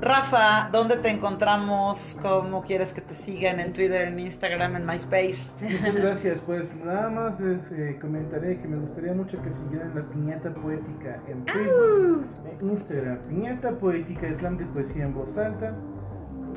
Rafa, 0.01 0.71
¿dónde 0.73 0.97
te 0.97 1.11
encontramos? 1.11 2.19
¿Cómo 2.23 2.63
quieres 2.63 2.95
que 2.95 3.03
te 3.03 3.13
sigan? 3.13 3.61
¿En 3.61 3.75
Twitter, 3.75 4.01
en 4.01 4.19
Instagram, 4.19 4.77
en 4.77 4.87
MySpace? 4.87 5.55
Muchas 5.61 5.95
gracias, 5.95 6.43
pues 6.43 6.75
nada 6.75 7.11
más 7.11 7.39
les 7.39 7.71
eh, 7.73 7.99
comentaré 8.01 8.59
que 8.59 8.67
me 8.67 8.79
gustaría 8.79 9.13
mucho 9.13 9.41
que 9.43 9.53
siguieran 9.53 9.93
la 9.95 10.03
piñata 10.03 10.55
poética 10.55 11.21
en 11.29 11.45
Facebook, 11.45 12.25
en 12.59 12.71
Instagram, 12.71 13.19
piñata 13.29 13.73
poética, 13.73 14.35
slam 14.35 14.57
de 14.57 14.65
poesía 14.65 15.05
en 15.05 15.13
voz 15.13 15.37
alta, 15.37 15.75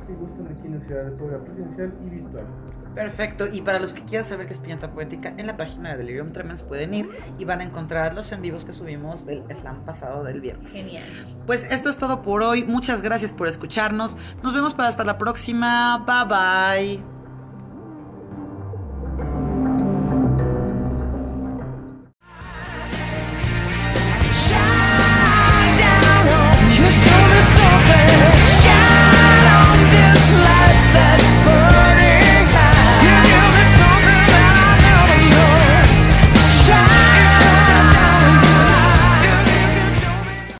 si 0.07 0.13
gustan 0.13 0.47
aquí 0.47 0.67
en 0.67 0.79
la 0.79 0.85
ciudad 0.85 1.03
de 1.03 1.11
Puebla 1.11 1.39
presencial 1.39 1.93
y 2.05 2.09
virtual. 2.11 2.45
Perfecto, 2.93 3.47
y 3.51 3.61
para 3.61 3.79
los 3.79 3.93
que 3.93 4.03
quieran 4.03 4.27
saber 4.27 4.47
qué 4.47 4.53
es 4.53 4.59
Piñata 4.59 4.91
Poética, 4.91 5.33
en 5.37 5.47
la 5.47 5.57
página 5.57 5.91
de 5.91 5.97
Delirium 5.97 6.31
Tremens 6.31 6.63
pueden 6.63 6.93
ir 6.93 7.09
y 7.37 7.45
van 7.45 7.61
a 7.61 7.63
encontrar 7.63 8.13
los 8.13 8.31
en 8.31 8.41
vivos 8.41 8.65
que 8.65 8.73
subimos 8.73 9.25
del 9.25 9.43
slam 9.55 9.83
pasado 9.85 10.23
del 10.23 10.41
viernes. 10.41 10.73
Genial. 10.73 11.03
Pues 11.45 11.63
esto 11.69 11.89
es 11.89 11.97
todo 11.97 12.21
por 12.21 12.43
hoy, 12.43 12.65
muchas 12.65 13.01
gracias 13.01 13.33
por 13.33 13.47
escucharnos, 13.47 14.17
nos 14.43 14.53
vemos 14.53 14.73
para 14.73 14.89
hasta 14.89 15.03
la 15.03 15.17
próxima, 15.17 16.03
bye 16.05 16.97
bye. 16.97 17.12